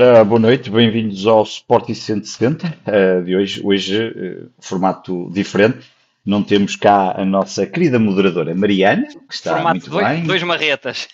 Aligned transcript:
Ora, 0.00 0.22
boa 0.22 0.38
noite, 0.38 0.70
bem-vindos 0.70 1.26
ao 1.26 1.42
Sporting 1.42 1.92
170 1.92 2.66
uh, 2.68 3.24
de 3.24 3.34
hoje. 3.34 3.60
Hoje, 3.64 4.06
uh, 4.06 4.48
formato 4.60 5.28
diferente. 5.32 5.78
Não 6.24 6.40
temos 6.40 6.76
cá 6.76 7.20
a 7.20 7.24
nossa 7.24 7.66
querida 7.66 7.98
moderadora 7.98 8.54
Mariana, 8.54 9.08
que 9.08 9.34
está 9.34 9.54
formato 9.54 9.74
muito 9.74 9.90
dois, 9.90 10.06
bem. 10.06 10.22
Dois 10.22 10.42
marretas. 10.44 11.08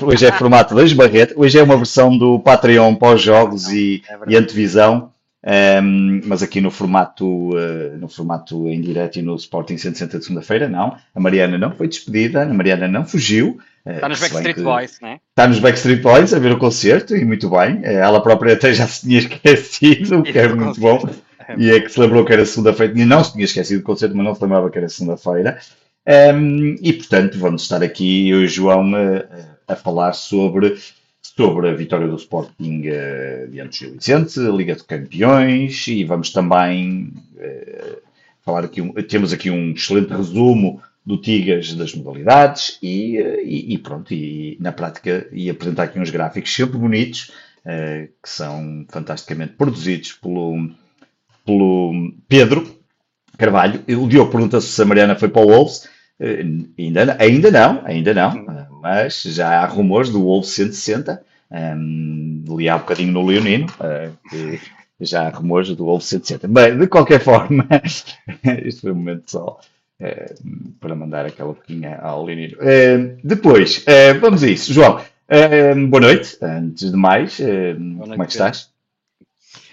Hoje 0.00 0.24
é 0.24 0.30
formato 0.30 0.72
dois 0.72 0.92
marretas. 0.92 1.36
Hoje 1.36 1.58
é 1.58 1.62
uma 1.64 1.76
versão 1.76 2.16
do 2.16 2.38
Patreon 2.38 2.94
pós-jogos 2.94 3.72
e, 3.72 4.04
é 4.08 4.32
e 4.32 4.36
antevisão. 4.36 5.10
Um, 5.44 5.50
ehm, 5.50 6.20
mas 6.24 6.40
aqui 6.40 6.60
no 6.60 6.70
formato, 6.70 7.26
uh, 7.26 7.98
no 7.98 8.08
formato 8.08 8.68
em 8.68 8.80
direto 8.80 9.18
e 9.18 9.22
no 9.22 9.34
Sporting 9.34 9.76
160 9.76 10.16
de 10.16 10.24
segunda-feira, 10.24 10.68
não. 10.68 10.96
A 11.12 11.18
Mariana 11.18 11.58
não 11.58 11.72
foi 11.72 11.88
despedida, 11.88 12.44
a 12.44 12.54
Mariana 12.54 12.86
não 12.86 13.04
fugiu. 13.04 13.58
Está 13.94 14.08
nos 14.08 14.20
Backstreet 14.20 14.60
Boys, 14.60 14.98
não 15.00 15.08
é? 15.08 15.20
Está 15.30 15.48
nos 15.48 15.58
Backstreet 15.58 16.02
Boys 16.02 16.34
a 16.34 16.38
ver 16.38 16.52
o 16.52 16.58
concerto 16.58 17.16
e 17.16 17.24
muito 17.24 17.48
bem. 17.48 17.80
Eh, 17.82 17.94
ela 17.94 18.22
própria 18.22 18.54
até 18.54 18.72
já 18.72 18.86
se 18.86 19.02
tinha 19.02 19.18
esquecido, 19.20 20.18
o 20.18 20.22
que 20.22 20.38
é 20.38 20.48
muito 20.48 20.80
bom. 20.80 21.08
E 21.56 21.70
é 21.70 21.80
que 21.80 21.88
se 21.88 21.98
lembrou 21.98 22.24
que 22.24 22.32
era 22.32 22.44
segunda-feira. 22.44 22.92
Não 22.94 23.24
se 23.24 23.32
tinha 23.32 23.44
esquecido 23.44 23.80
do 23.80 23.84
concerto, 23.84 24.14
mas 24.14 24.26
não 24.26 24.34
se 24.34 24.42
lembrava 24.42 24.70
que 24.70 24.78
era 24.78 24.88
segunda-feira. 24.88 25.58
Um, 26.06 26.12
ehm, 26.12 26.76
e 26.82 26.92
portanto, 26.92 27.38
vamos 27.38 27.62
estar 27.62 27.82
aqui, 27.82 28.28
eu 28.28 28.42
e 28.42 28.44
o 28.44 28.48
João, 28.48 28.92
a, 28.94 29.72
a 29.72 29.76
falar 29.76 30.12
sobre, 30.12 30.76
sobre 31.22 31.70
a 31.70 31.74
vitória 31.74 32.06
do 32.06 32.16
Sporting 32.16 32.82
uh, 32.88 33.48
diante 33.50 33.84
do 33.84 33.90
Gil 33.90 33.92
Vicente, 33.94 34.40
Liga 34.40 34.74
de 34.74 34.84
Campeões, 34.84 35.86
e 35.88 36.04
vamos 36.04 36.30
também 36.30 37.12
uh, 37.36 37.98
falar 38.44 38.64
aqui. 38.64 38.82
Um, 38.82 38.92
temos 38.92 39.32
aqui 39.32 39.50
um 39.50 39.72
excelente 39.72 40.12
resumo 40.12 40.82
do 41.08 41.16
Tigas 41.16 41.72
das 41.72 41.94
modalidades 41.94 42.78
e, 42.82 43.16
e, 43.16 43.72
e, 43.72 43.78
pronto, 43.78 44.12
e 44.12 44.58
na 44.60 44.72
prática 44.72 45.26
e 45.32 45.48
apresentar 45.48 45.84
aqui 45.84 45.98
uns 45.98 46.10
gráficos 46.10 46.54
sempre 46.54 46.76
bonitos 46.76 47.32
uh, 47.64 48.06
que 48.22 48.28
são 48.28 48.84
fantasticamente 48.90 49.54
produzidos 49.54 50.12
pelo, 50.12 50.68
pelo 51.46 52.12
Pedro 52.28 52.78
Carvalho. 53.38 53.82
O 53.88 54.06
Diogo 54.06 54.30
pergunta 54.30 54.60
se 54.60 54.82
a 54.82 54.84
Mariana 54.84 55.16
foi 55.16 55.30
para 55.30 55.40
o 55.40 55.46
Wolves. 55.46 55.88
Uh, 56.20 56.68
ainda, 56.78 57.16
ainda 57.18 57.50
não, 57.50 57.82
ainda 57.86 58.12
não, 58.12 58.68
mas 58.82 59.22
já 59.22 59.62
há 59.62 59.64
rumores 59.64 60.10
do 60.10 60.22
Wolves 60.22 60.50
160. 60.50 61.22
Um, 61.50 62.44
li 62.50 62.68
há 62.68 62.76
um 62.76 62.80
bocadinho 62.80 63.12
no 63.12 63.24
Leonino, 63.24 63.66
que 64.28 64.60
já 65.00 65.26
há 65.26 65.30
rumores 65.30 65.74
do 65.74 65.86
Wolves 65.86 66.06
160. 66.08 66.46
Bem, 66.48 66.76
de 66.76 66.86
qualquer 66.86 67.20
forma, 67.20 67.66
este 68.62 68.82
foi 68.82 68.92
um 68.92 68.96
momento 68.96 69.30
só 69.30 69.58
eh, 70.00 70.32
para 70.78 70.94
mandar 70.94 71.26
aquela 71.26 71.52
boquinha 71.52 71.98
ao 71.98 72.24
Leonino. 72.24 72.56
Uh, 72.58 73.18
depois, 73.24 73.78
uh, 73.78 74.20
vamos 74.20 74.44
a 74.44 74.48
isso. 74.48 74.72
João, 74.72 75.00
boa 75.88 76.00
noite. 76.00 76.38
Antes 76.40 76.92
de 76.92 76.96
mais, 76.96 77.40
noite, 77.40 78.10
como 78.10 78.22
é 78.22 78.26
que 78.26 78.32
estás? 78.32 78.70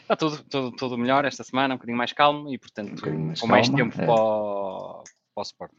Está 0.02 0.16
tudo, 0.16 0.40
tudo, 0.50 0.72
tudo 0.72 0.98
melhor 0.98 1.26
esta 1.26 1.44
semana, 1.44 1.76
um 1.76 1.78
bocadinho 1.78 1.98
mais 1.98 2.12
calmo 2.12 2.52
e, 2.52 2.58
portanto, 2.58 3.08
um 3.08 3.18
mais 3.18 3.40
com 3.40 3.48
calma, 3.48 3.56
mais 3.56 3.70
tempo 3.70 4.02
é. 4.02 4.06
para, 4.06 4.16
o, 4.16 5.04
para 5.36 5.42
o 5.42 5.44
Sporting. 5.44 5.76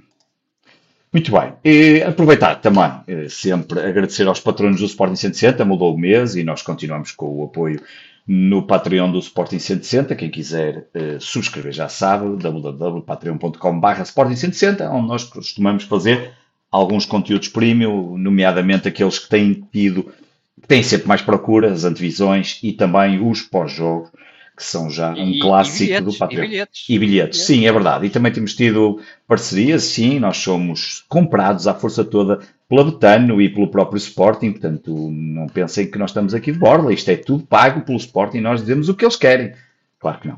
Muito 1.12 1.32
bem. 1.32 1.52
E 1.64 2.02
aproveitar 2.02 2.60
também, 2.60 3.28
sempre 3.28 3.80
agradecer 3.80 4.28
aos 4.28 4.38
patronos 4.38 4.78
do 4.78 4.86
Sporting 4.86 5.16
160, 5.16 5.64
mudou 5.64 5.92
o 5.92 5.98
mês 5.98 6.36
e 6.36 6.44
nós 6.44 6.62
continuamos 6.62 7.10
com 7.10 7.40
o 7.40 7.44
apoio 7.44 7.82
no 8.26 8.62
Patreon 8.66 9.12
do 9.12 9.19
Sporting 9.19 9.59
160. 9.59 10.16
Quem 10.16 10.31
quiser 10.31 10.88
uh, 10.94 11.20
subscrever 11.20 11.72
já 11.72 11.88
sabe, 11.88 12.37
www.patreon.com.br 12.42 14.03
Sporting 14.03 14.37
160, 14.37 14.91
onde 14.91 15.09
nós 15.09 15.25
costumamos 15.25 15.84
fazer 15.84 16.32
alguns 16.70 17.06
conteúdos 17.06 17.48
premium, 17.48 18.19
nomeadamente 18.19 18.88
aqueles 18.88 19.19
que 19.19 19.28
têm 19.28 19.66
tido, 19.72 20.12
que 20.60 20.66
têm 20.66 20.82
sempre 20.82 21.06
mais 21.06 21.22
procura, 21.22 21.72
as 21.72 21.84
antevisões 21.84 22.59
e 22.62 22.72
também 22.72 23.25
os 23.26 23.42
pós-jogos 23.42 24.10
que 24.56 24.64
são 24.64 24.90
já 24.90 25.12
um 25.12 25.30
e, 25.30 25.38
clássico 25.38 25.82
e 25.82 25.86
bilhetes, 25.86 26.14
do 26.14 26.18
Patreon. 26.18 26.44
E 26.44 26.48
bilhetes. 26.48 26.84
e 26.88 26.98
bilhetes. 26.98 27.40
sim, 27.40 27.66
é 27.66 27.72
verdade. 27.72 28.06
E 28.06 28.10
também 28.10 28.32
temos 28.32 28.54
tido 28.54 29.00
parcerias, 29.28 29.84
sim, 29.84 30.18
nós 30.18 30.38
somos 30.38 31.04
comprados 31.08 31.66
à 31.66 31.74
força 31.74 32.04
toda 32.04 32.40
pela 32.68 32.84
Betano 32.84 33.40
e 33.40 33.48
pelo 33.48 33.68
próprio 33.68 33.98
Sporting, 33.98 34.52
portanto, 34.52 35.10
não 35.12 35.46
pensem 35.46 35.90
que 35.90 35.98
nós 35.98 36.10
estamos 36.10 36.34
aqui 36.34 36.50
de 36.50 36.58
borla, 36.58 36.92
isto 36.92 37.10
é 37.10 37.16
tudo 37.16 37.44
pago 37.44 37.82
pelo 37.82 37.98
Sporting, 37.98 38.40
nós 38.40 38.60
dizemos 38.60 38.88
o 38.88 38.94
que 38.94 39.04
eles 39.04 39.16
querem. 39.16 39.52
Claro 40.00 40.20
que 40.20 40.28
não. 40.28 40.36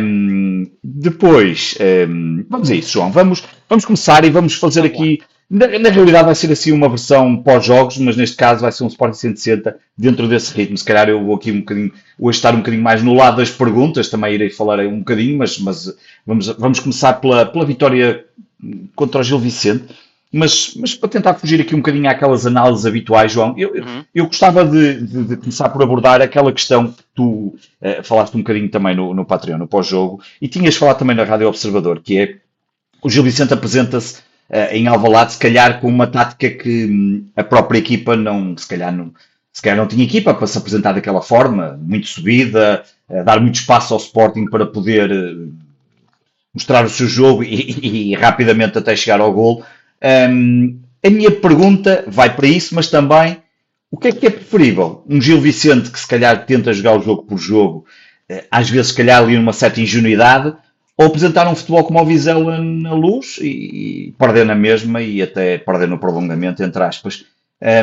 Um, 0.00 0.70
depois, 0.82 1.76
um, 2.08 2.44
vamos 2.48 2.70
a 2.70 2.74
isso, 2.74 2.92
João. 2.92 3.10
Vamos, 3.10 3.42
vamos 3.68 3.84
começar 3.84 4.24
e 4.24 4.30
vamos 4.30 4.54
fazer 4.54 4.84
aqui 4.84 5.20
na, 5.48 5.78
na, 5.78 5.90
realidade 5.90 6.24
vai 6.24 6.34
ser 6.34 6.50
assim 6.50 6.72
uma 6.72 6.88
versão 6.88 7.36
pós-jogos, 7.36 7.98
mas 7.98 8.16
neste 8.16 8.36
caso 8.36 8.62
vai 8.62 8.72
ser 8.72 8.82
um 8.82 8.88
Sporting 8.88 9.16
160 9.16 9.76
dentro 9.96 10.26
desse 10.28 10.52
ritmo. 10.52 10.76
Se 10.76 10.84
calhar 10.84 11.08
eu 11.08 11.24
vou 11.24 11.36
aqui 11.36 11.52
um 11.52 11.60
bocadinho, 11.60 11.92
hoje 12.18 12.38
estar 12.38 12.52
um 12.52 12.58
bocadinho 12.58 12.82
mais 12.82 13.02
no 13.02 13.14
lado 13.14 13.36
das 13.36 13.50
perguntas, 13.50 14.08
também 14.08 14.34
irei 14.34 14.50
falar 14.50 14.80
um 14.80 14.98
bocadinho, 14.98 15.38
mas, 15.38 15.58
mas 15.58 15.96
vamos, 16.26 16.48
vamos 16.48 16.80
começar 16.80 17.14
pela, 17.14 17.46
pela 17.46 17.64
vitória 17.64 18.24
contra 18.96 19.20
o 19.20 19.24
Gil 19.24 19.38
Vicente. 19.38 19.84
Mas, 20.32 20.74
mas 20.76 20.94
para 20.94 21.08
tentar 21.08 21.34
fugir 21.34 21.60
aqui 21.60 21.74
um 21.74 21.78
bocadinho 21.78 22.10
àquelas 22.10 22.44
análises 22.44 22.84
habituais, 22.84 23.30
João, 23.30 23.54
eu, 23.56 23.70
uhum. 23.70 24.04
eu 24.12 24.26
gostava 24.26 24.64
de, 24.64 25.00
de, 25.00 25.24
de, 25.24 25.36
começar 25.36 25.68
por 25.68 25.80
abordar 25.82 26.20
aquela 26.20 26.52
questão 26.52 26.88
que 26.88 27.02
tu 27.14 27.56
uh, 27.80 28.02
falaste 28.02 28.34
um 28.34 28.38
bocadinho 28.38 28.68
também 28.68 28.96
no, 28.96 29.14
no 29.14 29.24
Patreon, 29.24 29.56
no 29.56 29.68
pós-jogo, 29.68 30.20
e 30.42 30.48
tinhas 30.48 30.74
falado 30.76 30.98
também 30.98 31.14
na 31.14 31.22
Rádio 31.22 31.46
Observador, 31.46 32.00
que 32.00 32.18
é 32.18 32.36
o 33.00 33.08
Gil 33.08 33.22
Vicente 33.22 33.54
apresenta-se 33.54 34.25
em 34.70 34.86
Alvalade, 34.86 35.32
se 35.32 35.38
calhar 35.38 35.80
com 35.80 35.88
uma 35.88 36.06
tática 36.06 36.48
que 36.48 36.86
hum, 36.86 37.26
a 37.34 37.42
própria 37.42 37.78
equipa 37.78 38.16
não, 38.16 38.56
se 38.56 38.68
calhar 38.68 38.92
não, 38.92 39.12
se 39.56 39.62
calhar 39.62 39.78
não 39.78 39.86
tinha 39.86 40.04
equipa 40.04 40.34
para 40.34 40.46
se 40.46 40.58
apresentar 40.58 40.92
daquela 40.92 41.22
forma, 41.22 41.80
muito 41.80 42.06
subida, 42.08 42.84
uh, 43.08 43.24
dar 43.24 43.40
muito 43.40 43.54
espaço 43.54 43.94
ao 43.94 43.98
Sporting 43.98 44.44
para 44.50 44.66
poder 44.66 45.10
uh, 45.10 45.50
mostrar 46.52 46.84
o 46.84 46.90
seu 46.90 47.08
jogo 47.08 47.42
e, 47.42 47.54
e, 47.82 48.12
e, 48.12 48.14
rapidamente 48.14 48.76
até 48.76 48.94
chegar 48.94 49.18
ao 49.18 49.32
gol. 49.32 49.64
Um, 50.30 50.78
a 51.02 51.08
minha 51.08 51.30
pergunta 51.30 52.04
vai 52.06 52.36
para 52.36 52.46
isso, 52.46 52.74
mas 52.74 52.90
também 52.90 53.38
o 53.90 53.96
que 53.96 54.08
é 54.08 54.12
que 54.12 54.26
é 54.26 54.30
preferível? 54.30 55.02
Um 55.08 55.22
Gil 55.22 55.40
Vicente 55.40 55.90
que 55.90 55.98
se 55.98 56.06
calhar 56.06 56.44
tenta 56.44 56.74
jogar 56.74 56.98
o 56.98 57.02
jogo 57.02 57.22
por 57.22 57.38
jogo, 57.38 57.86
às 58.50 58.68
vezes 58.68 58.88
se 58.88 58.94
calhar 58.94 59.22
ali 59.22 59.38
numa 59.38 59.54
certa 59.54 59.80
ingenuidade, 59.80 60.54
ou 60.96 61.06
apresentar 61.06 61.46
um 61.46 61.54
futebol 61.54 61.84
como 61.84 62.00
o 62.00 62.04
Vizela 62.04 62.58
na 62.58 62.94
luz 62.94 63.38
e, 63.40 63.48
e 64.08 64.14
perder 64.18 64.46
na 64.46 64.54
mesma 64.54 65.02
e 65.02 65.20
até 65.20 65.58
perder 65.58 65.88
no 65.88 65.98
prolongamento, 65.98 66.62
entre 66.62 66.82
aspas. 66.82 67.24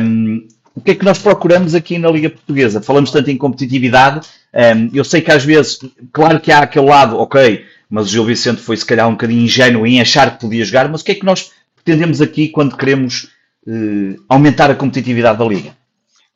Um, 0.01 0.47
o 0.75 0.81
que 0.81 0.91
é 0.91 0.95
que 0.95 1.05
nós 1.05 1.19
procuramos 1.19 1.75
aqui 1.75 1.99
na 1.99 2.09
Liga 2.09 2.29
Portuguesa? 2.29 2.81
Falamos 2.81 3.11
tanto 3.11 3.29
em 3.29 3.37
competitividade, 3.37 4.27
um, 4.53 4.89
eu 4.93 5.03
sei 5.03 5.21
que 5.21 5.31
às 5.31 5.43
vezes, 5.43 5.79
claro 6.11 6.39
que 6.39 6.51
há 6.51 6.59
aquele 6.59 6.87
lado, 6.87 7.17
ok, 7.17 7.63
mas 7.89 8.07
o 8.07 8.09
Gil 8.09 8.25
Vicente 8.25 8.61
foi 8.61 8.75
se 8.77 8.85
calhar 8.85 9.07
um 9.07 9.11
bocadinho 9.11 9.43
ingênuo 9.43 9.85
em 9.85 10.01
achar 10.01 10.33
que 10.33 10.41
podia 10.41 10.65
jogar, 10.65 10.89
mas 10.89 11.01
o 11.01 11.05
que 11.05 11.11
é 11.11 11.15
que 11.15 11.25
nós 11.25 11.51
pretendemos 11.75 12.21
aqui 12.21 12.49
quando 12.49 12.75
queremos 12.75 13.29
uh, 13.67 14.23
aumentar 14.27 14.71
a 14.71 14.75
competitividade 14.75 15.37
da 15.37 15.45
Liga? 15.45 15.75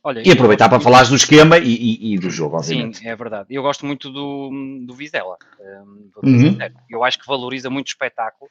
Olha, 0.07 0.23
e 0.25 0.31
aproveitar 0.31 0.69
para 0.69 0.79
falar 0.79 1.03
do 1.03 1.17
esquema 1.17 1.57
e, 1.57 1.67
e, 1.67 2.13
e, 2.13 2.17
do 2.17 2.29
jogo, 2.29 2.55
obviamente. 2.55 2.99
Sim, 2.99 3.09
é 3.09 3.13
verdade. 3.13 3.53
Eu 3.53 3.61
gosto 3.61 3.85
muito 3.85 4.09
do, 4.09 4.49
do 4.85 4.93
Vizela. 4.93 5.37
Um, 5.59 6.09
uhum. 6.23 6.57
Eu 6.89 7.03
acho 7.03 7.19
que 7.19 7.27
valoriza 7.27 7.69
muito 7.69 7.87
o 7.87 7.89
espetáculo. 7.89 8.49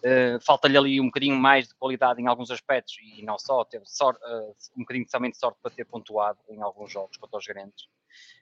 Uh, 0.00 0.38
Falta-lhe 0.44 0.76
ali 0.76 1.00
um 1.00 1.06
bocadinho 1.06 1.34
mais 1.34 1.66
de 1.66 1.74
qualidade 1.76 2.20
em 2.20 2.26
alguns 2.26 2.50
aspectos 2.50 2.94
e 3.00 3.22
não 3.22 3.38
só, 3.38 3.64
teve 3.64 3.86
sorte, 3.86 4.20
uh, 4.22 4.54
um 4.76 4.80
bocadinho 4.80 5.06
também 5.06 5.30
de 5.30 5.38
sorte 5.38 5.58
para 5.62 5.70
ter 5.70 5.86
pontuado 5.86 6.40
em 6.50 6.60
alguns 6.60 6.92
jogos 6.92 7.16
contra 7.16 7.38
os 7.38 7.46
grandes. 7.46 7.86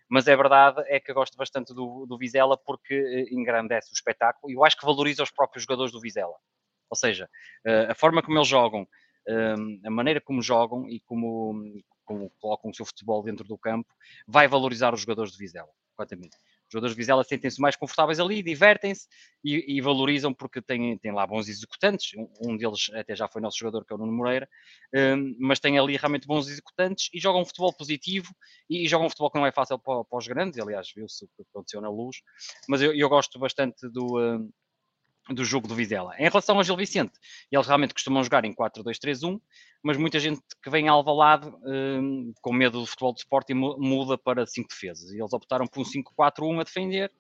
Mas 0.09 0.27
é 0.27 0.37
verdade, 0.37 0.83
é 0.89 0.99
que 0.99 1.13
eu 1.13 1.15
gosto 1.15 1.37
bastante 1.39 1.73
do, 1.73 2.05
do 2.05 2.19
Vizela 2.19 2.57
porque 2.57 3.01
uh, 3.01 3.33
engrandece 3.33 3.93
o 3.93 3.95
espetáculo 3.95 4.51
e 4.51 4.57
eu 4.57 4.65
acho 4.65 4.77
que 4.77 4.85
valoriza 4.85 5.23
os 5.23 5.31
próprios 5.31 5.63
jogadores 5.63 5.93
do 5.93 6.01
Vizela. 6.01 6.35
Ou 6.91 6.97
seja, 6.97 7.29
a 7.89 7.95
forma 7.95 8.23
como 8.23 8.39
eles 8.39 8.47
jogam, 8.47 8.87
a 9.85 9.91
maneira 9.91 10.21
como 10.21 10.41
jogam 10.41 10.89
e 10.89 11.01
como, 11.01 11.53
como 12.07 12.31
colocam 12.41 12.71
o 12.71 12.75
seu 12.75 12.87
futebol 12.87 13.23
dentro 13.23 13.47
do 13.47 13.59
campo, 13.59 13.93
vai 14.27 14.49
valorizar 14.49 14.95
os 14.95 15.01
jogadores 15.01 15.33
de 15.33 15.39
Vizela, 15.39 15.69
completamente. 15.91 16.37
Os 16.67 16.73
jogadores 16.73 16.97
de 16.97 16.99
Vizela 16.99 17.23
sentem-se 17.23 17.61
mais 17.61 17.77
confortáveis 17.77 18.19
ali, 18.19 18.43
divertem-se 18.43 19.07
e, 19.45 19.77
e, 19.77 19.81
valorizam 19.81 20.35
porque 20.35 20.61
têm, 20.61 20.99
têm 20.99 21.13
lá 21.13 21.25
bons 21.25 21.49
executantes. 21.49 22.11
Um, 22.41 22.57
deles 22.57 22.91
até 22.93 23.15
já 23.15 23.29
foi 23.29 23.41
nosso 23.41 23.59
jogador, 23.59 23.85
que 23.85 23.93
é 23.93 23.97
o 23.97 23.99
Nuno 23.99 24.13
Moreira, 24.13 24.49
um, 24.93 25.37
mas 25.39 25.61
têm 25.61 25.79
ali 25.79 25.97
realmente 25.97 26.27
bons 26.27 26.49
executantes 26.49 27.09
e 27.15 27.21
jogam 27.21 27.43
um 27.43 27.45
futebol 27.45 27.73
positivo 27.73 28.35
e, 28.69 28.85
e 28.85 28.89
jogam 28.89 29.07
um 29.07 29.11
futebol 29.11 29.31
que 29.31 29.39
não 29.39 29.47
é 29.47 29.53
fácil 29.53 29.79
para, 29.79 30.05
para 30.05 30.19
os 30.19 30.27
grandes. 30.27 30.59
Aliás, 30.59 30.91
viu-se 30.95 31.25
o 31.25 31.29
que 31.37 31.43
aconteceu 31.51 31.81
na 31.81 31.89
luz. 31.89 32.17
Mas 32.69 32.83
eu, 32.83 32.93
eu 32.93 33.09
gosto 33.09 33.39
bastante 33.39 33.89
do. 33.89 34.19
Um, 34.19 34.51
do 35.29 35.45
jogo 35.45 35.67
do 35.67 35.75
Vizela. 35.75 36.15
Em 36.19 36.25
relação 36.25 36.57
ao 36.57 36.65
Gil 36.65 36.77
Vicente, 36.77 37.13
eles 37.51 37.67
realmente 37.67 37.93
costumam 37.93 38.23
jogar 38.23 38.45
em 38.45 38.55
4-2-3-1, 38.55 39.41
mas 39.83 39.97
muita 39.97 40.19
gente 40.21 40.41
que 40.63 40.71
vem 40.71 40.89
a 40.89 40.93
Alvalade 40.93 41.49
um, 41.65 42.33
com 42.41 42.53
medo 42.53 42.81
do 42.81 42.87
futebol 42.87 43.13
de 43.13 43.21
Sporting 43.21 43.55
muda 43.55 44.17
para 44.17 44.47
5 44.47 44.69
defesas. 44.69 45.11
Eles 45.13 45.33
optaram 45.33 45.67
por 45.67 45.81
um 45.81 45.85
5-4-1 45.85 46.61
a 46.61 46.65
defender, 46.65 47.13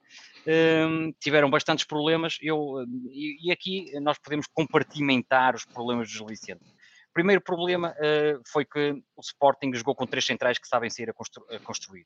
um, 0.88 1.12
tiveram 1.20 1.50
bastantes 1.50 1.84
problemas. 1.84 2.38
Eu, 2.40 2.84
e, 3.10 3.48
e, 3.48 3.52
aqui 3.52 3.90
nós 4.00 4.18
podemos 4.18 4.46
compartimentar 4.46 5.54
os 5.54 5.64
problemas 5.64 6.08
do 6.08 6.14
Gil 6.14 6.26
Vicente. 6.26 6.64
Primeiro 7.12 7.40
problema 7.40 7.92
uh, 7.92 8.40
foi 8.46 8.64
que 8.64 8.92
o 9.16 9.20
Sporting 9.20 9.74
jogou 9.74 9.94
com 9.94 10.06
três 10.06 10.24
centrais 10.24 10.58
que 10.58 10.68
sabem 10.68 10.90
sair 10.90 11.10
a, 11.10 11.14
constru 11.14 11.44
a 11.50 11.58
construir 11.58 12.04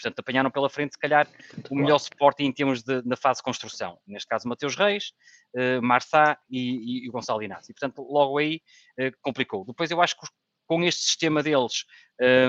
portanto, 0.00 0.18
apanharam 0.20 0.50
pela 0.50 0.70
frente, 0.70 0.92
se 0.92 0.98
calhar, 0.98 1.28
o 1.70 1.74
melhor 1.74 1.96
Sporting 1.96 2.44
em 2.44 2.52
termos 2.52 2.82
de, 2.82 3.02
da 3.02 3.16
fase 3.16 3.38
de 3.38 3.42
construção. 3.42 3.98
Neste 4.06 4.28
caso, 4.28 4.48
Mateus 4.48 4.76
Reis, 4.76 5.12
uh, 5.54 5.82
Marçá 5.82 6.38
e, 6.48 7.02
e, 7.02 7.06
e 7.06 7.10
Gonçalo 7.10 7.42
Inácio. 7.42 7.70
E, 7.70 7.74
portanto, 7.74 8.02
logo 8.02 8.38
aí 8.38 8.62
uh, 9.00 9.12
complicou. 9.20 9.64
Depois, 9.64 9.90
eu 9.90 10.00
acho 10.00 10.18
que 10.18 10.26
com 10.66 10.82
este 10.84 11.00
sistema 11.00 11.42
deles, 11.42 11.84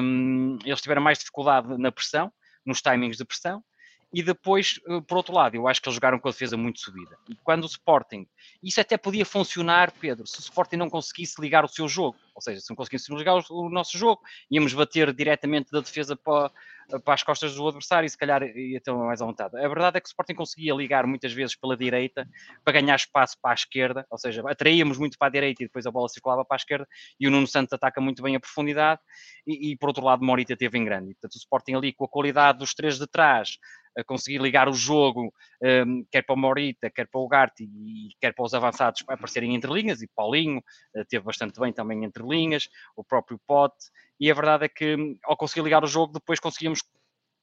um, 0.02 0.60
eles 0.66 0.82
tiveram 0.82 1.02
mais 1.02 1.18
dificuldade 1.18 1.78
na 1.78 1.92
pressão, 1.92 2.32
nos 2.66 2.82
timings 2.82 3.18
de 3.18 3.24
pressão, 3.24 3.64
e 4.12 4.24
depois, 4.24 4.80
eh, 4.88 5.02
por 5.02 5.18
outro 5.18 5.34
lado, 5.34 5.56
eu 5.56 5.68
acho 5.68 5.80
que 5.82 5.88
eles 5.88 5.96
jogaram 5.96 6.20
com 6.20 6.28
a 6.28 6.32
defesa 6.32 6.58
muito 6.58 6.80
subida. 6.80 7.16
E 7.30 7.36
quando 7.36 7.64
o 7.64 7.68
Sporting, 7.68 8.28
isso 8.62 8.82
até 8.82 8.98
podia 8.98 9.24
funcionar, 9.24 9.92
Pedro, 9.92 10.26
se 10.26 10.40
o 10.40 10.42
Sporting 10.42 10.78
não 10.78 10.90
conseguisse 10.90 11.40
ligar 11.40 11.64
o 11.64 11.68
seu 11.68 11.88
jogo, 11.88 12.18
ou 12.34 12.42
seja, 12.42 12.60
se 12.60 12.70
não 12.72 12.76
conseguíssemos 12.76 13.20
ligar 13.20 13.36
o, 13.36 13.44
o 13.50 13.70
nosso 13.70 13.98
jogo, 13.98 14.22
íamos 14.50 14.74
bater 14.74 15.14
diretamente 15.14 15.72
da 15.72 15.80
defesa 15.80 16.16
para, 16.16 16.52
para 17.04 17.14
as 17.14 17.24
costas 17.24 17.56
do 17.56 17.68
adversário 17.68 18.08
e 18.08 18.10
se 18.10 18.18
calhar 18.18 18.44
ia 18.44 18.82
ter 18.82 18.92
mais 18.94 19.22
à 19.22 19.26
vontade. 19.26 19.58
A 19.58 19.68
verdade 19.68 19.98
é 19.98 20.02
que 20.02 20.08
o 20.08 20.10
Sporting 20.10 20.34
conseguia 20.34 20.74
ligar 20.74 21.06
muitas 21.06 21.32
vezes 21.32 21.56
pela 21.56 21.78
direita 21.78 22.28
para 22.64 22.74
ganhar 22.74 22.96
espaço 22.96 23.38
para 23.42 23.52
a 23.52 23.54
esquerda, 23.54 24.06
ou 24.10 24.18
seja, 24.18 24.44
atraíamos 24.50 24.98
muito 24.98 25.18
para 25.18 25.28
a 25.28 25.32
direita 25.32 25.64
e 25.64 25.68
depois 25.68 25.86
a 25.86 25.92
bola 25.92 26.10
circulava 26.10 26.44
para 26.44 26.56
a 26.56 26.58
esquerda 26.58 26.88
e 27.20 27.28
o 27.28 27.32
Nuno 27.32 27.48
Santos 27.48 27.74
ataca 27.74 28.02
muito 28.02 28.24
bem 28.24 28.36
a 28.36 28.40
profundidade 28.40 29.02
e, 29.46 29.72
e 29.72 29.78
por 29.78 29.90
outro 29.90 30.04
lado 30.04 30.24
Morita 30.24 30.56
teve 30.56 30.78
em 30.78 30.86
grande. 30.86 31.14
Portanto, 31.14 31.34
o 31.34 31.38
Sporting 31.38 31.74
ali 31.74 31.94
com 31.94 32.06
a 32.06 32.08
qualidade 32.08 32.60
dos 32.60 32.74
três 32.74 32.98
de 32.98 33.08
trás, 33.08 33.58
a 33.98 34.04
conseguir 34.04 34.40
ligar 34.42 34.70
o 34.70 34.74
jogo, 34.74 35.34
um, 35.62 36.06
quer 36.12 36.22
para 36.22 36.36
o 36.36 36.38
Morita, 36.38 36.90
quer 36.90 37.08
para 37.08 37.20
o 37.20 37.28
Garte 37.28 37.64
e 37.64 38.10
quer 38.20 38.34
para 38.34 38.46
os 38.46 38.54
avançados 38.54 39.04
aparecerem 39.08 39.56
entre 39.56 39.72
linhas, 39.72 40.02
e 40.02 40.10
Paulinho 40.16 40.60
uh, 40.60 41.06
teve 41.10 41.24
bastante 41.24 41.60
bem 41.60 41.74
também 41.74 42.04
entre 42.04 42.24
linhas, 42.24 42.70
o 42.96 43.04
próprio 43.04 43.40
Pote, 43.48 43.88
e 44.20 44.30
a 44.30 44.34
verdade 44.34 44.66
é 44.66 44.70
que 44.70 44.96
hum, 44.96 45.18
ao 45.24 45.38
conseguir 45.38 45.64
ligar 45.64 45.84
o 45.84 45.88
jogo, 45.88 46.14
depois 46.14 46.40
conseguimos 46.40 46.82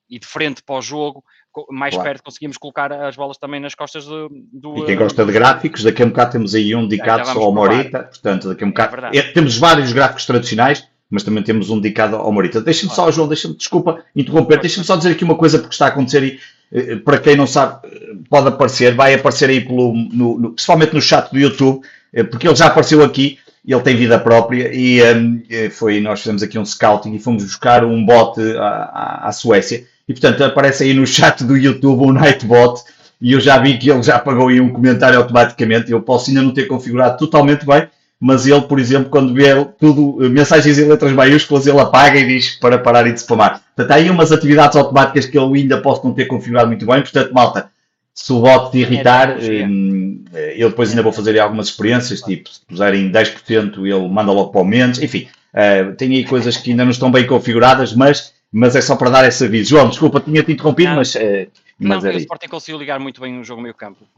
e 0.08 0.19
de 0.19 0.26
frente 0.26 0.62
para 0.62 0.76
o 0.76 0.82
jogo, 0.82 1.25
mais 1.70 1.94
claro. 1.94 2.08
perto 2.08 2.22
conseguimos 2.22 2.56
colocar 2.56 2.93
as 2.93 3.16
bolas 3.16 3.38
também 3.38 3.60
nas 3.60 3.75
costas 3.75 4.06
do. 4.06 4.28
do 4.52 4.78
e 4.78 4.87
quem 4.87 4.96
gosta 4.96 5.25
de 5.25 5.32
gráficos, 5.32 5.82
daqui 5.82 6.02
a 6.02 6.06
um 6.06 6.10
bocado 6.10 6.32
temos 6.32 6.54
aí 6.54 6.75
um 6.75 6.87
dedicado 6.87 7.26
só 7.26 7.43
ao 7.43 7.52
Morita, 7.52 8.04
portanto, 8.04 8.48
daqui 8.48 8.62
a 8.62 8.66
um 8.66 8.70
bocado. 8.70 9.06
É 9.06 9.19
é, 9.19 9.32
temos 9.32 9.58
vários 9.58 9.93
gráficos 9.93 10.26
tradicionais, 10.26 10.88
mas 11.11 11.23
também 11.23 11.43
temos 11.43 11.70
um 11.70 11.81
dedicado 11.81 12.17
ao 12.17 12.32
Morita. 12.32 12.61
Deixa-me 12.61 12.93
só, 12.93 13.11
João, 13.11 13.29
deixa-me, 13.29 13.55
desculpa 13.55 14.03
interromper, 14.14 14.61
deixa-me 14.61 14.87
só 14.87 14.97
dizer 14.97 15.11
aqui 15.11 15.25
uma 15.25 15.37
coisa 15.37 15.58
porque 15.58 15.75
está 15.75 15.87
a 15.87 15.88
acontecer 15.88 16.23
aí. 16.23 16.38
Eh, 16.73 16.97
para 16.97 17.19
quem 17.19 17.37
não 17.37 17.47
sabe, 17.47 17.88
pode 18.29 18.49
aparecer, 18.49 18.94
vai 18.94 19.14
aparecer 19.14 19.49
aí 19.49 19.61
pelo, 19.61 19.94
no, 19.94 20.38
no, 20.38 20.50
principalmente 20.53 20.94
no 20.94 21.00
chat 21.00 21.31
do 21.31 21.38
YouTube, 21.38 21.81
eh, 22.12 22.25
porque 22.25 22.49
ele 22.49 22.56
já 22.56 22.67
apareceu 22.67 23.05
aqui 23.05 23.38
ele 23.67 23.81
tem 23.81 23.97
vida 23.97 24.19
própria 24.19 24.70
e 24.73 25.03
um, 25.03 25.43
eh, 25.50 25.69
foi, 25.70 26.00
nós 26.00 26.20
fizemos 26.20 26.43
aqui 26.43 26.58
um 26.58 26.64
scouting 26.64 27.14
e 27.14 27.19
fomos 27.19 27.43
buscar 27.43 27.85
um 27.85 28.05
bot 28.05 28.41
à, 28.56 28.62
à, 28.62 29.29
à, 29.29 29.32
Suécia 29.32 29.85
e 30.08 30.12
portanto 30.12 30.44
aparece 30.44 30.85
aí 30.85 30.94
no 30.94 31.05
chat 31.05 31.43
do 31.43 31.56
YouTube 31.56 32.05
um 32.05 32.12
Nightbot 32.12 32.81
e 33.20 33.32
eu 33.32 33.41
já 33.41 33.58
vi 33.58 33.76
que 33.76 33.91
ele 33.91 34.03
já 34.03 34.17
apagou 34.17 34.49
aí 34.49 34.61
um 34.61 34.73
comentário 34.73 35.19
automaticamente, 35.19 35.91
eu 35.91 36.00
posso 36.00 36.31
ainda 36.31 36.43
não 36.43 36.53
ter 36.53 36.67
configurado 36.67 37.19
totalmente 37.19 37.67
bem, 37.67 37.88
mas 38.21 38.47
ele, 38.47 38.63
por 38.63 38.81
exemplo, 38.81 39.11
quando 39.11 39.35
vê 39.35 39.65
tudo, 39.79 40.25
eh, 40.25 40.29
mensagens 40.29 40.79
em 40.79 40.89
letras 40.89 41.13
maiúsculas, 41.13 41.67
ele 41.67 41.81
apaga 41.81 42.19
e 42.19 42.27
diz 42.27 42.57
para 42.57 42.79
parar 42.79 43.03
de 43.03 43.21
spamar. 43.21 43.63
Portanto, 43.75 43.91
há 43.91 43.95
aí 43.97 44.11
umas 44.11 44.33
atividades 44.33 44.77
automáticas 44.77 45.27
que 45.27 45.37
eu 45.37 45.53
ainda 45.53 45.81
posso 45.81 46.05
não 46.05 46.15
ter 46.15 46.25
configurado 46.27 46.69
muito 46.69 46.87
bem, 46.87 47.03
portanto, 47.03 47.33
malta, 47.33 47.69
se 48.15 48.33
o 48.33 48.41
bot 48.41 48.73
te 48.73 48.79
irritar, 48.79 49.37
hum, 49.39 50.25
eu 50.57 50.71
depois 50.71 50.89
ainda 50.89 51.03
vou 51.03 51.13
fazer 51.13 51.39
algumas 51.39 51.69
experiências, 51.69 52.23
tipo, 52.23 52.49
se 52.49 52.61
puserem 52.67 53.13
10%, 53.13 53.87
ele 53.87 54.09
manda 54.09 54.33
logo 54.33 54.51
para 54.51 54.63
o 54.63 54.65
menos, 54.65 55.01
enfim, 55.03 55.29
uh, 55.53 55.95
tem 55.97 56.17
aí 56.17 56.25
coisas 56.25 56.57
que 56.57 56.71
ainda 56.71 56.85
não 56.85 56.91
estão 56.91 57.11
bem 57.11 57.27
configuradas, 57.27 57.93
mas, 57.93 58.33
mas 58.51 58.75
é 58.75 58.81
só 58.81 58.97
para 58.97 59.11
dar 59.11 59.29
esse 59.29 59.45
aviso. 59.45 59.69
João, 59.69 59.91
desculpa, 59.91 60.21
tinha-te 60.21 60.51
interrompido, 60.51 60.95
mas 60.95 61.15
uh, 61.15 61.47
mas 61.78 62.02
não, 62.02 62.11
o 62.11 62.17
Sporting 62.17 62.49
conseguiu 62.49 62.78
ligar 62.78 62.99
muito 62.99 63.20
bem 63.20 63.38
o 63.38 63.44
jogo 63.44 63.61
meio 63.61 63.75
campo. 63.75 64.08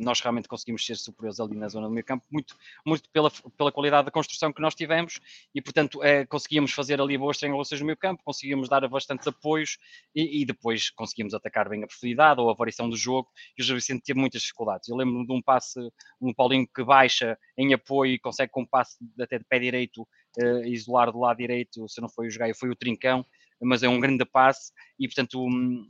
Nós 0.00 0.20
realmente 0.20 0.48
conseguimos 0.48 0.84
ser 0.84 0.96
superiores 0.96 1.38
ali 1.38 1.56
na 1.56 1.68
zona 1.68 1.86
do 1.86 1.92
meio 1.92 2.04
campo, 2.04 2.24
muito, 2.30 2.56
muito 2.84 3.08
pela, 3.10 3.30
pela 3.56 3.70
qualidade 3.70 4.06
da 4.06 4.10
construção 4.10 4.52
que 4.52 4.60
nós 4.60 4.74
tivemos 4.74 5.20
e, 5.54 5.62
portanto, 5.62 6.02
é, 6.02 6.26
conseguíamos 6.26 6.72
fazer 6.72 7.00
ali 7.00 7.16
boas 7.16 7.38
triangulações 7.38 7.80
no 7.80 7.86
meio 7.86 7.96
campo, 7.96 8.22
conseguíamos 8.24 8.68
dar 8.68 8.86
bastantes 8.88 9.26
apoios 9.28 9.78
e, 10.14 10.42
e, 10.42 10.44
depois 10.44 10.90
conseguimos 10.90 11.32
atacar 11.32 11.68
bem 11.68 11.84
a 11.84 11.86
profundidade 11.86 12.40
ou 12.40 12.50
a 12.50 12.54
variação 12.54 12.90
do 12.90 12.96
jogo 12.96 13.28
e 13.56 13.62
o 13.62 13.64
Gil 13.64 13.76
Vicente 13.76 14.02
teve 14.02 14.18
muitas 14.18 14.42
dificuldades. 14.42 14.88
Eu 14.88 14.96
lembro-me 14.96 15.24
de 15.24 15.32
um 15.32 15.40
passe, 15.40 15.78
um 16.20 16.34
Paulinho 16.34 16.66
que 16.66 16.82
baixa 16.82 17.38
em 17.56 17.72
apoio 17.72 18.14
e 18.14 18.18
consegue 18.18 18.50
com 18.50 18.62
um 18.62 18.66
passe 18.66 18.96
até 19.20 19.38
de 19.38 19.44
pé 19.44 19.60
direito 19.60 20.02
uh, 20.38 20.64
isolar 20.64 21.12
do 21.12 21.20
lado 21.20 21.36
direito, 21.36 21.88
se 21.88 22.00
não 22.00 22.08
foi 22.08 22.26
o 22.26 22.30
Jogaio, 22.30 22.54
foi 22.54 22.68
o 22.68 22.76
Trincão, 22.76 23.24
mas 23.62 23.82
é 23.82 23.88
um 23.88 24.00
grande 24.00 24.24
passe 24.24 24.72
e, 24.98 25.06
portanto, 25.06 25.46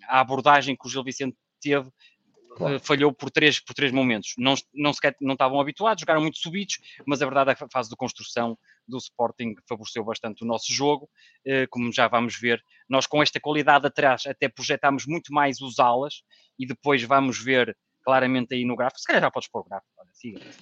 a 0.09 0.21
abordagem 0.21 0.77
que 0.77 0.87
o 0.87 0.91
Gil 0.91 1.05
Vicente 1.05 1.37
teve 1.61 1.91
Claro. 2.57 2.77
Eh, 2.77 2.79
falhou 2.79 3.13
por 3.13 3.31
três, 3.31 3.61
por 3.61 3.75
três 3.75 3.93
momentos. 3.93 4.33
Não, 4.39 4.55
não, 4.75 4.93
sequer, 4.93 5.15
não 5.21 5.35
estavam 5.35 5.61
habituados, 5.61 6.01
jogaram 6.01 6.23
muito 6.23 6.39
subidos, 6.39 6.79
mas 7.07 7.21
a 7.21 7.27
verdade 7.27 7.51
é 7.51 7.55
que 7.55 7.63
a 7.63 7.69
fase 7.71 7.91
de 7.91 7.97
construção 7.97 8.59
do 8.89 8.97
Sporting 8.97 9.55
favoreceu 9.69 10.03
bastante 10.03 10.43
o 10.43 10.47
nosso 10.47 10.73
jogo. 10.73 11.09
Eh, 11.45 11.67
como 11.69 11.93
já 11.93 12.09
vamos 12.09 12.39
ver, 12.39 12.63
nós 12.89 13.07
com 13.07 13.23
esta 13.23 13.39
qualidade 13.39 13.87
atrás 13.87 14.25
até 14.27 14.49
projetámos 14.49 15.07
muito 15.07 15.33
mais 15.33 15.61
os 15.61 15.79
alas 15.79 16.23
e 16.59 16.67
depois 16.67 17.03
vamos 17.03 17.39
ver 17.43 17.77
claramente 18.07 18.55
aí 18.55 18.65
no 18.65 18.77
gráfico. 18.77 19.01
Se 19.01 19.07
calhar 19.07 19.21
já 19.21 19.31
podes 19.31 19.49
pôr 19.51 19.61
o 19.61 19.65
gráfico. 19.69 19.91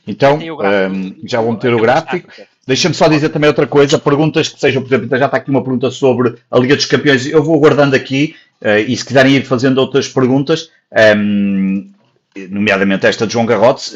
Então, 0.07 0.39
um, 0.39 1.15
já 1.25 1.41
vou 1.41 1.53
meter 1.53 1.73
o 1.75 1.81
gráfico. 1.81 2.29
Deixa-me 2.67 2.95
só 2.95 3.07
dizer 3.07 3.29
também 3.29 3.49
outra 3.49 3.67
coisa. 3.67 3.99
Perguntas 3.99 4.49
que 4.49 4.59
sejam, 4.59 4.83
por 4.83 4.89
exemplo, 4.89 5.19
já 5.19 5.27
está 5.27 5.37
aqui 5.37 5.51
uma 5.51 5.63
pergunta 5.63 5.91
sobre 5.91 6.37
a 6.51 6.59
Liga 6.59 6.75
dos 6.75 6.87
Campeões. 6.87 7.27
Eu 7.27 7.43
vou 7.43 7.61
guardando 7.61 7.95
aqui 7.95 8.35
uh, 8.63 8.79
e 8.79 8.97
se 8.97 9.05
quiserem 9.05 9.37
ir 9.37 9.45
fazendo 9.45 9.79
outras 9.79 10.09
perguntas, 10.09 10.71
um, 11.17 11.91
nomeadamente 12.51 13.07
esta 13.07 13.27
de 13.27 13.35
João 13.35 13.47
Garrotes, 13.47 13.95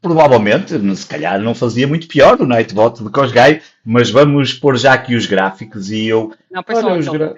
provavelmente, 0.00 0.78
se 0.94 1.06
calhar 1.06 1.40
não 1.40 1.54
fazia 1.54 1.88
muito 1.88 2.06
pior 2.06 2.40
o 2.40 2.46
Nightbot 2.46 3.02
de 3.02 3.10
Cosgai, 3.10 3.62
mas 3.84 4.10
vamos 4.10 4.52
pôr 4.52 4.76
já 4.76 4.92
aqui 4.92 5.16
os 5.16 5.26
gráficos 5.26 5.90
e 5.90 6.06
eu... 6.06 6.32
Não, 6.50 6.62
olha, 6.68 6.98
os 6.98 7.08
gra... 7.08 7.34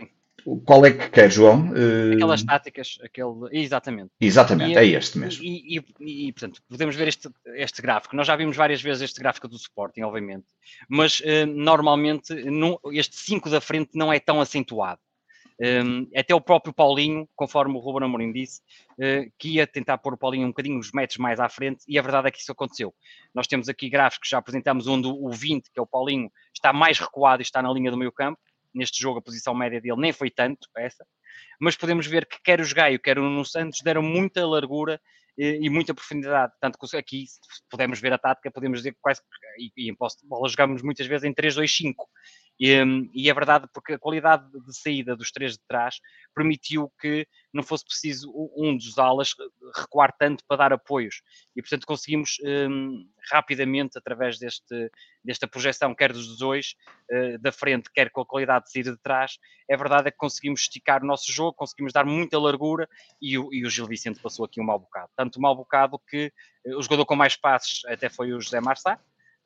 Qual 0.64 0.84
é 0.86 0.92
que 0.92 1.10
quer, 1.10 1.30
João? 1.30 1.72
Eh, 1.76 2.14
Aquelas 2.14 2.42
táticas, 2.42 2.98
aquele. 3.02 3.48
Exatamente. 3.52 4.10
Exatamente, 4.20 4.72
e, 4.72 4.76
é 4.76 4.86
este 4.86 5.18
mesmo. 5.18 5.44
E, 5.44 5.78
e, 5.78 6.28
e, 6.28 6.32
portanto, 6.32 6.62
podemos 6.68 6.96
ver 6.96 7.08
este, 7.08 7.28
este 7.54 7.82
gráfico. 7.82 8.16
Nós 8.16 8.26
já 8.26 8.36
vimos 8.36 8.56
várias 8.56 8.80
vezes 8.80 9.02
este 9.02 9.20
gráfico 9.20 9.48
do 9.48 9.56
Sporting, 9.56 10.02
obviamente, 10.02 10.46
mas 10.88 11.20
uh, 11.20 11.46
normalmente 11.46 12.34
não, 12.44 12.78
este 12.92 13.16
5 13.16 13.50
da 13.50 13.60
frente 13.60 13.90
não 13.94 14.12
é 14.12 14.18
tão 14.18 14.40
acentuado. 14.40 15.00
Um, 15.60 16.08
eh, 16.14 16.20
até 16.20 16.32
o 16.32 16.40
próprio 16.40 16.72
Paulinho, 16.72 17.28
conforme 17.34 17.74
o 17.74 17.80
Ruben 17.80 18.06
Amorim 18.06 18.32
disse, 18.32 18.60
uh, 18.92 19.28
que 19.36 19.54
ia 19.54 19.66
tentar 19.66 19.98
pôr 19.98 20.14
o 20.14 20.16
Paulinho 20.16 20.44
um 20.44 20.50
bocadinho 20.50 20.78
os 20.78 20.92
metros 20.92 21.18
mais 21.18 21.40
à 21.40 21.48
frente, 21.48 21.82
e 21.88 21.98
a 21.98 22.02
verdade 22.02 22.28
é 22.28 22.30
que 22.30 22.38
isso 22.38 22.52
aconteceu. 22.52 22.94
Nós 23.34 23.48
temos 23.48 23.68
aqui 23.68 23.90
gráficos, 23.90 24.28
já 24.28 24.38
apresentamos 24.38 24.86
onde 24.86 25.08
o 25.08 25.28
20, 25.30 25.70
que 25.72 25.80
é 25.80 25.82
o 25.82 25.86
Paulinho, 25.86 26.30
está 26.54 26.72
mais 26.72 27.00
recuado 27.00 27.42
e 27.42 27.44
está 27.44 27.60
na 27.60 27.72
linha 27.72 27.90
do 27.90 27.96
meio 27.96 28.12
campo, 28.12 28.38
neste 28.78 29.02
jogo 29.02 29.18
a 29.18 29.22
posição 29.22 29.54
média 29.54 29.80
dele 29.80 30.00
nem 30.00 30.12
foi 30.12 30.30
tanto 30.30 30.68
essa, 30.76 31.04
mas 31.60 31.76
podemos 31.76 32.06
ver 32.06 32.26
que 32.26 32.38
quer 32.42 32.60
os 32.60 32.72
Gaio, 32.72 33.00
quer 33.00 33.18
o 33.18 33.22
Nuno 33.22 33.44
Santos 33.44 33.80
deram 33.82 34.02
muita 34.02 34.46
largura 34.46 35.00
e, 35.36 35.66
e 35.66 35.70
muita 35.70 35.94
profundidade, 35.94 36.52
tanto 36.60 36.78
que 36.78 36.96
aqui 36.96 37.26
podemos 37.70 38.00
ver 38.00 38.12
a 38.12 38.18
tática, 38.18 38.50
podemos 38.50 38.78
dizer 38.78 38.92
que 38.92 38.98
quase, 39.00 39.20
e, 39.58 39.70
e 39.76 39.90
em 39.90 39.94
posse 39.94 40.20
de 40.22 40.28
bola 40.28 40.48
jogamos 40.48 40.82
muitas 40.82 41.06
vezes 41.06 41.24
em 41.24 41.34
3-2-5, 41.34 41.94
e, 42.58 42.74
e, 43.14 43.30
é 43.30 43.34
verdade 43.34 43.68
porque 43.72 43.92
a 43.92 43.98
qualidade 43.98 44.44
de 44.50 44.76
saída 44.76 45.14
dos 45.14 45.30
três 45.30 45.52
de 45.52 45.60
trás 45.68 46.00
permitiu 46.34 46.92
que 47.00 47.26
não 47.52 47.62
fosse 47.62 47.84
preciso 47.84 48.32
um 48.56 48.76
dos 48.76 48.98
alas 48.98 49.34
recuar 49.76 50.14
tanto 50.18 50.44
para 50.46 50.56
dar 50.56 50.72
apoios. 50.72 51.22
E, 51.54 51.62
portanto, 51.62 51.86
conseguimos 51.86 52.38
um, 52.42 53.06
rapidamente, 53.30 53.96
através 53.96 54.38
deste, 54.38 54.90
desta 55.22 55.46
projeção, 55.46 55.94
quer 55.94 56.12
dos 56.12 56.36
dois, 56.36 56.74
uh, 57.10 57.38
da 57.38 57.52
frente, 57.52 57.90
quer 57.92 58.10
com 58.10 58.20
a 58.20 58.26
qualidade 58.26 58.66
de 58.66 58.72
saída 58.72 58.92
de 58.92 58.98
trás, 58.98 59.38
é 59.68 59.76
verdade 59.76 60.08
é 60.08 60.10
que 60.10 60.16
conseguimos 60.16 60.62
esticar 60.62 61.02
o 61.02 61.06
nosso 61.06 61.30
jogo, 61.30 61.54
conseguimos 61.54 61.92
dar 61.92 62.04
muita 62.04 62.38
largura 62.38 62.88
e 63.20 63.38
o, 63.38 63.52
e 63.52 63.64
o 63.64 63.70
Gil 63.70 63.86
Vicente 63.86 64.20
passou 64.20 64.44
aqui 64.44 64.60
um 64.60 64.64
mau 64.64 64.78
bocado. 64.78 65.10
Tanto 65.16 65.38
um 65.38 65.42
mau 65.42 65.54
bocado 65.54 65.98
que 66.08 66.32
uh, 66.66 66.76
o 66.76 66.82
jogador 66.82 67.06
com 67.06 67.14
mais 67.14 67.36
passes 67.36 67.84
até 67.84 68.08
foi 68.08 68.32
o 68.32 68.40
José 68.40 68.60
Marçá, 68.60 68.98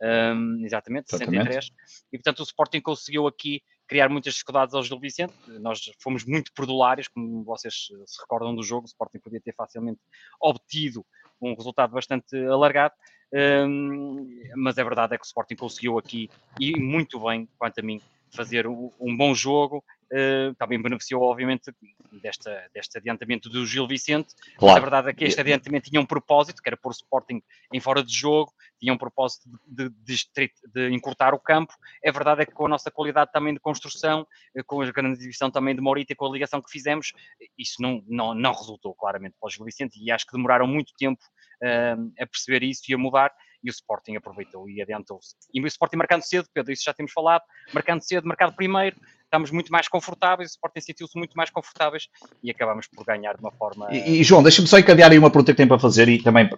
um, 0.03 0.65
exatamente, 0.65 1.11
63. 1.11 1.71
E 2.13 2.19
portanto 2.19 2.41
o 2.41 2.43
Sporting 2.43 2.81
conseguiu 2.81 3.27
aqui 3.27 3.63
criar 3.87 4.09
muitas 4.09 4.35
dificuldades 4.35 4.75
ao 4.75 4.83
Gil 4.83 4.99
Vicente. 4.99 5.35
Nós 5.61 5.81
fomos 6.01 6.25
muito 6.25 6.53
perdulários, 6.55 7.09
como 7.09 7.45
vocês 7.45 7.89
se 8.07 8.21
recordam 8.21 8.55
do 8.55 8.63
jogo. 8.63 8.85
O 8.85 8.89
Sporting 8.89 9.19
podia 9.19 9.41
ter 9.41 9.55
facilmente 9.55 10.01
obtido 10.41 11.05
um 11.41 11.55
resultado 11.55 11.93
bastante 11.93 12.37
alargado. 12.47 12.95
Um, 13.35 14.29
mas 14.57 14.77
a 14.79 14.85
verdade 14.85 15.15
é 15.15 15.19
que 15.19 15.25
o 15.25 15.27
Sporting 15.27 15.57
conseguiu 15.57 15.99
aqui, 15.99 16.29
e 16.61 16.79
muito 16.79 17.19
bem, 17.21 17.49
quanto 17.59 17.79
a 17.79 17.83
mim, 17.83 18.01
fazer 18.31 18.67
um, 18.67 19.17
bom 19.17 19.35
jogo, 19.35 19.85
uh, 20.13 20.55
também 20.55 20.81
beneficiou, 20.81 21.23
obviamente, 21.23 21.73
desta, 22.13 22.69
deste 22.75 22.99
adiantamento 22.99 23.49
do 23.49 23.67
Gil 23.67 23.87
Vicente. 23.87 24.35
Claro. 24.57 24.75
Mas 24.75 24.77
a 24.77 24.81
verdade 24.81 25.11
é 25.11 25.13
que 25.13 25.25
este 25.25 25.41
adiantamento 25.41 25.91
tinha 25.91 26.01
um 26.01 26.07
propósito, 26.07 26.63
que 26.63 26.69
era 26.69 26.77
pôr 26.77 26.91
o 26.91 26.93
Sporting 26.93 27.43
em 27.73 27.81
fora 27.81 28.03
de 28.03 28.13
jogo, 28.13 28.53
tinha 28.79 28.93
um 28.93 28.99
propósito 28.99 29.49
de, 29.67 29.89
de, 29.89 30.17
de, 30.37 30.53
de, 30.75 30.95
encurtar 30.95 31.35
o 31.35 31.39
campo. 31.39 31.73
A 32.05 32.11
verdade 32.11 32.43
é 32.43 32.47
que 32.47 32.53
com 32.53 32.67
a 32.67 32.69
nossa 32.69 32.91
qualidade 32.91 33.33
também 33.33 33.55
de 33.55 33.61
construção, 33.61 34.27
eh, 34.55 34.63
com 34.63 34.83
a 34.83 34.91
grande 34.91 35.19
divisão 35.19 35.51
também 35.51 35.75
de 35.75 35.81
Morita 35.81 36.13
e 36.13 36.17
com 36.17 36.27
a 36.27 36.31
ligação 36.31 36.61
que 36.61 36.71
fizemos, 36.71 37.13
isso 37.57 37.81
não, 37.81 38.03
não, 38.07 38.35
não 38.35 38.53
resultou 38.53 38.95
claramente 38.95 39.37
para 39.41 39.47
o 39.47 39.51
Gil 39.51 39.65
Vicente 39.65 39.99
e 40.03 40.11
acho 40.11 40.27
que 40.27 40.37
demoraram 40.37 40.67
muito 40.67 40.93
tempo 40.99 41.23
uh, 41.63 42.13
a 42.21 42.27
perceber 42.27 42.63
isso 42.65 42.83
e 42.89 42.95
a 42.95 42.99
mudar 42.99 43.33
e 43.63 43.71
o 43.71 43.71
Sporting 43.71 44.17
aproveitou 44.17 44.69
e 44.69 44.83
adiantou-se. 44.83 45.37
E 45.55 45.63
o 45.63 45.67
Sporting 45.67 45.97
marcando 45.97 46.23
cedo, 46.23 46.49
Pedro, 46.53 46.73
isso 46.73 46.83
já 46.85 46.93
temos 46.93 47.13
falado, 47.13 47.43
marcando 47.73 48.03
cedo, 48.03 48.27
marcado 48.27 48.55
primeiro, 48.55 48.97
estamos 49.33 49.51
muito 49.51 49.73
mais 49.73 49.89
confortáveis, 49.89 50.51
o 50.51 50.53
Sporting 50.53 50.81
sentiu-se 50.81 51.17
muito 51.17 51.35
mais 51.35 51.49
confortáveis 51.49 52.09
e 52.43 52.51
acabamos 52.51 52.87
por 52.87 53.03
ganhar 53.05 53.35
de 53.35 53.41
uma 53.41 53.51
forma... 53.51 53.89
E, 53.91 54.21
e 54.21 54.25
João, 54.25 54.43
deixa-me 54.43 54.69
só 54.69 54.79
encadear 54.79 55.11
aí 55.11 55.19
uma 55.19 55.31
pergunta 55.31 55.53
que 55.53 55.57
tem 55.57 55.67
para 55.67 55.79
fazer 55.79 56.07
e 56.11 56.23
também, 56.23 56.51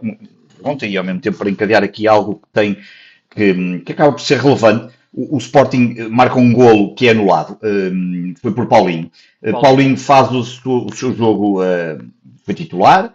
ontem 0.63 0.91
e 0.91 0.97
ao 0.97 1.05
mesmo 1.05 1.21
tempo 1.21 1.39
para 1.39 1.49
encadear 1.49 1.85
aqui 1.85 2.09
algo 2.09 2.41
que 2.43 2.49
tem, 2.53 2.77
que, 3.31 3.81
que 3.81 3.93
acaba 3.93 4.13
por 4.13 4.21
ser 4.21 4.41
relevante, 4.41 4.93
o, 5.13 5.39
Sporting 5.39 6.09
marca 6.11 6.37
um 6.37 6.53
golo 6.53 6.93
que 6.97 7.07
é 7.07 7.13
anulado, 7.13 7.57
um, 7.63 8.35
foi 8.43 8.53
por 8.53 8.67
Paulinho. 8.67 9.09
Paulinho, 9.41 9.61
Paulinho 9.63 9.97
faz 9.97 10.33
o, 10.33 10.41
o, 10.41 10.93
seu 10.93 11.15
jogo, 11.15 11.63
uh, 11.63 12.05
foi 12.45 12.55
titular, 12.55 13.15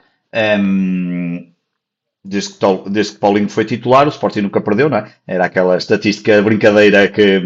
um, 0.61 1.51
desde 2.23 2.53
que, 2.53 2.89
desde 2.89 3.13
que 3.13 3.19
Paulinho 3.19 3.49
foi 3.49 3.65
titular, 3.65 4.07
o 4.07 4.11
Sporting 4.11 4.39
nunca 4.39 4.61
perdeu, 4.61 4.89
não 4.89 4.99
é? 4.99 5.11
Era 5.27 5.45
aquela 5.45 5.75
estatística 5.75 6.41
brincadeira 6.41 7.09
que, 7.09 7.41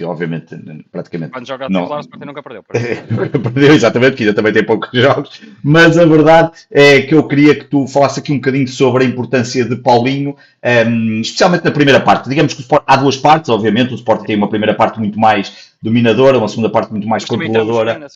que 0.00 0.04
obviamente 0.04 0.56
praticamente. 0.90 1.30
Quando 1.30 1.46
joga 1.46 1.68
não... 1.68 1.82
titular, 1.82 1.98
o 1.98 2.00
Sporting 2.00 2.24
nunca 2.24 2.42
perdeu. 2.42 2.62
perdeu, 3.52 3.74
exatamente, 3.74 4.16
que 4.16 4.22
ainda 4.22 4.34
também 4.34 4.50
tem 4.50 4.64
poucos 4.64 4.88
jogos. 4.98 5.42
Mas 5.62 5.98
a 5.98 6.06
verdade 6.06 6.52
é 6.70 7.02
que 7.02 7.14
eu 7.14 7.28
queria 7.28 7.54
que 7.54 7.66
tu 7.66 7.86
falasses 7.86 8.16
aqui 8.16 8.32
um 8.32 8.36
bocadinho 8.36 8.66
sobre 8.66 9.04
a 9.04 9.06
importância 9.06 9.62
de 9.62 9.76
Paulinho, 9.76 10.30
um, 10.30 10.36
ehm, 10.62 11.20
especialmente 11.20 11.66
na 11.66 11.70
primeira 11.70 12.00
parte. 12.00 12.30
Digamos 12.30 12.54
que 12.54 12.62
Sport, 12.62 12.82
há 12.86 12.96
duas 12.96 13.18
partes, 13.18 13.50
obviamente. 13.50 13.92
O 13.92 13.94
Sporting 13.94 14.24
tem 14.24 14.36
uma 14.36 14.48
primeira 14.48 14.72
parte 14.72 14.98
muito 14.98 15.18
mais 15.18 15.70
dominadora, 15.82 16.38
uma 16.38 16.48
segunda 16.48 16.70
parte 16.70 16.90
muito 16.90 17.06
mais 17.06 17.26
controladora. 17.26 18.06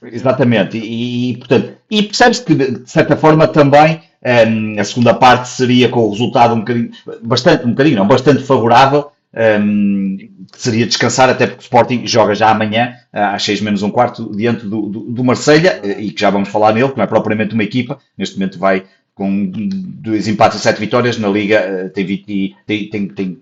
Exatamente, 0.00 0.78
e, 0.78 1.32
e, 1.32 1.36
portanto, 1.38 1.72
e 1.90 2.02
percebes 2.04 2.38
que 2.38 2.54
de 2.54 2.88
certa 2.88 3.16
forma 3.16 3.48
também 3.48 4.00
um, 4.24 4.80
a 4.80 4.84
segunda 4.84 5.14
parte 5.14 5.48
seria 5.48 5.88
com 5.88 6.00
o 6.00 6.10
resultado 6.10 6.54
um 6.54 6.60
bocadinho, 6.60 6.90
bastante, 7.22 7.66
um 7.66 7.70
bocadinho, 7.70 7.96
não, 7.96 8.06
bastante 8.06 8.44
favorável, 8.44 9.10
um, 9.34 10.16
que 10.16 10.60
seria 10.60 10.86
descansar, 10.86 11.28
até 11.28 11.46
porque 11.46 11.60
o 11.60 11.62
Sporting 11.62 12.06
joga 12.06 12.34
já 12.34 12.50
amanhã, 12.50 12.94
às 13.12 13.42
6 13.42 13.60
menos 13.60 13.82
um 13.82 13.90
quarto, 13.90 14.34
diante 14.34 14.66
do, 14.66 14.82
do, 14.88 15.00
do 15.00 15.24
Marselha, 15.24 15.80
e 15.98 16.10
que 16.10 16.20
já 16.20 16.30
vamos 16.30 16.48
falar 16.48 16.72
nele, 16.72 16.90
que 16.90 16.96
não 16.96 17.04
é 17.04 17.06
propriamente 17.06 17.54
uma 17.54 17.64
equipa, 17.64 17.98
neste 18.16 18.36
momento 18.36 18.58
vai 18.58 18.84
com 19.14 19.50
dois 19.52 20.28
empates 20.28 20.60
e 20.60 20.62
sete 20.62 20.78
vitórias 20.78 21.18
na 21.18 21.28
Liga, 21.28 21.56
eh, 21.56 21.88
tem, 21.88 22.06
tem, 22.06 22.54
tem, 22.88 23.38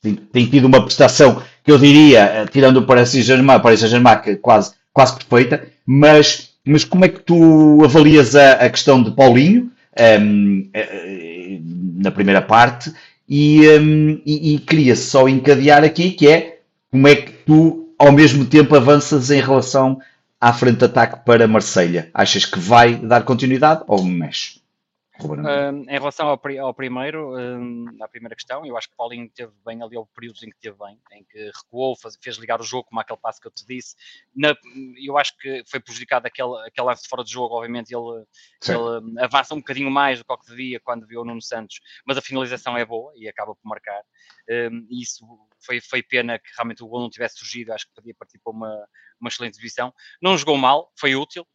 tem, 0.00 0.14
tem, 0.16 0.46
tido 0.46 0.64
uma 0.64 0.82
prestação 0.82 1.42
que 1.62 1.70
eu 1.70 1.78
diria, 1.78 2.20
eh, 2.20 2.46
tirando 2.50 2.78
o 2.78 2.86
Paris 2.86 3.10
Saint-Germain, 3.10 3.60
Paris 3.60 3.80
Saint-Germain 3.80 4.22
que 4.22 4.30
é 4.30 4.36
quase, 4.36 4.72
quase 4.94 5.14
perfeita, 5.14 5.68
mas, 5.84 6.54
mas 6.64 6.86
como 6.86 7.04
é 7.04 7.10
que 7.10 7.20
tu 7.20 7.84
avalias 7.84 8.34
a, 8.34 8.52
a 8.52 8.70
questão 8.70 9.02
de 9.02 9.10
Paulinho? 9.10 9.70
um, 9.98 10.68
eh, 10.74 11.58
na 11.96 12.10
primeira 12.10 12.42
parte, 12.42 12.92
e, 13.28 13.68
um, 13.78 14.20
e, 14.24 14.54
e 14.54 14.58
queria 14.58 14.96
só 14.96 15.28
encadear 15.28 15.84
aqui 15.84 16.10
que 16.10 16.28
é 16.28 16.58
como 16.90 17.08
é 17.08 17.16
que 17.16 17.32
tu 17.32 17.88
ao 17.98 18.12
mesmo 18.12 18.44
tempo 18.44 18.74
avanças 18.76 19.30
em 19.30 19.40
relação 19.40 20.00
à 20.40 20.52
frente 20.52 20.78
de 20.78 20.84
ataque 20.84 21.24
para 21.24 21.48
Marselha. 21.48 22.10
Achas 22.12 22.44
que 22.44 22.58
vai 22.58 22.96
dar 22.96 23.22
continuidade 23.22 23.82
ou 23.86 24.04
mexe? 24.04 24.63
Em 25.20 25.92
relação 25.92 26.28
ao, 26.28 26.40
ao 26.60 26.74
primeiro, 26.74 27.34
à 28.02 28.08
primeira 28.08 28.34
questão, 28.34 28.66
eu 28.66 28.76
acho 28.76 28.90
que 28.90 28.96
Paulinho 28.96 29.30
teve 29.30 29.52
bem 29.64 29.80
ali 29.80 29.96
o 29.96 30.06
período 30.06 30.38
em 30.42 30.50
que 30.50 30.58
teve 30.58 30.76
bem, 30.76 30.98
em 31.12 31.24
que 31.24 31.50
recuou, 31.54 31.96
faz, 31.96 32.18
fez 32.20 32.36
ligar 32.36 32.60
o 32.60 32.64
jogo, 32.64 32.88
como 32.88 33.00
aquele 33.00 33.20
passo 33.20 33.40
que 33.40 33.46
eu 33.46 33.52
te 33.52 33.64
disse. 33.64 33.94
Na, 34.34 34.56
eu 35.04 35.16
acho 35.16 35.36
que 35.38 35.62
foi 35.68 35.78
prejudicado 35.78 36.26
aquele, 36.26 36.56
aquele 36.66 36.86
lance 36.86 37.08
fora 37.08 37.22
de 37.22 37.30
jogo, 37.30 37.54
obviamente 37.54 37.94
ele, 37.94 38.26
ele 38.66 39.20
avança 39.20 39.54
um 39.54 39.58
bocadinho 39.58 39.90
mais 39.90 40.18
do 40.18 40.24
que, 40.24 40.36
que 40.36 40.46
devia 40.50 40.80
quando 40.80 41.06
viu 41.06 41.20
o 41.20 41.24
Nuno 41.24 41.42
Santos, 41.42 41.80
mas 42.04 42.18
a 42.18 42.22
finalização 42.22 42.76
é 42.76 42.84
boa 42.84 43.12
e 43.16 43.28
acaba 43.28 43.54
por 43.54 43.68
marcar. 43.68 44.02
Um, 44.50 44.86
e 44.90 45.00
isso 45.00 45.24
foi, 45.64 45.80
foi 45.80 46.02
pena 46.02 46.38
que 46.38 46.50
realmente 46.56 46.82
o 46.82 46.88
gol 46.88 47.00
não 47.00 47.10
tivesse 47.10 47.38
surgido, 47.38 47.72
acho 47.72 47.86
que 47.86 47.94
podia 47.94 48.14
partir 48.18 48.38
para 48.38 48.52
uma, 48.52 48.88
uma 49.20 49.28
excelente 49.28 49.54
exibição. 49.54 49.94
Não 50.20 50.36
jogou 50.36 50.56
mal, 50.56 50.92
foi 50.98 51.14
útil, 51.14 51.46
um, 51.46 51.53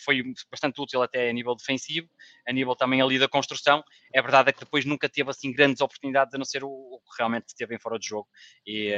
foi 0.00 0.22
bastante 0.50 0.80
útil 0.80 1.02
até 1.02 1.28
a 1.28 1.32
nível 1.32 1.54
defensivo, 1.54 2.08
a 2.46 2.52
nível 2.52 2.74
também 2.76 3.00
ali 3.02 3.18
da 3.18 3.28
construção. 3.28 3.82
É 4.12 4.22
verdade 4.22 4.50
é 4.50 4.52
que 4.52 4.60
depois 4.60 4.84
nunca 4.84 5.08
teve 5.08 5.30
assim 5.30 5.52
grandes 5.52 5.80
oportunidades, 5.80 6.34
a 6.34 6.38
não 6.38 6.44
ser 6.44 6.64
o, 6.64 6.68
o 6.68 7.00
que 7.00 7.18
realmente 7.18 7.54
teve 7.56 7.74
em 7.74 7.78
fora 7.78 7.98
de 7.98 8.06
jogo. 8.06 8.28
E, 8.66 8.92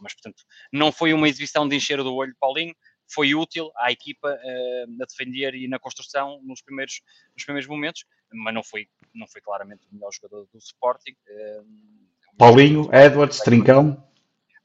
mas, 0.00 0.14
portanto, 0.14 0.42
não 0.72 0.90
foi 0.90 1.14
uma 1.14 1.28
exibição 1.28 1.68
de 1.68 1.76
encher 1.76 2.02
do 2.02 2.14
olho 2.14 2.34
Paulinho, 2.40 2.74
foi 3.12 3.34
útil 3.34 3.70
à 3.76 3.92
equipa 3.92 4.28
uh, 4.28 5.02
a 5.02 5.06
defender 5.06 5.54
e 5.54 5.68
na 5.68 5.78
construção 5.78 6.40
nos 6.42 6.62
primeiros, 6.62 7.00
nos 7.34 7.44
primeiros 7.44 7.68
momentos, 7.68 8.04
mas 8.32 8.54
não 8.54 8.62
foi, 8.62 8.88
não 9.14 9.26
foi 9.28 9.40
claramente 9.40 9.86
o 9.90 9.94
melhor 9.94 10.10
jogador 10.12 10.46
do 10.52 10.58
Sporting. 10.58 11.12
Uh, 11.28 12.36
Paulinho, 12.38 12.88
Edwards, 12.92 13.40
Trincão. 13.40 14.02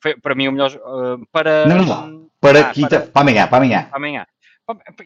Foi 0.01 0.15
para 0.19 0.35
mim 0.35 0.47
o 0.47 0.51
melhor 0.51 0.71
uh, 0.75 1.25
para. 1.31 1.65
Não, 1.65 1.83
não, 1.83 2.16
para, 2.39 2.69
ah, 2.69 2.73
quinta, 2.73 2.99
para, 2.99 3.11
para 3.11 3.21
amanhã, 3.21 3.47
para 3.47 3.57
amanhã. 3.57 3.83
Para 3.89 3.97
amanhã. 3.97 4.25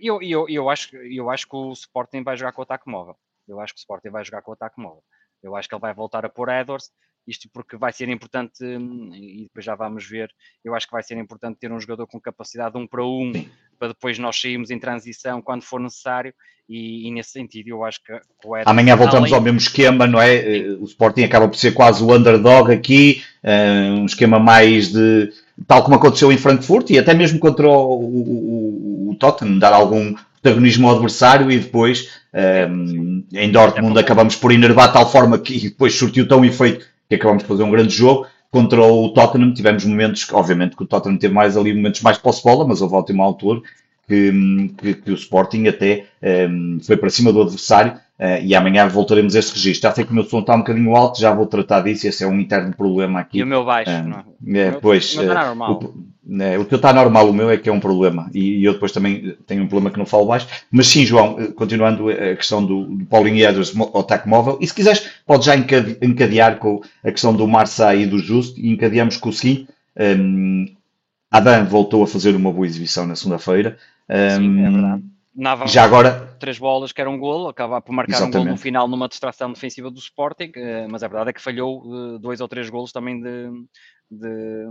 Eu, 0.02 0.22
eu, 0.22 0.50
eu, 0.50 0.70
acho, 0.70 0.96
eu 0.96 1.30
acho 1.30 1.48
que 1.48 1.56
o 1.56 1.72
Sporting 1.72 2.24
vai 2.24 2.36
jogar 2.36 2.52
com 2.52 2.62
o 2.62 2.64
ataque 2.64 2.90
móvel. 2.90 3.16
Eu 3.48 3.60
acho 3.60 3.74
que 3.74 3.80
o 3.80 3.82
Sporting 3.82 4.10
vai 4.10 4.26
jogar 4.26 4.42
com 4.42 4.52
o 4.52 4.54
ataque 4.54 4.80
móvel. 4.80 5.04
Eu 5.44 5.56
acho 5.56 5.68
que 5.68 5.76
ele 5.76 5.82
vai 5.82 5.94
voltar 5.94 6.26
a 6.26 6.30
pôr 6.30 6.50
Edwards, 6.50 6.92
isto 7.28 7.50
porque 7.54 7.78
vai 7.78 7.92
ser 7.94 8.10
importante, 8.10 8.64
hum, 8.64 9.12
e 9.14 9.44
depois 9.44 9.64
já 9.66 9.76
vamos 9.76 10.08
ver, 10.08 10.30
eu 10.64 10.76
acho 10.76 10.88
que 10.88 10.94
vai 10.94 11.04
ser 11.04 11.18
importante 11.18 11.60
ter 11.60 11.72
um 11.72 11.80
jogador 11.80 12.08
com 12.08 12.20
capacidade 12.20 12.74
de 12.74 12.80
um 12.80 12.88
para 12.88 13.06
um, 13.06 13.32
para 13.78 13.90
depois 13.90 14.18
nós 14.20 14.40
sairmos 14.40 14.70
em 14.72 14.80
transição 14.80 15.42
quando 15.42 15.64
for 15.64 15.80
necessário, 15.80 16.34
e, 16.68 17.08
e 17.08 17.12
nesse 17.12 17.32
sentido 17.32 17.70
eu 17.70 17.84
acho 17.84 18.02
que 18.04 18.14
o 18.14 18.56
Edwards... 18.56 18.68
Amanhã 18.68 18.96
voltamos 18.96 19.30
além... 19.30 19.36
ao 19.36 19.42
mesmo 19.42 19.58
esquema, 19.58 20.08
não 20.08 20.22
é? 20.22 20.42
Sim. 20.42 20.78
O 20.82 20.86
Sporting 20.86 21.24
acaba 21.24 21.48
por 21.48 21.58
ser 21.58 21.74
quase 21.74 22.04
o 22.04 22.16
underdog 22.16 22.72
aqui, 22.72 23.24
eh, 23.44 23.90
um 23.92 24.06
esquema 24.06 24.40
mais 24.40 24.92
de 24.92 25.32
tal 25.68 25.84
como 25.84 25.96
aconteceu 25.96 26.32
em 26.32 26.38
Frankfurt 26.38 26.90
e 26.92 27.00
até 27.00 27.14
mesmo 27.14 27.40
contra 27.40 27.68
o, 27.68 28.00
o, 28.00 29.10
o 29.12 29.16
Tottenham, 29.16 29.60
dar 29.60 29.74
algum 29.74 30.16
protagonismo 30.42 30.88
ao 30.88 30.96
adversário 30.96 31.52
e 31.52 31.60
depois 31.60 32.10
um, 32.70 33.24
em 33.34 33.52
Dortmund 33.52 33.98
acabamos 34.00 34.36
por 34.36 34.52
enervar 34.52 34.88
de 34.88 34.94
tal 34.94 35.10
forma 35.10 35.38
que 35.38 35.70
depois 35.70 35.94
surtiu 35.94 36.28
tão 36.28 36.44
efeito 36.44 36.86
que 37.12 37.16
acabamos 37.16 37.44
de 37.44 37.50
fazer 37.50 37.64
um 37.64 37.72
grande 37.72 37.94
jogo. 37.94 38.26
Contra 38.50 38.82
o 38.82 39.10
Tottenham 39.10 39.54
tivemos 39.54 39.84
momentos, 39.84 40.24
que, 40.24 40.34
obviamente 40.34 40.78
que 40.78 40.84
o 40.84 40.86
Tottenham 40.86 41.18
teve 41.18 41.34
mais 41.34 41.58
ali 41.58 41.74
momentos 41.74 42.02
mais 42.02 42.18
posse-bola, 42.18 42.66
mas 42.66 42.82
houve 42.82 42.96
ótima 42.96 43.24
altura 43.24 43.62
que, 44.08 44.74
que, 44.78 44.94
que, 44.94 45.12
o 45.12 45.14
Sporting 45.14 45.68
até 45.68 46.06
um, 46.50 46.80
foi 46.82 46.96
para 46.96 47.10
cima 47.10 47.34
do 47.34 47.42
adversário 47.42 48.00
Uh, 48.22 48.38
e 48.44 48.54
amanhã 48.54 48.88
voltaremos 48.88 49.36
a 49.36 49.40
esse 49.40 49.52
registro. 49.52 49.90
Já 49.90 49.96
sei 49.96 50.06
que 50.06 50.12
o 50.12 50.14
meu 50.14 50.24
som 50.24 50.42
está 50.42 50.54
um 50.54 50.60
bocadinho 50.60 50.96
alto, 50.96 51.20
já 51.20 51.34
vou 51.34 51.48
tratar 51.48 51.82
disso, 51.82 52.08
esse 52.08 52.24
é 52.24 52.28
um 52.28 52.40
interno 52.40 52.72
problema 52.72 53.22
aqui. 53.22 53.40
E 53.40 53.44
o 53.44 53.48
meu 53.48 53.66
baixo, 53.66 53.90
uh, 53.90 54.04
não 54.04 54.24
é? 54.60 54.60
é 54.60 54.72
pois, 54.74 55.16
meu 55.16 55.28
está 55.28 55.48
normal. 55.48 55.80
O, 55.82 56.06
é, 56.40 56.58
o 56.58 56.66
teu 56.66 56.76
está 56.76 56.94
normal, 56.94 57.30
o 57.30 57.34
meu 57.34 57.50
é 57.50 57.58
que 57.58 57.68
é 57.68 57.72
um 57.72 57.80
problema. 57.80 58.30
E, 58.34 58.60
e, 58.60 58.64
eu 58.64 58.74
depois 58.74 58.92
também 58.92 59.36
tenho 59.48 59.64
um 59.64 59.68
problema 59.68 59.92
que 59.92 59.98
não 59.98 60.06
falo 60.06 60.26
baixo. 60.26 60.48
Mas 60.72 60.88
sim, 60.88 61.06
João, 61.06 61.52
continuando 61.54 62.10
a 62.10 62.36
questão 62.36 62.64
do, 62.64 62.86
do 62.86 63.06
Paulinho 63.06 63.44
Edwards, 63.48 63.74
o 63.76 64.00
ataque 64.00 64.30
móvel, 64.30 64.58
e 64.62 64.68
se 64.68 64.74
quiseres, 64.74 65.10
pode 65.26 65.46
já 65.46 65.56
encadear 65.56 66.58
com 66.58 66.82
a 67.04 67.12
questão 67.12 67.34
do 67.34 67.48
Marça 67.48 67.94
e 67.96 68.06
do 68.06 68.20
Justo, 68.20 68.60
e 68.60 68.70
encadeamos 68.72 69.18
com 69.18 69.30
o 69.30 69.34
seguinte. 69.34 69.68
Um, 69.98 70.68
Adam 71.30 71.66
voltou 71.66 72.04
a 72.04 72.08
fazer 72.08 72.36
uma 72.36 72.52
boa 72.52 72.66
exibição 72.66 73.08
na 73.08 73.16
segunda-feira. 73.16 73.78
Um, 74.10 74.38
sim, 74.38 74.66
é 74.66 74.70
verdade 74.70 75.04
Nava 75.34 75.66
já 75.66 75.84
agora 75.84 76.36
três 76.40 76.60
bolas 76.60 76.92
que 76.92 77.00
era 77.00 77.10
um 77.10 77.18
golo, 77.18 77.48
acaba 77.48 77.80
por 77.82 77.94
marcar 77.94 78.18
Exatamente. 78.18 78.36
um 78.36 78.40
golo 78.42 78.52
no 78.52 78.58
final 78.58 78.88
numa 78.88 79.08
distração 79.08 79.54
defensiva 79.54 79.90
do 79.90 80.00
Sporting, 80.00 80.52
eh, 80.56 80.88
mas 80.90 81.04
a 81.04 81.08
verdade 81.08 81.30
é 81.30 81.34
que 81.34 81.42
falhou 81.42 81.84
eh, 81.86 82.20
dois 82.20 82.42
ou 82.42 82.48
três 82.50 82.70
golos 82.70 82.92
também 82.92 83.22
de, 83.22 83.50
de 84.10 84.66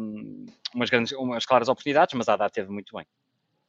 umas, 0.74 0.90
grandes, 0.90 1.12
umas 1.12 1.46
claras 1.46 1.68
oportunidades, 1.68 2.14
mas 2.14 2.28
a 2.28 2.34
Haddad 2.34 2.52
teve 2.52 2.70
muito 2.70 2.94
bem. 2.94 3.06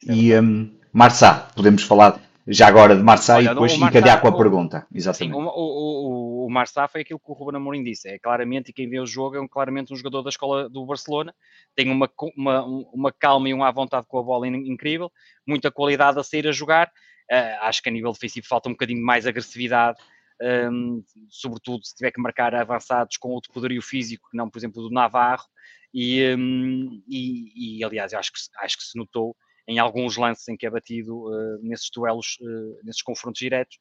E 0.04 0.38
um, 0.38 0.70
Marçá, 0.92 1.50
podemos 1.56 1.84
falar 1.84 2.20
já 2.48 2.68
agora 2.68 2.96
de 2.96 3.04
Marçá 3.04 3.36
Olha, 3.36 3.46
e 3.46 3.48
depois 3.50 3.74
encadear 3.74 4.22
com 4.22 4.28
a 4.28 4.38
pergunta. 4.38 4.88
Exatamente. 4.94 5.36
Sim, 5.36 5.42
o, 5.42 5.48
o, 5.48 6.46
o, 6.46 6.50
Marçá 6.50 6.88
foi 6.88 7.02
aquilo 7.02 7.20
que 7.20 7.30
o 7.30 7.34
Ruben 7.34 7.58
Amorim 7.58 7.84
disse. 7.84 8.10
É 8.10 8.20
claramente, 8.20 8.70
e 8.70 8.74
quem 8.74 8.90
vê 8.90 9.00
o 9.00 9.06
jogo 9.06 9.36
é 9.36 9.42
um, 9.42 9.48
claramente 9.48 9.94
um 9.94 9.96
jogador 9.96 10.24
da 10.24 10.30
escola 10.30 10.70
do 10.70 10.86
Barcelona. 10.86 11.34
Tem 11.76 11.90
uma, 11.90 12.10
uma, 12.36 12.64
uma 12.66 13.12
calma 13.12 13.50
e 13.50 13.54
uma 13.54 13.68
à 13.68 13.72
vontade 13.72 14.08
com 14.08 14.20
a 14.20 14.24
bola 14.24 14.48
incrível, 14.48 15.12
muita 15.46 15.72
qualidade 15.72 16.20
a 16.20 16.24
sair 16.24 16.48
a 16.48 16.52
jogar. 16.52 16.88
Uh, 17.32 17.62
acho 17.62 17.82
que 17.82 17.90
a 17.90 17.92
nível 17.92 18.12
defensivo 18.12 18.48
falta 18.48 18.68
um 18.68 18.74
bocadinho 18.74 19.04
mais 19.06 19.26
agressividade 19.26 19.98
um, 20.42 21.04
sobretudo 21.30 21.86
se 21.86 21.96
tiver 21.96 22.12
que 22.12 22.20
marcar 22.20 22.56
avançados 22.56 23.18
com 23.18 23.30
outro 23.30 23.54
poderio 23.54 23.82
físico, 23.82 24.30
que 24.32 24.38
não, 24.38 24.50
por 24.50 24.58
exemplo, 24.58 24.82
do 24.82 24.90
Navarro, 24.90 25.46
e, 25.94 26.34
um, 26.36 27.02
e, 27.08 27.78
e, 27.80 27.84
aliás, 27.84 28.14
acho 28.14 28.32
que, 28.32 28.40
acho 28.60 28.78
que 28.78 28.84
se 28.84 28.98
notou 28.98 29.36
em 29.68 29.80
alguns 29.80 30.18
lances 30.18 30.48
em 30.48 30.58
que 30.58 30.66
é 30.66 30.70
batido 30.70 31.16
uh, 31.16 31.60
nesses 31.62 31.90
duelos, 31.94 32.38
uh, 32.42 32.80
nesses 32.84 33.02
confrontos 33.02 33.40
diretos. 33.40 33.78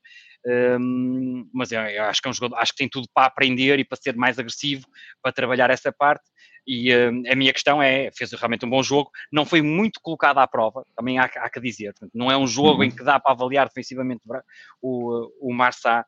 Um, 0.46 1.48
mas 1.52 1.72
eu, 1.72 1.80
eu, 1.80 2.04
acho 2.04 2.20
que 2.20 2.28
é 2.28 2.30
um 2.30 2.34
jogador, 2.34 2.56
acho 2.56 2.72
que 2.72 2.78
tem 2.78 2.88
tudo 2.88 3.08
para 3.12 3.26
aprender 3.26 3.78
e 3.78 3.84
para 3.84 3.98
ser 4.00 4.16
mais 4.16 4.38
agressivo, 4.38 4.86
para 5.22 5.32
trabalhar 5.32 5.70
essa 5.70 5.92
parte. 5.92 6.24
E 6.66 6.94
uh, 6.94 7.10
a 7.30 7.34
minha 7.34 7.52
questão 7.52 7.82
é, 7.82 8.10
fez 8.12 8.32
realmente 8.32 8.64
um 8.64 8.70
bom 8.70 8.82
jogo, 8.82 9.10
não 9.32 9.44
foi 9.44 9.62
muito 9.62 10.00
colocado 10.00 10.38
à 10.38 10.46
prova, 10.46 10.84
também 10.96 11.18
há, 11.18 11.24
há 11.24 11.50
que 11.50 11.60
dizer. 11.60 11.92
Portanto, 11.92 12.12
não 12.14 12.30
é 12.30 12.36
um 12.36 12.46
jogo 12.46 12.78
uhum. 12.78 12.84
em 12.84 12.90
que 12.90 13.02
dá 13.02 13.18
para 13.18 13.32
avaliar 13.32 13.66
defensivamente 13.66 14.22
o, 14.82 15.28
o 15.40 15.52
Marçá, 15.52 16.04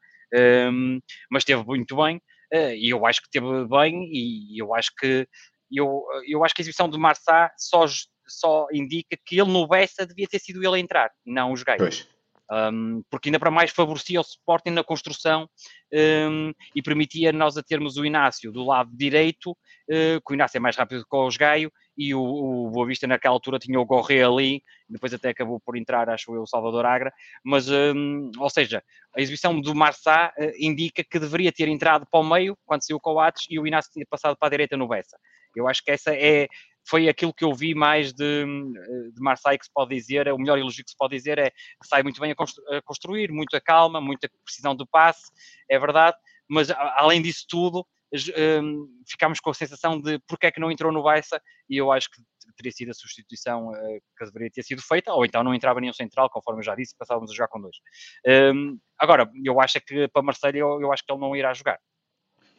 um, 0.71 1.00
mas 1.31 1.43
esteve 1.43 1.64
muito 1.64 1.97
bem. 1.97 2.21
e 2.76 2.91
eu 2.93 3.05
acho 3.07 3.21
que 3.21 3.26
esteve 3.26 3.67
bem, 3.69 4.09
e 4.12 4.61
eu 4.61 4.75
acho 4.75 4.91
que 4.99 5.26
eu, 5.73 6.05
eu 6.29 6.45
acho 6.45 6.55
que 6.55 6.61
a 6.61 6.64
exibição 6.64 6.88
do 6.88 6.99
Marçá 6.99 7.50
só 7.57 7.87
só 8.26 8.67
indica 8.73 9.17
que 9.25 9.38
ele 9.41 9.50
no 9.50 9.67
Bessa 9.67 10.07
devia 10.07 10.26
ter 10.29 10.38
sido 10.38 10.64
ele 10.64 10.76
a 10.76 10.79
entrar, 10.79 11.11
não 11.25 11.52
os 11.52 11.62
gays. 11.62 12.07
Um, 12.52 13.02
porque 13.11 13.31
ainda 13.31 13.38
para 13.38 13.50
mais 13.50 13.71
favorecia 13.71 14.21
o 14.21 14.23
Sporting 14.23 14.71
na 14.71 14.85
construção 14.85 15.49
um, 16.29 16.52
e 16.75 16.83
permitia 16.83 17.33
nós 17.33 17.57
a 17.57 17.62
termos 17.62 17.97
o 17.97 18.05
Inácio 18.05 18.52
do 18.52 18.62
lado 18.62 18.91
direito, 18.93 19.52
uh, 19.52 20.21
que 20.26 20.33
o 20.33 20.35
Inácio 20.35 20.59
é 20.59 20.61
mais 20.61 20.76
rápido 20.76 21.07
que 21.09 21.17
o 21.17 21.29
Gaio, 21.38 21.73
e 21.97 22.14
o, 22.14 22.21
o 22.21 22.71
Boa 22.71 22.87
Vista 22.87 23.07
naquela 23.07 23.35
altura 23.35 23.59
tinha 23.59 23.81
o 23.81 23.87
Gorré 23.87 24.23
ali, 24.23 24.62
depois 24.87 25.14
até 25.14 25.31
acabou 25.31 25.61
por 25.61 25.79
entrar, 25.79 26.11
acho 26.11 26.35
eu, 26.35 26.43
o 26.43 26.47
Salvador 26.47 26.85
Agra, 26.85 27.11
mas, 27.43 27.71
um, 27.71 28.31
ou 28.38 28.50
seja, 28.50 28.83
a 29.17 29.21
exibição 29.21 29.59
do 29.59 29.75
Marçá 29.75 30.31
uh, 30.38 30.52
indica 30.59 31.02
que 31.02 31.19
deveria 31.19 31.52
ter 31.52 31.69
entrado 31.69 32.07
para 32.11 32.21
o 32.21 32.25
meio, 32.25 32.55
quando 32.67 32.85
saiu 32.85 32.99
o 32.99 33.00
Coates, 33.00 33.47
e 33.49 33.59
o 33.59 33.67
Inácio 33.67 33.91
tinha 33.93 34.05
passado 34.11 34.37
para 34.37 34.49
a 34.49 34.50
direita 34.50 34.76
no 34.76 34.88
Bessa. 34.88 35.17
Eu 35.55 35.69
acho 35.69 35.83
que 35.85 35.91
essa 35.91 36.14
é, 36.14 36.49
foi 36.85 37.09
aquilo 37.09 37.33
que 37.33 37.45
eu 37.45 37.55
vi 37.55 37.75
mais 37.75 38.12
de, 38.12 38.45
de 38.45 39.21
Marseille 39.21 39.59
que 39.59 39.65
se 39.65 39.73
pode 39.73 39.95
dizer, 39.95 40.29
o 40.33 40.39
melhor 40.39 40.59
elogio 40.59 40.85
que 40.85 40.91
se 40.91 40.97
pode 40.97 41.17
dizer 41.17 41.39
é 41.39 41.51
que 41.51 41.87
sai 41.87 42.03
muito 42.03 42.21
bem 42.21 42.33
a, 42.33 42.35
constru 42.35 42.62
a 42.69 42.83
construir, 42.83 43.31
muita 43.31 43.61
calma, 43.61 44.01
muita 44.01 44.29
precisão 44.45 44.75
do 44.75 44.87
passe, 44.87 45.31
é 45.71 45.79
verdade, 45.79 46.17
mas 46.49 46.71
além 46.71 47.23
disso 47.23 47.45
tudo, 47.49 47.87
um, 48.62 48.87
ficámos 49.09 49.41
com 49.41 49.51
a 49.51 49.55
sensação 49.55 49.99
de 49.99 50.19
porque 50.27 50.47
é 50.47 50.51
que 50.51 50.61
não 50.61 50.71
entrou 50.71 50.93
no 50.93 51.03
Baixa 51.03 51.41
e 51.69 51.77
eu 51.77 51.91
acho 51.91 52.11
que 52.11 52.21
teria 52.57 52.73
sido 52.73 52.91
a 52.91 52.95
substituição 52.95 53.69
uh, 53.69 54.01
que 54.19 54.25
deveria 54.26 54.50
ter 54.50 54.63
sido 54.63 54.83
feita, 54.83 55.13
ou 55.13 55.25
então 55.25 55.43
não 55.43 55.54
entrava 55.54 55.80
nenhum 55.80 55.93
central, 55.93 56.28
conforme 56.28 56.61
eu 56.61 56.65
já 56.65 56.75
disse, 56.75 56.95
passávamos 56.99 57.30
a 57.30 57.35
jogar 57.35 57.49
com 57.49 57.61
dois. 57.61 57.76
Um, 58.54 58.78
agora, 58.99 59.30
eu 59.43 59.61
acho 59.61 59.80
que 59.80 60.09
para 60.09 60.23
Marseille 60.23 60.59
eu, 60.59 60.80
eu, 60.80 60.93
acho 60.93 61.02
que 61.04 61.13
ele 61.13 61.21
não 61.21 61.35
irá 61.35 61.54
jogar. 61.54 61.78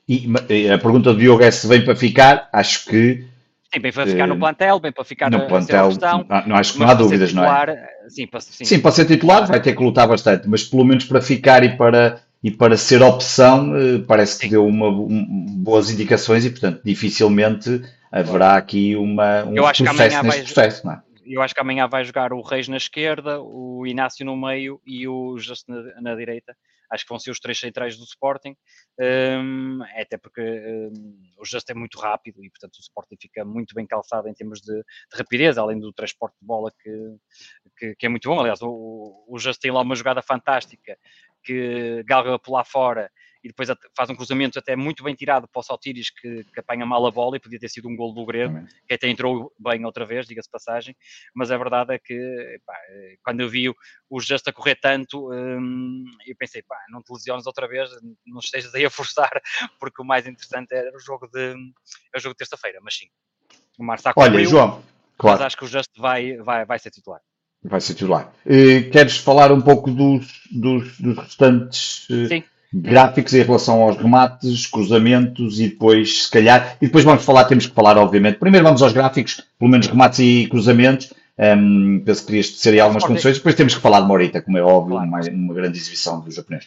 E 0.08 0.28
a 0.69 0.78
pergunta 0.78 1.13
do 1.13 1.19
Diogo 1.19 1.43
é 1.43 1.52
se 1.52 1.67
vem 1.67 1.86
para 1.86 1.95
ficar, 1.95 2.50
acho 2.52 2.86
que 2.86 3.26
Sim, 3.73 3.79
bem 3.79 3.91
para 3.91 4.05
ficar 4.05 4.27
no 4.27 4.36
eh, 4.36 4.38
plantel, 4.38 4.79
bem 4.79 4.91
para 4.91 5.03
ficar 5.03 5.31
no 5.31 5.47
plantel. 5.47 5.88
Questão, 5.88 6.25
não, 6.45 6.55
acho 6.55 6.73
que 6.73 6.79
não 6.79 6.88
há 6.88 6.93
dúvidas, 6.93 7.29
titular, 7.29 7.67
não 7.67 7.73
é? 7.73 7.89
Sim 8.07 8.27
para, 8.27 8.39
sim. 8.41 8.65
sim, 8.65 8.79
para 8.79 8.91
ser 8.91 9.05
titular 9.05 9.47
vai 9.47 9.59
ter 9.59 9.75
que 9.75 9.81
lutar 9.81 10.07
bastante, 10.07 10.47
mas 10.47 10.63
pelo 10.63 10.86
menos 10.86 11.05
para 11.05 11.21
ficar 11.21 11.63
e 11.63 11.75
para, 11.75 12.21
e 12.43 12.51
para 12.51 12.77
ser 12.77 13.01
opção, 13.01 13.75
eh, 13.75 14.03
parece 14.07 14.38
que 14.38 14.45
sim. 14.45 14.51
deu 14.51 14.67
uma, 14.67 14.89
um, 14.89 15.45
boas 15.57 15.89
indicações 15.89 16.45
e, 16.45 16.51
portanto, 16.51 16.81
dificilmente 16.86 17.81
haverá 18.12 18.57
aqui 18.57 18.95
uma, 18.95 19.43
um 19.43 19.55
eu 19.55 19.65
sucesso 19.73 20.23
neste 20.23 20.53
processo, 20.53 20.86
não 20.86 20.93
é? 20.93 21.01
Eu 21.25 21.41
acho 21.41 21.55
que 21.55 21.62
amanhã 21.62 21.88
vai 21.88 22.03
jogar 22.03 22.31
o 22.31 22.41
Reis 22.41 22.67
na 22.67 22.77
esquerda, 22.77 23.41
o 23.41 23.88
Inácio 23.88 24.25
no 24.25 24.36
meio 24.36 24.79
e 24.86 25.07
o 25.07 25.36
Justo 25.39 25.71
na, 25.71 26.01
na 26.01 26.15
direita 26.15 26.55
acho 26.93 27.03
que 27.03 27.10
vão 27.10 27.19
ser 27.19 27.32
os 27.32 27.39
três 27.39 27.60
centrais 27.60 27.97
do 27.97 28.03
Sporting, 28.03 28.56
um, 28.99 29.79
até 29.95 30.17
porque 30.17 30.41
um, 30.41 31.19
o 31.39 31.45
Just 31.45 31.69
é 31.69 31.73
muito 31.73 31.99
rápido 31.99 32.43
e, 32.43 32.49
portanto, 32.49 32.75
o 32.75 32.82
Sporting 32.82 33.15
fica 33.19 33.43
muito 33.43 33.73
bem 33.73 33.86
calçado 33.86 34.27
em 34.27 34.34
termos 34.34 34.62
de, 34.62 34.73
de 34.75 35.17
rapidez, 35.17 35.58
além 35.58 35.79
do 35.79 35.91
transporte 35.91 36.36
de 36.39 36.45
bola 36.45 36.71
que, 36.82 37.15
que, 37.77 37.95
que 37.95 38.06
é 38.06 38.10
muito 38.10 38.29
bom. 38.29 38.39
Aliás, 38.39 38.62
o, 38.62 39.25
o 39.27 39.38
tem 39.60 39.71
lá 39.71 39.82
uma 39.82 39.95
jogada 39.95 40.21
fantástica 40.21 40.97
que 41.43 42.03
galga 42.06 42.38
por 42.39 42.51
lá 42.53 42.63
fora 42.63 43.12
e 43.43 43.49
depois 43.49 43.67
faz 43.95 44.10
um 44.10 44.15
cruzamento 44.15 44.58
até 44.58 44.75
muito 44.75 45.03
bem 45.03 45.13
tirado 45.13 45.47
para 45.49 45.60
o 45.60 45.63
Saltiris 45.63 46.10
que, 46.10 46.45
que 46.45 46.60
apanha 46.60 46.86
mal 46.86 47.06
a 47.06 47.12
bola 47.12 47.36
e 47.36 47.39
podia 47.39 47.60
ter 47.60 47.67
sido 47.67 47.89
um 47.89 47.95
gol 47.95 48.13
do 48.13 48.25
Grego, 48.25 48.65
que 48.88 48.93
até 48.93 49.10
entrou 49.10 49.51
bem 49.60 49.84
outra 49.84 50.06
vez, 50.06 50.25
diga-se 50.25 50.49
passagem, 50.49 50.95
mas 51.36 51.51
a 51.51 51.58
verdade 51.58 51.93
é 51.93 51.99
que 51.99 52.60
pá, 52.65 52.73
quando 53.21 53.41
eu 53.41 53.49
vi 53.49 53.69
o 54.10 54.19
Just 54.21 54.47
a 54.47 54.53
correr 54.53 54.75
tanto, 54.75 55.29
hum, 55.32 56.06
eu 56.25 56.36
pensei, 56.38 56.63
pá, 56.63 56.77
não 56.89 57.03
te 57.03 57.12
lesiones 57.12 57.45
outra 57.45 57.67
vez, 57.67 57.89
não 58.25 58.39
estejas 58.39 58.73
aí 58.73 58.86
a 58.86 58.89
forçar, 58.89 59.32
porque 59.79 60.01
o 60.01 60.06
mais 60.06 60.25
interessante 60.25 60.73
era 60.73 60.95
o 60.95 60.99
jogo 60.99 61.27
de, 61.27 61.53
é 62.13 62.17
o 62.17 62.21
jogo 62.21 62.34
de 62.34 62.38
terça-feira, 62.38 62.79
mas 62.82 62.95
sim, 62.95 63.08
o 63.77 63.84
Marçá 63.84 64.13
Olha, 64.15 64.45
João, 64.45 64.82
claro. 65.17 65.38
mas 65.38 65.47
acho 65.47 65.58
que 65.58 65.65
o 65.65 65.67
Just 65.67 65.91
vai, 65.97 66.38
vai, 66.38 66.65
vai 66.65 66.79
ser 66.79 66.91
titular. 66.91 67.19
Vai 67.65 67.79
ser 67.79 67.93
titular. 67.93 68.34
Uh, 68.45 68.89
queres 68.91 69.17
falar 69.17 69.51
um 69.51 69.62
pouco 69.62 69.89
dos, 69.89 70.47
dos, 70.51 70.99
dos 70.99 71.17
restantes 71.17 72.10
uh, 72.10 72.27
Sim 72.27 72.43
gráficos 72.73 73.33
em 73.33 73.43
relação 73.43 73.81
aos 73.81 73.97
remates, 73.97 74.65
cruzamentos 74.65 75.59
e 75.59 75.69
depois, 75.69 76.23
se 76.23 76.31
calhar, 76.31 76.75
e 76.81 76.88
depois 76.88 77.03
vamos 77.03 77.23
falar, 77.23 77.45
temos 77.45 77.67
que 77.67 77.73
falar, 77.73 77.97
obviamente. 77.97 78.39
Primeiro 78.39 78.65
vamos 78.65 78.81
aos 78.81 78.93
gráficos, 78.93 79.41
pelo 79.59 79.69
menos 79.69 79.88
remates 79.88 80.19
e 80.19 80.47
cruzamentos. 80.49 81.13
Um, 81.38 82.01
penso 82.05 82.21
que 82.21 82.27
querias 82.27 82.51
ter 82.51 82.71
aí 82.71 82.79
algumas 82.79 83.03
condições. 83.03 83.38
Depois 83.38 83.55
temos 83.55 83.75
que 83.75 83.81
falar 83.81 84.01
de 84.01 84.07
Morita, 84.07 84.41
como 84.41 84.57
é 84.57 84.62
óbvio, 84.62 84.97
uma, 84.97 85.19
uma 85.19 85.53
grande 85.53 85.77
exibição 85.77 86.21
do 86.21 86.31
japonês. 86.31 86.65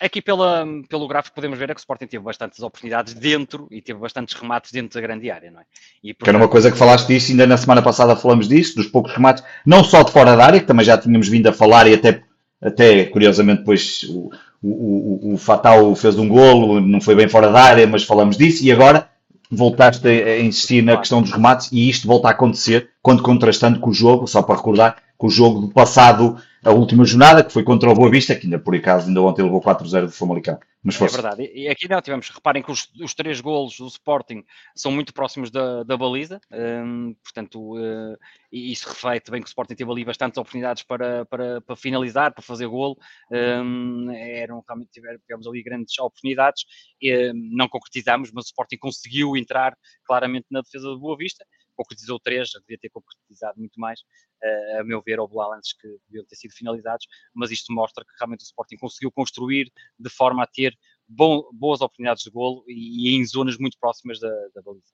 Aqui 0.00 0.22
pela, 0.22 0.64
pelo 0.88 1.08
gráfico 1.08 1.34
podemos 1.34 1.58
ver 1.58 1.70
é 1.70 1.74
que 1.74 1.80
o 1.80 1.82
Sporting 1.82 2.06
teve 2.06 2.22
bastantes 2.22 2.60
oportunidades 2.60 3.14
dentro 3.14 3.66
e 3.68 3.82
teve 3.82 3.98
bastantes 3.98 4.32
remates 4.34 4.70
dentro 4.70 4.94
da 4.94 5.00
grande 5.00 5.28
área, 5.28 5.50
não 5.50 5.60
é? 5.60 5.64
E, 6.04 6.14
portanto, 6.14 6.24
que 6.24 6.30
era 6.30 6.38
uma 6.38 6.48
coisa 6.48 6.70
que 6.70 6.78
falaste 6.78 7.08
disso, 7.08 7.32
ainda 7.32 7.48
na 7.48 7.56
semana 7.56 7.82
passada 7.82 8.14
falamos 8.14 8.48
disso, 8.48 8.76
dos 8.76 8.86
poucos 8.86 9.12
remates, 9.12 9.42
não 9.66 9.82
só 9.82 10.04
de 10.04 10.12
fora 10.12 10.36
da 10.36 10.44
área, 10.44 10.60
que 10.60 10.66
também 10.66 10.86
já 10.86 10.96
tínhamos 10.96 11.28
vindo 11.28 11.48
a 11.48 11.52
falar 11.52 11.88
e 11.88 11.94
até, 11.94 12.22
até 12.62 13.06
curiosamente 13.06 13.60
depois 13.60 14.04
o, 14.04 14.30
o, 14.62 15.30
o, 15.30 15.34
o 15.34 15.38
Fatal 15.38 15.94
fez 15.94 16.18
um 16.18 16.28
golo, 16.28 16.80
não 16.80 17.00
foi 17.00 17.14
bem 17.14 17.28
fora 17.28 17.50
da 17.50 17.60
área, 17.60 17.86
mas 17.86 18.04
falamos 18.04 18.36
disso, 18.36 18.64
e 18.64 18.72
agora 18.72 19.08
voltaste 19.50 20.06
a 20.06 20.40
insistir 20.40 20.82
na 20.82 20.96
questão 20.96 21.22
dos 21.22 21.32
remates 21.32 21.70
e 21.72 21.88
isto 21.88 22.06
volta 22.06 22.28
a 22.28 22.32
acontecer 22.32 22.90
quando 23.02 23.22
contrastando 23.22 23.80
com 23.80 23.90
o 23.90 23.94
jogo, 23.94 24.26
só 24.26 24.42
para 24.42 24.56
recordar, 24.56 24.96
com 25.16 25.26
o 25.26 25.30
jogo 25.30 25.60
do 25.60 25.68
passado, 25.68 26.36
a 26.64 26.70
última 26.70 27.04
jornada, 27.04 27.44
que 27.44 27.52
foi 27.52 27.62
contra 27.62 27.90
o 27.90 27.94
Boa 27.94 28.10
Vista, 28.10 28.34
que 28.34 28.46
ainda 28.46 28.58
por 28.58 28.74
acaso 28.74 29.08
ainda 29.08 29.22
ontem 29.22 29.42
levou 29.42 29.60
4-0 29.60 30.06
do 30.06 30.12
Famalicão. 30.12 30.58
Mas 30.82 31.00
É 31.00 31.06
verdade. 31.06 31.50
E 31.54 31.68
aqui 31.68 31.88
não 31.88 32.00
tivemos, 32.00 32.28
reparem 32.30 32.62
que 32.62 32.70
os, 32.70 32.88
os, 33.00 33.12
três 33.12 33.40
golos 33.40 33.76
do 33.76 33.86
Sporting 33.88 34.44
são 34.76 34.92
muito 34.92 35.12
próximos 35.12 35.50
da, 35.50 35.82
da 35.82 35.96
baliza, 35.96 36.40
um, 36.52 37.14
portanto, 37.22 37.76
uh, 37.76 38.16
isso 38.50 38.88
reflete 38.88 39.30
bem 39.30 39.40
que 39.40 39.46
o 39.46 39.50
Sporting 39.50 39.74
teve 39.74 39.90
ali 39.90 40.04
bastantes 40.04 40.38
oportunidades 40.38 40.84
para, 40.84 41.26
para, 41.26 41.60
para 41.60 41.76
finalizar, 41.76 42.32
para 42.32 42.42
fazer 42.42 42.68
golo. 42.68 42.96
Um, 43.30 44.10
eram, 44.12 44.62
realmente 44.66 44.90
tivemos 44.92 45.46
ali 45.46 45.62
grandes 45.62 45.98
oportunidades, 45.98 46.64
e, 47.02 47.32
um, 47.32 47.50
não 47.56 47.68
concretizamos, 47.68 48.30
mas 48.32 48.44
o 48.44 48.48
Sporting 48.48 48.78
conseguiu 48.78 49.36
entrar 49.36 49.76
claramente 50.04 50.46
na 50.50 50.60
defesa 50.60 50.86
do 50.86 50.98
Boa 50.98 51.16
Vista 51.16 51.44
concretizou 51.78 52.18
três, 52.18 52.50
devia 52.60 52.78
ter 52.78 52.90
concretizado 52.90 53.58
muito 53.58 53.78
mais, 53.78 54.00
uh, 54.00 54.80
a 54.80 54.84
meu 54.84 55.00
ver, 55.00 55.20
houve 55.20 55.36
lá 55.36 55.48
que 55.80 55.88
deviam 56.08 56.26
ter 56.26 56.34
sido 56.34 56.52
finalizados, 56.52 57.06
mas 57.32 57.52
isto 57.52 57.72
mostra 57.72 58.04
que 58.04 58.10
realmente 58.18 58.40
o 58.40 58.44
Sporting 58.44 58.76
conseguiu 58.76 59.12
construir 59.12 59.72
de 59.96 60.10
forma 60.10 60.42
a 60.42 60.46
ter 60.46 60.76
bom, 61.06 61.48
boas 61.52 61.80
oportunidades 61.80 62.24
de 62.24 62.30
golo 62.30 62.64
e, 62.66 63.12
e, 63.12 63.16
em 63.16 63.24
zonas 63.24 63.56
muito 63.56 63.78
próximas 63.78 64.18
da, 64.18 64.28
da 64.54 64.60
baliza. 64.60 64.92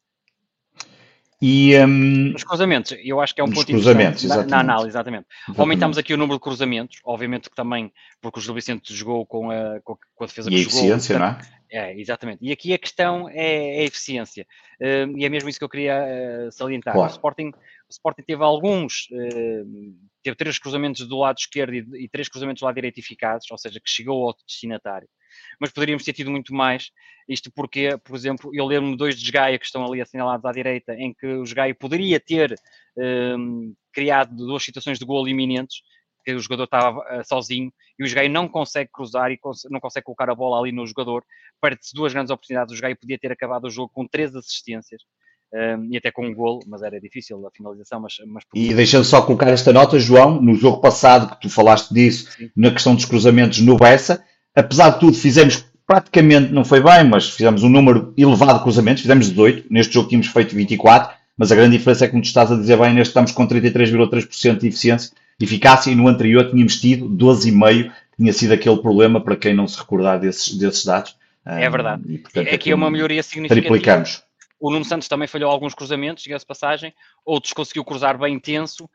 E, 1.42 1.77
um, 1.79 2.35
Os 2.35 2.44
cruzamentos, 2.44 2.97
eu 3.03 3.20
acho 3.20 3.35
que 3.35 3.40
é 3.40 3.44
um 3.44 3.51
ponto 3.51 3.70
interessante 3.70 4.27
na, 4.27 4.44
na, 4.44 4.61
análise, 4.61 4.88
exatamente. 4.88 5.27
exatamente. 5.27 5.61
Aumentamos 5.61 5.99
aqui 5.99 6.14
o 6.14 6.16
número 6.16 6.38
de 6.38 6.42
cruzamentos, 6.42 7.01
obviamente 7.05 7.51
que 7.51 7.57
também, 7.57 7.92
porque 8.20 8.38
o 8.38 8.42
Gil 8.42 8.55
Vicente 8.55 8.94
jogou 8.94 9.27
com 9.27 9.51
a, 9.51 9.81
com 9.83 9.99
a 10.20 10.27
defesa 10.27 10.49
e 10.49 10.53
que 10.53 10.59
a 10.59 10.62
eficiência, 10.62 11.14
jogou, 11.14 11.29
não 11.29 11.37
é? 11.37 11.64
É, 11.70 11.99
exatamente. 11.99 12.38
E 12.40 12.53
aqui 12.53 12.73
a 12.73 12.79
questão 12.79 13.29
é, 13.29 13.79
é 13.79 13.81
a 13.81 13.85
eficiência. 13.85 14.47
Uh, 14.81 15.18
e 15.18 15.25
é 15.25 15.29
mesmo 15.29 15.49
isso 15.49 15.59
que 15.59 15.64
eu 15.64 15.68
queria 15.68 16.05
uh, 16.47 16.53
salientar. 16.53 16.94
Claro. 16.94 17.11
O, 17.11 17.12
Sporting, 17.12 17.49
o 17.49 17.90
Sporting 17.90 18.23
teve 18.23 18.44
alguns, 18.44 19.09
uh, 19.11 19.94
teve 20.23 20.37
três 20.37 20.57
cruzamentos 20.57 21.07
do 21.09 21.18
lado 21.18 21.37
esquerdo 21.37 21.75
e, 21.75 22.05
e, 22.05 22.09
três 22.09 22.29
cruzamentos 22.29 22.61
do 22.61 22.66
lado 22.66 22.77
direito 22.77 22.99
eficazes, 22.99 23.51
ou 23.51 23.59
seja, 23.59 23.81
que 23.81 23.90
chegou 23.90 24.29
ao 24.29 24.37
destinatário. 24.47 25.09
Mas 25.61 25.70
poderíamos 25.70 26.05
ter 26.05 26.12
tido 26.12 26.31
muito 26.31 26.55
mais. 26.55 26.90
Isto 27.29 27.51
porque, 27.53 27.97
por 28.05 28.16
exemplo, 28.16 28.51
eu 28.53 28.66
lembro-me 28.66 28.97
dois 28.97 29.18
de 29.18 29.31
Gaia 29.31 29.59
que 29.59 29.64
estão 29.64 29.85
ali 29.85 30.01
assinalados 30.01 30.44
à 30.44 30.53
direita, 30.53 30.94
em 30.94 31.12
que 31.14 31.27
o 31.27 31.44
Gaia 31.55 31.75
poderia 31.75 32.20
ter 32.20 32.55
criado 33.92 34.35
duas 34.35 34.62
situações 34.62 34.99
de 34.99 35.05
gol 35.05 35.27
iminentes 35.29 35.83
que 36.25 36.33
o 36.33 36.40
jogador 36.40 36.64
estava 36.64 36.99
uh, 37.01 37.25
sozinho 37.25 37.70
e 37.99 38.05
o 38.05 38.07
Jogaio 38.07 38.31
não 38.31 38.49
consegue 38.49 38.90
cruzar 38.92 39.31
e 39.31 39.37
cons 39.37 39.61
não 39.70 39.79
consegue 39.79 40.05
colocar 40.05 40.31
a 40.31 40.35
bola 40.35 40.59
ali 40.59 40.73
no 40.73 40.87
jogador. 40.87 41.23
Perde-se 41.61 41.94
duas 41.94 42.12
grandes 42.12 42.31
oportunidades. 42.31 42.73
O 42.73 42.77
Jogaio 42.77 42.97
podia 42.97 43.18
ter 43.18 43.31
acabado 43.31 43.66
o 43.66 43.70
jogo 43.70 43.90
com 43.92 44.07
três 44.07 44.35
assistências. 44.35 45.03
Um, 45.53 45.92
e 45.92 45.97
até 45.97 46.11
com 46.11 46.27
um 46.27 46.35
golo, 46.35 46.61
mas 46.66 46.83
era 46.83 47.01
difícil 47.01 47.47
a 47.47 47.51
finalização. 47.51 48.01
Mas, 48.01 48.14
mas... 48.27 48.42
E 48.55 48.75
deixando 48.75 49.05
só 49.05 49.23
colocar 49.23 49.49
esta 49.51 49.73
nota, 49.73 50.01
João, 50.01 50.40
no 50.40 50.55
jogo 50.55 50.81
passado 50.81 51.33
que 51.33 51.42
tu 51.42 51.51
falaste 51.51 51.94
disso, 51.94 52.33
Sim. 52.33 52.51
na 52.57 52.73
questão 52.73 52.94
dos 52.94 53.05
cruzamentos 53.05 53.61
no 53.61 53.77
Bessa, 53.77 54.25
apesar 54.55 54.90
de 54.90 55.01
tudo, 55.01 55.17
fizemos 55.17 55.64
praticamente, 55.87 56.53
não 56.53 56.64
foi 56.64 56.81
bem, 56.81 57.05
mas 57.05 57.29
fizemos 57.29 57.62
um 57.62 57.69
número 57.69 58.12
elevado 58.17 58.59
de 58.59 58.62
cruzamentos, 58.62 59.03
fizemos 59.03 59.29
18, 59.29 59.67
neste 59.71 59.93
jogo 59.93 60.09
tínhamos 60.09 60.29
feito 60.29 60.55
24, 60.55 61.14
mas 61.37 61.53
a 61.53 61.55
grande 61.55 61.77
diferença 61.77 62.05
é 62.05 62.09
que, 62.09 62.12
como 62.12 62.23
tu 62.23 62.27
estás 62.27 62.51
a 62.51 62.57
dizer 62.57 62.79
bem, 62.79 62.95
neste 62.95 63.11
estamos 63.11 63.33
com 63.33 63.47
33,3% 63.47 64.59
de 64.59 64.69
eficiência, 64.69 65.12
eficácia, 65.40 65.90
e 65.90 65.95
no 65.95 66.09
anterior 66.09 66.51
tínhamos 66.51 66.81
tido 66.81 67.09
12,5%, 67.09 67.93
tinha 68.17 68.33
sido 68.33 68.53
aquele 68.53 68.79
problema, 68.79 69.21
para 69.21 69.37
quem 69.37 69.55
não 69.55 69.67
se 69.67 69.79
recordar 69.79 70.21
desses, 70.21 70.57
desses 70.57 70.85
dados. 70.85 71.17
É 71.45 71.69
verdade. 71.69 72.03
E, 72.09 72.19
portanto, 72.19 72.47
é 72.47 72.57
que 72.57 72.71
é 72.71 72.75
uma 72.75 72.90
melhoria 72.90 73.23
significativa. 73.23 73.69
Triplicamos. 73.69 74.23
O 74.61 74.71
Nuno 74.71 74.85
Santos 74.85 75.09
também 75.09 75.29
falhou 75.29 75.51
alguns 75.51 75.75
cruzamentos, 75.75 76.23
diga-se 76.23 76.47
passagem, 76.47 76.95
outros 77.25 77.53
conseguiu 77.53 77.85
cruzar 77.85 78.17
bem 78.17 78.35
intenso, 78.35 78.88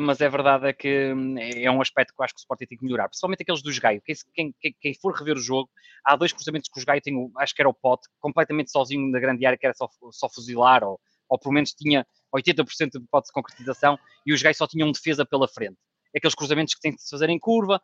mas 0.00 0.20
é 0.20 0.28
verdade 0.28 0.66
é 0.68 0.72
que 0.72 1.12
hum, 1.12 1.36
é 1.38 1.70
um 1.70 1.80
aspecto 1.80 2.14
que 2.14 2.20
eu 2.20 2.24
acho 2.24 2.34
que 2.34 2.38
o 2.38 2.42
Sporting 2.42 2.66
tem 2.66 2.78
que 2.78 2.84
melhorar, 2.84 3.08
principalmente 3.08 3.42
aqueles 3.42 3.62
dos 3.62 3.78
Gaio. 3.78 4.02
Quem, 4.02 4.54
quem, 4.60 4.76
quem, 4.80 4.94
for 4.94 5.14
rever 5.14 5.36
o 5.36 5.40
jogo, 5.40 5.70
há 6.04 6.16
dois 6.16 6.32
cruzamentos 6.32 6.68
que 6.72 6.78
os 6.78 6.84
Gaio 6.84 7.00
têm, 7.00 7.30
acho 7.38 7.54
que 7.54 7.62
era 7.62 7.68
o 7.68 7.74
Pote, 7.74 8.08
completamente 8.20 8.70
sozinho 8.70 9.10
na 9.10 9.20
grande 9.20 9.44
área, 9.46 9.58
que 9.58 9.66
era 9.66 9.74
só, 9.74 9.88
só 10.10 10.28
fuzilar, 10.28 10.84
ou, 10.84 11.00
ou 11.28 11.38
pelo 11.38 11.54
menos 11.54 11.72
tinha 11.72 12.06
80% 12.34 12.90
de 12.92 12.98
hipótese 12.98 13.30
de 13.30 13.34
concretização, 13.34 13.98
e 14.26 14.32
os 14.32 14.42
Gaio 14.42 14.54
só 14.54 14.66
tinham 14.66 14.90
defesa 14.90 15.24
pela 15.24 15.48
frente 15.48 15.78
aqueles 16.16 16.34
cruzamentos 16.34 16.74
que 16.74 16.80
têm 16.80 16.94
que 16.94 17.02
se 17.02 17.10
fazer 17.10 17.28
em 17.30 17.38
curva, 17.38 17.80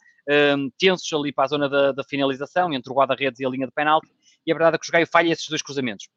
um, 0.57 0.71
tensos 0.79 1.11
ali 1.13 1.33
para 1.33 1.45
a 1.45 1.49
zona 1.49 1.69
da, 1.69 1.93
da 1.93 2.05
finalização, 2.05 2.73
entre 2.73 2.93
o 2.93 2.95
guarda-redes 2.95 3.41
e 3.41 3.47
a 3.47 3.49
linha 3.49 3.67
de 3.67 3.73
penalti, 3.73 4.09
e 4.47 4.53
a 4.53 4.55
verdade 4.55 4.77
é 4.77 4.79
que 4.79 4.89
o 4.89 4.93
Gaio 4.93 5.07
falha 5.07 5.33
esses 5.33 5.49
dois 5.49 5.63
cruzamentos. 5.63 6.09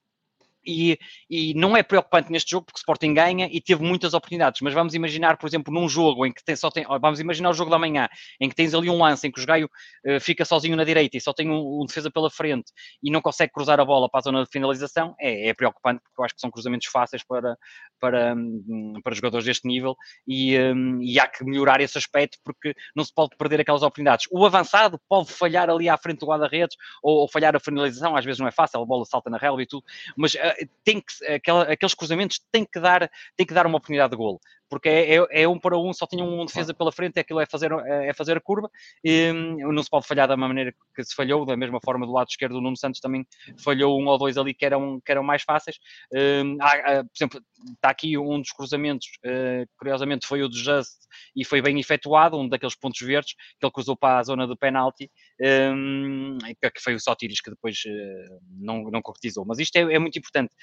E, 0.65 0.97
e, 1.29 1.53
não 1.55 1.75
é 1.75 1.83
preocupante 1.83 2.31
neste 2.31 2.51
jogo 2.51 2.65
porque 2.65 2.77
o 2.77 2.81
Sporting 2.81 3.13
ganha 3.13 3.49
e 3.51 3.59
teve 3.59 3.83
muitas 3.83 4.13
oportunidades, 4.13 4.61
mas 4.61 4.73
vamos 4.73 4.93
imaginar, 4.93 5.37
por 5.37 5.47
exemplo, 5.47 5.73
num 5.73 5.89
jogo 5.89 6.25
em 6.25 6.31
que 6.31 6.43
tem, 6.43 6.55
só 6.55 6.69
tem, 6.69 6.85
vamos 6.99 7.19
imaginar 7.19 7.49
o 7.49 7.53
jogo 7.53 7.71
da 7.71 7.79
manhã, 7.79 8.07
em 8.39 8.47
que 8.47 8.55
tens 8.55 8.73
ali 8.73 8.89
um 8.89 9.01
lance 9.01 9.27
em 9.27 9.31
que 9.31 9.41
o 9.41 9.45
Gaio 9.45 9.69
uh, 10.05 10.19
fica 10.19 10.45
sozinho 10.45 10.75
na 10.75 10.83
direita 10.83 11.17
e 11.17 11.21
só 11.21 11.33
tem 11.33 11.49
um, 11.49 11.81
um, 11.81 11.85
defesa 11.85 12.11
pela 12.11 12.29
frente 12.29 12.71
e 13.01 13.09
não 13.09 13.21
consegue 13.21 13.51
cruzar 13.51 13.79
a 13.79 13.85
bola 13.85 14.09
para 14.09 14.19
a 14.19 14.23
zona 14.23 14.43
de 14.43 14.49
finalização, 14.51 15.15
é, 15.19 15.49
é 15.49 15.53
preocupante 15.53 16.01
porque 16.03 16.21
eu 16.21 16.25
acho 16.25 16.35
que 16.35 16.41
são 16.41 16.51
cruzamentos 16.51 16.87
fáceis 16.87 17.23
para, 17.23 17.57
para, 17.99 18.35
um, 18.35 18.99
para 19.03 19.15
jogadores 19.15 19.45
deste 19.45 19.67
nível 19.67 19.95
e, 20.27 20.57
um, 20.59 21.01
e 21.01 21.19
há 21.19 21.27
que 21.27 21.43
melhorar 21.43 21.81
esse 21.81 21.97
aspecto 21.97 22.37
porque 22.43 22.75
não 22.95 23.03
se 23.03 23.13
pode 23.13 23.35
perder 23.37 23.61
aquelas 23.61 23.81
oportunidades. 23.81 24.27
O 24.31 24.45
avançado 24.45 24.99
pode 25.09 25.31
falhar 25.31 25.69
ali 25.69 25.89
à 25.89 25.97
frente 25.97 26.19
do 26.19 26.27
guarda-redes 26.27 26.75
ou, 27.01 27.21
ou, 27.21 27.27
falhar 27.27 27.55
a 27.55 27.59
finalização, 27.59 28.15
às 28.15 28.25
vezes 28.25 28.39
não 28.39 28.47
é 28.47 28.51
fácil, 28.51 28.81
a 28.81 28.85
bola 28.85 29.05
salta 29.05 29.29
na 29.29 29.37
relva 29.37 29.61
e 29.61 29.65
tudo, 29.65 29.83
mas 30.15 30.33
uh, 30.35 30.50
tem 30.83 31.01
que, 31.01 31.25
aquela, 31.25 31.63
aqueles 31.63 31.93
cruzamentos 31.93 32.39
têm 32.51 32.65
que, 32.65 32.79
dar, 32.79 33.09
têm 33.35 33.45
que 33.45 33.53
dar 33.53 33.65
uma 33.65 33.77
oportunidade 33.77 34.11
de 34.11 34.17
golo 34.17 34.39
porque 34.71 34.87
é, 34.87 35.15
é, 35.17 35.41
é, 35.41 35.47
um 35.49 35.59
para 35.59 35.77
um, 35.77 35.91
só 35.91 36.07
tinha 36.07 36.23
um 36.23 36.45
defesa 36.45 36.73
pela 36.73 36.93
frente, 36.93 37.19
aquilo 37.19 37.41
é 37.41 37.45
fazer, 37.45 37.73
é, 37.73 38.07
é 38.07 38.13
fazer 38.13 38.37
a 38.37 38.39
curva, 38.39 38.71
e 39.03 39.29
hum, 39.29 39.73
não 39.73 39.83
se 39.83 39.89
pode 39.89 40.07
falhar 40.07 40.29
da 40.29 40.37
maneira 40.37 40.73
que 40.95 41.03
se 41.03 41.13
falhou, 41.13 41.45
da 41.45 41.57
mesma 41.57 41.79
forma 41.83 42.05
do 42.05 42.13
lado 42.13 42.29
esquerdo 42.29 42.55
o 42.55 42.61
Nuno 42.61 42.77
Santos 42.77 43.01
também 43.01 43.27
falhou 43.61 44.01
um 44.01 44.07
ou 44.07 44.17
dois 44.17 44.37
ali 44.37 44.53
que 44.53 44.65
eram, 44.65 45.01
que 45.05 45.11
eram 45.11 45.23
mais 45.23 45.43
fáceis. 45.43 45.75
Um, 46.13 46.55
há, 46.61 47.03
por 47.03 47.11
exemplo, 47.13 47.41
está 47.73 47.89
aqui 47.89 48.17
um 48.17 48.39
dos 48.39 48.53
cruzamentos, 48.53 49.07
uh, 49.25 49.67
curiosamente 49.77 50.25
foi 50.25 50.41
o 50.41 50.47
do 50.47 50.55
Just 50.55 51.01
e 51.35 51.43
foi 51.43 51.61
bem 51.61 51.77
efetuado, 51.77 52.39
um 52.39 52.47
daqueles 52.47 52.75
pontos 52.75 53.01
verdes 53.01 53.33
que 53.33 53.65
ele 53.65 53.73
cruzou 53.73 53.97
para 53.97 54.19
a 54.19 54.23
zona 54.23 54.47
do 54.47 54.55
penalti, 54.55 55.11
um, 55.75 56.37
que 56.73 56.81
foi 56.81 56.95
o 56.95 56.99
Sotiris 56.99 57.41
que 57.41 57.49
depois 57.49 57.77
uh, 57.85 58.39
não, 58.49 58.83
não 58.83 59.01
concretizou. 59.01 59.43
Mas 59.45 59.59
isto 59.59 59.75
é, 59.75 59.81
é 59.81 59.99
muito 59.99 60.17
importante, 60.17 60.53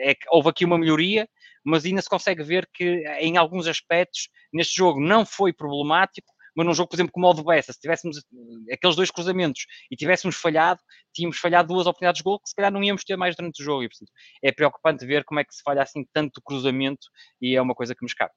é 0.00 0.14
que 0.14 0.26
houve 0.28 0.50
aqui 0.50 0.66
uma 0.66 0.76
melhoria, 0.76 1.26
mas 1.64 1.86
ainda 1.86 2.02
se 2.02 2.08
consegue 2.10 2.42
ver 2.42 2.68
que 2.74 3.04
em 3.20 3.37
alguns 3.38 3.66
aspectos 3.66 4.28
neste 4.52 4.76
jogo 4.76 5.00
não 5.00 5.24
foi 5.24 5.52
problemático, 5.52 6.32
mas 6.58 6.66
num 6.66 6.74
jogo, 6.74 6.90
por 6.90 6.96
exemplo, 6.96 7.12
como 7.12 7.28
o 7.28 7.32
do 7.32 7.44
Bessa, 7.44 7.72
se 7.72 7.80
tivéssemos 7.80 8.18
eh, 8.18 8.74
aqueles 8.74 8.96
dois 8.96 9.12
cruzamentos 9.12 9.66
e 9.90 9.96
tivéssemos 9.96 10.34
falhado, 10.34 10.80
tínhamos 11.14 11.38
falhado 11.38 11.68
duas 11.68 11.86
oportunidades 11.86 12.18
de 12.18 12.24
gol 12.24 12.40
que 12.40 12.48
se 12.48 12.54
calhar 12.56 12.72
não 12.72 12.82
íamos 12.82 13.04
ter 13.04 13.16
mais 13.16 13.36
durante 13.36 13.62
o 13.62 13.64
jogo. 13.64 13.84
E, 13.84 13.88
portanto, 13.88 14.10
é 14.42 14.50
preocupante 14.50 15.06
ver 15.06 15.24
como 15.24 15.38
é 15.38 15.44
que 15.44 15.54
se 15.54 15.62
falha 15.62 15.82
assim 15.82 16.04
tanto 16.12 16.42
cruzamento 16.42 17.06
e 17.40 17.54
é 17.54 17.62
uma 17.62 17.76
coisa 17.76 17.94
que 17.94 18.02
me 18.04 18.08
escapa. 18.08 18.34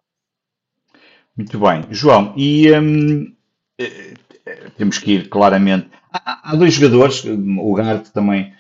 Muito 1.36 1.60
bem. 1.60 1.84
João, 1.90 2.34
e 2.38 2.72
hum, 2.72 3.36
eh, 3.80 4.14
eh, 4.46 4.70
temos 4.78 5.00
que 5.00 5.14
ir 5.14 5.30
claramente. 5.30 5.90
Há, 6.12 6.52
há 6.52 6.56
dois 6.56 6.76
jogadores, 6.76 7.24
o 7.26 7.74
Gart 7.74 8.10
também, 8.10 8.54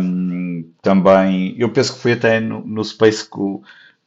hum, 0.00 0.72
também, 0.82 1.56
eu 1.58 1.72
penso 1.72 1.94
que 1.94 2.00
foi 2.00 2.12
até 2.12 2.38
no, 2.38 2.64
no 2.64 2.84
Space 2.84 3.28
que 3.28 3.38
o 3.38 3.62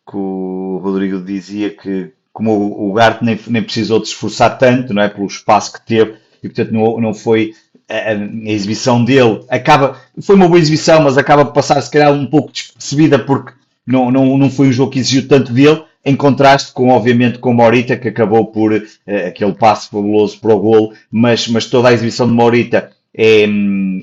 que 0.10 0.16
o 0.16 0.80
Rodrigo 0.84 1.22
dizia 1.22 1.70
que 1.70 2.12
como 2.34 2.90
o, 2.90 2.92
Gart 2.94 3.22
nem, 3.22 3.40
nem 3.48 3.62
precisou 3.62 4.00
de 4.00 4.08
esforçar 4.08 4.58
tanto, 4.58 4.94
não 4.94 5.04
é, 5.04 5.08
pelo 5.08 5.28
espaço 5.28 5.72
que 5.74 5.86
teve, 5.86 6.16
e 6.42 6.50
portanto 6.50 6.72
não, 6.72 7.00
não 7.00 7.14
foi 7.14 7.54
a, 7.88 8.12
a, 8.12 8.52
exibição 8.52 9.06
dele, 9.06 9.46
acaba, 9.48 9.98
foi 10.22 10.36
uma 10.36 10.48
boa 10.48 10.60
exibição, 10.60 11.02
mas 11.04 11.18
acaba 11.18 11.46
por 11.46 11.54
passar 11.54 11.80
se 11.80 11.92
calhar 11.92 12.12
um 12.12 12.26
pouco 12.26 12.52
despercebida 12.52 13.20
porque 13.20 13.54
não, 13.86 14.10
não, 14.10 14.38
não 14.38 14.50
foi 14.50 14.70
um 14.70 14.74
jogo 14.74 14.92
que 14.92 15.00
exigiu 15.00 15.28
tanto 15.28 15.54
dele, 15.54 15.84
em 16.04 16.16
contraste 16.16 16.74
com, 16.74 16.90
obviamente, 16.90 17.38
com 17.38 17.54
Morita, 17.54 17.96
que 17.96 18.10
acabou 18.10 18.48
por 18.48 18.74
uh, 18.74 18.82
aquele 19.28 19.54
passo 19.54 19.90
fabuloso 19.90 20.40
para 20.40 20.54
o 20.54 20.60
golo, 20.60 20.94
mas, 21.12 21.48
mas 21.48 21.68
toda 21.68 21.90
a 21.90 21.94
exibição 21.94 22.28
de 22.28 22.34
Morita 22.34 22.90
é, 23.16 23.44
é, 23.44 23.48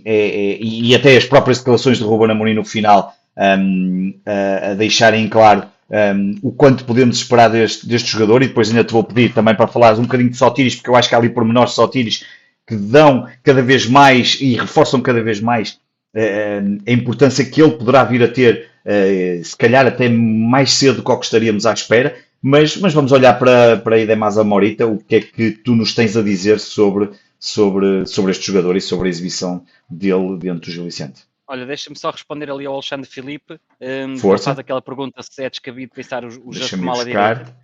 é, 0.04 0.58
e 0.62 0.94
até 0.94 1.16
as 1.16 1.24
próprias 1.24 1.58
declarações 1.58 1.98
de 1.98 2.04
Ruben 2.04 2.30
Amorim 2.30 2.54
no 2.54 2.64
final 2.64 3.12
um, 3.36 4.14
a, 4.24 4.70
a 4.70 4.74
deixarem 4.74 5.28
claro 5.28 5.64
um, 5.90 6.38
o 6.42 6.52
quanto 6.52 6.84
podemos 6.84 7.16
esperar 7.16 7.50
deste, 7.50 7.86
deste 7.86 8.10
jogador, 8.10 8.42
e 8.42 8.48
depois 8.48 8.68
ainda 8.68 8.84
te 8.84 8.92
vou 8.92 9.02
pedir 9.02 9.32
também 9.32 9.54
para 9.54 9.66
falares 9.66 9.98
um 9.98 10.02
bocadinho 10.02 10.30
de 10.30 10.36
Sotiris, 10.36 10.76
porque 10.76 10.90
eu 10.90 10.96
acho 10.96 11.08
que 11.08 11.14
há 11.14 11.18
ali 11.18 11.28
pormenores 11.28 11.70
de 11.70 11.76
Sotiris 11.76 12.24
que 12.66 12.76
dão 12.76 13.26
cada 13.42 13.62
vez 13.62 13.86
mais 13.86 14.38
e 14.40 14.54
reforçam 14.54 15.00
cada 15.00 15.20
vez 15.20 15.40
mais 15.40 15.80
uh, 16.14 16.78
a 16.86 16.92
importância 16.92 17.44
que 17.44 17.60
ele 17.60 17.72
poderá 17.72 18.04
vir 18.04 18.22
a 18.22 18.28
ter, 18.28 18.68
uh, 18.86 19.44
se 19.44 19.56
calhar 19.56 19.86
até 19.86 20.08
mais 20.08 20.72
cedo 20.72 20.96
do 20.96 21.02
que 21.02 21.16
gostaríamos 21.16 21.66
à 21.66 21.72
espera, 21.72 22.14
mas, 22.40 22.76
mas 22.76 22.94
vamos 22.94 23.10
olhar 23.10 23.38
para, 23.38 23.76
para 23.76 23.98
Idemasa 23.98 24.44
Morita, 24.44 24.86
o 24.86 24.98
que 24.98 25.16
é 25.16 25.20
que 25.20 25.50
tu 25.50 25.74
nos 25.74 25.94
tens 25.94 26.16
a 26.16 26.22
dizer 26.22 26.60
sobre, 26.60 27.10
sobre, 27.38 28.06
sobre 28.06 28.30
este 28.30 28.46
jogador 28.46 28.76
e 28.76 28.80
sobre 28.80 29.08
a 29.08 29.10
exibição 29.10 29.64
dele 29.90 30.38
dentro 30.38 30.70
do 30.70 30.70
Gil 30.70 30.84
Vicente? 30.84 31.29
Olha, 31.50 31.66
deixa-me 31.66 31.98
só 31.98 32.12
responder 32.12 32.48
ali 32.48 32.64
ao 32.64 32.74
Alexandre 32.74 33.10
Filipe. 33.10 33.58
Um, 33.80 34.16
Força. 34.16 34.44
Faz 34.44 34.60
aquela 34.60 34.80
pergunta 34.80 35.20
se 35.20 35.42
é 35.42 35.50
descabido 35.50 35.92
pensar 35.92 36.24
o, 36.24 36.28
o 36.48 36.52
Justo 36.52 36.78
mal 36.78 37.00
a 37.00 37.02
direita. 37.02 37.56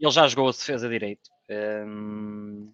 Ele 0.00 0.10
já 0.10 0.26
jogou 0.26 0.48
a 0.48 0.50
defesa 0.50 0.88
direito. 0.88 1.30
Um, 1.86 2.72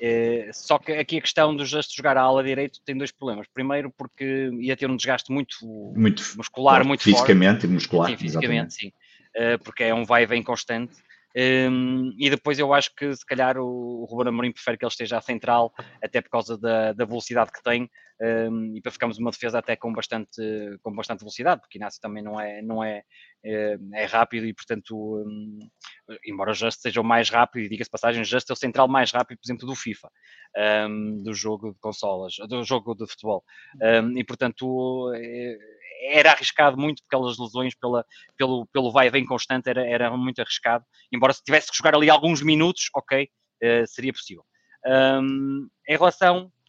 é, 0.00 0.50
só 0.52 0.76
que 0.76 0.90
aqui 0.90 1.18
a 1.18 1.20
questão 1.20 1.54
do 1.54 1.64
Justo 1.64 1.94
jogar 1.94 2.16
a 2.16 2.20
ala 2.20 2.42
direito 2.42 2.80
tem 2.84 2.98
dois 2.98 3.12
problemas. 3.12 3.46
Primeiro, 3.54 3.92
porque 3.96 4.50
ia 4.60 4.76
ter 4.76 4.90
um 4.90 4.96
desgaste 4.96 5.30
muito, 5.30 5.54
muito 5.94 6.20
muscular, 6.36 6.84
muito 6.84 7.04
fisicamente 7.04 7.60
forte. 7.60 7.66
e 7.66 7.68
muscular. 7.68 8.10
Sim, 8.10 8.16
fisicamente, 8.16 8.74
exatamente. 8.74 8.74
sim. 8.74 8.92
Uh, 9.36 9.62
porque 9.62 9.84
é 9.84 9.94
um 9.94 10.04
vai 10.04 10.24
e 10.24 10.26
vem 10.26 10.42
constante. 10.42 10.94
Um, 11.36 12.14
e 12.18 12.28
depois 12.28 12.58
eu 12.58 12.72
acho 12.74 12.94
que 12.94 13.14
se 13.14 13.24
calhar 13.24 13.56
o, 13.58 14.02
o 14.02 14.04
Ruben 14.04 14.28
Amorim 14.28 14.52
prefere 14.52 14.76
que 14.76 14.84
ele 14.84 14.90
esteja 14.90 15.18
à 15.18 15.20
central, 15.20 15.72
até 16.02 16.20
por 16.20 16.30
causa 16.30 16.58
da, 16.58 16.92
da 16.92 17.04
velocidade 17.04 17.50
que 17.50 17.62
tem, 17.62 17.90
um, 18.20 18.76
e 18.76 18.80
para 18.80 18.92
ficarmos 18.92 19.18
uma 19.18 19.30
defesa 19.30 19.58
até 19.58 19.74
com 19.74 19.92
bastante, 19.92 20.40
com 20.82 20.94
bastante 20.94 21.20
velocidade, 21.20 21.60
porque 21.60 21.78
Inácio 21.78 22.00
também 22.00 22.22
não 22.22 22.38
é, 22.38 22.62
não 22.62 22.84
é, 22.84 23.02
é, 23.44 23.76
é 23.94 24.04
rápido 24.04 24.46
e 24.46 24.54
portanto, 24.54 24.94
um, 24.96 25.58
embora 26.24 26.52
o 26.52 26.54
Just 26.54 26.80
seja 26.80 27.00
o 27.00 27.04
mais 27.04 27.30
rápido, 27.30 27.64
e 27.64 27.68
diga-se 27.68 27.90
passagem, 27.90 28.24
Just 28.24 28.48
é 28.48 28.52
o 28.52 28.56
central 28.56 28.86
mais 28.86 29.10
rápido, 29.10 29.38
por 29.38 29.46
exemplo, 29.46 29.66
do 29.66 29.74
FIFA, 29.74 30.10
do 31.24 31.32
jogo 31.34 31.72
de 31.72 31.78
consolas, 31.80 32.34
do 32.48 32.62
jogo 32.62 32.94
de 32.94 33.06
futebol, 33.06 33.42
e 34.16 34.22
portanto 34.22 35.10
é, 35.16 35.56
era 36.02 36.32
arriscado 36.32 36.76
muito 36.76 37.02
pelas 37.08 37.38
lesões, 37.38 37.74
pela, 37.74 38.04
pelo, 38.36 38.66
pelo 38.66 38.90
vai 38.90 39.06
e 39.06 39.10
vem 39.10 39.24
constante, 39.24 39.68
era, 39.68 39.86
era 39.86 40.16
muito 40.16 40.40
arriscado. 40.40 40.84
Embora 41.12 41.32
se 41.32 41.42
tivesse 41.42 41.70
que 41.70 41.76
jogar 41.76 41.94
ali 41.94 42.10
alguns 42.10 42.42
minutos, 42.42 42.88
ok, 42.94 43.24
uh, 43.24 43.86
seria 43.86 44.12
possível. 44.12 44.44
Um, 44.86 45.68
em 45.88 45.96
relação. 45.96 46.50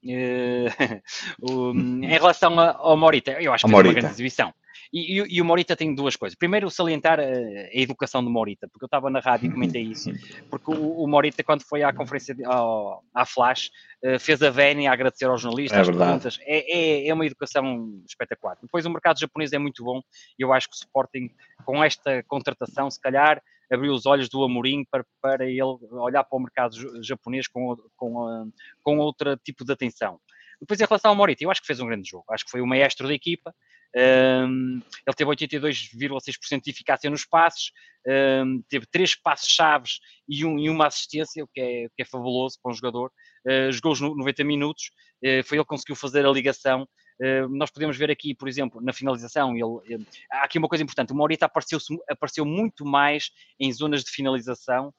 Uh, 0.00 1.72
um, 1.72 2.04
em 2.04 2.06
relação 2.06 2.58
ao 2.60 2.96
Morita, 2.96 3.32
eu 3.32 3.52
acho 3.52 3.66
que 3.66 3.70
é 3.70 3.74
uma 3.74 3.82
grande 3.82 4.06
exibição. 4.06 4.54
E, 4.92 5.20
e, 5.20 5.36
e, 5.36 5.42
o 5.42 5.44
Morita 5.44 5.76
tem 5.76 5.94
duas 5.94 6.16
coisas. 6.16 6.36
Primeiro, 6.36 6.70
salientar 6.70 7.20
a, 7.20 7.22
a, 7.22 7.70
educação 7.72 8.22
do 8.22 8.30
Morita, 8.30 8.68
porque 8.68 8.84
eu 8.84 8.86
estava 8.86 9.10
na 9.10 9.20
rádio 9.20 9.48
e 9.48 9.52
comentei 9.52 9.82
isso. 9.82 10.10
Porque 10.50 10.70
o, 10.70 11.02
o 11.02 11.06
Morita, 11.06 11.44
quando 11.44 11.62
foi 11.62 11.82
à 11.82 11.92
conferência, 11.92 12.34
de, 12.34 12.44
ao, 12.44 13.02
à 13.14 13.26
Flash, 13.26 13.70
uh, 14.04 14.18
fez 14.18 14.42
a 14.42 14.50
vénia 14.50 14.90
a 14.90 14.94
agradecer 14.94 15.26
aos 15.26 15.40
jornalistas, 15.40 15.78
é 15.78 15.80
as 15.80 15.96
perguntas. 15.96 16.38
É, 16.42 16.78
é, 16.78 17.08
é, 17.08 17.14
uma 17.14 17.26
educação 17.26 18.02
espetacular. 18.06 18.56
Depois, 18.62 18.86
o 18.86 18.90
mercado 18.90 19.20
japonês 19.20 19.52
é 19.52 19.58
muito 19.58 19.84
bom 19.84 20.00
eu 20.38 20.52
acho 20.52 20.68
que 20.68 20.74
o 20.74 20.78
Sporting, 20.78 21.30
com 21.64 21.82
esta 21.82 22.22
contratação, 22.24 22.90
se 22.90 23.00
calhar 23.00 23.42
abriu 23.70 23.92
os 23.92 24.06
olhos 24.06 24.28
do 24.28 24.42
Amorim 24.42 24.84
para, 24.90 25.04
para 25.20 25.44
ele 25.44 25.62
olhar 25.62 26.24
para 26.24 26.36
o 26.36 26.40
mercado 26.40 26.74
japonês 27.02 27.46
com, 27.46 27.76
com, 27.96 28.26
ah, 28.26 28.46
com 28.82 28.98
outro 28.98 29.36
tipo 29.36 29.64
de 29.64 29.72
atenção. 29.72 30.18
Depois, 30.60 30.80
em 30.80 30.84
relação 30.84 31.10
ao 31.10 31.16
Morita, 31.16 31.44
eu 31.44 31.50
acho 31.50 31.60
que 31.60 31.66
fez 31.66 31.78
um 31.78 31.86
grande 31.86 32.08
jogo. 32.08 32.24
Acho 32.30 32.44
que 32.44 32.50
foi 32.50 32.60
o 32.60 32.66
maestro 32.66 33.06
da 33.06 33.14
equipa. 33.14 33.54
Um, 33.96 34.80
ele 35.06 35.16
teve 35.16 35.30
82,6% 35.30 36.62
de 36.62 36.70
eficácia 36.70 37.10
nos 37.10 37.24
passes, 37.24 37.70
um, 38.06 38.62
teve 38.68 38.86
três 38.86 39.14
passes 39.14 39.48
chaves 39.48 39.98
e, 40.28 40.44
um, 40.44 40.58
e, 40.58 40.70
uma 40.70 40.86
assistência, 40.86 41.42
o 41.42 41.48
que 41.48 41.60
é, 41.60 41.86
o 41.86 41.90
que 41.96 42.02
é 42.02 42.04
fabuloso 42.04 42.58
para 42.62 42.72
um 42.72 42.74
jogador. 42.74 43.10
Uh, 43.46 43.72
jogou 43.72 43.92
os 43.92 44.00
90 44.00 44.44
minutos, 44.44 44.90
uh, 45.24 45.42
foi 45.44 45.58
ele 45.58 45.64
que 45.64 45.68
conseguiu 45.68 45.96
fazer 45.96 46.24
a 46.24 46.30
ligação. 46.30 46.88
Uh, 47.20 47.48
nós 47.48 47.70
podemos 47.70 47.96
ver 47.96 48.10
aqui, 48.10 48.34
por 48.34 48.48
exemplo, 48.48 48.80
na 48.80 48.92
finalização, 48.92 49.54
ele, 49.54 50.06
há 50.32 50.44
aqui 50.44 50.58
uma 50.58 50.68
coisa 50.68 50.84
importante: 50.84 51.12
o 51.12 51.16
Morita 51.16 51.46
apareceu, 51.46 51.78
apareceu 52.08 52.44
muito 52.44 52.84
mais 52.84 53.30
em 53.58 53.72
zonas 53.72 54.04
de 54.04 54.10
finalização, 54.10 54.92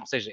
ou 0.00 0.06
seja, 0.06 0.32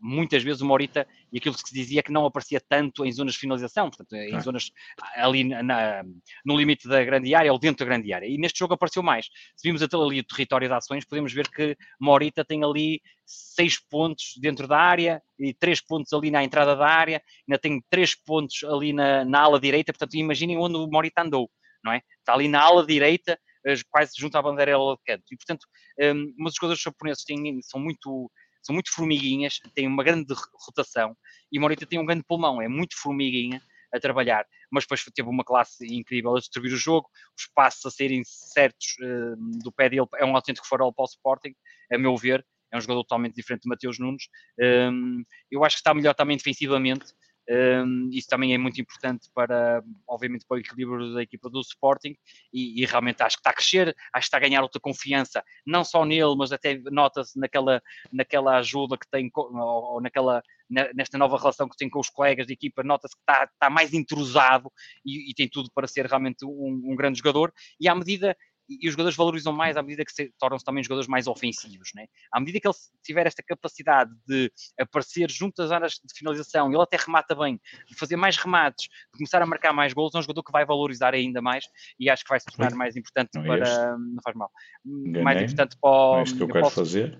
muitas 0.00 0.42
vezes 0.42 0.60
o 0.60 0.66
Morita, 0.66 1.06
e 1.32 1.38
aquilo 1.38 1.54
que 1.54 1.68
se 1.68 1.74
dizia 1.74 2.02
que 2.02 2.12
não 2.12 2.26
aparecia 2.26 2.60
tanto 2.60 3.04
em 3.04 3.12
zonas 3.12 3.34
de 3.34 3.40
finalização, 3.40 3.88
portanto, 3.88 4.14
em 4.14 4.40
zonas 4.40 4.70
ali 5.16 5.44
na, 5.44 6.04
no 6.44 6.56
limite 6.56 6.88
da 6.88 7.02
grande 7.04 7.34
área 7.34 7.52
ou 7.52 7.58
dentro 7.58 7.84
da 7.84 7.90
grande 7.90 8.12
área. 8.12 8.26
E 8.26 8.38
neste 8.38 8.58
jogo 8.58 8.74
apareceu 8.74 9.02
mais. 9.02 9.26
Se 9.56 9.68
vimos 9.68 9.82
até 9.82 9.96
ali 9.96 10.20
o 10.20 10.24
território 10.24 10.68
de 10.68 10.74
ações, 10.74 11.04
podemos 11.04 11.32
ver 11.32 11.48
que 11.48 11.76
Morita 12.00 12.44
tem 12.44 12.62
ali 12.62 13.00
seis 13.24 13.78
pontos 13.78 14.34
dentro 14.40 14.68
da 14.68 14.78
área 14.78 15.22
e 15.38 15.52
três 15.52 15.80
pontos 15.80 16.12
ali 16.12 16.30
na 16.30 16.44
entrada 16.44 16.76
da 16.76 16.86
área, 16.86 17.22
ainda 17.48 17.58
tem 17.58 17.82
três 17.90 18.14
pontos 18.14 18.62
ali 18.64 18.92
na, 18.92 19.24
na 19.24 19.40
ala 19.40 19.58
direita, 19.58 19.92
portanto, 19.92 20.14
imaginem 20.14 20.56
onde 20.56 20.76
o 20.76 20.86
Morita 20.86 21.22
andou, 21.22 21.50
não 21.82 21.92
é? 21.92 22.02
Está 22.18 22.34
ali 22.34 22.48
na 22.48 22.60
ala 22.60 22.86
direita, 22.86 23.38
eh, 23.66 23.74
quase 23.90 24.12
junto 24.16 24.38
à 24.38 24.42
bandeira 24.42 24.72
de 24.72 24.96
canto. 25.04 25.24
E, 25.32 25.36
portanto, 25.36 25.66
um, 26.00 26.34
mas 26.38 26.52
os 26.52 26.56
jogadores 26.56 26.82
japoneses 26.82 27.24
têm, 27.24 27.60
são 27.62 27.80
muito 27.80 28.30
são 28.66 28.74
muito 28.74 28.92
formiguinhas, 28.92 29.60
têm 29.74 29.86
uma 29.86 30.02
grande 30.02 30.34
rotação 30.66 31.16
e 31.52 31.58
Morita 31.58 31.86
tem 31.86 32.00
um 32.00 32.04
grande 32.04 32.24
pulmão, 32.24 32.60
é 32.60 32.66
muito 32.68 32.96
formiguinha 33.00 33.62
a 33.94 34.00
trabalhar, 34.00 34.44
mas 34.70 34.82
depois 34.84 35.04
teve 35.14 35.28
uma 35.28 35.44
classe 35.44 35.86
incrível 35.86 36.34
a 36.34 36.40
distribuir 36.40 36.74
o 36.74 36.76
jogo, 36.76 37.08
os 37.38 37.46
passos 37.54 37.86
a 37.86 37.90
serem 37.90 38.22
certos 38.24 38.96
uh, 39.00 39.58
do 39.62 39.70
pé 39.70 39.88
dele 39.88 40.04
é 40.16 40.24
um 40.24 40.34
autêntico 40.34 40.66
farol 40.66 40.92
para 40.92 41.04
o 41.04 41.06
Sporting, 41.06 41.54
a 41.92 41.96
meu 41.96 42.16
ver, 42.16 42.44
é 42.72 42.76
um 42.76 42.80
jogador 42.80 43.02
totalmente 43.04 43.34
diferente 43.34 43.62
de 43.62 43.68
Mateus 43.68 43.98
Nunes. 44.00 44.24
Um, 44.60 45.22
eu 45.50 45.64
acho 45.64 45.76
que 45.76 45.80
está 45.80 45.94
melhor 45.94 46.14
também 46.14 46.36
defensivamente, 46.36 47.06
um, 47.48 48.08
isso 48.12 48.28
também 48.28 48.54
é 48.54 48.58
muito 48.58 48.80
importante 48.80 49.30
para, 49.32 49.82
obviamente, 50.06 50.44
para 50.46 50.56
o 50.56 50.60
equilíbrio 50.60 51.14
da 51.14 51.22
equipa 51.22 51.48
do 51.48 51.60
Sporting 51.60 52.16
e, 52.52 52.82
e, 52.82 52.86
realmente 52.86 53.22
acho 53.22 53.36
que 53.36 53.40
está 53.40 53.50
a 53.50 53.54
crescer, 53.54 53.88
acho 54.12 54.24
que 54.24 54.26
está 54.26 54.36
a 54.36 54.40
ganhar 54.40 54.62
outra 54.62 54.80
confiança, 54.80 55.44
não 55.64 55.84
só 55.84 56.04
nele, 56.04 56.34
mas 56.36 56.50
até 56.50 56.78
nota-se 56.90 57.38
naquela, 57.38 57.80
naquela 58.12 58.56
ajuda 58.58 58.98
que 58.98 59.08
tem, 59.08 59.30
ou, 59.34 59.54
ou 59.54 60.00
naquela, 60.00 60.42
nesta 60.68 61.16
nova 61.16 61.38
relação 61.38 61.68
que 61.68 61.76
tem 61.76 61.88
com 61.88 62.00
os 62.00 62.10
colegas 62.10 62.46
de 62.46 62.52
equipa, 62.52 62.82
nota-se 62.82 63.14
que 63.14 63.22
está, 63.22 63.44
está 63.44 63.70
mais 63.70 63.94
entrosado 63.94 64.72
e, 65.04 65.30
e, 65.30 65.34
tem 65.34 65.48
tudo 65.48 65.70
para 65.72 65.86
ser 65.86 66.06
realmente 66.06 66.44
um, 66.44 66.82
um 66.84 66.96
grande 66.96 67.18
jogador. 67.18 67.52
E 67.78 67.88
à 67.88 67.94
medida 67.94 68.36
e 68.68 68.86
os 68.86 68.92
jogadores 68.92 69.16
valorizam 69.16 69.52
mais 69.52 69.76
à 69.76 69.82
medida 69.82 70.04
que 70.04 70.30
tornam-se 70.38 70.64
também 70.64 70.82
jogadores 70.82 71.08
mais 71.08 71.26
ofensivos, 71.26 71.90
né? 71.94 72.06
À 72.32 72.40
medida 72.40 72.60
que 72.60 72.66
ele 72.66 72.74
tiver 73.02 73.26
esta 73.26 73.42
capacidade 73.42 74.10
de 74.26 74.50
aparecer 74.78 75.30
junto 75.30 75.62
às 75.62 75.70
áreas 75.70 75.92
de 75.92 76.14
finalização, 76.16 76.68
ele 76.68 76.82
até 76.82 76.96
remata 76.96 77.34
bem, 77.34 77.60
de 77.86 77.94
fazer 77.94 78.16
mais 78.16 78.36
remates, 78.36 78.88
de 79.12 79.18
começar 79.18 79.42
a 79.42 79.46
marcar 79.46 79.72
mais 79.72 79.92
gols, 79.92 80.14
é 80.14 80.18
um 80.18 80.22
jogador 80.22 80.42
que 80.42 80.52
vai 80.52 80.64
valorizar 80.64 81.14
ainda 81.14 81.40
mais 81.40 81.64
e 81.98 82.10
acho 82.10 82.24
que 82.24 82.30
vai 82.30 82.40
se 82.40 82.46
tornar 82.46 82.74
mais 82.74 82.96
importante 82.96 83.30
não 83.34 83.44
para. 83.44 83.62
Este. 83.62 83.76
Não 83.76 84.22
faz 84.22 84.36
mal. 84.36 84.50
Ganhei. 84.84 85.22
Mais 85.22 85.42
importante 85.42 85.76
para 85.80 85.90
o. 85.90 86.18
É 86.18 86.22
isto 86.22 86.36
que 86.36 86.42
eu 86.42 86.48
quero 86.48 86.70
fazer. 86.70 87.10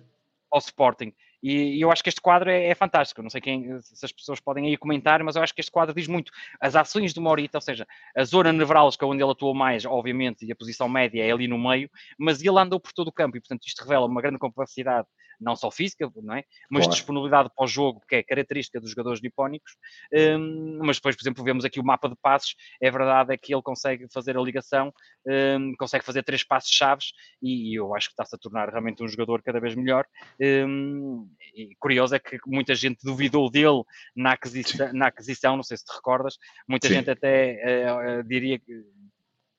Para 0.50 0.56
o 0.56 0.58
Sporting. 0.58 1.12
E, 1.42 1.76
e, 1.76 1.80
eu 1.80 1.90
acho 1.90 2.02
que 2.02 2.08
este 2.08 2.20
quadro 2.20 2.50
é, 2.50 2.68
é, 2.68 2.74
fantástico. 2.74 3.22
Não 3.22 3.30
sei 3.30 3.40
quem, 3.40 3.80
se 3.80 4.04
as 4.04 4.12
pessoas 4.12 4.40
podem 4.40 4.66
aí 4.66 4.76
comentar, 4.76 5.22
mas 5.22 5.36
eu 5.36 5.42
acho 5.42 5.54
que 5.54 5.60
este 5.60 5.70
quadro 5.70 5.94
diz 5.94 6.08
muito. 6.08 6.32
As 6.60 6.74
ações 6.76 7.12
do 7.12 7.20
Morita, 7.20 7.58
ou 7.58 7.62
seja, 7.62 7.86
a 8.16 8.24
zona 8.24 8.52
nevrálgica 8.52 9.06
onde 9.06 9.22
ele 9.22 9.30
atuou 9.30 9.54
mais, 9.54 9.84
obviamente, 9.84 10.44
e 10.44 10.52
a 10.52 10.56
posição 10.56 10.88
média 10.88 11.24
é 11.24 11.30
ali 11.30 11.46
no 11.46 11.58
meio, 11.58 11.90
mas 12.18 12.42
ele 12.42 12.58
andou 12.58 12.80
por 12.80 12.92
todo 12.92 13.08
o 13.08 13.12
campo 13.12 13.36
e, 13.36 13.40
portanto, 13.40 13.66
isto 13.66 13.82
revela 13.82 14.06
uma 14.06 14.20
grande 14.20 14.38
capacidade 14.38 15.06
não 15.40 15.56
só 15.56 15.70
física, 15.70 16.10
não 16.22 16.34
é? 16.34 16.44
mas 16.70 16.84
claro. 16.84 16.96
disponibilidade 16.96 17.50
para 17.54 17.64
o 17.64 17.68
jogo, 17.68 18.02
que 18.08 18.16
é 18.16 18.22
característica 18.22 18.80
dos 18.80 18.90
jogadores 18.90 19.20
nipónicos. 19.20 19.72
Um, 20.12 20.78
mas 20.82 20.96
depois, 20.96 21.16
por 21.16 21.22
exemplo, 21.22 21.44
vemos 21.44 21.64
aqui 21.64 21.80
o 21.80 21.84
mapa 21.84 22.08
de 22.08 22.16
passos. 22.16 22.54
É 22.80 22.90
verdade 22.90 23.32
é 23.32 23.36
que 23.36 23.54
ele 23.54 23.62
consegue 23.62 24.06
fazer 24.12 24.36
a 24.36 24.40
ligação, 24.40 24.92
um, 25.26 25.74
consegue 25.78 26.04
fazer 26.04 26.22
três 26.22 26.44
passos 26.44 26.70
chaves 26.70 27.12
e, 27.42 27.72
e 27.72 27.74
eu 27.74 27.94
acho 27.94 28.08
que 28.08 28.12
está-se 28.12 28.34
a 28.34 28.38
tornar 28.38 28.68
realmente 28.68 29.02
um 29.02 29.08
jogador 29.08 29.42
cada 29.42 29.60
vez 29.60 29.74
melhor. 29.74 30.06
Um, 30.40 31.28
e 31.54 31.74
curioso 31.78 32.14
é 32.14 32.18
que 32.18 32.38
muita 32.46 32.74
gente 32.74 32.98
duvidou 33.02 33.50
dele 33.50 33.82
na 34.14 34.32
aquisição, 34.32 34.92
na 34.92 35.08
aquisição 35.08 35.56
não 35.56 35.62
sei 35.62 35.76
se 35.76 35.84
te 35.84 35.94
recordas, 35.94 36.36
muita 36.68 36.88
Sim. 36.88 36.94
gente 36.94 37.10
até 37.10 37.90
uh, 37.90 38.20
uh, 38.20 38.24
diria 38.24 38.58
que 38.58 38.72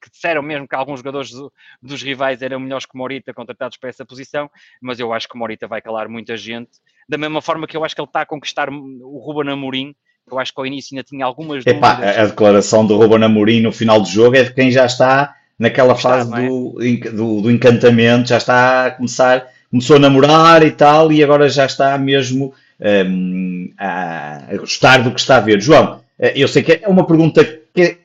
que 0.02 0.10
disseram 0.12 0.42
mesmo 0.42 0.68
que 0.68 0.76
alguns 0.76 1.00
jogadores 1.00 1.32
do, 1.32 1.52
dos 1.82 2.02
rivais 2.02 2.42
eram 2.42 2.60
melhores 2.60 2.86
que 2.86 2.98
Morita 2.98 3.34
contratados 3.34 3.78
para 3.78 3.90
essa 3.90 4.06
posição, 4.06 4.50
mas 4.82 5.00
eu 5.00 5.14
acho 5.14 5.28
que 5.28 5.38
Morita 5.38 5.68
vai 5.68 5.82
calar 5.82 6.08
muita 6.08 6.38
gente, 6.38 6.72
da 7.08 7.18
mesma 7.18 7.42
forma 7.42 7.68
que 7.68 7.76
eu 7.76 7.84
acho 7.84 7.96
que 7.96 8.02
ele 8.02 8.08
está 8.08 8.22
a 8.22 8.26
conquistar 8.26 8.70
o 8.70 9.18
Ruben 9.20 9.52
Amorim, 9.52 9.96
eu 10.30 10.38
acho 10.38 10.54
que 10.54 10.60
ao 10.60 10.66
início 10.66 10.94
ainda 10.94 11.04
tinha 11.04 11.26
algumas 11.26 11.66
Epá, 11.66 11.94
dúvidas. 11.94 12.18
A 12.18 12.26
declaração 12.26 12.86
do 12.86 12.98
Ruben 12.98 13.24
Amorim 13.24 13.62
no 13.62 13.72
final 13.72 14.02
do 14.02 14.08
jogo 14.08 14.36
é 14.36 14.44
de 14.44 14.54
quem 14.54 14.70
já 14.70 14.86
está 14.86 15.36
naquela 15.58 15.94
está, 15.94 16.10
fase 16.10 16.34
é? 16.34 16.48
do, 16.48 16.76
do, 17.14 17.42
do, 17.42 17.52
encantamento, 17.52 18.30
já 18.30 18.38
está 18.38 18.88
a 18.88 18.92
começar, 18.92 19.48
começou 19.72 19.96
a 19.96 20.00
namorar 20.00 20.64
e 20.64 20.72
tal, 20.72 21.12
e 21.12 21.24
agora 21.24 21.50
já 21.50 21.66
está 21.66 21.98
mesmo 21.98 22.54
um, 22.80 23.72
a, 23.78 24.44
a 24.52 24.58
gostar 24.58 25.02
do 25.02 25.12
que 25.12 25.20
está 25.20 25.38
a 25.38 25.42
ver. 25.42 25.62
João, 25.62 26.02
eh, 26.20 26.34
eu 26.36 26.48
sei 26.48 26.62
que 26.62 26.80
é 26.84 26.88
uma 26.88 27.08
pergunta 27.08 27.44
que 27.74 27.98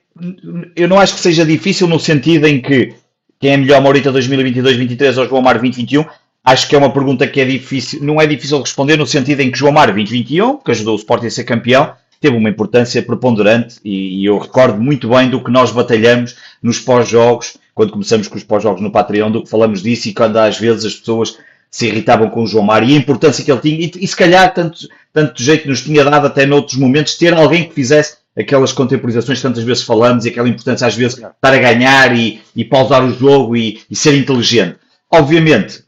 eu 0.77 0.88
não 0.88 0.98
acho 0.98 1.14
que 1.14 1.20
seja 1.20 1.44
difícil 1.44 1.87
no 1.87 1.98
sentido 1.98 2.46
em 2.46 2.61
que 2.61 2.94
quem 3.40 3.53
é 3.53 3.57
melhor 3.57 3.81
Maurita 3.81 4.12
2022-23 4.12 5.18
ou 5.18 5.29
João 5.29 5.42
Mar 5.42 5.55
2021? 5.55 6.05
Acho 6.44 6.68
que 6.68 6.75
é 6.75 6.79
uma 6.79 6.92
pergunta 6.92 7.27
que 7.27 7.40
é 7.40 7.44
difícil, 7.44 8.03
não 8.03 8.20
é 8.20 8.27
difícil 8.27 8.61
responder 8.61 8.96
no 8.96 9.07
sentido 9.07 9.40
em 9.40 9.51
que 9.51 9.59
João 9.59 9.72
Mar 9.72 9.87
2021, 9.87 10.59
que 10.59 10.70
ajudou 10.70 10.94
o 10.94 10.98
Sporting 10.98 11.27
a 11.27 11.31
ser 11.31 11.44
campeão, 11.44 11.92
teve 12.20 12.37
uma 12.37 12.48
importância 12.48 13.03
preponderante 13.03 13.77
e, 13.85 14.20
e 14.20 14.25
eu 14.25 14.38
recordo 14.38 14.81
muito 14.81 15.09
bem 15.09 15.29
do 15.29 15.42
que 15.42 15.51
nós 15.51 15.72
batalhamos 15.72 16.37
nos 16.62 16.79
pós-jogos, 16.79 17.57
quando 17.75 17.92
começamos 17.92 18.29
com 18.29 18.37
os 18.37 18.44
pós-jogos 18.44 18.81
no 18.81 18.92
Patreon, 18.92 19.31
do 19.31 19.42
que 19.42 19.51
falamos 19.51 19.83
disso 19.83 20.09
e 20.09 20.14
quando 20.14 20.37
às 20.37 20.59
vezes 20.59 20.85
as 20.85 20.94
pessoas 20.94 21.38
se 21.70 21.87
irritavam 21.87 22.29
com 22.29 22.42
o 22.42 22.46
João 22.46 22.64
Mar 22.64 22.88
e 22.88 22.94
a 22.94 22.98
importância 22.98 23.42
que 23.44 23.51
ele 23.51 23.61
tinha, 23.61 23.81
e, 23.81 24.05
e 24.05 24.07
se 24.07 24.14
calhar 24.14 24.53
tanto, 24.53 24.88
tanto 25.12 25.42
jeito 25.42 25.68
nos 25.68 25.83
tinha 25.83 26.05
dado 26.05 26.27
até 26.27 26.44
noutros 26.44 26.77
momentos 26.77 27.16
ter 27.16 27.35
alguém 27.35 27.68
que 27.68 27.75
fizesse 27.75 28.18
aquelas 28.36 28.72
contemporizações 28.72 29.38
que 29.38 29.42
tantas 29.42 29.62
vezes 29.62 29.82
falamos 29.82 30.24
e 30.24 30.30
aquela 30.30 30.48
importância 30.48 30.86
às 30.86 30.94
vezes 30.94 31.18
estar 31.18 31.34
a 31.42 31.58
ganhar 31.58 32.16
e, 32.16 32.40
e 32.56 32.64
pausar 32.64 33.04
o 33.04 33.12
jogo 33.12 33.56
e, 33.56 33.80
e 33.90 33.96
ser 33.96 34.16
inteligente. 34.16 34.76
Obviamente, 35.10 35.84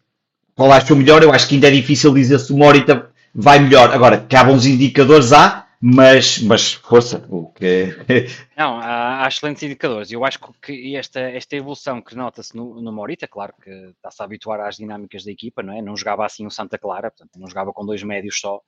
qual 0.54 0.70
acho 0.72 0.92
o 0.94 0.96
melhor? 0.96 1.22
Eu 1.22 1.32
acho 1.32 1.48
que 1.48 1.54
ainda 1.54 1.68
é 1.68 1.70
difícil 1.70 2.12
dizer 2.12 2.38
se 2.38 2.52
o 2.52 2.56
Morita 2.56 3.06
vai 3.34 3.58
melhor. 3.58 3.92
Agora, 3.92 4.18
que 4.18 4.36
há 4.36 4.44
bons 4.44 4.66
indicadores, 4.66 5.32
há, 5.32 5.63
mas, 5.86 6.38
mas 6.38 6.72
força, 6.72 7.26
o 7.28 7.52
que 7.52 7.66
é... 7.66 8.26
Não, 8.56 8.78
há, 8.78 9.22
há, 9.22 9.28
excelentes 9.28 9.62
indicadores. 9.62 10.10
Eu 10.10 10.24
acho 10.24 10.38
que 10.62 10.96
esta, 10.96 11.20
esta 11.20 11.56
evolução 11.56 12.00
que 12.00 12.16
nota-se 12.16 12.56
no, 12.56 12.80
no 12.80 12.90
Morita, 12.90 13.28
claro 13.28 13.52
que 13.62 13.68
está-se 13.68 14.22
a 14.22 14.24
habituar 14.24 14.60
às 14.60 14.76
dinâmicas 14.76 15.26
da 15.26 15.30
equipa, 15.30 15.62
não 15.62 15.76
é? 15.76 15.82
Não 15.82 15.94
jogava 15.94 16.24
assim 16.24 16.46
o 16.46 16.50
Santa 16.50 16.78
Clara, 16.78 17.10
portanto, 17.10 17.38
não 17.38 17.46
jogava 17.46 17.70
com 17.70 17.84
dois 17.84 18.02
médios 18.02 18.40
só. 18.40 18.62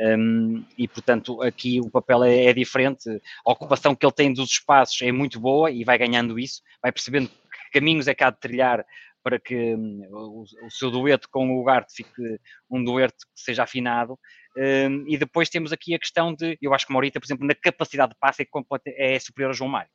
Um, 0.00 0.64
e, 0.78 0.86
portanto, 0.86 1.42
aqui 1.42 1.80
o 1.80 1.90
papel 1.90 2.22
é, 2.22 2.44
é, 2.44 2.52
diferente. 2.52 3.10
A 3.44 3.50
ocupação 3.50 3.92
que 3.92 4.06
ele 4.06 4.12
tem 4.12 4.32
dos 4.32 4.50
espaços 4.50 5.02
é 5.02 5.10
muito 5.10 5.40
boa 5.40 5.72
e 5.72 5.82
vai 5.82 5.98
ganhando 5.98 6.38
isso, 6.38 6.62
vai 6.80 6.92
percebendo 6.92 7.28
que 7.28 7.80
caminhos 7.80 8.06
é 8.06 8.14
que 8.14 8.22
há 8.22 8.30
de 8.30 8.38
trilhar 8.38 8.86
para 9.22 9.38
que 9.38 9.74
um, 9.74 10.06
o, 10.10 10.44
o, 10.66 10.70
seu 10.70 10.90
dueto 10.90 11.28
com 11.30 11.50
o 11.50 11.60
Ugarte 11.60 11.94
fique 11.94 12.40
um 12.70 12.82
dueto 12.82 13.26
que 13.34 13.42
seja 13.42 13.64
afinado. 13.64 14.18
Um, 14.56 15.04
e 15.06 15.16
depois 15.16 15.48
temos 15.48 15.72
aqui 15.72 15.94
a 15.94 15.98
questão 15.98 16.34
de, 16.34 16.58
eu 16.60 16.74
acho 16.74 16.86
que 16.86 16.92
Maurita, 16.92 17.20
por 17.20 17.26
exemplo, 17.26 17.46
na 17.46 17.54
capacidade 17.54 18.12
de 18.12 18.18
passe 18.18 18.42
é, 18.86 19.14
é 19.14 19.18
superior 19.18 19.50
a 19.50 19.54
João 19.54 19.70
Mário 19.70 19.90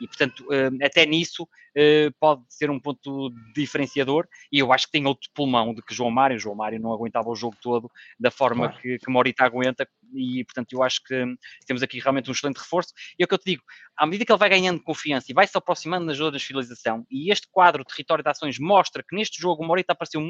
e 0.00 0.06
portanto 0.06 0.46
até 0.82 1.04
nisso 1.04 1.46
eh, 1.76 2.10
pode 2.18 2.42
ser 2.48 2.68
um 2.68 2.80
ponto 2.80 3.32
diferenciador 3.54 4.26
e 4.50 4.58
eu 4.58 4.72
acho 4.72 4.86
que 4.86 4.92
tem 4.92 5.06
outro 5.06 5.28
pulmão 5.32 5.72
do 5.72 5.82
que 5.82 5.94
João 5.94 6.10
Mário, 6.10 6.38
João 6.38 6.56
Mário 6.56 6.80
não 6.80 6.92
aguentava 6.92 7.28
o 7.28 7.36
jogo 7.36 7.56
todo 7.62 7.88
da 8.18 8.30
forma 8.30 8.68
claro. 8.68 8.82
que, 8.82 8.98
que 8.98 9.10
Morita 9.10 9.44
aguenta 9.44 9.88
e 10.12 10.44
portanto 10.44 10.72
eu 10.72 10.82
acho 10.82 11.00
que 11.04 11.24
temos 11.66 11.82
aqui 11.82 12.00
realmente 12.00 12.28
um 12.28 12.32
excelente 12.32 12.58
reforço 12.58 12.92
e 13.16 13.22
é 13.22 13.24
o 13.24 13.28
que 13.28 13.34
eu 13.34 13.38
te 13.38 13.50
digo, 13.52 13.62
à 13.96 14.04
medida 14.04 14.24
que 14.24 14.32
ele 14.32 14.38
vai 14.38 14.48
ganhando 14.48 14.82
confiança 14.82 15.26
e 15.30 15.34
vai 15.34 15.46
se 15.46 15.56
aproximando 15.56 16.06
nas 16.06 16.16
zonas 16.16 16.40
de 16.40 16.46
finalização 16.48 17.06
e 17.08 17.30
este 17.30 17.46
quadro 17.50 17.84
território 17.84 18.24
de 18.24 18.30
ações 18.30 18.58
mostra 18.58 19.04
que 19.08 19.14
neste 19.14 19.40
jogo 19.40 19.62
o 19.62 19.66
Morita 19.66 19.92
apareceu 19.92 20.20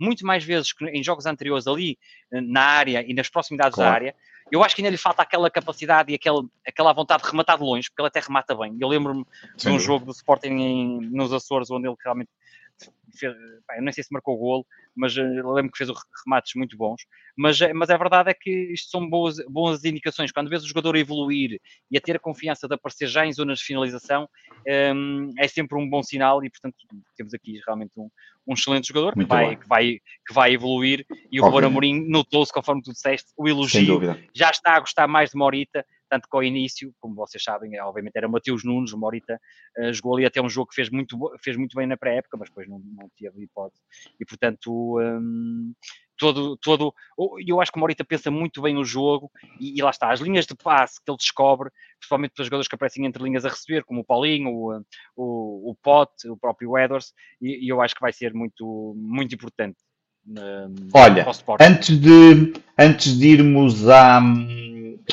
muito 0.00 0.26
mais 0.26 0.42
vezes 0.42 0.72
que 0.72 0.84
em 0.86 1.02
jogos 1.02 1.26
anteriores 1.26 1.68
ali 1.68 1.96
eh, 2.32 2.40
na 2.40 2.62
área 2.62 3.04
e 3.06 3.14
nas 3.14 3.28
proximidades 3.28 3.76
claro. 3.76 3.88
da 3.88 3.94
área 3.94 4.16
eu 4.52 4.62
acho 4.62 4.76
que 4.76 4.82
ainda 4.82 4.90
lhe 4.90 4.98
falta 4.98 5.22
aquela 5.22 5.50
capacidade 5.50 6.12
e 6.12 6.14
aquele, 6.14 6.46
aquela 6.68 6.92
vontade 6.92 7.22
de 7.22 7.30
rematar 7.30 7.56
de 7.56 7.64
longe, 7.64 7.88
porque 7.88 8.02
ele 8.02 8.08
até 8.08 8.20
remata 8.20 8.54
bem. 8.54 8.76
Eu 8.78 8.86
lembro-me 8.86 9.24
de 9.56 9.68
um 9.70 9.78
jogo 9.78 10.04
do 10.04 10.12
Sporting 10.12 10.48
em, 10.48 11.00
nos 11.10 11.32
Açores, 11.32 11.70
onde 11.70 11.88
ele 11.88 11.96
realmente 12.04 12.28
fez, 13.18 13.34
pá, 13.66 13.76
eu 13.76 13.82
nem 13.82 13.92
sei 13.92 14.04
se 14.04 14.12
marcou 14.12 14.34
o 14.34 14.38
golo, 14.38 14.66
mas 14.94 15.16
uh, 15.16 15.52
lembro 15.52 15.72
que 15.72 15.78
fez 15.78 15.90
remates 16.24 16.52
muito 16.54 16.76
bons. 16.76 17.02
Mas, 17.36 17.60
eh, 17.60 17.72
mas 17.72 17.88
a 17.90 17.96
verdade 17.96 18.30
é 18.30 18.34
que 18.34 18.50
isto 18.72 18.90
são 18.90 19.08
boas, 19.08 19.36
boas 19.48 19.84
indicações. 19.84 20.32
Quando 20.32 20.50
vês 20.50 20.62
o 20.62 20.68
jogador 20.68 20.96
evoluir 20.96 21.58
e 21.90 21.96
a 21.96 22.00
ter 22.00 22.16
a 22.16 22.18
confiança 22.18 22.68
de 22.68 22.74
aparecer 22.74 23.06
já 23.06 23.26
em 23.26 23.32
zonas 23.32 23.58
de 23.58 23.64
finalização, 23.64 24.28
um, 24.94 25.32
é 25.38 25.48
sempre 25.48 25.78
um 25.78 25.88
bom 25.88 26.02
sinal 26.02 26.44
e, 26.44 26.50
portanto, 26.50 26.76
temos 27.16 27.32
aqui 27.32 27.60
realmente 27.66 27.92
um, 27.96 28.08
um 28.46 28.54
excelente 28.54 28.88
jogador 28.88 29.14
que 29.14 29.24
vai, 29.24 29.56
que 29.56 29.68
vai, 29.68 29.84
que, 30.26 30.34
vai, 30.34 30.52
evoluir 30.52 31.06
e 31.30 31.40
o 31.40 31.44
Ruben 31.44 31.66
Amorim 31.66 32.08
notou-se, 32.08 32.52
conforme 32.52 32.82
tu 32.82 32.92
disseste, 32.92 33.32
o 33.36 33.48
elogio. 33.48 34.00
Já 34.34 34.50
está 34.50 34.76
a 34.76 34.80
gostar 34.80 35.08
mais 35.08 35.30
de 35.30 35.38
Morita, 35.38 35.84
tanto 36.12 36.28
que 36.28 36.36
ao 36.36 36.44
início, 36.44 36.94
como 37.00 37.14
vocês 37.14 37.42
sabem, 37.42 37.74
é, 37.74 37.82
obviamente 37.82 38.16
era 38.16 38.28
Mateus 38.28 38.62
Nunes, 38.62 38.92
o 38.92 38.98
Morita 38.98 39.40
uh, 39.78 39.92
jogou 39.94 40.14
ali 40.14 40.26
até 40.26 40.42
um 40.42 40.48
jogo 40.48 40.68
que 40.68 40.74
fez 40.74 40.90
muito, 40.90 41.16
fez 41.42 41.56
muito 41.56 41.74
bem 41.74 41.86
na 41.86 41.96
pré-época, 41.96 42.36
mas 42.36 42.50
depois 42.50 42.68
não, 42.68 42.80
não 42.80 43.10
teve 43.16 43.42
hipótese. 43.42 43.80
E 44.20 44.26
portanto, 44.26 45.00
um, 45.00 45.72
todo, 46.18 46.54
todo, 46.58 46.94
eu 47.46 47.62
acho 47.62 47.72
que 47.72 47.78
o 47.78 47.80
Morita 47.80 48.04
pensa 48.04 48.30
muito 48.30 48.60
bem 48.60 48.76
o 48.76 48.84
jogo 48.84 49.30
e, 49.58 49.78
e, 49.78 49.82
lá 49.82 49.88
está, 49.88 50.12
as 50.12 50.20
linhas 50.20 50.44
de 50.44 50.54
passe 50.54 51.02
que 51.02 51.10
ele 51.10 51.16
descobre, 51.16 51.70
principalmente 51.98 52.32
para 52.34 52.42
os 52.42 52.46
jogadores 52.46 52.68
que 52.68 52.74
aparecem 52.74 53.06
entre 53.06 53.22
linhas 53.22 53.46
a 53.46 53.48
receber, 53.48 53.82
como 53.82 54.00
o 54.00 54.04
Paulinho, 54.04 54.50
o, 54.50 54.84
o, 55.16 55.70
o 55.70 55.76
Pote, 55.82 56.28
o 56.28 56.36
próprio 56.36 56.76
Edwards, 56.76 57.14
e, 57.40 57.64
e, 57.64 57.68
eu 57.70 57.80
acho 57.80 57.94
que 57.94 58.02
vai 58.02 58.12
ser 58.12 58.34
muito, 58.34 58.94
muito 58.98 59.34
importante. 59.34 59.78
Um, 60.26 60.88
Olha, 60.92 61.26
antes 61.58 61.98
de, 61.98 62.52
antes 62.78 63.18
de 63.18 63.28
irmos 63.28 63.88
a 63.88 64.20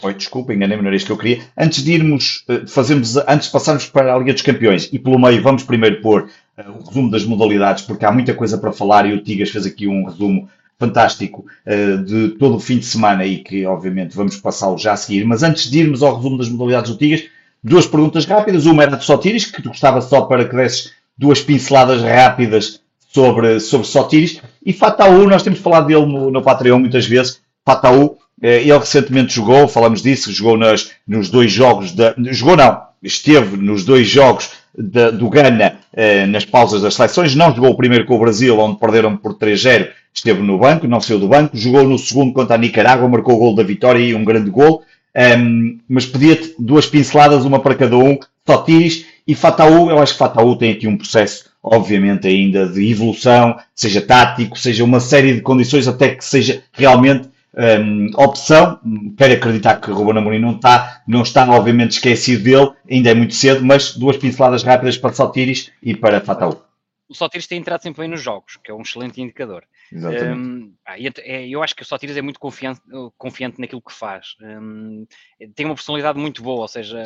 Oi, 0.02 0.14
desculpa, 0.14 0.54
enganei-me, 0.54 0.82
não 0.82 0.88
era 0.88 0.96
isto 0.96 1.08
que 1.08 1.12
eu 1.12 1.18
queria. 1.18 1.42
Antes 1.58 1.84
de 1.84 1.92
irmos, 1.92 2.46
eh, 2.48 2.62
fazemos, 2.66 3.18
antes 3.18 3.48
de 3.48 3.52
passarmos 3.52 3.86
para 3.88 4.16
a 4.16 4.18
Liga 4.18 4.32
dos 4.32 4.42
Campeões 4.42 4.88
e 4.94 4.98
pelo 4.98 5.20
meio, 5.20 5.42
vamos 5.42 5.64
primeiro 5.64 6.02
pôr 6.02 6.30
uh, 6.58 6.72
o 6.72 6.88
resumo 6.88 7.12
das 7.12 7.26
modalidades, 7.26 7.84
porque 7.84 8.06
há 8.06 8.12
muita 8.12 8.34
coisa 8.34 8.58
para 8.58 8.72
falar 8.72 9.06
e 9.06 9.14
o 9.14 9.22
Tigas 9.22 9.50
fez 9.50 9.66
aqui 9.66 9.88
um 9.88 10.06
resumo 10.06 10.48
fantástico 10.78 11.46
uh, 11.66 11.98
de 12.06 12.30
todo 12.30 12.56
o 12.56 12.60
fim 12.62 12.78
de 12.78 12.86
semana 12.86 13.26
e 13.26 13.40
que, 13.40 13.66
obviamente, 13.66 14.16
vamos 14.16 14.38
passá-lo 14.38 14.78
já 14.78 14.94
a 14.94 14.98
seguir. 14.98 15.26
Mas 15.26 15.44
antes 15.44 15.70
de 15.70 15.80
irmos 15.80 16.02
ao 16.02 16.16
resumo 16.16 16.38
das 16.38 16.48
modalidades 16.48 16.92
do 16.92 16.98
Tigas, 16.98 17.26
duas 17.62 17.86
perguntas 17.86 18.26
rápidas. 18.26 18.66
Uma 18.66 18.84
era 18.84 18.96
de 18.96 19.04
Sotiris, 19.04 19.48
que 19.48 19.62
tu 19.62 19.68
gostava 19.68 20.00
só 20.00 20.22
para 20.22 20.48
que 20.48 20.56
desses 20.56 20.94
duas 21.18 21.42
pinceladas 21.42 22.02
rápidas 22.02 22.82
sobre, 23.10 23.60
sobre 23.60 23.86
Sotiris. 23.86 24.42
E 24.66 24.72
Fataú, 24.72 25.28
nós 25.28 25.44
temos 25.44 25.60
falado 25.60 25.88
dele 25.88 26.06
no, 26.06 26.32
no 26.32 26.42
Patreon 26.42 26.80
muitas 26.80 27.06
vezes. 27.06 27.42
Fataú 27.66 28.18
ele 28.42 28.78
recentemente 28.78 29.34
jogou, 29.34 29.68
falamos 29.68 30.02
disso, 30.02 30.32
jogou 30.32 30.58
nas, 30.58 30.92
nos 31.08 31.30
dois 31.30 31.52
jogos, 31.52 31.92
da, 31.92 32.16
jogou 32.32 32.56
não, 32.56 32.82
esteve 33.04 33.58
nos 33.58 33.84
dois 33.84 34.08
jogos 34.08 34.52
da, 34.78 35.12
do 35.12 35.30
Ghana 35.30 35.78
eh, 35.94 36.26
nas 36.26 36.46
pausas 36.46 36.82
das 36.82 36.96
seleções, 36.96 37.36
não 37.36 37.54
jogou 37.54 37.72
o 37.72 37.78
primeiro 37.78 38.06
com 38.06 38.16
o 38.16 38.20
Brasil, 38.20 38.58
onde 38.60 38.80
perderam 38.80 39.18
por 39.18 39.36
3-0, 39.36 39.90
esteve 40.14 40.42
no 40.42 40.58
banco, 40.58 40.88
não 40.88 41.02
saiu 41.02 41.20
do 41.20 41.28
banco, 41.28 41.58
jogou 41.58 41.84
no 41.84 41.98
segundo 41.98 42.34
contra 42.34 42.56
a 42.56 42.58
Nicarágua, 42.58 43.08
marcou 43.10 43.36
o 43.36 43.40
gol 43.40 43.56
da 43.56 43.64
vitória 43.64 44.00
e 44.00 44.16
um 44.16 44.24
grande 44.24 44.50
gol, 44.50 44.84
um, 45.16 45.20
ehm, 45.20 45.78
mas 45.88 46.06
pedia-te 46.06 46.56
duas 46.58 46.86
pinceladas, 46.86 47.46
uma 47.46 47.60
para 47.60 47.76
cada 47.76 47.98
um, 47.98 48.18
Totiris 48.46 49.06
e 49.28 49.36
Fataú, 49.36 49.90
eu 49.90 50.00
acho 50.00 50.14
que 50.14 50.20
Fataú 50.20 50.56
tem 50.56 50.72
aqui 50.72 50.88
um 50.88 50.98
processo, 50.98 51.46
obviamente, 51.62 52.28
ainda 52.28 52.68
de 52.68 52.90
evolução, 52.90 53.58
seja 53.76 54.02
tático, 54.02 54.58
seja 54.58 54.84
uma 54.84 55.00
série 55.00 55.34
de 55.34 55.42
condições, 55.42 55.88
até 55.88 56.16
que 56.16 56.24
seja 56.24 56.64
realmente 56.74 57.28
um, 57.54 58.10
opção. 58.16 58.80
Quero 59.18 59.34
acreditar 59.34 59.80
que 59.80 59.92
o 59.92 59.94
Ruben 59.94 60.18
Amorim 60.18 60.40
não 60.40 60.56
está, 60.56 61.02
não 61.08 61.22
está 61.22 61.50
obviamente 61.50 61.92
esquecido 61.92 62.44
dele, 62.44 62.72
ainda 62.90 63.10
é 63.10 63.14
muito 63.14 63.34
cedo, 63.34 63.66
mas 63.66 63.96
duas 63.96 64.18
pinceladas 64.18 64.64
rápidas 64.64 64.98
para 64.98 65.14
Sotiris 65.14 65.72
e 65.82 65.96
para 65.96 66.22
Fatal. 66.22 66.66
O 67.08 67.16
Sotiris 67.16 67.48
tem 67.48 67.60
entrado 67.60 67.82
sempre 67.82 68.02
bem 68.02 68.10
nos 68.10 68.22
jogos, 68.22 68.58
que 68.64 68.70
é 68.70 68.74
um 68.74 68.82
excelente 68.82 69.20
indicador. 69.20 69.64
Um, 69.92 70.74
é, 70.86 71.48
eu 71.48 71.64
acho 71.64 71.76
que 71.76 71.82
o 71.82 71.86
Sotiris 71.86 72.16
é 72.16 72.22
muito 72.22 72.40
confiante, 72.40 72.82
confiante 73.18 73.60
naquilo 73.60 73.82
que 73.82 73.92
faz. 73.92 74.36
Um, 74.40 75.08
tem 75.56 75.66
uma 75.66 75.74
personalidade 75.74 76.20
muito 76.20 76.44
boa, 76.44 76.62
ou 76.62 76.68
seja, 76.68 77.02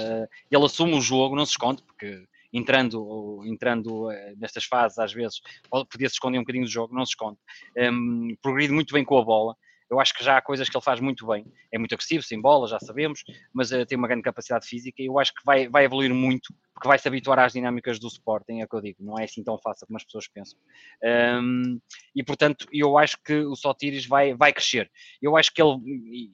ele 0.52 0.66
assume 0.66 0.94
o 0.94 1.02
jogo, 1.02 1.38
não 1.38 1.46
se 1.46 1.52
esconde, 1.52 1.82
porque 1.84 2.26
entrando, 2.54 3.42
entrando 3.46 4.12
eh, 4.12 4.36
nestas 4.38 4.66
fases, 4.66 5.00
às 5.00 5.12
vezes, 5.12 5.42
podia 5.90 6.08
se 6.08 6.16
esconder 6.16 6.38
um 6.38 6.42
bocadinho 6.42 6.66
do 6.66 6.72
jogo, 6.72 6.94
não 6.94 7.06
se 7.06 7.12
esconde. 7.12 7.38
Um, 7.76 8.36
progride 8.42 8.72
muito 8.72 8.94
bem 8.94 9.04
com 9.04 9.18
a 9.18 9.24
bola. 9.24 9.56
Eu 9.94 10.00
acho 10.00 10.14
que 10.14 10.24
já 10.24 10.38
há 10.38 10.42
coisas 10.42 10.68
que 10.68 10.76
ele 10.76 10.84
faz 10.84 11.00
muito 11.00 11.28
bem. 11.28 11.46
É 11.72 11.78
muito 11.78 11.94
agressivo, 11.94 12.24
sem 12.24 12.42
bola, 12.42 12.68
já 12.68 12.80
sabemos, 12.80 13.24
mas 13.54 13.72
uh, 13.72 13.86
tem 13.86 13.98
uma 13.98 14.08
grande 14.08 14.24
capacidade 14.24 14.68
física 14.68 15.02
e 15.02 15.06
eu 15.06 15.20
acho 15.20 15.34
que 15.34 15.46
vai, 15.46 15.70
vai 15.70 15.86
evoluir 15.86 16.14
muito, 16.14 16.54
porque 16.74 16.88
vai 16.88 16.98
se 16.98 17.08
habituar 17.08 17.38
às 17.38 17.54
dinâmicas 17.54 18.00
do 18.00 18.08
Sporting, 18.08 18.60
é 18.60 18.66
o 18.66 18.68
que 18.68 18.76
eu 18.76 18.82
digo. 18.82 18.98
Não 19.04 19.20
é 19.20 19.26
assim 19.26 19.44
tão 19.44 19.58
fácil 19.60 19.86
como 19.86 19.98
as 19.98 20.04
pessoas 20.04 20.28
pensam. 20.28 20.58
Um, 21.42 21.80
e, 22.16 22.24
portanto, 22.24 22.68
eu 22.74 22.98
acho 22.98 23.18
que 23.24 23.36
o 23.36 23.56
Sotiris 23.56 24.08
vai, 24.08 24.34
vai 24.34 24.52
crescer. 24.52 24.90
Eu 25.22 25.38
acho 25.38 25.54
que 25.54 25.62
ele, 25.62 25.78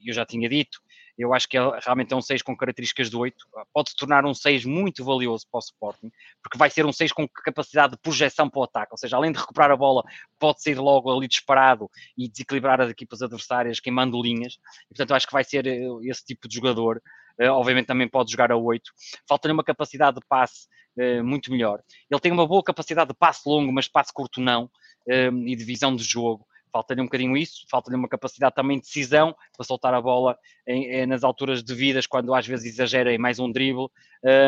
eu 0.05 0.13
já 0.13 0.25
tinha 0.25 0.47
dito, 0.47 0.79
eu 1.21 1.33
acho 1.33 1.49
que 1.49 1.57
ele 1.57 1.69
realmente 1.83 2.13
é 2.13 2.15
um 2.15 2.21
6 2.21 2.41
com 2.41 2.55
características 2.55 3.09
de 3.09 3.17
8. 3.17 3.35
Pode 3.73 3.89
se 3.89 3.95
tornar 3.97 4.25
um 4.25 4.33
6 4.33 4.63
muito 4.63 5.03
valioso 5.03 5.45
para 5.51 5.57
o 5.57 5.59
Sporting, 5.59 6.09
porque 6.41 6.57
vai 6.57 6.69
ser 6.69 6.85
um 6.85 6.93
6 6.93 7.11
com 7.11 7.27
capacidade 7.27 7.91
de 7.91 7.99
projeção 7.99 8.49
para 8.49 8.59
o 8.59 8.63
ataque. 8.63 8.93
Ou 8.93 8.97
seja, 8.97 9.17
além 9.17 9.33
de 9.33 9.39
recuperar 9.39 9.69
a 9.69 9.75
bola, 9.75 10.01
pode 10.39 10.63
sair 10.63 10.79
logo 10.79 11.11
ali 11.11 11.27
disparado 11.27 11.91
e 12.17 12.29
desequilibrar 12.29 12.79
as 12.79 12.89
equipas 12.89 13.21
adversárias 13.21 13.81
queimando 13.81 14.21
linhas. 14.21 14.53
E, 14.85 14.87
portanto, 14.89 15.09
eu 15.09 15.15
acho 15.17 15.27
que 15.27 15.33
vai 15.33 15.43
ser 15.43 15.67
eh, 15.67 15.81
esse 16.03 16.23
tipo 16.23 16.47
de 16.47 16.55
jogador. 16.55 17.01
Uh, 17.37 17.51
obviamente 17.51 17.87
também 17.87 18.07
pode 18.07 18.31
jogar 18.31 18.51
a 18.51 18.57
8. 18.57 18.91
Falta-lhe 19.27 19.53
uma 19.53 19.63
capacidade 19.63 20.19
de 20.19 20.25
passe 20.25 20.67
uh, 20.97 21.23
muito 21.23 21.51
melhor. 21.51 21.81
Ele 22.09 22.19
tem 22.21 22.31
uma 22.31 22.47
boa 22.47 22.63
capacidade 22.63 23.09
de 23.09 23.17
passe 23.17 23.41
longo, 23.45 23.71
mas 23.73 23.87
passe 23.87 24.13
curto 24.13 24.39
não, 24.39 24.65
uh, 24.65 25.47
e 25.47 25.55
de 25.55 25.63
visão 25.65 25.93
de 25.95 26.03
jogo 26.03 26.45
falta-lhe 26.71 27.01
um 27.01 27.05
bocadinho 27.05 27.35
isso, 27.35 27.65
falta-lhe 27.69 27.95
uma 27.95 28.07
capacidade 28.07 28.55
também 28.55 28.77
de 28.77 28.85
decisão 28.85 29.35
para 29.55 29.65
soltar 29.65 29.93
a 29.93 30.01
bola 30.01 30.37
em, 30.67 30.85
em, 30.85 31.05
nas 31.05 31.23
alturas 31.23 31.63
devidas, 31.63 32.05
quando 32.07 32.33
às 32.33 32.45
vezes 32.45 32.73
exagera 32.73 33.13
em 33.13 33.17
mais 33.17 33.39
um 33.39 33.51
drible, 33.51 33.87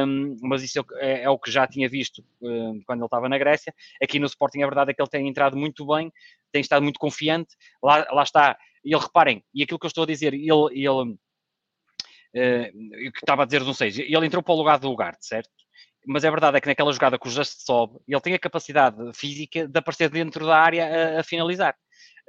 um, 0.08 0.38
mas 0.42 0.64
isso 0.64 0.80
é, 0.80 0.84
é, 1.00 1.24
é, 1.24 1.30
o 1.30 1.38
que 1.38 1.52
já 1.52 1.68
tinha 1.68 1.90
visto 1.90 2.24
um, 2.42 2.82
quando 2.86 3.00
ele 3.00 3.06
estava 3.06 3.30
na 3.30 3.38
Grécia. 3.38 3.74
Aqui 4.02 4.20
no 4.20 4.26
Sporting 4.26 4.62
a 4.62 4.68
verdade 4.68 4.92
é 4.92 4.94
que 4.94 5.02
ele 5.02 5.10
tem 5.10 5.28
entrado 5.28 5.58
muito 5.58 5.86
bem, 5.86 6.12
tem 6.52 6.62
estado 6.62 6.84
muito 6.84 7.00
confiante, 7.00 7.56
lá, 7.82 8.06
lá 8.12 8.24
está. 8.24 8.58
Ele, 8.84 8.98
reparem, 8.98 9.44
e 9.54 9.64
aquilo 9.64 9.80
que 9.80 9.86
eu 9.86 9.90
estou 9.90 10.04
a 10.04 10.08
dizer, 10.08 10.34
ele, 10.34 10.50
ele 10.72 10.90
uh, 10.90 11.18
que 13.12 13.20
estava 13.20 13.44
a 13.44 13.46
dizer, 13.46 13.64
não 13.64 13.74
sei, 13.74 13.90
ele 13.90 14.26
entrou 14.26 14.42
para 14.42 14.54
o 14.54 14.58
lugar 14.58 14.80
do 14.80 14.90
lugar, 14.90 15.16
certo? 15.22 15.50
mas 16.06 16.24
é 16.24 16.32
verdade 16.32 16.58
é 16.58 16.62
que 16.62 16.68
naquela 16.68 16.92
jogada 16.92 17.18
que 17.18 17.28
o 17.28 17.32
Just 17.32 17.64
sobe, 17.66 18.00
ele 18.08 18.22
tem 18.22 18.34
a 18.34 18.40
capacidade 18.40 18.98
física 19.14 19.68
de 19.68 19.80
aparecer 19.80 20.10
dentro 20.10 20.46
da 20.46 20.58
área 20.58 21.18
a, 21.18 21.20
a 21.20 21.24
finalizar. 21.24 21.76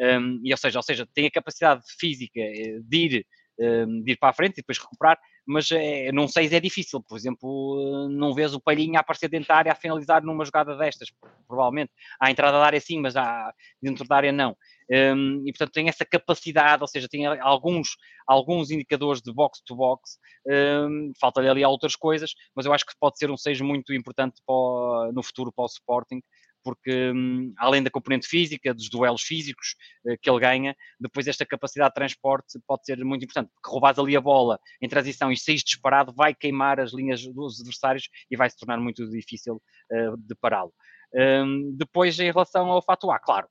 Um, 0.01 0.41
e, 0.45 0.53
ou, 0.53 0.57
seja, 0.57 0.79
ou 0.79 0.83
seja, 0.83 1.07
tem 1.15 1.27
a 1.27 1.31
capacidade 1.31 1.83
física 1.99 2.41
eh, 2.41 2.81
de 2.83 2.97
ir, 2.97 3.27
um, 3.59 4.03
de 4.03 4.13
ir 4.13 4.17
para 4.17 4.31
a 4.31 4.33
frente 4.33 4.55
e 4.55 4.57
depois 4.57 4.79
recuperar, 4.79 5.19
mas 5.47 5.71
é, 5.73 6.11
não 6.13 6.29
sei 6.29 6.49
se 6.49 6.55
é 6.55 6.61
difícil. 6.61 7.03
Por 7.03 7.17
exemplo, 7.17 8.09
não 8.11 8.35
vês 8.35 8.55
o 8.55 8.61
Palhinha 8.61 9.01
aparecer 9.01 9.29
dentro 9.29 9.49
da 9.49 9.57
área 9.57 9.73
a 9.73 9.77
finalizar 9.77 10.23
numa 10.23 10.45
jogada 10.45 10.77
destas, 10.77 11.09
provavelmente. 11.47 11.93
À 12.21 12.31
entrada 12.31 12.59
da 12.59 12.65
área 12.65 12.81
sim, 12.81 13.01
mas 13.01 13.17
à, 13.17 13.53
dentro 13.81 14.07
da 14.07 14.17
área 14.17 14.33
não. 14.33 14.57
Um, 14.91 15.43
e 15.47 15.53
portanto 15.53 15.73
tem 15.73 15.89
essa 15.89 16.05
capacidade, 16.05 16.83
ou 16.83 16.89
seja, 16.89 17.09
tem 17.09 17.25
alguns, 17.27 17.97
alguns 18.27 18.71
indicadores 18.71 19.23
de 19.23 19.33
box-to-box, 19.33 20.19
um, 20.47 21.13
falta-lhe 21.21 21.49
ali 21.49 21.65
outras 21.65 21.97
coisas, 21.97 22.35
mas 22.55 22.67
eu 22.67 22.73
acho 22.73 22.85
que 22.85 22.93
pode 23.01 23.17
ser 23.17 23.31
um 23.31 23.37
seja 23.37 23.65
muito 23.65 23.95
importante 23.95 24.41
para, 24.47 25.13
no 25.13 25.23
futuro 25.23 25.51
para 25.53 25.65
o 25.65 25.67
Sporting, 25.67 26.21
porque 26.63 27.11
hum, 27.13 27.53
além 27.59 27.83
da 27.83 27.91
componente 27.91 28.27
física, 28.27 28.75
dos 28.75 28.89
duelos 28.89 29.23
físicos 29.23 29.75
uh, 30.07 30.17
que 30.21 30.31
ele 30.31 30.41
ganha, 30.41 30.77
depois 30.99 31.27
esta 31.27 31.45
capacidade 31.45 31.91
de 31.91 31.95
transporte 31.95 32.59
pode 32.67 32.85
ser 32.85 33.03
muito 33.05 33.25
importante, 33.25 33.51
porque 33.55 33.71
roubares 33.71 33.99
ali 33.99 34.17
a 34.17 34.21
bola 34.21 34.59
em 34.81 34.89
transição 34.89 35.31
e 35.31 35.37
seis 35.37 35.63
disparado, 35.63 36.13
vai 36.15 36.35
queimar 36.35 36.81
as 36.81 36.93
linhas 36.93 37.23
dos 37.27 37.61
adversários 37.61 38.09
e 38.31 38.37
vai 38.37 38.49
se 38.49 38.57
tornar 38.57 38.79
muito 38.79 39.09
difícil 39.09 39.57
uh, 39.57 40.17
de 40.17 40.35
pará-lo. 40.35 40.73
Um, 41.15 41.75
depois, 41.77 42.19
em 42.19 42.31
relação 42.31 42.71
ao 42.71 42.83
fato 42.83 43.11
A, 43.11 43.19
claro, 43.19 43.47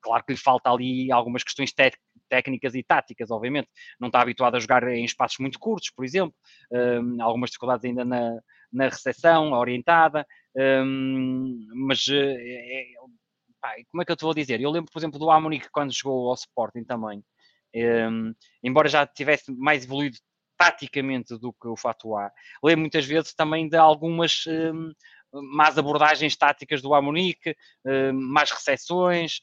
claro 0.00 0.24
que 0.24 0.32
lhe 0.32 0.38
falta 0.38 0.70
ali 0.70 1.10
algumas 1.10 1.42
questões 1.42 1.72
técnicas 2.28 2.74
e 2.74 2.82
táticas, 2.82 3.30
obviamente. 3.30 3.68
Não 3.98 4.08
está 4.08 4.20
habituado 4.20 4.56
a 4.56 4.60
jogar 4.60 4.86
em 4.88 5.04
espaços 5.04 5.38
muito 5.38 5.58
curtos, 5.58 5.90
por 5.90 6.04
exemplo. 6.04 6.34
Um, 6.70 7.22
algumas 7.22 7.50
dificuldades 7.50 7.84
ainda 7.84 8.04
na, 8.04 8.38
na 8.72 8.84
recepção 8.84 9.52
orientada. 9.52 10.26
Um, 10.56 11.66
mas 11.74 12.06
é, 12.10 12.84
pá, 13.60 13.74
como 13.90 14.02
é 14.02 14.04
que 14.04 14.12
eu 14.12 14.16
te 14.16 14.24
vou 14.24 14.34
dizer? 14.34 14.60
Eu 14.60 14.70
lembro, 14.70 14.90
por 14.90 14.98
exemplo, 14.98 15.18
do 15.18 15.30
Amunique 15.30 15.68
quando 15.70 15.92
jogou 15.92 16.28
ao 16.28 16.34
Sporting 16.34 16.84
também. 16.84 17.22
Um, 17.74 18.34
embora 18.62 18.88
já 18.88 19.06
tivesse 19.06 19.50
mais 19.52 19.84
evoluído 19.84 20.18
taticamente 20.58 21.38
do 21.38 21.52
que 21.52 21.66
o 21.66 21.76
Fato 21.76 22.14
A, 22.16 22.30
lembro 22.62 22.82
muitas 22.82 23.04
vezes 23.06 23.34
também 23.34 23.68
de 23.68 23.76
algumas 23.76 24.44
um, 24.46 24.92
más 25.32 25.78
abordagens 25.78 26.36
táticas 26.36 26.82
do 26.82 26.94
Amunique, 26.94 27.56
um, 27.84 28.12
más 28.12 28.50
recepções, 28.50 29.40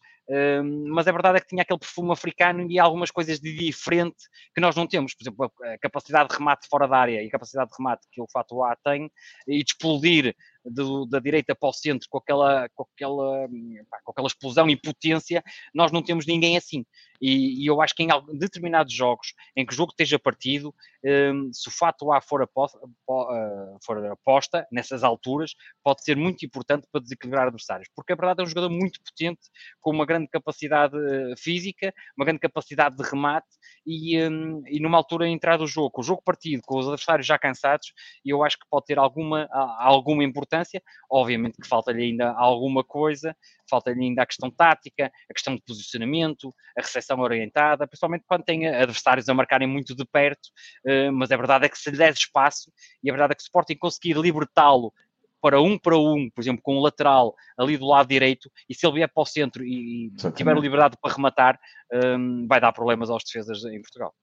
mas 0.90 1.08
a 1.08 1.12
verdade 1.12 1.38
é 1.38 1.42
que 1.42 1.48
tinha 1.48 1.64
aquele 1.64 1.80
perfume 1.80 2.12
africano 2.12 2.70
e 2.70 2.78
algumas 2.78 3.10
coisas 3.10 3.40
de 3.40 3.52
diferente 3.56 4.18
que 4.54 4.62
nós 4.62 4.76
não 4.76 4.86
temos. 4.86 5.16
Por 5.16 5.24
exemplo, 5.24 5.52
a 5.64 5.78
capacidade 5.80 6.30
de 6.30 6.36
remate 6.36 6.68
fora 6.70 6.88
da 6.88 6.98
área 6.98 7.24
e 7.24 7.28
a 7.28 7.32
capacidade 7.32 7.70
de 7.72 7.76
remate 7.78 8.08
que 8.12 8.22
o 8.22 8.28
Fato 8.32 8.64
A 8.64 8.76
tem 8.76 9.12
e 9.48 9.64
de 9.64 9.72
explodir 9.72 10.36
do, 10.64 11.06
da 11.06 11.20
direita 11.20 11.56
para 11.56 11.70
o 11.70 11.74
centro 11.74 12.08
com 12.10 12.18
aquela, 12.18 12.70
com, 12.70 12.86
aquela, 12.94 13.48
pá, 13.90 14.00
com 14.04 14.12
aquela 14.12 14.28
explosão 14.28 14.70
e 14.70 14.76
potência, 14.76 15.44
nós 15.74 15.92
não 15.92 16.04
temos 16.04 16.26
ninguém 16.26 16.58
assim. 16.58 16.86
E, 17.22 17.64
e, 17.64 17.66
eu 17.66 17.82
acho 17.82 17.94
que 17.96 18.04
em 18.04 18.08
determinados 18.38 18.94
jogos 18.94 19.34
em 19.56 19.66
que 19.66 19.74
o 19.74 19.76
jogo 19.76 19.92
esteja 19.92 20.18
partido, 20.18 20.74
um, 21.04 21.52
se 21.52 21.68
o 21.68 21.72
fato 21.72 22.12
A 22.14 22.22
for 22.22 22.42
aposta, 22.42 22.78
uh, 22.78 23.78
for 23.84 24.06
aposta 24.06 24.66
nessas 24.72 25.04
alturas, 25.04 25.54
pode 25.84 26.04
ser 26.04 26.16
muito 26.16 26.46
importante 26.46 26.88
para 26.92 27.02
desequilibrar 27.02 27.48
adversários, 27.48 27.90
porque 27.94 28.14
a 28.14 28.16
verdade 28.16 28.42
é 28.42 28.44
um 28.44 28.48
jogador 28.48 28.70
muito 28.70 29.02
potente, 29.04 29.42
com 29.82 29.92
uma 29.92 30.06
grande 30.06 30.19
capacidade 30.28 30.96
uh, 30.96 31.38
física, 31.38 31.94
uma 32.18 32.26
grande 32.26 32.40
capacidade 32.40 32.96
de 32.96 33.04
remate 33.04 33.48
e, 33.86 34.22
um, 34.24 34.62
e 34.68 34.80
numa 34.80 34.98
altura 34.98 35.28
entrar 35.28 35.58
do 35.58 35.68
jogo, 35.68 36.00
o 36.00 36.04
jogo 36.04 36.22
partido, 36.24 36.62
com 36.66 36.78
os 36.78 36.88
adversários 36.88 37.26
já 37.26 37.38
cansados, 37.38 37.94
eu 38.26 38.44
acho 38.44 38.58
que 38.58 38.66
pode 38.70 38.86
ter 38.86 39.00
alguma, 39.00 39.48
alguma 39.80 40.24
importância. 40.24 40.82
Obviamente 41.10 41.58
que 41.62 41.68
falta-lhe 41.68 42.04
ainda 42.04 42.32
alguma 42.32 42.84
coisa, 42.84 43.36
falta-lhe 43.70 44.04
ainda 44.04 44.24
a 44.24 44.26
questão 44.26 44.50
tática, 44.50 45.12
a 45.30 45.34
questão 45.34 45.56
de 45.56 45.62
posicionamento, 45.62 46.54
a 46.78 46.82
recepção 46.82 47.20
orientada, 47.20 47.88
principalmente 47.88 48.24
quando 48.28 48.44
tem 48.44 48.68
adversários 48.68 49.30
a 49.30 49.34
marcarem 49.34 49.68
muito 49.68 49.96
de 49.96 50.06
perto, 50.06 50.48
uh, 50.86 51.12
mas 51.12 51.32
a 51.32 51.38
verdade 51.38 51.66
é 51.66 51.70
que 51.70 51.78
se 51.78 51.90
lhe 51.92 51.98
der 51.98 52.14
espaço, 52.14 52.72
e 53.04 53.10
a 53.10 53.14
verdade 53.14 53.34
é 53.34 53.36
que 53.36 53.42
o 53.42 53.44
Sporting 53.44 53.76
conseguir 53.76 54.18
libertá-lo 54.18 54.94
para 55.42 55.62
um 55.62 55.78
para 55.78 55.98
um, 55.98 56.30
por 56.30 56.42
exemplo, 56.42 56.62
com 56.64 56.78
o 56.78 56.82
lateral 56.82 57.34
ali 57.58 57.78
do 57.78 57.88
lado 57.88 58.08
direito, 58.08 58.50
e 58.70 58.76
se 58.76 58.86
ele 58.86 58.96
vier 58.96 59.12
para 59.14 59.24
o 59.24 59.26
centro 59.26 59.64
e, 59.64 60.08
e 60.08 60.32
tiver 60.32 60.58
liberdade 60.58 60.98
para 61.02 61.14
rematar, 61.14 61.60
um, 61.94 62.46
vai 62.48 62.60
dar 62.60 62.72
problemas 62.72 63.10
aos 63.10 63.24
defesas 63.24 63.64
em 63.66 63.82
Portugal. 63.82 64.14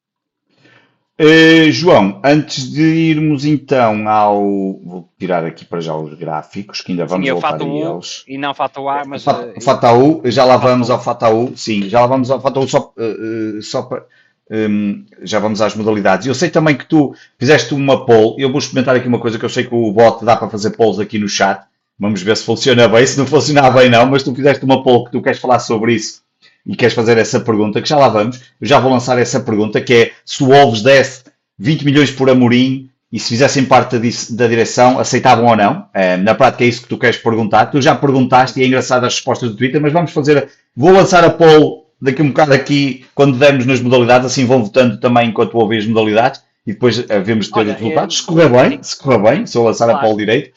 Uh, 1.18 1.72
João, 1.72 2.20
antes 2.22 2.70
de 2.70 2.82
irmos 2.82 3.46
então 3.46 4.06
ao. 4.06 4.38
Vou 4.84 5.10
tirar 5.18 5.46
aqui 5.46 5.64
para 5.64 5.80
já 5.80 5.96
os 5.96 6.12
gráficos, 6.12 6.82
que 6.82 6.92
ainda 6.92 7.06
vamos 7.06 7.26
sim, 7.26 7.32
voltar 7.32 7.58
a 7.58 7.64
eles. 7.64 8.22
E 8.28 8.36
não 8.36 8.52
Fato 8.52 8.86
A, 8.86 9.02
mas. 9.06 9.26
O 9.26 9.60
Fato 9.62 10.22
já 10.26 10.44
lá 10.44 10.58
vamos 10.58 10.90
ao 10.90 11.02
Fato 11.02 11.56
sim, 11.56 11.88
já 11.88 12.00
lá 12.00 12.06
vamos 12.06 12.30
ao 12.30 12.38
Fato 12.38 12.68
só, 12.68 12.92
uh, 12.98 13.62
só 13.62 13.82
para. 13.84 14.04
Um, 14.50 15.04
já 15.22 15.38
vamos 15.38 15.60
às 15.60 15.74
modalidades. 15.74 16.26
Eu 16.26 16.34
sei 16.34 16.50
também 16.50 16.76
que 16.76 16.86
tu 16.86 17.14
fizeste 17.38 17.74
uma 17.74 18.06
poll. 18.06 18.36
Eu 18.38 18.50
vou 18.50 18.58
experimentar 18.58 18.94
aqui 18.94 19.08
uma 19.08 19.18
coisa 19.18 19.38
que 19.38 19.44
eu 19.44 19.48
sei 19.48 19.64
que 19.64 19.74
o 19.74 19.92
bot 19.92 20.24
dá 20.24 20.36
para 20.36 20.48
fazer 20.48 20.70
polls 20.70 21.00
aqui 21.00 21.18
no 21.18 21.28
chat. 21.28 21.62
Vamos 21.98 22.22
ver 22.22 22.36
se 22.36 22.44
funciona 22.44 22.88
bem. 22.88 23.06
Se 23.06 23.18
não 23.18 23.26
funcionar 23.26 23.70
bem, 23.70 23.88
não. 23.88 24.06
Mas 24.06 24.22
tu 24.22 24.34
fizeste 24.34 24.64
uma 24.64 24.82
poll 24.82 25.04
que 25.04 25.12
tu 25.12 25.22
queres 25.22 25.40
falar 25.40 25.58
sobre 25.58 25.94
isso 25.94 26.26
e 26.66 26.74
queres 26.74 26.94
fazer 26.94 27.16
essa 27.16 27.38
pergunta, 27.38 27.80
que 27.80 27.88
já 27.88 27.96
lá 27.96 28.08
vamos, 28.08 28.40
eu 28.60 28.66
já 28.66 28.80
vou 28.80 28.90
lançar 28.90 29.16
essa 29.18 29.38
pergunta, 29.38 29.80
que 29.80 29.94
é 29.94 30.12
se 30.24 30.42
o 30.42 30.48
Wolves 30.48 30.82
desse 30.82 31.22
20 31.58 31.84
milhões 31.84 32.10
por 32.10 32.28
Amorim 32.28 32.90
e 33.12 33.20
se 33.20 33.28
fizessem 33.28 33.64
parte 33.64 33.98
da, 34.30 34.48
direção, 34.48 34.98
aceitavam 34.98 35.46
ou 35.46 35.56
não? 35.56 35.86
Uh, 35.94 36.22
na 36.22 36.34
prática 36.34 36.64
é 36.64 36.66
isso 36.66 36.82
que 36.82 36.88
tu 36.88 36.98
queres 36.98 37.16
perguntar. 37.16 37.66
Tu 37.66 37.80
já 37.80 37.94
perguntaste 37.94 38.58
e 38.58 38.64
é 38.64 38.66
engraçado 38.66 39.04
as 39.04 39.14
respostas 39.14 39.50
do 39.50 39.56
Twitter, 39.56 39.80
mas 39.80 39.92
vamos 39.92 40.10
fazer, 40.10 40.48
vou 40.76 40.90
lançar 40.90 41.22
a 41.24 41.30
poll 41.30 41.85
daqui 42.06 42.22
um 42.22 42.28
bocado 42.28 42.52
aqui, 42.52 43.04
quando 43.14 43.38
dermos 43.38 43.66
nas 43.66 43.80
modalidades, 43.80 44.26
assim 44.26 44.46
vão 44.46 44.64
votando 44.64 44.98
também 44.98 45.28
enquanto 45.28 45.54
ouvem 45.54 45.78
as 45.78 45.86
modalidades 45.86 46.42
e 46.66 46.72
depois 46.72 47.10
havemos 47.10 47.46
de 47.46 47.52
ter 47.52 47.60
Olha, 47.60 47.72
os 47.72 47.78
resultados. 47.78 48.18
Se 48.18 48.26
correr 48.26 48.48
bem, 48.48 48.82
se 48.82 48.98
correr 48.98 49.18
bem, 49.18 49.46
se 49.46 49.56
eu 49.56 49.62
lançar 49.62 49.86
claro. 49.86 50.00
a 50.00 50.02
poll 50.02 50.16
direito, 50.16 50.52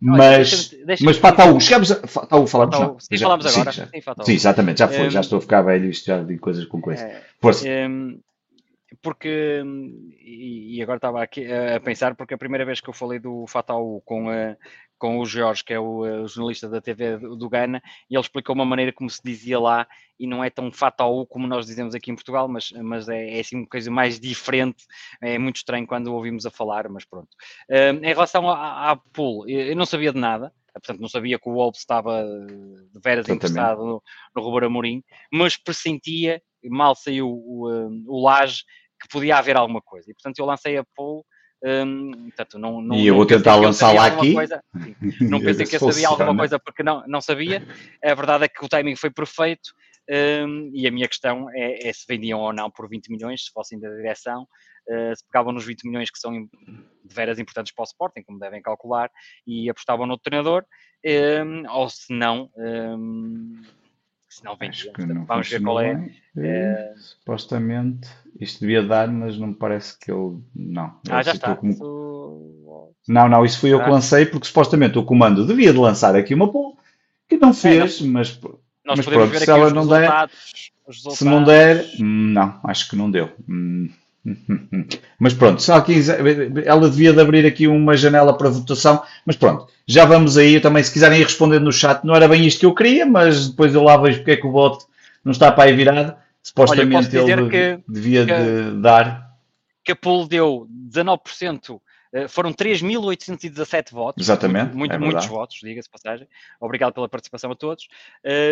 mas, 0.00 0.68
deixa, 0.70 0.86
deixa 0.86 1.04
mas 1.04 1.18
para 1.18 1.36
Taú, 1.36 1.58
chegamos 1.60 1.90
a. 1.90 1.96
Taú, 2.26 2.46
falamos 2.46 2.76
já. 2.76 2.94
Sim, 2.98 3.16
já, 3.16 3.26
falamos 3.26 3.46
agora. 3.46 3.72
Sim, 3.72 3.88
sim, 4.24 4.32
exatamente, 4.32 4.78
já 4.80 4.88
foi. 4.88 5.06
Um, 5.06 5.10
já 5.10 5.20
estou 5.20 5.38
a 5.38 5.40
ficar 5.40 5.62
velho 5.62 5.88
isto 5.88 6.04
já 6.04 6.22
de 6.22 6.36
coisas 6.36 6.66
com 6.66 6.80
coisas. 6.80 7.04
É, 7.04 7.22
Força. 7.40 7.66
Um, 7.66 8.20
porque, 9.00 9.62
e 10.20 10.80
agora 10.82 10.96
estava 10.96 11.22
aqui 11.22 11.46
a 11.50 11.80
pensar, 11.80 12.14
porque 12.14 12.34
a 12.34 12.38
primeira 12.38 12.64
vez 12.64 12.80
que 12.80 12.88
eu 12.88 12.94
falei 12.94 13.18
do 13.18 13.46
Fatal 13.46 14.02
com, 14.04 14.28
a, 14.30 14.56
com 15.04 15.18
o 15.18 15.26
Jorge, 15.26 15.62
que 15.62 15.74
é 15.74 15.78
o, 15.78 15.98
o, 15.98 16.26
jornalista 16.26 16.66
da 16.66 16.80
TV 16.80 17.18
do 17.18 17.46
Ghana, 17.46 17.82
e 18.08 18.14
ele 18.14 18.22
explicou 18.22 18.54
uma 18.54 18.64
maneira 18.64 18.90
como 18.90 19.10
se 19.10 19.20
dizia 19.22 19.60
lá, 19.60 19.86
e 20.18 20.26
não 20.26 20.42
é 20.42 20.48
tão 20.48 20.72
Fatal 20.72 21.26
como 21.26 21.46
nós 21.46 21.66
dizemos 21.66 21.94
aqui 21.94 22.10
em 22.10 22.14
Portugal, 22.14 22.48
mas, 22.48 22.72
mas 22.72 23.06
é, 23.06 23.36
é 23.36 23.40
assim 23.40 23.56
uma 23.56 23.66
coisa 23.66 23.90
mais 23.90 24.18
diferente, 24.18 24.86
é 25.20 25.38
muito 25.38 25.56
estranho 25.56 25.86
quando 25.86 26.06
ouvimos 26.06 26.46
a 26.46 26.50
falar, 26.50 26.88
mas 26.88 27.04
pronto. 27.04 27.28
Um, 27.68 28.02
em 28.02 28.14
relação 28.14 28.48
à, 28.48 28.96
pool, 29.12 29.46
eu 29.46 29.76
não 29.76 29.84
sabia 29.84 30.10
de 30.10 30.18
nada, 30.18 30.50
portanto 30.72 31.02
não 31.02 31.08
sabia 31.10 31.38
que 31.38 31.50
o 31.50 31.52
Wolves 31.52 31.80
estava 31.80 32.24
de 32.24 32.98
veras 32.98 33.28
interessado 33.28 33.84
no, 33.84 34.02
no 34.34 34.42
Ruber 34.42 34.64
Amorim, 34.64 35.04
mas 35.30 35.58
pressentia, 35.58 36.40
mal 36.64 36.94
saiu 36.94 37.28
o, 37.28 37.68
o, 37.68 38.04
o 38.06 38.24
Laje, 38.24 38.64
que 38.98 39.08
podia 39.08 39.36
haver 39.36 39.54
alguma 39.54 39.82
coisa. 39.82 40.10
E 40.10 40.14
portanto 40.14 40.38
eu 40.38 40.46
lancei 40.46 40.78
a 40.78 40.84
poll. 40.96 41.26
Um, 41.64 42.24
portanto, 42.24 42.58
não, 42.58 42.82
não, 42.82 42.94
e 42.94 43.06
eu 43.06 43.14
vou 43.14 43.24
tentar 43.24 43.56
lançar 43.56 43.90
lá 43.94 44.06
aqui. 44.06 44.34
Coisa, 44.34 44.62
não 45.22 45.40
pensei 45.40 45.64
que 45.64 45.76
eu 45.76 45.80
sabia 45.80 46.08
alguma 46.08 46.36
coisa 46.36 46.58
porque 46.58 46.82
não, 46.82 47.02
não 47.06 47.22
sabia. 47.22 47.66
A 48.04 48.14
verdade 48.14 48.44
é 48.44 48.48
que 48.48 48.62
o 48.62 48.68
timing 48.68 48.96
foi 48.96 49.10
perfeito. 49.10 49.74
Um, 50.06 50.70
e 50.74 50.86
a 50.86 50.90
minha 50.90 51.08
questão 51.08 51.48
é, 51.54 51.88
é, 51.88 51.92
se 51.92 52.04
vendiam 52.06 52.38
ou 52.38 52.52
não 52.52 52.70
por 52.70 52.86
20 52.86 53.08
milhões, 53.08 53.46
se 53.46 53.50
fossem 53.50 53.80
da 53.80 53.88
direção, 53.88 54.42
uh, 54.42 55.16
se 55.16 55.24
pegavam 55.24 55.50
nos 55.50 55.64
20 55.64 55.84
milhões 55.84 56.10
que 56.10 56.18
são 56.18 56.44
de 56.44 57.14
veras 57.14 57.38
importantes 57.38 57.72
para 57.72 57.84
o 57.84 57.86
Sporting, 57.86 58.22
como 58.22 58.38
devem 58.38 58.60
calcular, 58.60 59.10
e 59.46 59.70
apostavam 59.70 60.06
no 60.06 60.18
treinador, 60.18 60.62
um, 61.46 61.70
ou 61.70 61.88
se 61.88 62.12
não, 62.12 62.50
um, 64.42 64.72
se 64.72 65.06
não. 65.06 65.24
Vamos 65.24 65.48
ver 65.48 65.62
qual 65.62 65.80
é. 65.80 66.10
é. 66.36 66.94
Supostamente 66.96 68.08
isto 68.40 68.60
devia 68.60 68.82
dar, 68.82 69.08
mas 69.08 69.38
não 69.38 69.48
me 69.48 69.54
parece 69.54 69.98
que 69.98 70.10
ele. 70.10 70.38
Não. 70.54 70.98
Ah, 71.08 71.22
já 71.22 71.32
está. 71.32 71.54
Como... 71.56 72.94
Não, 73.06 73.28
não, 73.28 73.44
isso 73.44 73.58
fui 73.58 73.72
eu 73.72 73.82
que 73.82 73.90
lancei, 73.90 74.26
porque 74.26 74.46
supostamente 74.46 74.98
o 74.98 75.04
comando 75.04 75.46
devia 75.46 75.72
de 75.72 75.78
lançar 75.78 76.16
aqui 76.16 76.34
uma 76.34 76.50
poll 76.50 76.78
que 77.28 77.36
não 77.36 77.52
fez, 77.52 78.00
é, 78.00 78.04
mas, 78.06 78.40
mas 78.84 79.04
pronto, 79.04 79.38
se 79.38 79.50
ela 79.50 79.70
não 79.70 79.86
der. 79.86 80.30
Se 80.90 81.24
não 81.24 81.44
der, 81.44 81.86
não, 81.98 82.60
acho 82.64 82.90
que 82.90 82.96
não 82.96 83.10
deu. 83.10 83.32
Hum. 83.48 83.88
Mas 85.18 85.34
pronto, 85.34 85.60
se 85.60 85.70
ela, 85.70 85.84
ela 86.64 86.88
devia 86.88 87.12
de 87.12 87.20
abrir 87.20 87.46
aqui 87.46 87.66
uma 87.66 87.96
janela 87.96 88.36
para 88.36 88.48
votação, 88.48 89.02
mas 89.24 89.36
pronto, 89.36 89.66
já 89.86 90.04
vamos 90.04 90.38
aí. 90.38 90.60
também, 90.60 90.82
se 90.82 90.92
quiserem 90.92 91.20
ir 91.20 91.24
respondendo 91.24 91.64
no 91.64 91.72
chat, 91.72 92.04
não 92.04 92.14
era 92.14 92.26
bem 92.26 92.46
isto 92.46 92.60
que 92.60 92.66
eu 92.66 92.74
queria, 92.74 93.04
mas 93.04 93.50
depois 93.50 93.74
eu 93.74 93.82
lá 93.82 93.96
vejo 93.96 94.18
porque 94.18 94.32
é 94.32 94.36
que 94.36 94.46
o 94.46 94.52
voto 94.52 94.86
não 95.24 95.32
está 95.32 95.52
para 95.52 95.64
aí 95.64 95.76
virado. 95.76 96.14
Supostamente 96.42 97.16
Olha, 97.16 97.32
ele 97.32 97.48
que, 97.48 97.78
devia 97.88 98.26
que, 98.26 98.32
de 98.32 98.80
dar. 98.82 99.30
Que 99.82 99.92
a 99.92 99.96
pool 99.96 100.26
deu 100.26 100.68
19%, 100.90 101.76
eh, 101.76 101.80
foram 102.28 102.52
3.817 102.52 103.90
votos. 103.92 104.24
Exatamente. 104.24 104.74
Muito, 104.74 104.94
é 104.94 104.98
muitos 104.98 105.26
votos, 105.26 105.58
diga-se 105.62 105.90
passagem. 105.90 106.28
Obrigado 106.60 106.92
pela 106.92 107.08
participação 107.08 107.50
a 107.50 107.54
todos. 107.54 107.86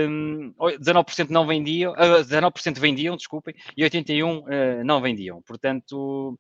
Um, 0.09 0.53
19% 0.59 1.31
não 1.31 1.47
vendiam, 1.47 1.93
uh, 1.93 2.25
19% 2.25 2.79
vendiam, 2.79 3.17
desculpem, 3.17 3.55
e 3.77 3.85
81% 3.85 4.43
uh, 4.43 4.85
não 4.85 5.01
vendiam. 5.01 5.43
Portanto, 5.43 6.39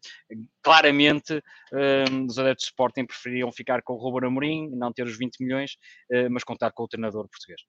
claramente, 0.62 1.42
um, 1.72 2.26
os 2.26 2.38
adeptos 2.38 2.64
de 2.64 2.70
Sporting 2.70 3.06
preferiam 3.06 3.50
ficar 3.52 3.82
com 3.82 3.94
o 3.94 3.96
Ruben 3.96 4.28
Amorim, 4.28 4.70
não 4.70 4.92
ter 4.92 5.04
os 5.04 5.16
20 5.16 5.40
milhões, 5.40 5.72
uh, 6.10 6.30
mas 6.30 6.44
contar 6.44 6.72
com 6.72 6.82
o 6.84 6.88
treinador 6.88 7.28
português. 7.28 7.60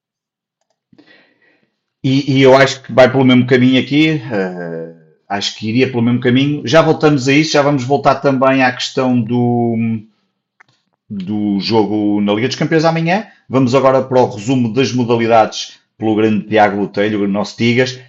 E, 2.04 2.38
e, 2.38 2.42
eu 2.42 2.56
acho 2.56 2.84
que 2.84 2.92
vai 2.92 3.10
pelo 3.10 3.24
mesmo 3.24 3.48
caminho 3.48 3.82
aqui. 3.82 4.16
Uh, 4.16 5.03
acho 5.28 5.58
que 5.58 5.70
iria 5.70 5.90
pelo 5.90 6.02
mesmo 6.02 6.20
caminho. 6.20 6.62
Já 6.66 6.82
voltamos 6.82 7.28
a 7.28 7.34
isso, 7.34 7.54
já 7.54 7.62
vamos 7.62 7.84
voltar 7.84 8.16
também 8.16 8.64
à 8.64 8.72
questão 8.72 9.20
do, 9.20 9.76
do 11.10 11.60
jogo 11.60 12.22
na 12.22 12.34
Liga 12.34 12.48
dos 12.48 12.58
Campeões 12.58 12.86
amanhã. 12.86 13.28
Vamos 13.50 13.76
agora 13.76 14.02
para 14.02 14.22
o 14.22 14.30
resumo 14.30 14.74
das 14.74 14.92
modalidades 14.92 15.80
pelo 15.98 16.16
grande 16.16 16.46
Tiago 16.48 16.78
Botelho, 16.78 17.24
o 17.24 17.28
nosso 17.28 17.56
Tigas. 17.58 18.00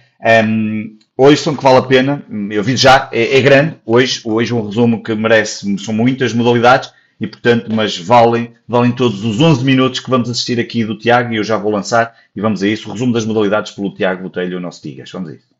Um, 0.45 0.97
hoje 1.17 1.41
são 1.41 1.55
que 1.55 1.63
vale 1.63 1.77
a 1.77 1.81
pena, 1.83 2.23
eu 2.49 2.63
vi 2.63 2.75
já, 2.75 3.09
é, 3.11 3.37
é, 3.37 3.41
grande, 3.41 3.75
hoje, 3.85 4.21
hoje 4.23 4.53
um 4.53 4.65
resumo 4.65 5.03
que 5.03 5.13
merece, 5.13 5.77
são 5.77 5.93
muitas 5.93 6.33
modalidades, 6.33 6.91
e 7.19 7.27
portanto, 7.27 7.73
mas 7.73 7.97
valem, 7.97 8.53
valem 8.67 8.91
todos 8.91 9.23
os 9.23 9.39
11 9.39 9.63
minutos 9.63 9.99
que 9.99 10.09
vamos 10.09 10.29
assistir 10.29 10.59
aqui 10.59 10.83
do 10.83 10.97
Tiago 10.97 11.31
e 11.31 11.37
eu 11.37 11.43
já 11.43 11.57
vou 11.57 11.71
lançar 11.71 12.13
e 12.35 12.41
vamos 12.41 12.61
a 12.61 12.67
isso. 12.67 12.89
O 12.89 12.91
resumo 12.91 13.13
das 13.13 13.25
modalidades 13.25 13.71
pelo 13.71 13.93
Tiago 13.93 14.23
Botelho, 14.23 14.57
o 14.57 14.61
nosso 14.61 14.81
Tigas. 14.81 15.09
Vamos 15.11 15.29
a 15.29 15.33
isso. 15.35 15.54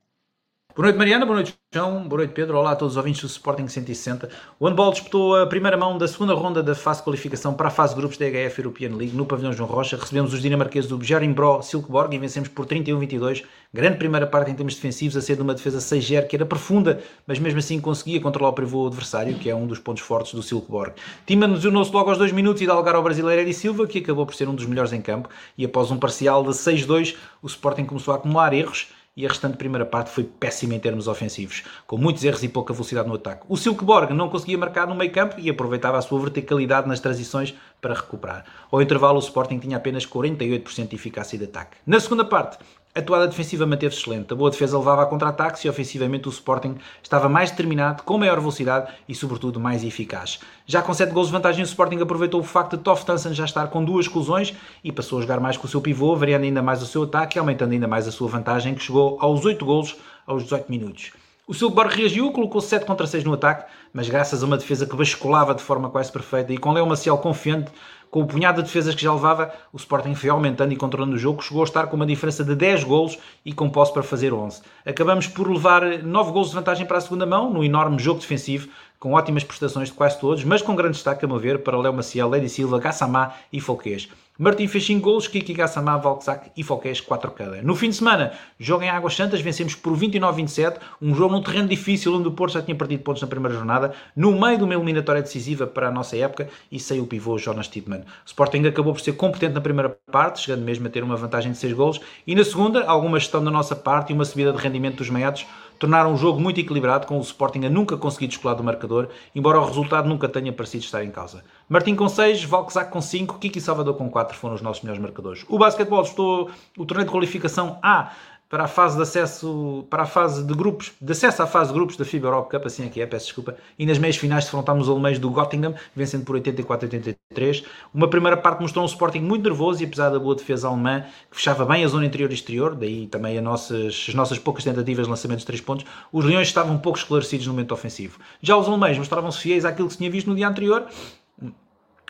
Boa 0.76 0.88
noite, 0.88 0.98
Mariana. 0.98 1.26
Boa 1.26 1.36
noite, 1.36 1.54
João. 1.74 2.06
Boa 2.06 2.18
noite, 2.18 2.34
Pedro. 2.34 2.58
Olá 2.58 2.72
a 2.72 2.76
todos 2.76 2.96
os 2.96 2.98
ouvintes 2.98 3.22
do 3.22 3.28
Sporting 3.28 3.66
160. 3.66 4.28
O 4.60 4.68
handball 4.68 4.92
disputou 4.92 5.34
a 5.34 5.48
primeira 5.48 5.78
mão 5.78 5.98
da 5.98 6.06
segunda 6.06 6.34
ronda 6.34 6.62
da 6.62 6.76
fase 6.76 7.00
de 7.00 7.06
qualificação 7.06 7.54
para 7.54 7.70
a 7.70 7.72
fase 7.72 7.96
de 7.96 8.02
grupos 8.02 8.18
da 8.18 8.26
EHF 8.26 8.60
European 8.60 8.94
League 8.94 9.16
no 9.16 9.26
pavilhão 9.26 9.54
João 9.54 9.70
Rocha. 9.70 9.96
Recebemos 9.96 10.34
os 10.34 10.42
dinamarqueses 10.42 10.90
do 10.90 10.98
Bro 11.34 11.62
Silkeborg 11.62 12.14
e 12.14 12.20
vencemos 12.20 12.50
por 12.50 12.66
31-22. 12.66 13.46
Grande 13.74 13.98
primeira 13.98 14.28
parte 14.28 14.52
em 14.52 14.54
termos 14.54 14.76
defensivos, 14.76 15.16
a 15.16 15.22
ser 15.22 15.38
de 15.38 15.44
uma 15.44 15.54
defesa 15.54 15.78
6-0 15.78 16.28
que 16.28 16.36
era 16.36 16.46
profunda, 16.46 17.02
mas 17.26 17.40
mesmo 17.40 17.60
assim 17.60 17.80
conseguia 17.80 18.20
controlar 18.20 18.50
o 18.50 18.54
pivô 18.54 18.88
adversário, 18.88 19.36
que 19.36 19.50
é 19.50 19.56
um 19.56 19.68
dos 19.68 19.80
pontos 19.80 20.04
fortes 20.04 20.34
do 20.34 20.44
Silkeborg. 20.44 20.92
Tima 21.26 21.48
nos 21.48 21.62
se 21.62 21.70
logo 21.70 22.10
aos 22.10 22.18
dois 22.18 22.34
minutos 22.34 22.62
e 22.62 22.68
dá 22.68 22.74
lugar 22.74 22.96
ao 22.96 23.04
brasileiro 23.04 23.42
Eri 23.42 23.54
Silva, 23.54 23.88
que 23.88 24.00
acabou 24.00 24.26
por 24.26 24.36
ser 24.36 24.50
um 24.50 24.54
dos 24.54 24.66
melhores 24.66 24.92
em 24.92 25.02
campo. 25.02 25.30
E 25.58 25.64
após 25.64 25.90
um 25.90 25.98
parcial 25.98 26.44
de 26.44 26.50
6-2, 26.50 27.16
o 27.42 27.48
Sporting 27.48 27.86
começou 27.86 28.14
a 28.14 28.18
acumular 28.18 28.52
erros 28.52 28.90
e 29.18 29.26
a 29.26 29.30
restante 29.30 29.56
primeira 29.56 29.86
parte 29.86 30.10
foi 30.10 30.26
péssima 30.26 30.76
em 30.76 30.80
termos 30.80 31.08
ofensivos, 31.08 31.64
com 31.88 31.98
muitos 31.98 32.24
erros 32.24 32.44
e 32.44 32.50
pouca 32.50 32.74
velocidade 32.74 33.08
no 33.08 33.16
ataque. 33.16 33.46
O 33.48 33.56
Silkeborg 33.56 34.14
não 34.14 34.30
conseguia 34.30 34.58
marcar 34.58 34.88
no 34.88 34.96
meio 34.96 35.12
campo 35.12 35.36
e 35.40 35.50
aproveitava 35.50 35.98
a 35.98 36.02
sua 36.02 36.20
verticalidade 36.20 36.88
nas 36.88 37.00
transições 37.00 37.56
para 37.80 37.94
recuperar. 37.94 38.44
Ao 38.70 38.82
intervalo, 38.82 39.18
o 39.18 39.24
Sporting 39.24 39.60
tinha 39.60 39.78
apenas 39.78 40.06
48% 40.06 40.90
de 40.90 40.96
eficácia 40.96 41.38
de 41.38 41.46
ataque. 41.46 41.78
Na 41.86 42.00
segunda 42.00 42.26
parte, 42.26 42.58
a 42.96 43.00
atuada 43.00 43.28
defensiva 43.28 43.66
manteve-se 43.66 44.00
excelente. 44.00 44.32
A 44.32 44.36
boa 44.38 44.50
defesa 44.50 44.78
levava 44.78 45.04
a 45.04 45.06
contra-ataques 45.06 45.66
e 45.66 45.70
ofensivamente 45.70 46.30
o 46.30 46.32
Sporting 46.32 46.78
estava 47.04 47.28
mais 47.28 47.52
determinado, 47.52 48.04
com 48.04 48.18
maior 48.18 48.40
velocidade 48.40 48.90
e, 49.08 49.14
sobretudo, 49.14 49.60
mais 49.60 49.84
eficaz. 49.84 50.40
Já 50.66 50.82
com 50.82 50.94
7 50.94 51.12
gols 51.12 51.28
de 51.28 51.34
vantagem, 51.34 51.62
o 51.62 51.68
Sporting 51.68 52.00
aproveitou 52.00 52.40
o 52.40 52.44
facto 52.44 52.78
de 52.78 52.84
Toff 52.84 53.06
Tansen 53.06 53.34
já 53.34 53.44
estar 53.44 53.68
com 53.68 53.84
duas 53.84 54.06
exclusões 54.06 54.54
e 54.82 54.94
passou 54.94 55.20
a 55.20 55.22
jogar 55.22 55.42
mais 55.42 55.58
com 55.58 55.68
o 55.68 55.70
seu 55.70 55.82
pivô, 55.82 56.16
variando 56.16 56.46
ainda 56.46 56.62
mais 56.62 56.82
o 56.82 56.86
seu 56.86 57.04
ataque 57.04 57.38
e 57.38 57.40
aumentando 57.40 57.74
ainda 57.74 57.88
mais 57.88 58.08
a 58.08 58.12
sua 58.12 58.30
vantagem, 58.30 58.74
que 58.74 58.84
chegou 58.84 59.18
aos 59.20 59.44
8 59.44 59.66
gols 59.66 59.98
aos 60.26 60.44
18 60.44 60.72
minutos. 60.72 61.12
O 61.48 61.54
Silkeborg 61.54 61.94
reagiu, 61.96 62.32
colocou 62.32 62.60
7 62.60 62.86
contra 62.86 63.06
6 63.06 63.24
no 63.24 63.34
ataque, 63.34 63.70
mas 63.94 64.10
graças 64.10 64.42
a 64.42 64.46
uma 64.48 64.58
defesa 64.58 64.88
que 64.88 64.96
basculava 64.96 65.54
de 65.54 65.62
forma 65.62 65.92
quase 65.92 66.12
perfeita 66.12 66.52
e 66.52 66.58
com 66.58 66.72
Leo 66.72 66.88
Maciel 66.88 67.20
confiante, 67.20 67.72
com 68.16 68.22
o 68.22 68.26
punhado 68.26 68.62
de 68.62 68.68
defesas 68.70 68.96
que 68.96 69.04
já 69.04 69.14
levava, 69.14 69.54
o 69.74 69.76
Sporting 69.76 70.16
foi 70.16 70.30
aumentando 70.30 70.72
e 70.72 70.78
controlando 70.78 71.18
o 71.18 71.20
jogo, 71.20 71.44
chegou 71.44 71.62
a 71.62 71.66
estar 71.66 71.88
com 71.88 71.98
uma 71.98 72.06
diferença 72.06 72.46
de 72.46 72.56
10 72.56 72.86
golos 72.86 73.20
e 73.44 73.52
com 73.52 73.70
posse 73.70 73.92
para 73.92 74.04
fazer 74.04 74.34
11. 74.34 74.62
Acabamos 74.86 75.28
por 75.28 75.52
levar 75.52 76.02
9 76.02 76.32
golos 76.32 76.48
de 76.48 76.56
vantagem 76.56 76.86
para 76.86 76.98
a 76.98 77.02
segunda 77.02 77.26
mão, 77.26 77.52
num 77.52 77.62
enorme 77.62 78.00
jogo 78.00 78.22
defensivo, 78.22 78.70
com 79.02 79.12
ótimas 79.12 79.44
prestações 79.44 79.90
de 79.90 79.96
quase 79.96 80.18
todos, 80.18 80.46
mas 80.46 80.62
com 80.62 80.74
grande 80.78 80.94
destaque, 80.94 81.26
a 81.26 81.28
meu 81.28 81.38
ver, 81.38 81.62
para 81.62 81.78
Léo 81.78 81.94
Maciel, 81.94 82.30
Lady 82.30 82.48
Silva, 82.48 82.80
Gassamá 82.80 83.34
e 83.52 83.60
Folquês. 83.60 84.08
Martim 84.38 84.68
fez 84.68 84.86
5 84.86 85.02
golos, 85.02 85.30
Kiki 85.30 85.54
Gassamá, 85.54 85.96
Valksac 85.96 86.52
e 86.58 86.62
Foqués 86.62 87.00
4 87.00 87.32
cada. 87.32 87.62
No 87.62 87.74
fim 87.74 87.88
de 87.88 87.96
semana, 87.96 88.34
jogo 88.60 88.84
em 88.84 88.90
Águas 88.90 89.16
Santas, 89.16 89.40
vencemos 89.40 89.76
por 89.76 89.98
29-27, 89.98 90.76
um 91.02 91.16
jogo 91.16 91.34
num 91.34 91.42
terreno 91.42 91.70
difícil 91.70 92.14
onde 92.14 92.28
o 92.28 92.32
Porto 92.32 92.52
já 92.52 92.62
tinha 92.62 92.76
perdido 92.76 93.02
pontos 93.02 93.22
na 93.22 93.30
primeira 93.30 93.56
jornada, 93.56 93.94
no 94.14 94.38
meio 94.38 94.58
de 94.58 94.66
uma 94.66 94.74
eliminatória 94.74 95.22
decisiva 95.22 95.66
para 95.66 95.88
a 95.88 95.92
nossa 95.92 96.18
época 96.18 96.50
e 96.70 96.78
saiu 96.78 97.04
o 97.04 97.08
pivô 97.08 97.38
Jonas 97.38 97.70
Tidman. 97.70 98.02
O 98.02 98.04
Sporting 98.26 98.66
acabou 98.66 98.92
por 98.92 99.00
ser 99.00 99.14
competente 99.14 99.54
na 99.54 99.62
primeira 99.62 99.98
parte, 100.12 100.42
chegando 100.42 100.66
mesmo 100.66 100.86
a 100.86 100.90
ter 100.90 101.02
uma 101.02 101.16
vantagem 101.16 101.54
de 101.54 101.58
6 101.58 101.72
golos, 101.72 102.02
e 102.28 102.36
na 102.36 102.44
segunda, 102.44 102.84
alguma 102.84 103.18
gestão 103.18 103.42
da 103.42 103.50
nossa 103.50 103.74
parte 103.74 104.10
e 104.12 104.14
uma 104.14 104.26
subida 104.26 104.52
de 104.52 104.58
rendimento 104.58 104.98
dos 104.98 105.10
meiados 105.10 105.46
tornaram 105.80 106.14
o 106.14 106.18
jogo 106.18 106.42
muito 106.42 106.60
equilibrado, 106.60 107.08
com 107.08 107.18
o 107.18 107.22
Sporting 107.22 107.66
a 107.66 107.70
nunca 107.70 107.96
conseguir 107.96 108.28
descolar 108.28 108.56
do 108.56 108.64
marcador, 108.64 109.08
embora 109.34 109.60
o 109.60 109.66
resultado 109.66 110.10
nunca 110.10 110.28
tenha 110.28 110.52
parecido 110.52 110.84
estar 110.84 111.04
em 111.04 111.12
causa. 111.12 111.44
Martim 111.68 111.96
com 111.96 112.08
6, 112.08 112.44
Valkzak 112.44 112.92
com 112.92 113.02
5, 113.02 113.40
Kiki 113.40 113.60
Salvador 113.60 113.96
com 113.96 114.08
4 114.08 114.38
foram 114.38 114.54
os 114.54 114.62
nossos 114.62 114.84
melhores 114.84 115.02
marcadores. 115.02 115.44
O 115.50 115.58
basquetebol 115.58 116.04
estou 116.04 116.52
o 116.78 116.86
torneio 116.86 117.08
de 117.08 117.12
qualificação 117.12 117.80
A 117.82 118.12
para 118.48 118.66
a 118.66 118.68
fase 118.68 118.96
de 118.96 119.02
acesso, 119.02 119.84
para 119.90 120.04
a 120.04 120.06
fase 120.06 120.44
de 120.44 120.54
grupos, 120.54 120.92
de 121.02 121.12
acesso 121.12 121.42
à 121.42 121.48
fase 121.48 121.70
de 121.70 121.74
grupos 121.74 121.98
da 121.98 122.06
FIBA 122.06 122.28
Europe 122.28 122.52
Cup, 122.52 122.68
assim 122.68 122.86
é 122.86 122.90
que 122.90 123.02
é, 123.02 123.08
peço 123.08 123.26
desculpa, 123.26 123.58
e 123.80 123.86
nas 123.88 123.98
meias 123.98 124.16
finais 124.16 124.46
defrontámos 124.46 124.88
os 124.88 124.92
alemães 124.92 125.18
do 125.18 125.32
Göttingen, 125.32 125.74
vencendo 125.96 126.24
por 126.24 126.40
84-83. 126.40 127.66
Uma 127.92 128.08
primeira 128.08 128.38
parte 128.38 128.62
mostrou 128.62 128.86
um 128.86 128.88
Sporting 128.88 129.22
muito 129.22 129.44
nervoso 129.44 129.82
e 129.82 129.88
apesar 129.88 130.12
da 130.12 130.20
boa 130.20 130.36
defesa 130.36 130.68
alemã, 130.68 131.04
que 131.32 131.38
fechava 131.38 131.66
bem 131.66 131.84
a 131.84 131.88
zona 131.88 132.06
interior 132.06 132.30
e 132.30 132.36
exterior, 132.36 132.76
daí 132.76 133.08
também 133.08 133.42
nossas, 133.42 134.06
as 134.08 134.14
nossas 134.14 134.38
poucas 134.38 134.64
tentativas 134.64 135.06
de 135.06 135.10
lançamento 135.10 135.40
de 135.40 135.46
3 135.48 135.62
pontos, 135.62 135.86
os 136.12 136.24
leões 136.24 136.48
estavam 136.48 136.78
pouco 136.78 137.00
esclarecidos 137.00 137.48
no 137.48 137.54
momento 137.54 137.72
ofensivo. 137.72 138.20
Já 138.40 138.56
os 138.56 138.68
alemães 138.68 139.00
mostravam-se 139.00 139.40
fiéis 139.40 139.66
àquilo 139.66 139.88
que 139.88 139.94
se 139.94 139.98
tinha 139.98 140.12
visto 140.12 140.30
no 140.30 140.36
dia 140.36 140.48
anterior, 140.48 140.88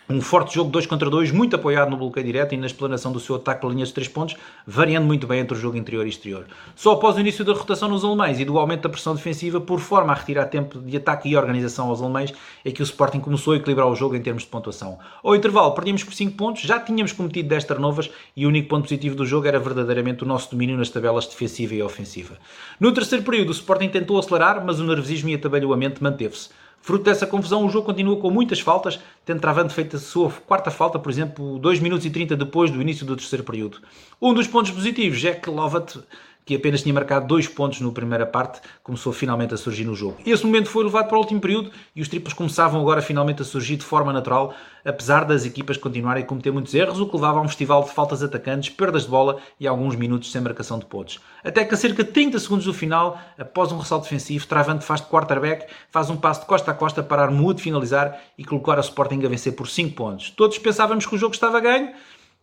um 0.08 0.22
forte 0.22 0.54
jogo 0.54 0.70
2 0.70 0.86
contra 0.86 1.10
2, 1.10 1.32
muito 1.32 1.56
apoiado 1.56 1.90
no 1.90 1.98
bloqueio 1.98 2.26
direto 2.26 2.54
e 2.54 2.58
na 2.58 2.68
explanação 2.68 3.12
do 3.12 3.20
seu 3.20 3.36
ataque 3.36 3.62
pela 3.62 3.74
linha 3.74 3.86
de 3.86 3.94
3 3.94 4.08
pontos, 4.10 4.36
variando 4.66 5.06
muito 5.06 5.26
bem 5.26 5.40
entre 5.40 5.58
o 5.58 5.60
jogo 5.60 5.78
interior 5.78 6.06
e 6.06 6.10
exterior. 6.10 6.46
Só 6.76 6.92
após 6.92 7.16
o 7.16 7.20
início 7.20 7.44
da 7.44 7.54
rotação 7.54 7.90
nos 7.90 8.06
alemães 8.06 8.40
e 8.40 8.46
do 8.46 8.58
aumento 8.60 8.84
da 8.84 8.90
pressão 8.90 9.16
defensiva, 9.16 9.60
por 9.60 9.80
forma 9.80 10.14
a 10.14 10.16
retirar 10.16 10.46
tempo 10.46 10.80
de 10.80 10.98
ataque 10.98 11.30
e 11.30 11.36
organização 11.36 11.90
aos 11.90 12.02
alemães, 12.02 12.32
é 12.64 12.72
que 12.72 12.82
o 12.82 12.84
Sporting 12.84 13.20
começou 13.20 13.54
a 13.54 13.58
equilibrar 13.58 13.88
o 13.88 13.96
jogo 13.96 14.16
em 14.16 14.22
termos 14.22 14.44
de 14.44 14.50
pontuação. 14.50 15.00
Ao 15.24 15.36
intervalo, 15.36 15.72
perdíamos 15.72 16.04
por 16.04 16.14
5 16.14 16.38
pontos, 16.38 16.62
já 16.62 16.80
tínhamos 16.80 17.12
cometido 17.12 17.50
10 17.50 17.64
turnovers 17.64 18.12
e 18.36 18.46
o 18.46 18.50
único 18.50 18.70
ponto 18.70 18.84
positivo 18.84 19.16
do 19.16 19.26
jogo 19.26 19.48
era 19.48 19.60
verdadeiramente 19.60 20.24
o 20.24 20.28
nosso 20.28 20.52
domínio 20.52 20.78
nas 20.78 20.90
tabelas 20.90 21.26
defensiva 21.26 21.74
e 21.74 21.82
ofensiva. 21.82 22.38
No 22.80 22.92
terceiro 22.92 23.24
período, 23.24 23.50
o 23.50 23.54
Sporting 23.54 23.90
tentou 23.90 24.20
acelerar, 24.20 24.64
mas 24.64 24.80
o 24.80 24.84
nervosismo 24.84 25.30
e 25.30 25.34
atabalhoamento 25.34 26.04
manteve-se. 26.04 26.50
Fruto 26.86 27.06
dessa 27.06 27.26
confusão, 27.26 27.66
o 27.66 27.70
jogo 27.72 27.88
continua 27.88 28.16
com 28.18 28.30
muitas 28.30 28.60
faltas, 28.60 29.00
tendo 29.26 29.40
Travante 29.40 29.74
feito 29.74 29.96
a 29.96 30.00
sua 30.00 30.30
quarta 30.30 30.70
falta, 30.70 31.00
por 31.00 31.12
exemplo, 31.12 31.58
2 31.58 31.80
minutos 31.80 32.06
e 32.06 32.12
30 32.12 32.38
depois 32.38 32.70
do 32.70 32.80
início 32.80 33.04
do 33.04 33.16
terceiro 33.16 33.44
período. 33.44 33.80
Um 34.22 34.36
dos 34.36 34.46
pontos 34.46 34.70
positivos 34.70 35.26
é 35.26 35.34
que 35.34 35.50
Lovat 35.50 35.98
que 36.46 36.56
apenas 36.56 36.84
tinha 36.84 36.94
marcado 36.94 37.28
dois 37.28 37.48
pontos 37.48 37.82
na 37.82 37.92
primeira 37.92 38.26
parte, 38.26 38.62
começou 38.84 39.12
finalmente 39.12 39.54
a 39.54 39.58
surgir 39.58 39.84
no 39.84 39.96
jogo. 39.96 40.18
Esse 40.26 40.46
momento 40.46 40.70
foi 40.70 40.84
levado 40.84 41.08
para 41.08 41.18
o 41.18 41.22
último 41.22 41.42
período 41.42 41.72
e 41.96 42.02
os 42.02 42.08
triplos 42.08 42.34
começavam 42.34 42.80
agora 42.80 43.02
finalmente 43.02 43.42
a 43.42 43.46
surgir 43.46 43.78
de 43.78 43.84
forma 43.84 44.14
natural, 44.14 44.54
apesar 44.86 45.26
das 45.26 45.44
equipas 45.44 45.76
continuarem 45.76 46.24
a 46.24 46.26
cometer 46.26 46.52
muitos 46.52 46.74
erros, 46.76 47.00
o 47.00 47.08
que 47.08 47.16
levava 47.16 47.40
a 47.40 47.42
um 47.42 47.48
festival 47.48 47.84
de 47.84 47.92
faltas 47.92 48.22
atacantes, 48.22 48.70
perdas 48.70 49.04
de 49.04 49.10
bola 49.10 49.38
e 49.60 49.68
alguns 49.68 49.96
minutos 49.96 50.32
sem 50.32 50.40
marcação 50.40 50.78
de 50.78 50.86
pontos. 50.86 51.20
Até 51.44 51.66
que 51.66 51.74
a 51.74 51.78
cerca 51.78 52.04
de 52.04 52.12
30 52.12 52.38
segundos 52.38 52.66
do 52.66 52.74
final, 52.74 53.20
após 53.38 53.72
um 53.72 53.80
ressalto 53.80 54.04
defensivo, 54.04 54.46
Travante 54.46 54.86
faz 54.86 55.02
de 55.02 55.08
quarterback, 55.08 55.66
faz 55.90 56.10
um 56.12 56.18
passo 56.18 56.42
de 56.42 56.46
costa 56.46 56.72
a 56.72 56.74
costa 56.74 57.02
para 57.02 57.24
Armud 57.24 57.60
finalizar 57.60 58.22
e 58.38 58.46
colocar 58.46 58.78
a 58.78 58.82
Sporting 58.82 59.26
a 59.26 59.30
vencer 59.30 59.54
por 59.54 59.68
5 59.68 59.96
pontos. 59.96 60.30
Todos 60.30 60.60
pensávamos 60.60 61.06
que 61.08 61.16
o 61.16 61.18
jogo 61.18 61.34
estava 61.34 61.60
ganho, 61.60 61.90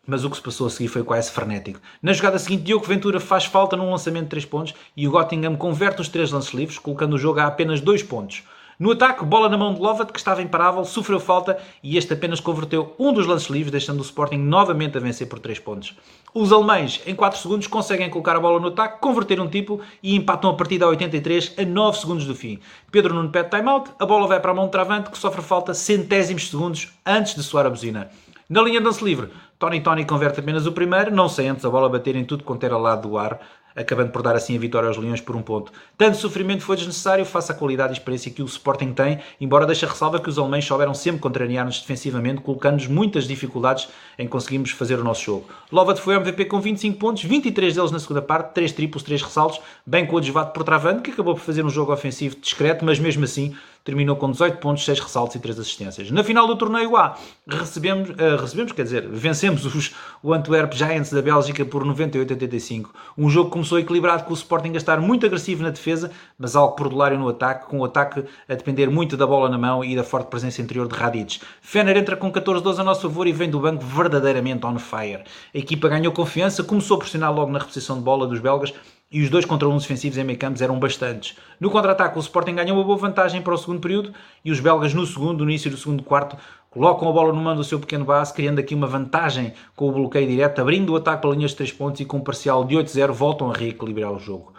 mas 0.07 0.24
o 0.24 0.30
que 0.30 0.36
se 0.36 0.42
passou 0.42 0.66
a 0.66 0.70
seguir 0.70 0.88
foi 0.88 1.05
quase 1.05 1.30
frenético. 1.30 1.80
Na 2.03 2.12
jogada 2.12 2.38
seguinte, 2.38 2.64
Diogo 2.64 2.84
Ventura 2.84 3.20
faz 3.20 3.44
falta 3.44 3.76
num 3.76 3.90
lançamento 3.90 4.24
de 4.24 4.30
3 4.30 4.44
pontos 4.46 4.74
e 4.96 5.07
o 5.07 5.12
Göttingen 5.12 5.57
converte 5.57 6.00
os 6.00 6.09
3 6.09 6.32
lances 6.32 6.53
livres, 6.53 6.78
colocando 6.78 7.14
o 7.14 7.18
jogo 7.18 7.40
a 7.40 7.46
apenas 7.46 7.80
2 7.80 8.03
pontos. 8.03 8.42
No 8.78 8.90
ataque, 8.90 9.24
bola 9.24 9.48
na 9.48 9.57
mão 9.57 9.72
de 9.72 9.80
Lovat, 9.80 10.11
que 10.11 10.18
estava 10.18 10.42
imparável, 10.42 10.84
sofreu 10.84 11.20
falta 11.20 11.57
e 11.84 11.96
este 11.96 12.14
apenas 12.14 12.40
converteu 12.40 12.96
um 12.98 13.12
dos 13.12 13.28
lances 13.28 13.48
livres, 13.48 13.70
deixando 13.70 14.00
o 14.00 14.03
Sporting 14.03 14.38
novamente 14.38 14.96
a 14.96 15.00
vencer 15.00 15.28
por 15.28 15.38
3 15.38 15.61
pontos. 15.61 15.96
Os 16.34 16.53
alemães, 16.53 17.00
em 17.07 17.14
4 17.14 17.38
segundos, 17.38 17.68
conseguem 17.68 18.11
colocar 18.11 18.34
a 18.34 18.40
bola 18.40 18.59
no 18.59 18.68
ataque, 18.68 18.98
converter 19.00 19.40
um 19.40 19.46
tipo 19.46 19.80
e 20.03 20.16
empatam 20.16 20.50
a 20.50 20.55
partida 20.55 20.84
a 20.84 20.88
83 20.88 21.55
a 21.59 21.64
9 21.64 21.98
segundos 21.98 22.26
do 22.26 22.34
fim. 22.34 22.59
Pedro 22.90 23.14
Nuno 23.14 23.28
pede 23.28 23.50
timeout, 23.50 23.90
a 24.00 24.05
bola 24.05 24.26
vai 24.26 24.40
para 24.40 24.50
a 24.50 24.55
mão 24.55 24.64
de 24.64 24.72
Travante, 24.72 25.11
que 25.11 25.18
sofre 25.18 25.42
falta 25.42 25.74
centésimos 25.74 26.50
segundos 26.50 26.88
antes 27.07 27.36
de 27.36 27.42
soar 27.44 27.66
a 27.66 27.70
buzina. 27.70 28.11
Na 28.48 28.61
linha 28.61 28.80
de 28.80 28.84
lance 28.86 29.03
livre, 29.03 29.30
Tony 29.62 29.80
Tony 29.80 30.04
converte 30.04 30.40
apenas 30.40 30.66
o 30.66 30.72
primeiro, 30.72 31.14
não 31.14 31.28
sem 31.28 31.48
antes 31.48 31.64
a 31.64 31.70
bola 31.70 31.88
bater 31.88 32.16
em 32.16 32.24
tudo 32.24 32.42
quanto 32.42 32.64
era 32.64 32.76
lado 32.76 33.08
do 33.08 33.16
ar, 33.16 33.38
acabando 33.76 34.10
por 34.10 34.20
dar 34.20 34.34
assim 34.34 34.56
a 34.56 34.58
vitória 34.58 34.88
aos 34.88 34.96
Leões 34.96 35.20
por 35.20 35.36
um 35.36 35.40
ponto. 35.40 35.70
Tanto 35.96 36.16
sofrimento 36.16 36.64
foi 36.64 36.74
desnecessário 36.74 37.24
face 37.24 37.52
à 37.52 37.54
qualidade 37.54 37.92
e 37.92 37.96
experiência 37.96 38.32
que 38.32 38.42
o 38.42 38.44
Sporting 38.44 38.92
tem, 38.92 39.20
embora 39.40 39.64
deixe 39.64 39.84
a 39.84 39.88
ressalva 39.88 40.18
que 40.18 40.28
os 40.28 40.36
alemães 40.36 40.64
souberam 40.64 40.92
sempre 40.92 41.20
contrariar-nos 41.20 41.80
defensivamente, 41.80 42.40
colocando-nos 42.40 42.88
muitas 42.88 43.28
dificuldades 43.28 43.88
em 44.18 44.26
conseguirmos 44.26 44.72
fazer 44.72 44.98
o 44.98 45.04
nosso 45.04 45.22
jogo. 45.22 45.46
Lovat 45.70 46.00
foi 46.00 46.16
MVP 46.16 46.46
com 46.46 46.60
25 46.60 46.98
pontos, 46.98 47.22
23 47.22 47.76
deles 47.76 47.92
na 47.92 48.00
segunda 48.00 48.20
parte, 48.20 48.54
3 48.54 48.72
triplos, 48.72 49.04
3 49.04 49.22
ressaltos, 49.22 49.60
bem 49.86 50.04
coadjuvado 50.04 50.50
por 50.50 50.64
Travando, 50.64 51.02
que 51.02 51.12
acabou 51.12 51.36
por 51.36 51.42
fazer 51.42 51.64
um 51.64 51.70
jogo 51.70 51.92
ofensivo 51.92 52.34
discreto, 52.34 52.84
mas 52.84 52.98
mesmo 52.98 53.22
assim 53.22 53.54
terminou 53.85 54.16
com 54.16 54.30
18 54.30 54.59
pontos, 54.59 54.85
6 54.85 55.01
ressaltos 55.01 55.37
e 55.37 55.39
3 55.39 55.59
assistências. 55.59 56.11
Na 56.11 56.22
final 56.22 56.47
do 56.47 56.57
torneio 56.57 56.97
A, 56.97 57.16
recebemos, 57.47 58.11
uh, 58.11 58.37
recebemos 58.41 58.72
quer 58.72 58.85
dizer, 58.85 59.09
vencemos 59.09 59.64
os, 59.64 59.95
o 60.22 60.33
Antwerp 60.33 60.72
Giants 60.74 61.11
da 61.11 61.20
Bélgica 61.20 61.64
por 61.64 61.85
98-85. 61.85 62.91
Um 63.16 63.28
jogo 63.28 63.49
que 63.49 63.53
começou 63.55 63.78
equilibrado 63.78 64.24
com 64.24 64.30
o 64.30 64.35
Sporting 64.35 64.72
a 64.74 64.76
estar 64.76 65.01
muito 65.01 65.26
agressivo 65.26 65.62
na 65.62 65.70
defesa, 65.70 66.11
mas 66.39 66.55
algo 66.55 66.76
perdulário 66.76 67.18
no 67.18 67.28
ataque, 67.28 67.66
com 67.66 67.80
o 67.80 67.85
ataque 67.85 68.24
a 68.49 68.55
depender 68.55 68.89
muito 68.89 69.16
da 69.16 69.26
bola 69.26 69.49
na 69.49 69.59
mão 69.59 69.85
e 69.85 69.97
da 69.97 70.05
forte 70.05 70.28
presença 70.28 70.62
interior 70.62 70.87
de 70.87 70.95
Radic. 70.95 71.41
Fener 71.61 71.97
entra 71.97 72.16
com 72.16 72.30
14-12 72.30 72.78
a 72.78 72.85
nosso 72.85 73.03
favor 73.03 73.26
e 73.26 73.33
vem 73.33 73.51
do 73.51 73.61
banco 73.61 73.85
verdadeiramente 73.85 74.64
on 74.64 74.78
fire. 74.78 75.24
A 75.55 75.59
equipa 75.59 75.89
ganhou 75.89 76.12
confiança, 76.12 76.62
começou 76.62 76.97
a 76.97 77.01
pressionar 77.01 77.33
logo 77.33 77.51
na 77.51 77.59
reposição 77.59 77.97
de 77.97 78.03
bola 78.03 78.26
dos 78.26 78.41
belgas, 78.41 78.72
e 79.12 79.22
os 79.22 79.28
dois 79.28 79.44
contra 79.44 79.68
uns 79.68 79.82
defensivos 79.82 80.16
em 80.16 80.24
meio 80.24 80.38
campo 80.38 80.62
eram 80.62 80.78
bastantes. 80.78 81.36
No 81.60 81.70
contra-ataque, 81.70 82.16
o 82.16 82.20
Sporting 82.20 82.54
ganhou 82.54 82.76
uma 82.78 82.84
boa 82.84 82.96
vantagem 82.96 83.42
para 83.42 83.52
o 83.52 83.58
segundo 83.58 83.80
período 83.80 84.14
e 84.42 84.50
os 84.50 84.58
belgas, 84.58 84.94
no 84.94 85.06
segundo, 85.06 85.44
no 85.44 85.50
início 85.50 85.70
do 85.70 85.76
segundo 85.76 86.02
quarto, 86.02 86.36
colocam 86.70 87.06
a 87.08 87.12
bola 87.12 87.32
no 87.32 87.40
mando 87.40 87.58
do 87.58 87.64
seu 87.64 87.78
pequeno 87.78 88.06
base, 88.06 88.32
criando 88.32 88.58
aqui 88.58 88.74
uma 88.74 88.86
vantagem 88.86 89.52
com 89.76 89.88
o 89.88 89.92
bloqueio 89.92 90.26
direto, 90.26 90.62
abrindo 90.62 90.94
o 90.94 90.96
ataque 90.96 91.20
para 91.20 91.30
linhas 91.30 91.50
de 91.50 91.58
3 91.58 91.72
pontos 91.72 92.00
e 92.00 92.06
com 92.06 92.16
um 92.16 92.20
parcial 92.22 92.64
de 92.64 92.74
8-0 92.74 93.12
voltam 93.12 93.50
a 93.50 93.54
reequilibrar 93.54 94.10
o 94.10 94.18
jogo. 94.18 94.54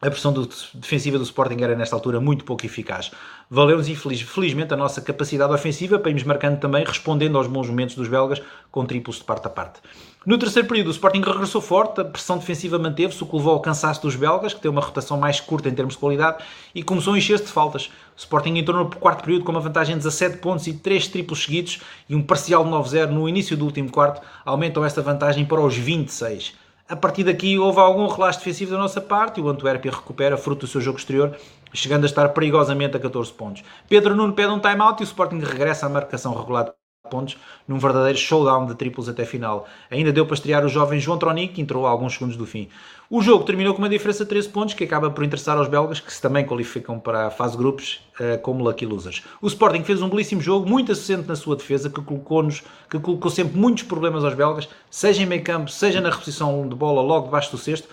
a 0.00 0.08
pressão 0.08 0.32
do, 0.32 0.48
defensiva 0.74 1.18
do 1.18 1.24
Sporting 1.24 1.60
era 1.60 1.74
nesta 1.74 1.96
altura 1.96 2.20
muito 2.20 2.44
pouco 2.44 2.64
eficaz. 2.64 3.10
Valeu-nos 3.50 3.88
infeliz, 3.88 4.20
felizmente 4.20 4.72
a 4.72 4.76
nossa 4.76 5.00
capacidade 5.00 5.52
ofensiva 5.52 5.98
para 5.98 6.10
irmos 6.10 6.22
marcando 6.22 6.60
também, 6.60 6.84
respondendo 6.84 7.36
aos 7.36 7.48
bons 7.48 7.68
momentos 7.68 7.96
dos 7.96 8.06
belgas 8.06 8.40
com 8.70 8.86
triplos 8.86 9.16
de 9.16 9.24
parte 9.24 9.48
a 9.48 9.50
parte. 9.50 9.80
No 10.26 10.36
terceiro 10.36 10.66
período, 10.66 10.88
o 10.88 10.90
Sporting 10.90 11.20
regressou 11.20 11.60
forte, 11.60 12.00
a 12.00 12.04
pressão 12.04 12.36
defensiva 12.36 12.76
manteve-se, 12.80 13.22
o 13.22 13.26
que 13.26 13.36
levou 13.36 13.52
ao 13.52 13.60
cansaço 13.60 14.02
dos 14.02 14.16
belgas, 14.16 14.52
que 14.52 14.60
tem 14.60 14.68
uma 14.68 14.80
rotação 14.80 15.16
mais 15.16 15.38
curta 15.38 15.68
em 15.68 15.72
termos 15.72 15.94
de 15.94 16.00
qualidade, 16.00 16.42
e 16.74 16.82
começou 16.82 17.14
a 17.14 17.18
encher-se 17.18 17.44
de 17.44 17.52
faltas. 17.52 17.92
O 18.16 18.18
Sporting 18.18 18.56
entrou 18.56 18.76
no 18.76 18.90
quarto 18.90 19.22
período 19.22 19.44
com 19.44 19.52
uma 19.52 19.60
vantagem 19.60 19.94
de 19.94 20.02
17 20.02 20.38
pontos 20.38 20.66
e 20.66 20.72
3 20.72 21.06
triplos 21.06 21.44
seguidos 21.44 21.80
e 22.08 22.16
um 22.16 22.20
parcial 22.20 22.64
de 22.64 22.70
9-0 22.70 23.10
no 23.10 23.28
início 23.28 23.56
do 23.56 23.64
último 23.64 23.88
quarto, 23.88 24.20
aumentam 24.44 24.84
esta 24.84 25.00
vantagem 25.00 25.44
para 25.44 25.60
os 25.60 25.76
26. 25.76 26.54
A 26.88 26.96
partir 26.96 27.22
daqui 27.22 27.56
houve 27.56 27.78
algum 27.78 28.08
relaxo 28.08 28.40
defensivo 28.40 28.72
da 28.72 28.78
nossa 28.78 29.00
parte 29.00 29.38
e 29.38 29.42
o 29.44 29.48
Antuérpia 29.48 29.92
recupera 29.92 30.36
fruto 30.36 30.66
do 30.66 30.66
seu 30.66 30.80
jogo 30.80 30.98
exterior, 30.98 31.36
chegando 31.72 32.02
a 32.02 32.06
estar 32.06 32.28
perigosamente 32.30 32.96
a 32.96 33.00
14 33.00 33.32
pontos. 33.32 33.62
Pedro 33.88 34.16
Nuno 34.16 34.32
pede 34.32 34.50
um 34.50 34.58
time-out 34.58 35.00
e 35.00 35.04
o 35.04 35.06
Sporting 35.06 35.38
regressa 35.38 35.86
à 35.86 35.88
marcação 35.88 36.34
regular 36.34 36.74
pontos 37.06 37.36
num 37.66 37.78
verdadeiro 37.78 38.18
showdown 38.18 38.66
de 38.66 38.74
triplos 38.74 39.08
até 39.08 39.24
final. 39.24 39.66
Ainda 39.90 40.12
deu 40.12 40.26
para 40.26 40.34
estrear 40.34 40.64
o 40.64 40.68
jovem 40.68 41.00
João 41.00 41.18
Tronic, 41.18 41.54
que 41.54 41.60
entrou 41.60 41.86
alguns 41.86 42.14
segundos 42.14 42.36
do 42.36 42.46
fim. 42.46 42.68
O 43.08 43.22
jogo 43.22 43.44
terminou 43.44 43.72
com 43.72 43.78
uma 43.78 43.88
diferença 43.88 44.24
de 44.24 44.30
13 44.30 44.48
pontos, 44.48 44.74
que 44.74 44.82
acaba 44.82 45.10
por 45.10 45.24
interessar 45.24 45.56
aos 45.56 45.68
belgas, 45.68 46.00
que 46.00 46.12
se 46.12 46.20
também 46.20 46.44
qualificam 46.44 46.98
para 46.98 47.28
a 47.28 47.30
fase 47.30 47.52
de 47.52 47.58
grupos 47.58 48.00
uh, 48.18 48.38
como 48.42 48.64
lucky 48.64 48.84
losers. 48.84 49.22
O 49.40 49.46
Sporting 49.46 49.84
fez 49.84 50.02
um 50.02 50.08
belíssimo 50.08 50.40
jogo, 50.40 50.68
muito 50.68 50.90
assistente 50.90 51.28
na 51.28 51.36
sua 51.36 51.54
defesa, 51.54 51.88
que 51.88 52.00
colocou-nos, 52.02 52.64
que 52.90 52.98
colocou 52.98 53.30
sempre 53.30 53.56
muitos 53.56 53.84
problemas 53.84 54.24
aos 54.24 54.34
belgas, 54.34 54.68
seja 54.90 55.22
em 55.22 55.26
meio 55.26 55.44
campo, 55.44 55.70
seja 55.70 56.00
na 56.00 56.10
reposição 56.10 56.68
de 56.68 56.74
bola 56.74 57.00
logo 57.00 57.26
debaixo 57.26 57.52
do 57.52 57.58
cesto, 57.58 57.88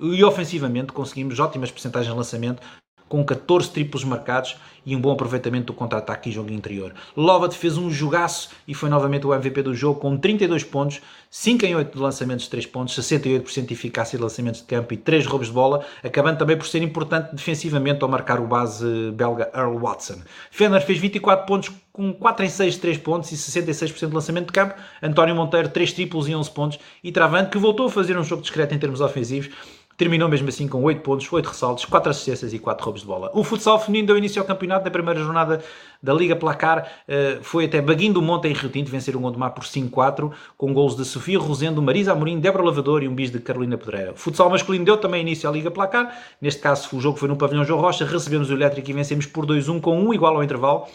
e 0.00 0.22
ofensivamente 0.24 0.92
conseguimos 0.92 1.38
ótimas 1.38 1.70
percentagens 1.70 2.10
de 2.12 2.16
lançamento, 2.16 2.60
com 3.08 3.24
14 3.24 3.70
triplos 3.70 4.04
marcados 4.04 4.56
e 4.86 4.94
um 4.94 5.00
bom 5.00 5.12
aproveitamento 5.12 5.66
do 5.66 5.72
contra-ataque 5.74 6.30
e 6.30 6.32
jogo 6.32 6.52
interior. 6.52 6.94
Lovat 7.16 7.52
fez 7.54 7.76
um 7.76 7.90
jogaço 7.90 8.50
e 8.68 8.72
foi 8.72 8.88
novamente 8.88 9.26
o 9.26 9.34
MVP 9.34 9.62
do 9.62 9.74
jogo 9.74 9.98
com 9.98 10.16
32 10.16 10.62
pontos, 10.62 11.00
5 11.28 11.66
em 11.66 11.74
8 11.74 11.92
de 11.92 11.98
lançamentos 11.98 12.44
de 12.44 12.50
3 12.50 12.66
pontos, 12.66 12.96
68% 12.96 13.66
de 13.66 13.74
eficácia 13.74 14.16
de 14.16 14.22
lançamentos 14.22 14.60
de 14.60 14.66
campo 14.66 14.94
e 14.94 14.96
3 14.96 15.26
roubos 15.26 15.48
de 15.48 15.52
bola, 15.52 15.84
acabando 16.04 16.38
também 16.38 16.56
por 16.56 16.66
ser 16.66 16.82
importante 16.82 17.34
defensivamente 17.34 18.02
ao 18.02 18.08
marcar 18.08 18.38
o 18.38 18.46
base 18.46 19.10
belga 19.12 19.50
Earl 19.52 19.76
Watson. 19.76 20.20
Fenner 20.50 20.80
fez 20.80 20.98
24 20.98 21.46
pontos 21.46 21.72
com 21.92 22.12
4 22.12 22.44
em 22.44 22.48
6 22.48 22.74
de 22.74 22.80
3 22.80 22.98
pontos 22.98 23.32
e 23.32 23.36
66% 23.36 24.08
de 24.08 24.14
lançamento 24.14 24.46
de 24.46 24.52
campo. 24.52 24.74
António 25.02 25.34
Monteiro 25.34 25.68
3 25.68 25.92
triplos 25.92 26.28
e 26.28 26.34
11 26.34 26.50
pontos 26.50 26.78
e 27.02 27.10
Travante 27.10 27.50
que 27.50 27.58
voltou 27.58 27.86
a 27.86 27.90
fazer 27.90 28.16
um 28.16 28.22
jogo 28.22 28.42
discreto 28.42 28.74
em 28.74 28.78
termos 28.78 29.00
ofensivos 29.00 29.50
Terminou 29.96 30.28
mesmo 30.28 30.48
assim 30.48 30.68
com 30.68 30.82
8 30.82 31.00
pontos, 31.00 31.32
8 31.32 31.46
ressaltos, 31.46 31.84
4 31.86 32.10
assistências 32.10 32.52
e 32.52 32.58
4 32.58 32.84
roubos 32.84 33.00
de 33.00 33.06
bola. 33.06 33.30
O 33.32 33.42
futsal 33.42 33.78
feminino 33.80 34.08
deu 34.08 34.18
início 34.18 34.40
ao 34.40 34.46
campeonato 34.46 34.84
na 34.84 34.90
primeira 34.90 35.20
jornada 35.20 35.64
da 36.02 36.12
Liga 36.12 36.36
Placar. 36.36 36.86
Eh, 37.08 37.38
foi 37.40 37.64
até 37.64 37.80
Baguinho 37.80 38.12
do 38.12 38.20
Monte 38.20 38.48
em 38.48 38.52
Rio 38.52 38.68
Tinto 38.68 38.90
vencer 38.90 39.16
o 39.16 39.20
Gondomar 39.20 39.52
por 39.52 39.64
5-4, 39.64 40.30
com 40.56 40.74
gols 40.74 40.94
de 40.96 41.04
Sofia 41.04 41.38
Rosendo, 41.38 41.80
Marisa 41.80 42.12
Amorim, 42.12 42.38
Débora 42.38 42.64
Lavador 42.64 43.02
e 43.02 43.08
um 43.08 43.14
bis 43.14 43.30
de 43.30 43.38
Carolina 43.40 43.78
Pedreira. 43.78 44.12
O 44.12 44.16
futsal 44.16 44.50
masculino 44.50 44.84
deu 44.84 44.98
também 44.98 45.22
início 45.22 45.48
à 45.48 45.52
Liga 45.52 45.70
Placar. 45.70 46.14
Neste 46.40 46.60
caso, 46.60 46.94
o 46.94 47.00
jogo 47.00 47.18
foi 47.18 47.28
no 47.28 47.36
pavilhão 47.36 47.64
João 47.64 47.80
Rocha. 47.80 48.04
Recebemos 48.04 48.50
o 48.50 48.52
Elétrico 48.52 48.90
e 48.90 48.92
vencemos 48.92 49.26
por 49.26 49.46
2-1 49.46 49.80
com 49.80 49.98
1 49.98 50.14
igual 50.14 50.36
ao 50.36 50.44
intervalo. 50.44 50.86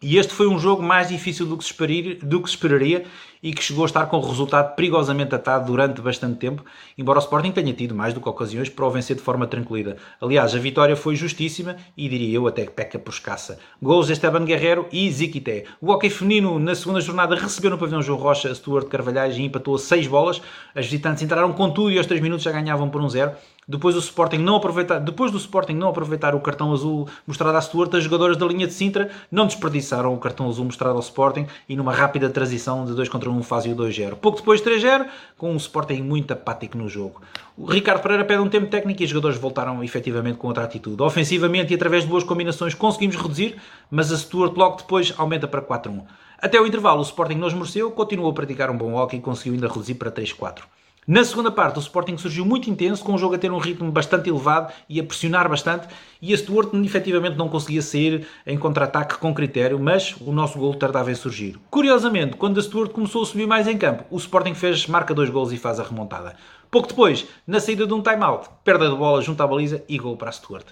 E 0.00 0.16
este 0.16 0.32
foi 0.32 0.46
um 0.46 0.60
jogo 0.60 0.80
mais 0.80 1.08
difícil 1.08 1.44
do 1.44 1.56
que, 1.56 1.64
se 1.64 1.72
esperaria, 1.72 2.14
do 2.22 2.40
que 2.40 2.48
se 2.48 2.54
esperaria 2.54 3.04
e 3.42 3.52
que 3.52 3.60
chegou 3.60 3.82
a 3.82 3.86
estar 3.86 4.06
com 4.06 4.18
o 4.18 4.20
resultado 4.20 4.76
perigosamente 4.76 5.34
atado 5.34 5.66
durante 5.66 6.00
bastante 6.00 6.38
tempo, 6.38 6.64
embora 6.96 7.18
o 7.18 7.22
Sporting 7.22 7.50
tenha 7.50 7.72
tido 7.72 7.96
mais 7.96 8.14
do 8.14 8.20
que 8.20 8.28
ocasiões 8.28 8.68
para 8.68 8.86
o 8.86 8.90
vencer 8.92 9.16
de 9.16 9.22
forma 9.22 9.48
tranquila. 9.48 9.96
Aliás, 10.20 10.54
a 10.54 10.58
vitória 10.60 10.94
foi 10.94 11.16
justíssima 11.16 11.74
e 11.96 12.08
diria 12.08 12.36
eu 12.36 12.46
até 12.46 12.64
que 12.64 12.70
peca 12.70 12.96
por 12.96 13.12
escassa. 13.12 13.58
Gols 13.82 14.06
de 14.06 14.12
Esteban 14.12 14.44
Guerrero 14.44 14.86
e 14.92 15.10
Ziquité. 15.10 15.64
O 15.80 15.90
hockey 15.90 16.10
feminino 16.10 16.60
na 16.60 16.76
segunda 16.76 17.00
jornada 17.00 17.34
recebeu 17.34 17.72
no 17.72 17.78
pavilhão 17.78 18.00
João 18.00 18.20
Rocha 18.20 18.54
Stuart 18.54 18.86
Carvalhais 18.86 19.36
e 19.36 19.42
empatou 19.42 19.76
6 19.76 20.06
bolas. 20.06 20.40
As 20.76 20.84
visitantes 20.84 21.24
entraram 21.24 21.52
com 21.52 21.70
tudo 21.70 21.90
e 21.90 21.98
aos 21.98 22.06
3 22.06 22.22
minutos 22.22 22.44
já 22.44 22.52
ganhavam 22.52 22.88
por 22.88 23.02
um 23.02 23.08
0. 23.08 23.32
Depois, 23.70 23.94
o 23.94 23.98
Sporting 23.98 24.38
não 24.38 24.56
aproveitar, 24.56 24.98
depois 24.98 25.30
do 25.30 25.36
Sporting 25.36 25.74
não 25.74 25.90
aproveitar 25.90 26.34
o 26.34 26.40
cartão 26.40 26.72
azul 26.72 27.06
mostrado 27.26 27.54
à 27.54 27.60
Stuart, 27.60 27.92
as 27.94 28.02
jogadoras 28.02 28.38
da 28.38 28.46
linha 28.46 28.66
de 28.66 28.72
Sintra 28.72 29.10
não 29.30 29.46
desperdiçaram 29.46 30.14
o 30.14 30.16
cartão 30.16 30.48
azul 30.48 30.64
mostrado 30.64 30.94
ao 30.94 31.00
Sporting 31.00 31.46
e 31.68 31.76
numa 31.76 31.92
rápida 31.92 32.30
transição 32.30 32.86
de 32.86 32.94
2 32.94 33.10
contra 33.10 33.28
1 33.28 33.42
fazem 33.42 33.74
o 33.74 33.76
2-0. 33.76 34.14
Pouco 34.14 34.38
depois 34.38 34.62
3-0, 34.62 35.06
com 35.36 35.52
um 35.52 35.56
Sporting 35.56 36.00
muito 36.00 36.32
apático 36.32 36.78
no 36.78 36.88
jogo. 36.88 37.20
O 37.58 37.66
Ricardo 37.66 38.00
Pereira 38.00 38.24
pede 38.24 38.40
um 38.40 38.48
tempo 38.48 38.68
técnico 38.68 39.02
e 39.02 39.04
os 39.04 39.10
jogadores 39.10 39.36
voltaram 39.36 39.84
efetivamente 39.84 40.38
com 40.38 40.48
outra 40.48 40.64
atitude. 40.64 41.02
Ofensivamente 41.02 41.70
e 41.70 41.76
através 41.76 42.04
de 42.04 42.08
boas 42.08 42.24
combinações 42.24 42.72
conseguimos 42.72 43.16
reduzir, 43.16 43.56
mas 43.90 44.10
a 44.10 44.16
Stuart 44.16 44.56
logo 44.56 44.78
depois 44.78 45.12
aumenta 45.18 45.46
para 45.46 45.60
4-1. 45.60 46.04
Até 46.40 46.58
o 46.58 46.66
intervalo 46.66 47.00
o 47.00 47.02
Sporting 47.02 47.34
não 47.34 47.48
esmoreceu, 47.48 47.90
continuou 47.90 48.30
a 48.30 48.32
praticar 48.32 48.70
um 48.70 48.78
bom 48.78 48.94
hockey 48.94 49.18
e 49.18 49.20
conseguiu 49.20 49.52
ainda 49.52 49.68
reduzir 49.68 49.96
para 49.96 50.10
3-4. 50.10 50.62
Na 51.08 51.24
segunda 51.24 51.50
parte, 51.50 51.78
o 51.78 51.80
Sporting 51.80 52.18
surgiu 52.18 52.44
muito 52.44 52.68
intenso, 52.68 53.02
com 53.02 53.14
o 53.14 53.18
jogo 53.18 53.34
a 53.34 53.38
ter 53.38 53.50
um 53.50 53.56
ritmo 53.56 53.90
bastante 53.90 54.28
elevado 54.28 54.70
e 54.90 55.00
a 55.00 55.02
pressionar 55.02 55.48
bastante, 55.48 55.88
e 56.20 56.36
Stuart 56.36 56.68
efetivamente 56.84 57.34
não 57.34 57.48
conseguia 57.48 57.80
sair 57.80 58.26
em 58.46 58.58
contra-ataque 58.58 59.16
com 59.16 59.32
critério, 59.32 59.80
mas 59.80 60.14
o 60.20 60.32
nosso 60.32 60.58
gol 60.58 60.74
tardava 60.74 61.10
em 61.10 61.14
surgir. 61.14 61.58
Curiosamente, 61.70 62.36
quando 62.36 62.60
a 62.60 62.62
Stuart 62.62 62.90
começou 62.90 63.22
a 63.22 63.24
subir 63.24 63.46
mais 63.46 63.66
em 63.66 63.78
campo, 63.78 64.04
o 64.10 64.18
Sporting 64.18 64.52
fez, 64.52 64.86
marca 64.86 65.14
dois 65.14 65.30
gols 65.30 65.50
e 65.50 65.56
faz 65.56 65.80
a 65.80 65.82
remontada. 65.82 66.36
Pouco 66.70 66.88
depois, 66.88 67.26
na 67.46 67.58
saída 67.58 67.86
de 67.86 67.94
um 67.94 68.02
time-out, 68.02 68.46
perda 68.62 68.90
de 68.90 68.94
bola 68.94 69.22
junto 69.22 69.42
à 69.42 69.46
baliza 69.46 69.82
e 69.88 69.96
gol 69.96 70.14
para 70.14 70.28
a 70.28 70.32
Stuart. 70.32 70.66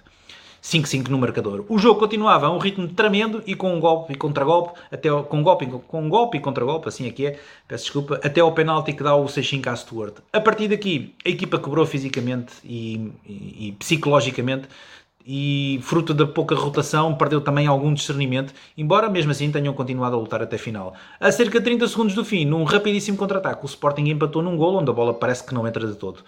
5-5 0.67 1.09
no 1.09 1.19
marcador. 1.19 1.64
O 1.69 1.79
jogo 1.79 2.01
continuava 2.01 2.47
a 2.47 2.51
um 2.51 2.59
ritmo 2.59 2.89
tremendo 2.89 3.41
e 3.47 3.55
com 3.55 3.73
um 3.73 3.79
golpe 3.79 4.14
e 4.14 4.17
contra-golpe, 4.17 4.79
até 4.91 5.09
com 5.09 5.39
um 5.39 5.43
golpe, 5.43 5.67
com 5.87 6.09
golpe 6.09 6.39
e 6.39 6.41
contra-golpe, 6.41 6.89
assim 6.89 7.07
é, 7.07 7.23
é, 7.23 7.39
peço 7.69 7.85
desculpa, 7.85 8.21
até 8.23 8.41
ao 8.41 8.51
penalti 8.51 8.93
que 8.93 9.03
dá 9.03 9.14
o 9.14 9.27
6-5 9.27 9.69
à 9.69 9.77
Stuart. 9.77 10.14
A 10.33 10.41
partir 10.41 10.67
daqui, 10.67 11.14
a 11.25 11.29
equipa 11.29 11.61
quebrou 11.61 11.87
fisicamente 11.87 12.55
e, 12.64 13.12
e, 13.25 13.69
e 13.69 13.73
psicologicamente 13.79 14.67
e 15.25 15.81
fruto 15.83 16.12
da 16.12 16.27
pouca 16.27 16.55
rotação 16.55 17.14
perdeu 17.14 17.41
também 17.41 17.67
algum 17.67 17.93
discernimento, 17.93 18.53
embora 18.77 19.09
mesmo 19.09 19.33
assim 19.33 19.51
tenham 19.51 19.75
continuado 19.75 20.17
a 20.17 20.19
lutar 20.19 20.43
até 20.43 20.59
final. 20.59 20.95
A 21.19 21.31
cerca 21.33 21.59
de 21.59 21.64
30 21.64 21.87
segundos 21.89 22.14
do 22.14 22.25
fim, 22.25 22.45
num 22.45 22.64
rapidíssimo 22.64 23.17
contra-ataque, 23.17 23.64
o 23.64 23.67
Sporting 23.67 24.09
empatou 24.09 24.43
num 24.43 24.57
gol 24.57 24.77
onde 24.77 24.91
a 24.91 24.95
bola 24.95 25.14
parece 25.14 25.45
que 25.45 25.55
não 25.55 25.67
entra 25.67 25.87
de 25.87 25.95
todo. 25.95 26.21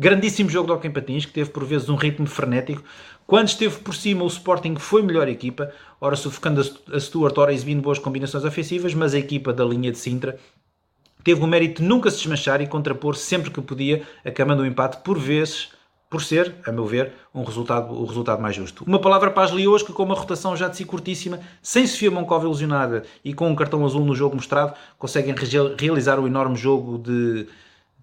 Grandíssimo 0.00 0.48
jogo 0.48 0.66
do 0.66 0.72
Hockey 0.72 0.88
Patins, 0.88 1.26
que 1.26 1.32
teve 1.32 1.50
por 1.50 1.62
vezes 1.62 1.90
um 1.90 1.94
ritmo 1.94 2.26
frenético. 2.26 2.82
Quando 3.26 3.48
esteve 3.48 3.76
por 3.80 3.94
cima, 3.94 4.24
o 4.24 4.28
Sporting 4.28 4.76
foi 4.76 5.02
melhor 5.02 5.28
equipa, 5.28 5.70
ora 6.00 6.16
sufocando 6.16 6.62
a 6.90 6.98
Stuart, 6.98 7.36
ora 7.36 7.52
exibindo 7.52 7.82
boas 7.82 7.98
combinações 7.98 8.42
ofensivas, 8.42 8.94
mas 8.94 9.12
a 9.12 9.18
equipa 9.18 9.52
da 9.52 9.62
linha 9.62 9.92
de 9.92 9.98
Sintra 9.98 10.38
teve 11.22 11.44
o 11.44 11.46
mérito 11.46 11.82
de 11.82 11.88
nunca 11.88 12.10
se 12.10 12.16
desmanchar 12.16 12.62
e 12.62 12.66
contrapor 12.66 13.14
sempre 13.14 13.50
que 13.50 13.60
podia, 13.60 14.02
acabando 14.24 14.62
o 14.62 14.66
empate 14.66 14.96
por 15.04 15.18
vezes 15.18 15.68
por 16.08 16.22
ser, 16.22 16.54
a 16.64 16.72
meu 16.72 16.86
ver, 16.86 17.12
um 17.34 17.44
resultado, 17.44 17.92
o 17.92 18.06
resultado 18.06 18.40
mais 18.40 18.56
justo. 18.56 18.84
Uma 18.84 19.02
palavra 19.02 19.30
para 19.30 19.44
as 19.44 19.52
Leões 19.52 19.82
que 19.82 19.92
com 19.92 20.04
uma 20.04 20.14
rotação 20.14 20.56
já 20.56 20.68
de 20.68 20.78
si 20.78 20.86
curtíssima, 20.86 21.40
sem 21.60 21.86
Sofia 21.86 22.10
Moncova 22.10 22.46
ilusionada 22.46 23.02
e 23.22 23.34
com 23.34 23.50
um 23.50 23.54
cartão 23.54 23.84
azul 23.84 24.02
no 24.06 24.14
jogo 24.14 24.34
mostrado, 24.34 24.72
conseguem 24.98 25.34
realizar 25.78 26.18
o 26.18 26.26
enorme 26.26 26.56
jogo 26.56 26.96
de, 26.96 27.46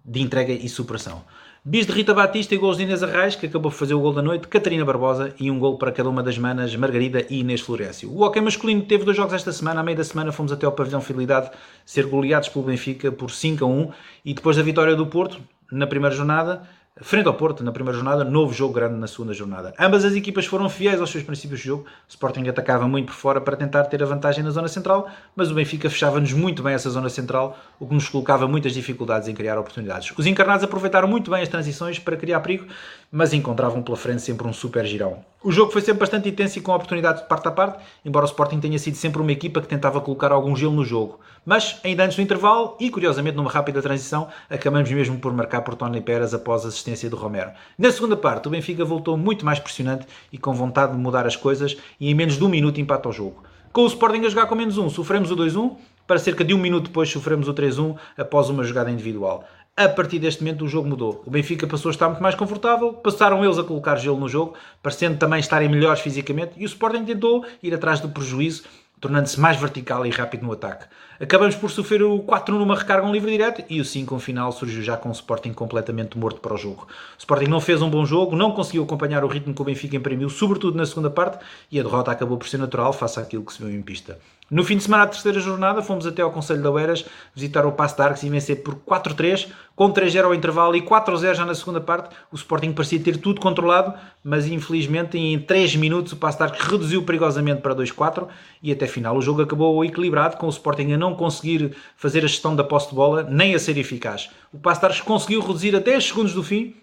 de 0.06 0.22
entrega 0.22 0.54
e 0.54 0.70
superação. 0.70 1.24
Bis 1.70 1.86
de 1.86 1.91
Rita 1.91 2.13
Batista 2.13 2.55
e 2.55 2.57
gols 2.57 2.78
de 2.78 2.84
Inês 2.84 3.03
Arraes, 3.03 3.36
que 3.36 3.45
acabou 3.45 3.70
por 3.70 3.78
fazer 3.78 3.93
o 3.93 3.99
gol 3.99 4.13
da 4.13 4.22
noite, 4.22 4.47
Catarina 4.47 4.86
Barbosa 4.86 5.34
e 5.38 5.51
um 5.51 5.59
gol 5.59 5.78
para 5.78 5.91
cada 5.91 6.09
uma 6.09 6.24
das 6.24 6.38
manas, 6.38 6.74
Margarida 6.78 7.26
e 7.30 7.41
Inês 7.41 7.59
Florencio. 7.59 8.09
O 8.09 8.24
hockey 8.24 8.39
masculino 8.39 8.84
teve 8.84 9.03
dois 9.03 9.18
jogos 9.18 9.34
esta 9.34 9.51
semana, 9.51 9.82
à 9.82 9.84
meia 9.84 9.97
da 9.97 10.03
semana 10.05 10.32
fomos 10.32 10.53
até 10.53 10.65
ao 10.65 10.72
pavilhão 10.72 11.01
Fidelidade 11.01 11.51
ser 11.86 12.05
goleados 12.05 12.47
pelo 12.47 12.63
Benfica 12.63 13.11
por 13.11 13.32
5 13.32 13.65
a 13.65 13.68
1 13.68 13.91
e 14.24 14.34
depois 14.34 14.55
da 14.55 14.63
vitória 14.63 14.95
do 14.95 15.07
Porto, 15.07 15.41
na 15.70 15.86
primeira 15.86 16.15
jornada, 16.15 16.61
frente 17.02 17.28
ao 17.28 17.34
Porto 17.34 17.64
na 17.64 17.72
primeira 17.72 17.98
jornada, 17.98 18.24
novo 18.24 18.54
jogo 18.54 18.74
grande 18.74 18.95
na 18.95 19.08
segunda 19.08 19.34
jornada. 19.34 19.74
Ambas 19.80 20.04
as 20.04 20.14
equipas 20.14 20.45
foram 20.45 20.70
fiéis 20.70 21.00
aos 21.00 21.10
seus 21.10 21.24
princípios 21.24 21.60
de 21.60 21.68
jogo. 21.68 21.86
O 22.08 22.10
Sporting 22.10 22.48
atacava 22.48 22.88
muito 22.88 23.08
por 23.08 23.16
fora 23.16 23.39
para 23.41 23.56
tentar 23.56 23.84
ter 23.86 24.02
a 24.02 24.06
vantagem 24.06 24.43
na 24.43 24.50
zona 24.50 24.68
central, 24.68 25.10
mas 25.36 25.52
o 25.52 25.54
Benfica 25.54 25.89
fechava-nos 25.89 26.34
muito 26.34 26.64
bem 26.64 26.74
essa 26.74 26.89
zona 26.89 27.10
central, 27.10 27.58
o 27.80 27.88
que 27.88 27.93
nos 27.93 28.10
colocava 28.10 28.48
muitas 28.48 28.74
dificuldades 28.74 29.28
em 29.28 29.34
criar 29.34 29.58
oportunidades. 29.58 30.12
Os 30.18 30.26
encarnados 30.26 30.64
aproveitaram 30.64 31.08
muito 31.08 31.30
bem 31.32 31.41
as 31.41 31.50
transições 31.50 32.00
para 32.00 32.18
criar 32.18 32.39
perigo, 32.39 32.66
mas 33.12 33.34
encontravam 33.34 33.82
pela 33.82 33.97
frente 33.97 34.22
sempre 34.22 34.47
um 34.47 34.53
super 34.53 34.86
girão. 34.86 35.24
O 35.43 35.51
jogo 35.51 35.72
foi 35.72 35.82
sempre 35.82 35.99
bastante 35.99 36.28
intenso 36.28 36.58
e 36.58 36.62
com 36.62 36.74
oportunidades 36.74 37.22
de 37.22 37.28
parte 37.28 37.47
a 37.47 37.51
parte, 37.51 37.84
embora 38.03 38.26
o 38.26 38.28
Sporting 38.28 38.60
tenha 38.60 38.78
sido 38.78 38.95
sempre 38.95 39.22
uma 39.22 39.32
equipa 39.32 39.62
que 39.62 39.68
tentava 39.68 40.01
colocar 40.01 40.32
algum 40.32 40.55
gelo 40.55 40.74
no 40.74 40.84
jogo. 40.84 41.20
Mas, 41.45 41.80
ainda 41.84 42.03
antes 42.03 42.18
do 42.18 42.22
intervalo, 42.22 42.76
e 42.80 42.89
curiosamente 42.89 43.38
numa 43.38 43.49
rápida 43.49 43.82
transição, 43.82 44.28
acabamos 44.49 44.91
mesmo 44.91 45.18
por 45.20 45.32
marcar 45.32 45.62
por 45.62 45.76
Tony 45.76 46.01
Pérez 46.01 46.34
após 46.34 46.66
a 46.66 46.68
assistência 46.68 47.10
do 47.10 47.16
Romero. 47.16 47.51
Na 47.78 47.91
segunda 47.91 48.18
parte, 48.18 48.47
o 48.47 48.51
Benfica 48.51 48.84
voltou 48.84 49.16
muito 49.16 49.45
mais 49.45 49.60
pressionante 49.60 50.05
e 50.34 50.38
com 50.38 50.53
vontade 50.53 50.91
de 50.91 50.97
mudar 50.97 51.26
as 51.26 51.36
coisas 51.36 51.78
e 51.99 52.10
em 52.12 52.14
menos 52.14 52.38
de 52.38 52.43
um 52.43 52.49
minuto 52.49 52.82
empata 52.82 53.08
o 53.08 53.14
jogo. 53.14 53.43
Com 53.72 53.84
o 53.84 53.88
Sporting 53.88 54.26
a 54.26 54.30
jogar 54.30 54.47
com 54.47 54.55
menos 54.55 54.78
um, 54.78 54.89
sofremos 54.89 55.30
o 55.32 55.36
2-1, 55.36 55.78
para 56.08 56.18
cerca 56.18 56.43
de 56.43 56.53
um 56.53 56.58
minuto 56.58 56.88
depois 56.88 57.10
sofremos 57.10 57.47
o 57.47 57.53
3-1 57.53 57.95
após 58.18 58.49
uma 58.49 58.64
jogada 58.64 58.89
individual. 58.89 59.43
A 59.78 59.88
partir 59.88 60.17
deste 60.17 60.43
momento 60.43 60.65
o 60.65 60.67
jogo 60.67 60.89
mudou. 60.89 61.21
O 61.23 61.30
Benfica 61.30 61.67
passou 61.67 61.89
a 61.89 61.91
estar 61.91 62.09
muito 62.09 62.23
mais 62.23 62.34
confortável, 62.34 62.93
passaram 62.93 63.45
eles 63.45 63.59
a 63.59 63.63
colocar 63.63 63.95
gelo 63.97 64.19
no 64.19 64.28
jogo, 64.28 64.55
parecendo 64.82 65.19
também 65.19 65.39
estarem 65.39 65.69
melhores 65.69 66.01
fisicamente, 66.01 66.53
e 66.57 66.63
o 66.63 66.65
Sporting 66.65 67.05
tentou 67.05 67.45
ir 67.61 67.75
atrás 67.75 67.99
do 67.99 68.09
prejuízo, 68.09 68.63
tornando-se 68.99 69.39
mais 69.39 69.55
vertical 69.57 70.03
e 70.03 70.09
rápido 70.09 70.43
no 70.43 70.51
ataque. 70.51 70.88
Acabamos 71.19 71.55
por 71.55 71.69
sofrer 71.69 72.01
o 72.01 72.19
4 72.19 72.57
numa 72.57 72.75
recarga 72.75 73.05
um 73.05 73.11
livre 73.11 73.30
direto 73.30 73.63
e 73.69 73.80
o 73.80 73.86
5 73.86 74.15
no 74.15 74.19
final 74.19 74.51
surgiu 74.51 74.82
já 74.82 74.97
com 74.97 75.09
o 75.09 75.11
Sporting 75.11 75.53
completamente 75.53 76.17
morto 76.17 76.41
para 76.41 76.55
o 76.55 76.57
jogo. 76.57 76.88
O 77.15 77.19
Sporting 77.19 77.45
não 77.45 77.61
fez 77.61 77.80
um 77.80 77.89
bom 77.89 78.03
jogo, 78.03 78.36
não 78.36 78.51
conseguiu 78.51 78.84
acompanhar 78.84 79.23
o 79.23 79.28
ritmo 79.28 79.53
que 79.53 79.61
o 79.61 79.65
Benfica 79.65 79.95
imprimiu, 79.95 80.28
sobretudo 80.28 80.75
na 80.75 80.88
segunda 80.88 81.11
parte, 81.11 81.43
e 81.71 81.80
a 81.80 81.84
derrota 81.84 82.11
acabou 82.11 82.38
por 82.38 82.47
ser 82.47 82.57
natural 82.57 82.91
face 82.93 83.19
àquilo 83.19 83.45
que 83.45 83.53
se 83.53 83.63
viu 83.63 83.71
em 83.71 83.82
pista. 83.84 84.17
No 84.50 84.64
fim 84.64 84.78
de 84.78 84.84
semana 84.84 85.06
da 85.06 85.12
terceira 85.12 85.41
jornada, 85.41 85.82
fomos 85.82 86.08
até 86.08 86.22
ao 86.22 86.32
Conselho 86.32 86.62
de 86.62 86.68
Oeiras 86.70 87.04
visitar 87.36 87.66
o 87.66 87.74
Passo 87.74 87.98
de 87.98 88.26
e 88.26 88.30
vencer 88.30 88.64
por 88.64 88.76
4-3, 88.76 89.50
com 89.76 89.91
3-0 89.91 90.24
ao 90.24 90.34
intervalo 90.34 90.74
e 90.74 90.82
4-0 90.82 91.34
já 91.34 91.45
na 91.45 91.54
segunda 91.54 91.82
parte. 91.82 92.16
O 92.32 92.36
Sporting 92.38 92.72
parecia 92.72 92.98
ter 92.98 93.18
tudo 93.18 93.41
controlado, 93.41 93.93
mas 94.24 94.48
infelizmente 94.48 95.18
em 95.18 95.38
3 95.38 95.76
minutos 95.76 96.14
o 96.14 96.16
Passo 96.16 96.38
de 96.38 96.43
reduziu 96.64 97.04
perigosamente 97.04 97.62
para 97.62 97.76
2-4 97.76 98.26
e 98.64 98.72
até 98.72 98.88
final 98.88 99.18
o 99.18 99.22
jogo 99.22 99.41
acabou 99.41 99.84
equilibrado, 99.84 100.38
com 100.38 100.45
o 100.45 100.50
Sporting 100.50 100.93
a 100.93 100.98
não 100.98 101.14
conseguir 101.14 101.76
fazer 101.98 102.20
a 102.20 102.28
gestão 102.28 102.56
da 102.56 102.64
posse 102.64 102.89
de 102.89 102.95
bola, 102.95 103.24
nem 103.24 103.54
a 103.54 103.60
ser 103.60 103.78
eficaz. 103.78 104.30
O 104.54 104.58
Passo 104.58 104.88
de 104.88 105.04
conseguiu 105.04 105.41
reduzir 105.41 105.76
a 105.76 105.80
10 105.80 106.06
segundos 106.06 106.34
do 106.34 106.41
fim, 106.41 106.74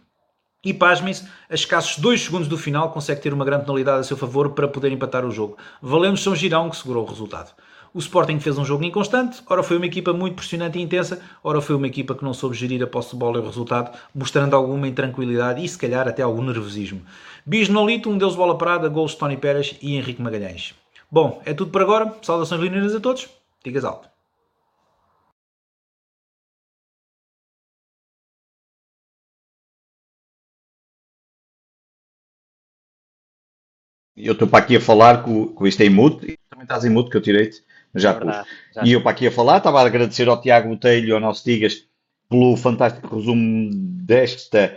e 0.65 0.73
pasmem-se, 0.73 1.29
a 1.49 1.55
escassos 1.55 1.99
2 1.99 2.23
segundos 2.23 2.49
do 2.49 2.57
final 2.57 2.91
consegue 2.91 3.21
ter 3.21 3.35
uma 3.35 3.45
grande 3.45 3.65
penalidade 3.65 4.01
a 4.01 4.03
seu 4.05 4.17
favor 4.17 4.51
para 4.51 4.67
poder 4.69 4.91
empatar 4.91 5.25
o 5.25 5.31
jogo. 5.31 5.57
Valendo 5.83 6.17
São 6.17 6.35
Girão 6.35 6.71
que 6.71 6.77
segurou 6.77 7.05
o 7.05 7.09
resultado. 7.09 7.53
O 7.93 7.99
Sporting 8.01 8.41
fez 8.41 8.59
um 8.59 8.65
jogo 8.65 8.83
inconstante, 8.83 9.41
ora 9.49 9.62
foi 9.62 9.77
uma 9.77 9.87
equipa 9.87 10.12
muito 10.12 10.35
pressionante 10.35 10.79
e 10.79 10.83
intensa, 10.83 11.23
ora 11.45 11.61
foi 11.61 11.77
uma 11.77 11.87
equipa 11.87 12.12
que 12.15 12.25
não 12.25 12.35
soube 12.35 12.57
gerir 12.57 12.83
a 12.83 12.89
posse 12.89 13.11
de 13.11 13.17
bola 13.17 13.39
e 13.39 13.41
o 13.41 13.47
resultado, 13.47 13.97
mostrando 14.12 14.57
alguma 14.57 14.89
intranquilidade 14.89 15.65
e 15.65 15.69
se 15.69 15.79
calhar 15.79 16.09
até 16.09 16.21
algum 16.21 16.43
nervosismo. 16.43 17.03
Bis 17.47 17.69
Nolito, 17.69 18.11
um 18.11 18.19
deus 18.19 18.33
de 18.33 18.39
bola 18.39 18.59
parada, 18.59 18.89
gols 18.89 19.12
de 19.12 19.19
Tony 19.19 19.37
Pérez 19.37 19.77
e 19.81 19.97
Henrique 19.97 20.21
Magalhães. 20.21 20.75
Bom, 21.09 21.41
é 21.45 21.55
tudo 21.55 21.71
por 21.71 21.83
agora. 21.83 22.12
Saudações 22.23 22.61
leoninas 22.61 22.97
a 22.97 23.01
todos. 23.01 23.29
Digas 23.62 23.85
alto. 23.85 24.14
Eu 34.17 34.33
estou 34.33 34.47
para 34.47 34.61
aqui 34.61 34.77
a 34.77 34.81
falar 34.81 35.23
com, 35.23 35.49
com 35.49 35.67
isto 35.67 35.81
em 35.81 35.91
mute, 35.91 36.39
também 36.49 36.62
estás 36.65 36.85
em 36.85 36.91
mute 36.91 37.11
que 37.11 37.17
eu 37.17 37.23
tirei-te, 37.23 37.62
já 37.95 38.11
é 38.11 38.15
verdade, 38.15 38.49
pus. 38.75 38.89
E 38.89 38.93
eu 38.93 39.03
para 39.03 39.11
aqui 39.11 39.27
a 39.27 39.31
falar, 39.31 39.59
estava 39.59 39.81
a 39.81 39.87
agradecer 39.87 40.29
ao 40.29 40.41
Tiago 40.41 40.69
Botelho 40.69 41.09
e 41.09 41.12
ao 41.12 41.21
nosso 41.21 41.45
Digas 41.45 41.85
pelo 42.29 42.57
fantástico 42.57 43.17
resumo 43.17 43.71
desta, 43.73 44.77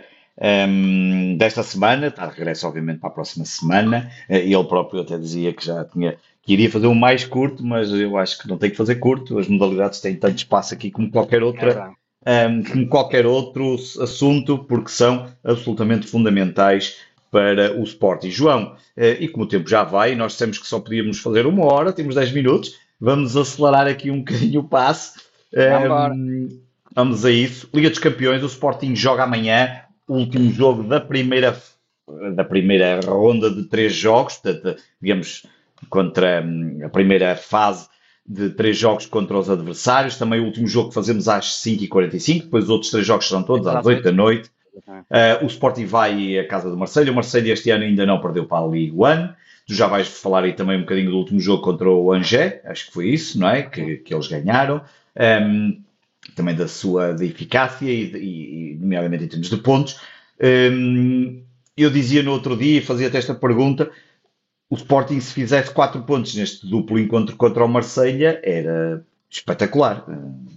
um, 0.68 1.36
desta 1.36 1.62
semana, 1.62 2.08
está 2.08 2.26
de 2.26 2.36
regresso 2.36 2.66
obviamente 2.66 2.98
para 2.98 3.08
a 3.08 3.12
próxima 3.12 3.44
semana, 3.44 4.10
eh, 4.28 4.44
e 4.44 4.54
ele 4.54 4.64
próprio 4.64 5.00
até 5.00 5.16
dizia 5.18 5.52
que 5.52 5.64
já 5.64 5.84
tinha 5.84 6.16
que 6.42 6.54
iria 6.54 6.70
fazer 6.70 6.86
um 6.86 6.94
mais 6.94 7.24
curto, 7.24 7.64
mas 7.64 7.90
eu 7.92 8.16
acho 8.16 8.38
que 8.38 8.48
não 8.48 8.56
tem 8.56 8.70
que 8.70 8.76
fazer 8.76 8.96
curto, 8.96 9.38
as 9.38 9.48
modalidades 9.48 10.00
têm 10.00 10.16
tanto 10.16 10.38
espaço 10.38 10.72
aqui 10.72 10.90
como 10.90 11.10
qualquer 11.10 11.42
outra, 11.42 11.92
é 12.24 12.46
um, 12.46 12.62
como 12.62 12.88
qualquer 12.88 13.26
outro 13.26 13.74
assunto, 13.74 14.58
porque 14.58 14.90
são 14.90 15.26
absolutamente 15.44 16.06
fundamentais 16.06 16.96
para 17.30 17.78
o 17.78 17.82
Sporting. 17.82 18.30
João, 18.30 18.74
eh, 18.96 19.18
e 19.20 19.28
como 19.28 19.44
o 19.44 19.48
tempo 19.48 19.68
já 19.68 19.84
vai, 19.84 20.14
nós 20.14 20.32
dissemos 20.32 20.58
que 20.58 20.66
só 20.66 20.80
podíamos 20.80 21.18
fazer 21.18 21.46
uma 21.46 21.64
hora, 21.64 21.92
temos 21.92 22.14
10 22.14 22.32
minutos, 22.32 22.74
vamos 23.00 23.36
acelerar 23.36 23.86
aqui 23.86 24.10
um 24.10 24.18
bocadinho 24.24 24.60
o 24.60 24.64
passe. 24.64 25.20
Um, 25.54 26.60
vamos 26.94 27.24
a 27.24 27.30
isso. 27.30 27.68
Liga 27.72 27.90
dos 27.90 27.98
Campeões, 27.98 28.42
o 28.42 28.46
Sporting 28.46 28.94
joga 28.94 29.24
amanhã, 29.24 29.82
o 30.06 30.14
último 30.14 30.50
jogo 30.50 30.82
da 30.82 31.00
primeira, 31.00 31.60
da 32.34 32.44
primeira 32.44 33.00
ronda 33.04 33.50
de 33.50 33.64
três 33.64 33.94
jogos, 33.94 34.36
portanto, 34.36 34.80
digamos, 35.00 35.46
contra 35.88 36.42
hum, 36.42 36.80
a 36.84 36.88
primeira 36.88 37.36
fase 37.36 37.88
de 38.26 38.50
três 38.50 38.76
jogos 38.76 39.06
contra 39.06 39.38
os 39.38 39.48
adversários. 39.48 40.16
Também 40.16 40.40
o 40.40 40.44
último 40.44 40.66
jogo 40.66 40.88
que 40.88 40.94
fazemos 40.94 41.28
às 41.28 41.46
5h45, 41.62 42.42
depois 42.42 42.64
os 42.64 42.70
outros 42.70 42.90
três 42.90 43.06
jogos 43.06 43.28
serão 43.28 43.42
todos 43.42 43.66
às 43.66 43.84
8 43.84 44.02
da 44.02 44.12
noite. 44.12 44.50
Uh, 44.86 45.44
o 45.44 45.46
Sporting 45.46 45.84
vai 45.84 46.38
à 46.38 46.46
casa 46.46 46.70
do 46.70 46.76
Marseille. 46.76 47.10
O 47.10 47.14
Marseille 47.14 47.50
este 47.50 47.70
ano 47.70 47.84
ainda 47.84 48.06
não 48.06 48.20
perdeu 48.20 48.46
para 48.46 48.64
a 48.64 48.66
Ligue 48.66 48.92
1. 48.92 49.28
Tu 49.66 49.74
já 49.74 49.86
vais 49.86 50.08
falar 50.08 50.44
aí 50.44 50.54
também 50.54 50.78
um 50.78 50.80
bocadinho 50.80 51.10
do 51.10 51.18
último 51.18 51.38
jogo 51.40 51.62
contra 51.62 51.90
o 51.90 52.12
Angers, 52.12 52.54
acho 52.64 52.86
que 52.86 52.92
foi 52.92 53.08
isso, 53.08 53.38
não 53.38 53.50
é? 53.50 53.62
Que, 53.62 53.98
que 53.98 54.14
eles 54.14 54.26
ganharam. 54.26 54.82
Um, 55.14 55.82
também 56.34 56.54
da 56.54 56.66
sua 56.66 57.12
de 57.12 57.26
eficácia 57.26 57.90
e, 57.90 58.72
e, 58.72 58.78
nomeadamente 58.80 59.24
em 59.24 59.28
termos 59.28 59.50
de 59.50 59.56
pontos. 59.58 60.00
Um, 60.40 61.42
eu 61.76 61.90
dizia 61.90 62.22
no 62.22 62.32
outro 62.32 62.56
dia, 62.56 62.82
fazia 62.82 63.08
até 63.08 63.18
esta 63.18 63.34
pergunta, 63.34 63.90
o 64.70 64.74
Sporting 64.74 65.20
se 65.20 65.32
fizesse 65.32 65.70
4 65.70 66.02
pontos 66.02 66.34
neste 66.34 66.66
duplo 66.66 66.98
encontro 66.98 67.36
contra 67.36 67.64
o 67.64 67.68
Marselha 67.68 68.40
era 68.42 69.04
espetacular. 69.30 70.04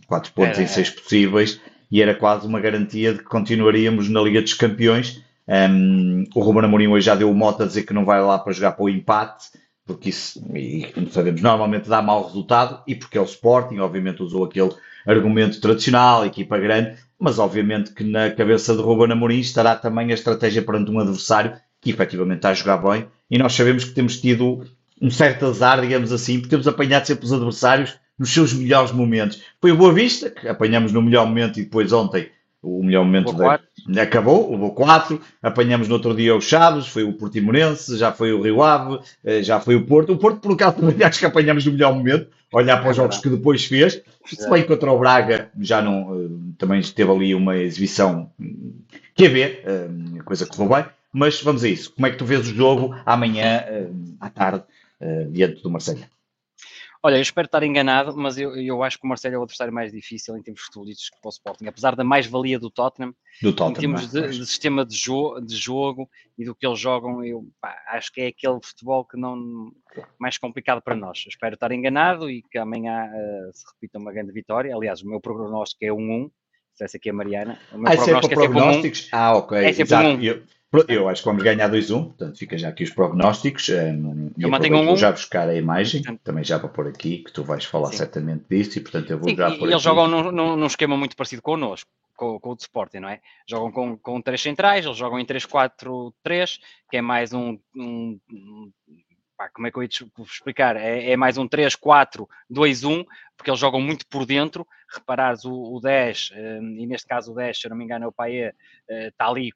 4 0.07 0.33
pontos 0.33 0.59
em 0.59 0.67
6 0.67 0.89
possíveis 0.89 1.59
e 1.91 2.01
era 2.01 2.15
quase 2.15 2.47
uma 2.47 2.59
garantia 2.59 3.13
de 3.13 3.19
que 3.19 3.25
continuaríamos 3.25 4.09
na 4.09 4.21
Liga 4.21 4.41
dos 4.41 4.53
Campeões. 4.53 5.21
Um, 5.47 6.23
o 6.33 6.39
Ruben 6.39 6.63
Amorim 6.63 6.87
hoje 6.87 7.05
já 7.05 7.15
deu 7.15 7.29
o 7.29 7.49
a 7.49 7.65
dizer 7.65 7.83
que 7.83 7.93
não 7.93 8.05
vai 8.05 8.21
lá 8.21 8.39
para 8.39 8.53
jogar 8.53 8.71
para 8.71 8.85
o 8.85 8.89
empate, 8.89 9.49
porque 9.85 10.09
isso, 10.09 10.41
e 10.55 10.85
como 10.93 11.09
sabemos, 11.09 11.41
normalmente 11.41 11.89
dá 11.89 12.01
mau 12.01 12.25
resultado, 12.25 12.81
e 12.87 12.95
porque 12.95 13.17
é 13.17 13.21
o 13.21 13.25
Sporting, 13.25 13.79
obviamente 13.79 14.23
usou 14.23 14.45
aquele 14.45 14.71
argumento 15.05 15.59
tradicional, 15.59 16.25
equipa 16.25 16.57
grande, 16.57 16.95
mas 17.19 17.39
obviamente 17.39 17.91
que 17.93 18.03
na 18.03 18.31
cabeça 18.31 18.75
de 18.75 18.81
Ruben 18.81 19.11
Amorim 19.11 19.39
estará 19.39 19.75
também 19.75 20.11
a 20.11 20.13
estratégia 20.13 20.61
perante 20.61 20.91
um 20.91 20.99
adversário 20.99 21.53
que 21.81 21.89
efetivamente 21.89 22.37
está 22.37 22.51
a 22.51 22.53
jogar 22.53 22.77
bem, 22.77 23.07
e 23.29 23.37
nós 23.37 23.53
sabemos 23.53 23.83
que 23.83 23.91
temos 23.91 24.21
tido 24.21 24.63
um 25.01 25.09
certo 25.09 25.47
azar, 25.47 25.81
digamos 25.81 26.11
assim, 26.13 26.35
porque 26.35 26.51
temos 26.51 26.67
apanhado 26.67 27.07
sempre 27.07 27.25
os 27.25 27.33
adversários 27.33 27.95
nos 28.21 28.31
seus 28.31 28.53
melhores 28.53 28.91
momentos. 28.91 29.41
Foi 29.59 29.71
o 29.71 29.75
Boa 29.75 29.91
Vista, 29.91 30.29
que 30.29 30.47
apanhamos 30.47 30.91
no 30.91 31.01
melhor 31.01 31.25
momento 31.25 31.59
e 31.59 31.63
depois 31.63 31.91
ontem 31.91 32.29
o 32.61 32.83
melhor 32.83 33.03
momento 33.03 33.33
da, 33.33 33.59
acabou, 34.03 34.51
levou 34.51 34.75
4, 34.75 35.19
apanhamos 35.41 35.87
no 35.87 35.95
outro 35.95 36.13
dia 36.15 36.35
o 36.35 36.39
Chaves, 36.39 36.85
foi 36.85 37.03
o 37.03 37.13
Portimonense, 37.13 37.97
já 37.97 38.11
foi 38.11 38.31
o 38.31 38.39
Rio 38.39 38.61
Ave, 38.61 38.99
eh, 39.25 39.41
já 39.41 39.59
foi 39.59 39.75
o 39.75 39.87
Porto. 39.87 40.13
O 40.13 40.17
Porto, 40.19 40.39
por 40.39 40.53
acaso, 40.53 40.77
também 40.77 40.95
acho 41.03 41.17
que 41.17 41.25
apanhamos 41.25 41.65
no 41.65 41.71
melhor 41.71 41.95
momento, 41.95 42.27
olhar 42.53 42.79
para 42.79 42.91
os 42.91 42.95
jogos 42.95 43.17
que 43.17 43.29
depois 43.29 43.65
fez. 43.65 44.03
Se 44.23 44.47
bem 44.47 44.63
contra 44.67 44.91
o 44.91 44.99
Braga, 44.99 45.49
já 45.59 45.81
não, 45.81 46.13
eh, 46.13 46.27
também 46.59 46.79
teve 46.79 47.11
ali 47.11 47.33
uma 47.33 47.57
exibição 47.57 48.29
que 49.15 49.25
a 49.25 49.29
ver, 49.29 49.63
eh, 49.65 50.21
coisa 50.23 50.45
que 50.45 50.55
foi 50.55 50.67
bem. 50.67 50.85
Mas 51.11 51.41
vamos 51.41 51.63
a 51.63 51.67
isso. 51.67 51.91
Como 51.91 52.05
é 52.05 52.11
que 52.11 52.17
tu 52.17 52.25
vês 52.25 52.41
o 52.41 52.55
jogo 52.55 52.95
amanhã, 53.03 53.63
à 54.17 54.29
tarde, 54.29 54.63
diante 55.29 55.61
do 55.61 55.69
Marseille? 55.69 56.05
Olha, 57.03 57.15
eu 57.15 57.21
espero 57.21 57.45
estar 57.45 57.63
enganado, 57.63 58.15
mas 58.15 58.37
eu, 58.37 58.55
eu 58.55 58.83
acho 58.83 58.99
que 58.99 59.05
o 59.05 59.09
Marcelo 59.09 59.33
é 59.33 59.37
o 59.39 59.41
adversário 59.41 59.73
mais 59.73 59.91
difícil 59.91 60.37
em 60.37 60.43
termos 60.43 60.61
futbolísticos 60.61 61.19
para 61.19 61.29
o 61.29 61.31
Sporting, 61.31 61.65
apesar 61.65 61.95
da 61.95 62.03
mais-valia 62.03 62.59
do 62.59 62.69
Tottenham, 62.69 63.15
do 63.41 63.51
Tottenham, 63.53 63.71
em 63.71 63.79
termos 63.79 64.11
de, 64.11 64.37
de, 64.37 64.45
sistema 64.45 64.85
de, 64.85 64.95
jo 64.95 65.39
de, 65.39 65.55
jogo 65.55 66.07
e 66.37 66.45
do 66.45 66.53
que 66.53 66.65
eles 66.65 66.79
jogam, 66.79 67.23
eu 67.25 67.43
pá, 67.59 67.75
acho 67.87 68.11
que 68.11 68.21
é 68.21 68.27
aquele 68.27 68.59
futebol 68.63 69.03
que 69.03 69.17
não 69.17 69.71
mais 70.19 70.37
complicado 70.37 70.79
para 70.79 70.95
nós. 70.95 71.23
Eu 71.25 71.29
espero 71.29 71.55
estar 71.55 71.71
enganado 71.71 72.29
e 72.29 72.43
que 72.43 72.59
amanhã 72.59 73.07
uh, 73.07 73.51
se 73.51 73.63
repita 73.73 73.97
uma 73.97 74.11
grande 74.11 74.31
vitória. 74.31 74.75
Aliás, 74.75 75.01
o 75.01 75.09
meu 75.09 75.19
prognóstico 75.19 75.83
é 75.83 75.91
um 75.91 76.25
1. 76.25 76.31
Se 76.75 76.83
essa 76.83 76.97
aqui 76.97 77.09
é 77.09 77.11
a 77.11 77.15
Mariana. 77.15 77.59
O 77.71 77.79
meu 77.79 77.91
ah, 77.91 77.95
prognóstico 77.95 78.33
é, 78.33 78.45
é 78.45 78.47
prognósticos? 78.47 79.05
Um. 79.05 79.09
Ah, 79.11 79.37
ok. 79.37 79.57
É 79.57 79.73
sempre 79.73 79.95
um. 79.95 80.21
Eu, 80.21 80.43
eu 80.87 81.09
acho 81.09 81.21
que 81.21 81.27
vamos 81.27 81.43
ganhar 81.43 81.69
2-1, 81.69 82.05
portanto 82.05 82.37
fica 82.37 82.57
já 82.57 82.69
aqui 82.69 82.83
os 82.83 82.91
prognósticos. 82.91 83.67
Eh, 83.69 83.93
eu 84.37 84.49
mantenho 84.49 84.77
um 84.77 84.93
1. 84.93 84.97
já 84.97 85.11
buscar 85.11 85.49
a 85.49 85.55
imagem, 85.55 86.01
também 86.23 86.43
já 86.43 86.57
para 86.59 86.69
pôr 86.69 86.87
aqui, 86.87 87.17
que 87.19 87.31
tu 87.31 87.43
vais 87.43 87.65
falar 87.65 87.91
Sim. 87.91 87.97
certamente 87.97 88.45
disso, 88.49 88.77
e 88.77 88.81
portanto 88.81 89.11
eu 89.11 89.19
vou 89.19 89.29
Sim, 89.29 89.35
já 89.35 89.51
pôr 89.51 89.67
e 89.67 89.71
eles 89.71 89.81
jogam 89.81 90.07
num, 90.07 90.55
num, 90.55 90.65
esquema 90.65 90.95
muito 90.95 91.15
parecido 91.15 91.41
connosco, 91.41 91.89
com, 92.15 92.39
com 92.39 92.51
o 92.51 92.55
de 92.55 92.61
Sporting, 92.61 92.99
não 92.99 93.09
é? 93.09 93.19
Jogam 93.45 93.71
com, 93.71 93.97
com 93.97 94.21
três 94.21 94.41
centrais, 94.41 94.85
eles 94.85 94.97
jogam 94.97 95.19
em 95.19 95.25
3-4-3, 95.25 96.59
que 96.89 96.97
é 96.97 97.01
mais 97.01 97.33
um, 97.33 97.59
um, 97.75 98.17
um 98.31 98.71
como 99.53 99.67
é 99.67 99.71
que 99.71 99.77
eu 99.77 99.83
ia 99.83 99.89
explicar? 100.19 100.77
É, 100.77 101.11
é 101.11 101.17
mais 101.17 101.37
um 101.37 101.49
3-4-2-1, 101.49 103.05
porque 103.35 103.49
eles 103.49 103.59
jogam 103.59 103.81
muito 103.81 104.05
por 104.07 104.25
dentro. 104.25 104.65
Reparares 104.87 105.43
o, 105.43 105.51
o 105.51 105.81
10, 105.81 106.31
eh, 106.33 106.59
e 106.77 106.85
neste 106.85 107.07
caso 107.07 107.31
o 107.31 107.35
10, 107.35 107.59
se 107.59 107.65
eu 107.65 107.69
não 107.69 107.77
me 107.77 107.83
engano, 107.83 108.05
é 108.05 108.07
o 108.07 108.11
Paê, 108.11 108.53
está 108.87 109.27
ali 109.27 109.51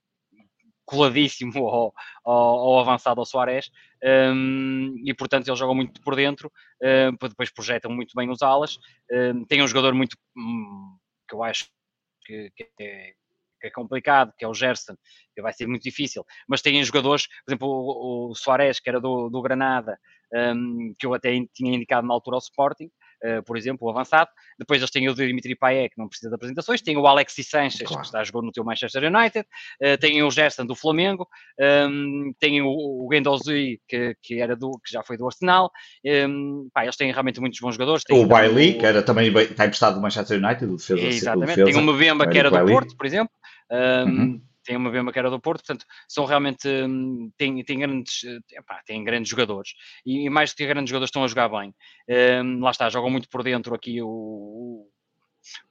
coladíssimo 0.85 1.51
ao, 1.67 1.93
ao, 2.23 2.59
ao 2.59 2.79
avançado 2.79 3.19
ao 3.19 3.25
Soares 3.25 3.71
um, 4.03 4.95
e 5.03 5.13
portanto 5.13 5.47
eles 5.47 5.59
jogam 5.59 5.75
muito 5.75 5.99
por 6.01 6.15
dentro, 6.15 6.51
um, 6.81 7.27
depois 7.27 7.51
projetam 7.51 7.91
muito 7.91 8.13
bem 8.15 8.29
os 8.29 8.41
alas. 8.41 8.77
Um, 9.11 9.45
tem 9.45 9.61
um 9.61 9.67
jogador 9.67 9.93
muito 9.93 10.15
hum, 10.37 10.97
que 11.27 11.35
eu 11.35 11.43
acho 11.43 11.67
que, 12.23 12.51
que, 12.55 12.69
é, 12.79 13.13
é, 13.63 13.69
complicado, 13.71 14.33
que 14.37 14.45
é 14.45 14.47
o 14.47 14.53
Gerson, 14.53 14.95
que 15.33 15.41
vai 15.41 15.53
ser 15.53 15.67
muito 15.67 15.83
difícil, 15.83 16.23
mas 16.47 16.61
tem 16.61 16.83
jogadores, 16.83 17.27
por 17.27 17.51
exemplo, 17.51 17.67
o, 17.67 18.31
o 18.31 18.35
Soares, 18.35 18.79
que 18.79 18.89
era 18.89 18.99
do, 18.99 19.29
do 19.29 19.41
Granada, 19.41 19.97
hum, 20.33 20.93
que 20.99 21.05
eu 21.05 21.13
até 21.13 21.31
tinha 21.53 21.75
indicado 21.75 22.07
na 22.07 22.13
altura 22.13 22.37
ao 22.37 22.41
Sporting. 22.41 22.89
Uh, 23.25 23.43
por 23.43 23.57
exemplo, 23.57 23.87
o 23.87 23.89
avançado. 23.89 24.29
Depois 24.57 24.79
eles 24.79 24.91
têm 24.91 25.09
o 25.09 25.13
Dimitri 25.13 25.55
Payet, 25.55 25.89
que 25.89 25.97
não 25.97 26.07
precisa 26.07 26.29
de 26.29 26.35
apresentações, 26.35 26.81
têm 26.81 26.97
o 26.97 27.07
Alexis 27.07 27.49
Sanchez, 27.49 27.87
claro. 27.87 28.01
que 28.01 28.07
está 28.07 28.19
a 28.19 28.23
jogar 28.23 28.41
no 28.41 28.51
teu 28.51 28.63
Manchester 28.63 29.03
United, 29.03 29.45
uh, 29.81 29.97
têm 29.99 30.23
o 30.23 30.31
Gerson 30.31 30.65
do 30.65 30.75
Flamengo, 30.75 31.27
um, 31.89 32.33
têm 32.39 32.61
o, 32.61 32.67
o 32.67 33.07
Guendouzi, 33.09 33.81
que, 33.87 34.15
que, 34.21 34.39
era 34.39 34.55
do, 34.55 34.71
que 34.83 34.91
já 34.91 35.03
foi 35.03 35.17
do 35.17 35.25
Arsenal. 35.25 35.71
Um, 36.05 36.69
pá, 36.73 36.83
eles 36.83 36.95
têm 36.95 37.11
realmente 37.11 37.39
muitos 37.39 37.59
bons 37.59 37.73
jogadores. 37.75 38.03
o 38.09 38.25
Bailey, 38.25 38.75
o... 38.75 38.79
que 38.79 38.85
era 38.85 39.01
também 39.01 39.27
está 39.37 39.65
emprestado 39.65 39.95
do 39.95 40.01
Manchester 40.01 40.43
United, 40.43 40.67
do 40.67 40.77
defesa. 40.77 41.01
Exatamente, 41.01 41.63
tem 41.63 41.75
o 41.75 41.81
Mbemba, 41.81 42.27
que 42.27 42.37
era 42.37 42.49
do 42.49 42.65
Porto, 42.65 42.95
por 42.95 43.05
exemplo. 43.05 43.33
Um, 43.71 44.03
uhum 44.03 44.41
tem 44.65 44.75
uma 44.75 44.91
mesma 44.91 45.11
que 45.11 45.19
era 45.19 45.29
do 45.29 45.39
Porto, 45.39 45.63
portanto, 45.65 45.85
são 46.07 46.25
realmente, 46.25 46.67
hum, 46.67 47.31
têm, 47.37 47.63
têm, 47.63 47.79
grandes, 47.79 48.23
epá, 48.51 48.81
têm 48.85 49.03
grandes 49.03 49.29
jogadores, 49.29 49.71
e, 50.05 50.29
mais 50.29 50.51
do 50.51 50.57
que 50.57 50.67
grandes 50.67 50.89
jogadores 50.89 51.09
estão 51.09 51.23
a 51.23 51.27
jogar 51.27 51.49
bem. 51.49 51.73
Um, 52.43 52.59
lá 52.61 52.71
está, 52.71 52.89
jogam 52.89 53.09
muito 53.09 53.29
por 53.29 53.43
dentro 53.43 53.73
aqui 53.75 54.01
o, 54.01 54.89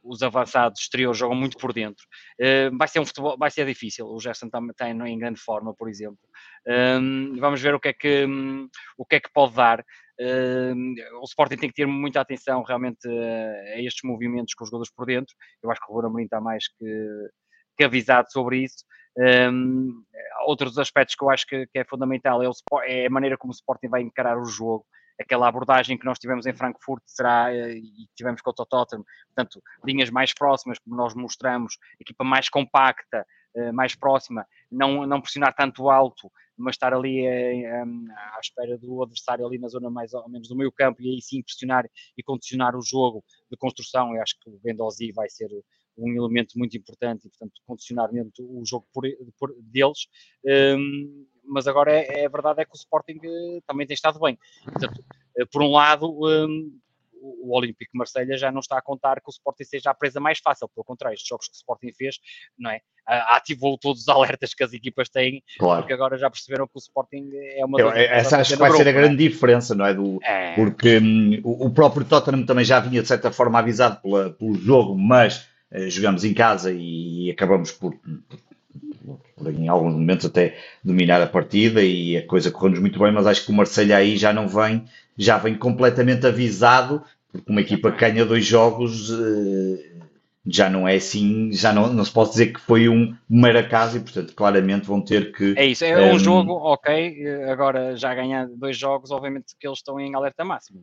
os 0.02 0.22
avançados 0.22 0.80
exteriores 0.80 1.18
jogam 1.18 1.36
muito 1.36 1.56
por 1.58 1.72
dentro. 1.72 2.04
Uh, 2.40 2.76
vai 2.76 2.88
ser 2.88 3.00
um 3.00 3.06
futebol, 3.06 3.36
vai 3.36 3.50
ser 3.50 3.66
difícil. 3.66 4.06
O 4.06 4.20
Gerson 4.20 4.46
está, 4.46 4.60
está 4.70 4.88
em 4.88 5.18
grande 5.18 5.40
forma, 5.40 5.74
por 5.74 5.88
exemplo. 5.88 6.18
Um, 6.66 7.36
vamos 7.38 7.60
ver 7.60 7.74
o 7.74 7.80
que 7.80 7.88
é 7.88 7.92
que, 7.92 8.24
um, 8.24 8.68
o 8.96 9.04
que, 9.04 9.16
é 9.16 9.20
que 9.20 9.32
pode 9.32 9.54
dar. 9.54 9.80
Uh, 10.20 11.18
o 11.20 11.24
Sporting 11.24 11.56
tem 11.56 11.68
que 11.68 11.74
ter 11.74 11.86
muita 11.86 12.20
atenção 12.20 12.62
realmente 12.62 13.08
uh, 13.08 13.74
a 13.74 13.80
estes 13.80 14.02
movimentos 14.04 14.54
com 14.54 14.64
os 14.64 14.70
jogadores 14.70 14.92
por 14.94 15.06
dentro. 15.06 15.34
Eu 15.62 15.70
acho 15.70 15.80
que 15.80 15.90
o 15.90 15.94
Ruben 15.94 16.08
Amorim 16.08 16.24
está 16.24 16.40
mais 16.40 16.68
que, 16.68 16.84
que 17.76 17.84
avisado 17.84 18.30
sobre 18.30 18.64
isso. 18.64 18.84
Um, 19.16 20.02
outros 20.46 20.76
aspectos 20.78 21.14
que 21.14 21.24
eu 21.24 21.30
acho 21.30 21.46
que, 21.46 21.66
que 21.68 21.78
é 21.78 21.84
fundamental 21.84 22.42
é, 22.42 22.48
o, 22.48 22.52
é, 22.82 23.06
a 23.06 23.10
maneira 23.10 23.36
como 23.36 23.52
o 23.52 23.54
Sporting 23.54 23.88
vai 23.88 24.02
encarar 24.02 24.38
o 24.38 24.44
jogo. 24.44 24.84
Aquela 25.20 25.46
abordagem 25.46 25.96
que 25.96 26.04
nós 26.04 26.18
tivemos 26.18 26.44
em 26.44 26.52
Frankfurt 26.52 27.00
será, 27.06 27.54
eh, 27.54 27.76
e 27.76 28.08
tivemos 28.16 28.42
com 28.42 28.50
o 28.50 28.52
Tottenham, 28.52 29.04
portanto, 29.28 29.62
linhas 29.84 30.10
mais 30.10 30.34
próximas, 30.34 30.76
como 30.80 30.96
nós 30.96 31.14
mostramos, 31.14 31.78
equipa 32.00 32.24
mais 32.24 32.48
compacta, 32.48 33.24
eh, 33.54 33.70
mais 33.70 33.94
próxima, 33.94 34.44
não, 34.68 35.06
não 35.06 35.20
pressionar 35.20 35.54
tanto 35.54 35.88
alto, 35.88 36.32
mas 36.56 36.74
estar 36.74 36.92
ali 36.92 37.24
eh, 37.24 37.62
à 38.34 38.40
espera 38.42 38.76
do 38.76 39.04
adversário 39.04 39.46
ali 39.46 39.56
na 39.56 39.68
zona 39.68 39.88
mais 39.88 40.12
ou 40.12 40.28
menos 40.28 40.48
do 40.48 40.56
meio 40.56 40.72
campo 40.72 41.00
e 41.00 41.08
aí 41.08 41.22
sim 41.22 41.40
pressionar 41.40 41.88
e 42.18 42.22
condicionar 42.24 42.74
o 42.74 42.82
jogo 42.82 43.24
de 43.48 43.56
construção. 43.56 44.16
Eu 44.16 44.20
acho 44.20 44.34
que 44.40 44.50
o 44.50 44.58
Bendozi 44.64 45.12
vai 45.12 45.30
ser 45.30 45.48
um 45.96 46.12
elemento 46.12 46.58
muito 46.58 46.76
importante 46.76 47.26
e, 47.26 47.30
portanto, 47.30 47.52
condicionar 47.66 48.12
mesmo 48.12 48.30
o 48.40 48.64
jogo 48.64 48.86
por, 48.92 49.04
por 49.38 49.54
deles. 49.60 50.06
Um, 50.44 51.26
mas 51.46 51.66
agora 51.66 51.92
é, 51.92 52.22
é, 52.22 52.26
a 52.26 52.28
verdade 52.28 52.62
é 52.62 52.64
que 52.64 52.72
o 52.72 52.76
Sporting 52.76 53.20
eh, 53.22 53.60
também 53.66 53.86
tem 53.86 53.94
estado 53.94 54.18
bem. 54.18 54.38
Portanto, 54.64 55.04
eh, 55.38 55.44
por 55.44 55.62
um 55.62 55.70
lado, 55.70 56.06
um, 56.06 56.72
o 57.24 57.56
Olímpico 57.56 57.96
Marselha 57.96 58.36
já 58.36 58.52
não 58.52 58.60
está 58.60 58.78
a 58.78 58.82
contar 58.82 59.16
que 59.16 59.28
o 59.28 59.30
Sporting 59.30 59.64
seja 59.64 59.90
a 59.90 59.94
presa 59.94 60.20
mais 60.20 60.38
fácil, 60.38 60.68
pelo 60.68 60.84
contrário, 60.84 61.14
estes 61.14 61.28
jogos 61.28 61.48
que 61.48 61.54
o 61.54 61.56
Sporting 61.56 61.92
fez, 61.92 62.18
não 62.58 62.70
é? 62.70 62.80
Ativou 63.06 63.78
todos 63.78 64.02
os 64.02 64.08
alertas 64.08 64.54
que 64.54 64.64
as 64.64 64.72
equipas 64.72 65.08
têm, 65.08 65.42
claro. 65.58 65.82
porque 65.82 65.92
agora 65.92 66.16
já 66.16 66.30
perceberam 66.30 66.66
que 66.66 66.76
o 66.76 66.78
Sporting 66.78 67.30
é 67.34 67.64
uma 67.64 67.78
Eu, 67.78 67.90
Essa 67.90 68.38
acho 68.38 68.52
que 68.52 68.58
vai 68.58 68.70
grupo, 68.70 68.82
ser 68.82 68.88
a 68.88 68.92
grande 68.92 69.24
é? 69.24 69.28
diferença, 69.28 69.74
não 69.74 69.86
é? 69.86 69.94
Do, 69.94 70.18
é. 70.22 70.54
Porque 70.54 70.98
hum, 70.98 71.40
o 71.44 71.70
próprio 71.70 72.04
Tottenham 72.04 72.46
também 72.46 72.64
já 72.64 72.80
vinha 72.80 73.02
de 73.02 73.08
certa 73.08 73.30
forma 73.30 73.58
avisado 73.58 74.00
pela, 74.00 74.30
pelo 74.30 74.54
jogo, 74.54 74.96
mas 74.96 75.46
jogamos 75.88 76.24
em 76.24 76.32
casa 76.32 76.72
e 76.72 77.30
acabamos 77.30 77.72
por, 77.72 77.94
por, 79.36 79.52
em 79.52 79.68
alguns 79.68 79.94
momentos 79.94 80.26
até 80.26 80.56
dominar 80.82 81.20
a 81.20 81.26
partida 81.26 81.82
e 81.82 82.16
a 82.16 82.26
coisa 82.26 82.50
correu-nos 82.50 82.80
muito 82.80 82.98
bem, 82.98 83.12
mas 83.12 83.26
acho 83.26 83.44
que 83.44 83.50
o 83.50 83.54
Marselha 83.54 83.96
aí 83.96 84.16
já 84.16 84.32
não 84.32 84.48
vem, 84.48 84.84
já 85.16 85.38
vem 85.38 85.54
completamente 85.54 86.26
avisado, 86.26 87.02
porque 87.30 87.50
uma 87.50 87.60
equipa 87.60 87.90
que 87.90 87.98
ganha 87.98 88.24
dois 88.24 88.44
jogos 88.44 89.10
eh, 89.10 89.93
já 90.46 90.68
não 90.68 90.86
é 90.86 90.96
assim, 90.96 91.50
já 91.52 91.72
não, 91.72 91.90
não 91.90 92.04
se 92.04 92.12
pode 92.12 92.30
dizer 92.30 92.52
que 92.52 92.60
foi 92.60 92.86
um 92.88 93.16
mero 93.28 93.58
acaso 93.58 93.96
e, 93.96 94.00
portanto, 94.00 94.34
claramente 94.34 94.86
vão 94.86 95.00
ter 95.00 95.32
que. 95.32 95.54
É 95.56 95.64
isso, 95.64 95.84
é 95.84 96.12
um, 96.12 96.14
um 96.14 96.18
jogo, 96.18 96.52
ok, 96.52 97.26
agora 97.50 97.96
já 97.96 98.14
ganhar 98.14 98.46
dois 98.48 98.76
jogos, 98.76 99.10
obviamente 99.10 99.54
que 99.58 99.66
eles 99.66 99.78
estão 99.78 99.98
em 99.98 100.14
alerta 100.14 100.44
máximo, 100.44 100.82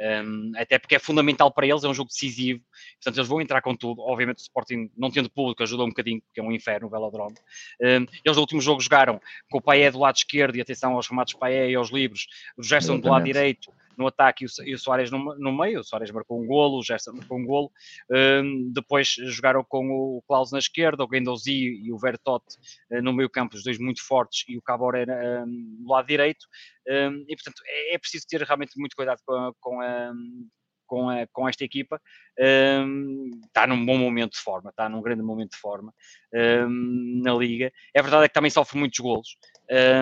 é? 0.00 0.22
um, 0.22 0.52
até 0.56 0.78
porque 0.78 0.94
é 0.94 0.98
fundamental 0.98 1.52
para 1.52 1.66
eles, 1.66 1.84
é 1.84 1.88
um 1.88 1.94
jogo 1.94 2.08
decisivo, 2.08 2.62
portanto, 2.94 3.18
eles 3.18 3.28
vão 3.28 3.40
entrar 3.40 3.60
com 3.60 3.76
tudo. 3.76 4.00
Obviamente, 4.00 4.38
o 4.38 4.42
Sporting, 4.42 4.90
não 4.96 5.10
tendo 5.10 5.30
público, 5.30 5.62
ajuda 5.62 5.84
um 5.84 5.88
bocadinho, 5.88 6.22
porque 6.22 6.40
é 6.40 6.42
um 6.42 6.52
inferno 6.52 6.86
o 6.86 6.90
velodrome. 6.90 7.34
Um, 7.80 8.06
eles 8.24 8.36
no 8.36 8.40
último 8.40 8.62
jogo 8.62 8.80
jogaram 8.80 9.20
com 9.50 9.58
o 9.58 9.62
Paé 9.62 9.90
do 9.90 9.98
lado 9.98 10.16
esquerdo 10.16 10.56
e 10.56 10.60
atenção 10.62 10.94
aos 10.94 11.06
remates 11.06 11.34
Paé 11.34 11.70
e 11.70 11.74
aos 11.74 11.90
livros, 11.90 12.26
o 12.56 12.62
Gerson 12.62 12.98
do 12.98 13.10
lado 13.10 13.24
direito 13.24 13.70
no 13.96 14.06
ataque 14.06 14.44
e 14.64 14.74
o, 14.74 14.78
Soares 14.78 15.10
no, 15.10 15.36
no, 15.36 15.52
meio. 15.52 15.80
O 15.80 15.84
Soares 15.84 16.10
marcou 16.10 16.40
um 16.40 16.46
golo, 16.46 16.78
o 16.78 16.82
Gerson 16.82 17.12
marcou 17.12 17.38
um 17.38 17.44
golo. 17.44 17.72
Um, 18.10 18.72
depois 18.72 19.08
jogaram 19.08 19.64
com 19.64 19.90
o 19.90 20.22
Klaus 20.26 20.52
na 20.52 20.58
esquerda, 20.58 21.04
o 21.04 21.08
Guendouzi 21.08 21.80
e 21.82 21.92
o 21.92 21.98
Vertot 21.98 22.44
uh, 22.90 23.02
no 23.02 23.12
meio 23.12 23.30
campo, 23.30 23.56
os 23.56 23.64
dois 23.64 23.78
muito 23.78 24.04
fortes, 24.04 24.44
e 24.48 24.56
o 24.56 24.62
Cabor 24.62 24.94
era 24.94 25.44
um, 25.44 25.76
do 25.80 25.90
lado 25.90 26.06
direito. 26.06 26.46
Um, 26.88 27.24
e, 27.28 27.36
portanto, 27.36 27.62
é, 27.66 27.94
é, 27.94 27.98
preciso 27.98 28.26
ter 28.26 28.42
realmente 28.42 28.78
muito 28.78 28.96
cuidado 28.96 29.20
com 29.24 29.34
a, 29.34 29.52
com 29.60 29.80
a 29.80 30.12
com, 30.92 31.08
a, 31.08 31.26
com, 31.28 31.48
esta 31.48 31.64
equipa, 31.64 31.98
um, 32.86 33.30
está 33.46 33.66
num 33.66 33.82
bom 33.82 33.96
momento 33.96 34.32
de 34.32 34.40
forma, 34.40 34.68
está 34.68 34.90
num 34.90 35.00
grande 35.00 35.22
momento 35.22 35.52
de 35.52 35.56
forma 35.56 35.90
um, 36.68 37.22
na 37.24 37.32
Liga. 37.32 37.72
É 37.94 38.02
verdade 38.02 38.26
é 38.26 38.28
que 38.28 38.34
também 38.34 38.50
sofre 38.50 38.78
muitos 38.78 38.98
golos, 38.98 39.38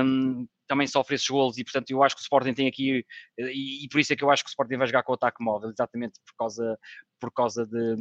um, 0.04 0.48
também 0.70 0.86
sofre 0.86 1.16
esses 1.16 1.26
golos 1.26 1.58
e, 1.58 1.64
portanto, 1.64 1.90
eu 1.90 2.00
acho 2.00 2.14
que 2.14 2.20
o 2.20 2.22
Sporting 2.22 2.54
tem 2.54 2.68
aqui, 2.68 3.04
e, 3.36 3.84
e, 3.84 3.88
por 3.88 3.98
isso 3.98 4.12
é 4.12 4.16
que 4.16 4.22
eu 4.22 4.30
acho 4.30 4.44
que 4.44 4.48
o 4.48 4.52
Sporting 4.52 4.76
vai 4.76 4.86
jogar 4.86 5.02
com 5.02 5.10
o 5.10 5.16
ataque 5.16 5.42
móvel, 5.42 5.68
exatamente 5.68 6.20
por 6.24 6.36
causa, 6.38 6.78
por 7.20 7.30
causa 7.32 7.66
de, 7.66 7.96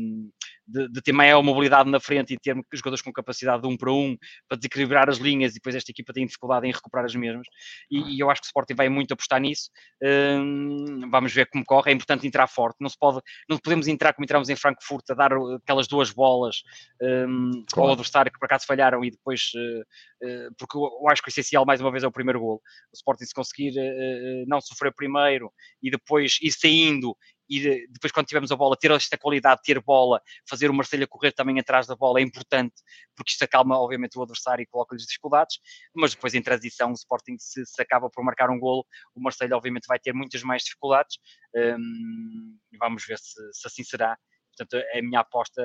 de, 0.66 0.88
de, 0.90 1.02
ter 1.02 1.12
maior 1.12 1.44
mobilidade 1.44 1.90
na 1.90 2.00
frente 2.00 2.34
e 2.34 2.38
ter 2.40 2.56
jogadores 2.74 3.02
com 3.02 3.12
capacidade 3.12 3.62
de 3.62 3.68
um 3.68 3.76
para 3.76 3.92
um 3.92 4.18
para 4.48 4.58
desequilibrar 4.58 5.10
as 5.10 5.18
linhas 5.18 5.52
e 5.52 5.56
depois 5.56 5.76
esta 5.76 5.92
equipa 5.92 6.14
tem 6.14 6.26
dificuldade 6.26 6.68
em 6.68 6.72
recuperar 6.72 7.06
as 7.06 7.16
mesmas. 7.16 7.46
E, 7.92 8.16
e 8.16 8.20
eu 8.20 8.30
acho 8.30 8.42
que 8.42 8.46
o 8.46 8.50
Sporting 8.50 8.76
vai 8.76 8.90
muito 8.90 9.14
apostar 9.14 9.42
nisso. 9.42 9.70
Hum, 10.02 11.10
vamos 11.12 11.34
ver 11.34 11.48
como 11.50 11.64
corre, 11.66 11.92
é 11.92 11.94
importante 11.94 12.26
entrar 12.26 12.48
forte. 12.48 12.78
Não 12.80 12.90
se 12.90 12.98
pode, 12.98 13.20
não 13.50 13.58
podemos 13.58 13.88
entrar 13.88 14.14
como 14.14 14.24
entramos 14.24 14.50
em 14.50 14.56
Frankfurt 14.56 15.10
a 15.10 15.14
dar 15.14 15.32
aquelas 15.34 15.88
duas 15.88 16.12
bolas 16.12 16.64
hum, 17.02 17.64
claro. 17.72 17.90
ao 17.90 17.94
adversário 17.94 18.32
que 18.32 18.40
por 18.40 18.46
acaso 18.46 18.66
falharam 18.66 19.04
e 19.04 19.12
depois 19.12 19.52
uh, 19.56 19.82
uh, 20.28 20.56
porque 20.58 20.78
eu 20.78 21.10
acho 21.10 21.22
que 21.22 21.30
o 21.30 21.32
essencial 21.32 21.66
mais 21.66 21.82
uma 21.82 21.92
vez 21.92 22.04
é 22.04 22.08
o 22.08 22.12
primeiro 22.12 22.40
gol 22.40 22.56
o 22.56 22.96
Sporting 22.96 23.26
se 23.26 23.34
conseguir 23.34 23.72
uh, 23.72 24.46
não 24.48 24.62
sofrer 24.62 24.94
primeiro 24.94 25.52
e 25.82 25.92
depois 25.92 26.38
ir 26.42 26.52
saindo 26.52 27.16
e 27.50 27.88
depois 27.88 28.12
quando 28.12 28.28
tivermos 28.28 28.52
a 28.52 28.56
bola, 28.56 28.78
ter 28.78 28.92
esta 28.92 29.18
qualidade, 29.18 29.62
ter 29.64 29.82
bola, 29.82 30.22
fazer 30.48 30.70
o 30.70 30.74
Marselha 30.74 31.08
correr 31.08 31.32
também 31.32 31.60
atrás 31.60 31.88
da 31.88 31.96
bola 31.96 32.20
é 32.20 32.24
importante, 32.24 32.76
porque 33.16 33.32
isto 33.32 33.44
acalma 33.44 33.78
obviamente 33.78 34.18
o 34.18 34.22
adversário 34.22 34.62
e 34.62 34.68
coloca-lhes 34.68 35.06
dificuldades, 35.06 35.58
mas 35.96 36.14
depois 36.14 36.34
em 36.34 36.42
transição 36.42 36.92
o 36.92 36.94
Sporting 36.94 37.38
se, 37.40 37.66
se, 37.66 37.82
acaba 37.82 38.10
por 38.10 38.24
marcar 38.24 38.50
um 38.50 38.60
golo, 38.60 38.86
o 39.16 39.22
Marselha 39.22 39.58
obviamente 39.58 39.88
vai 39.88 40.00
ter 40.00 40.14
muitas 40.14 40.44
mais 40.44 40.64
dificuldades, 40.64 41.18
um, 41.56 42.58
vamos 42.80 43.06
ver 43.06 43.18
se, 43.18 43.42
se 43.54 43.68
assim 43.68 43.84
será, 43.84 44.18
portanto 44.56 44.86
a 44.94 45.02
minha 45.02 45.22
aposta 45.22 45.62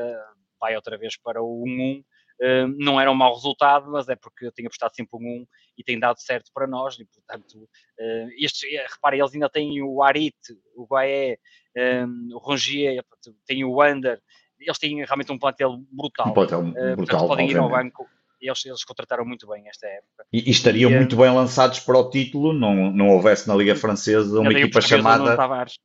vai 0.58 0.74
outra 0.76 0.96
vez 0.96 1.16
para 1.18 1.42
o 1.42 1.64
1-1, 1.66 2.00
Uh, 2.00 2.04
não 2.78 3.00
era 3.00 3.10
um 3.10 3.14
mau 3.14 3.34
resultado, 3.34 3.90
mas 3.90 4.08
é 4.08 4.16
porque 4.16 4.46
eu 4.46 4.52
tenho 4.52 4.68
apostado 4.68 4.94
sempre 4.94 5.16
um 5.16 5.42
1 5.42 5.46
e 5.78 5.84
tem 5.84 5.98
dado 5.98 6.20
certo 6.20 6.50
para 6.52 6.66
nós, 6.66 6.98
e 6.98 7.04
portanto, 7.04 7.68
estes, 8.38 8.62
reparem, 8.92 9.20
eles 9.20 9.32
ainda 9.34 9.48
têm 9.48 9.82
o 9.82 10.02
Arit, 10.02 10.36
o 10.76 10.86
Guaé, 10.86 11.38
o 12.32 12.38
Rongier, 12.38 13.02
tem 13.46 13.64
o 13.64 13.72
Wander, 13.72 14.20
eles 14.60 14.78
têm 14.78 15.04
realmente 15.04 15.32
um 15.32 15.38
plantel 15.38 15.78
brutal. 15.90 16.28
Um 16.28 16.32
plantel 16.32 16.72
brutal, 16.96 17.28
podem 17.28 17.50
ir 17.50 17.56
ao 17.56 17.68
banco. 17.68 18.06
Eles, 18.40 18.64
eles 18.66 18.84
contrataram 18.84 19.24
muito 19.24 19.46
bem 19.48 19.66
esta 19.68 19.86
época. 19.86 20.26
E, 20.30 20.48
e 20.48 20.50
estariam 20.50 20.90
e, 20.90 20.94
muito 20.94 21.16
bem 21.16 21.30
lançados 21.30 21.80
para 21.80 21.96
o 21.96 22.10
título, 22.10 22.52
não, 22.52 22.92
não 22.92 23.08
houvesse 23.08 23.48
na 23.48 23.54
Liga 23.54 23.74
Francesa 23.74 24.38
uma 24.38 24.52
equipa 24.52 24.82
chamada 24.82 25.34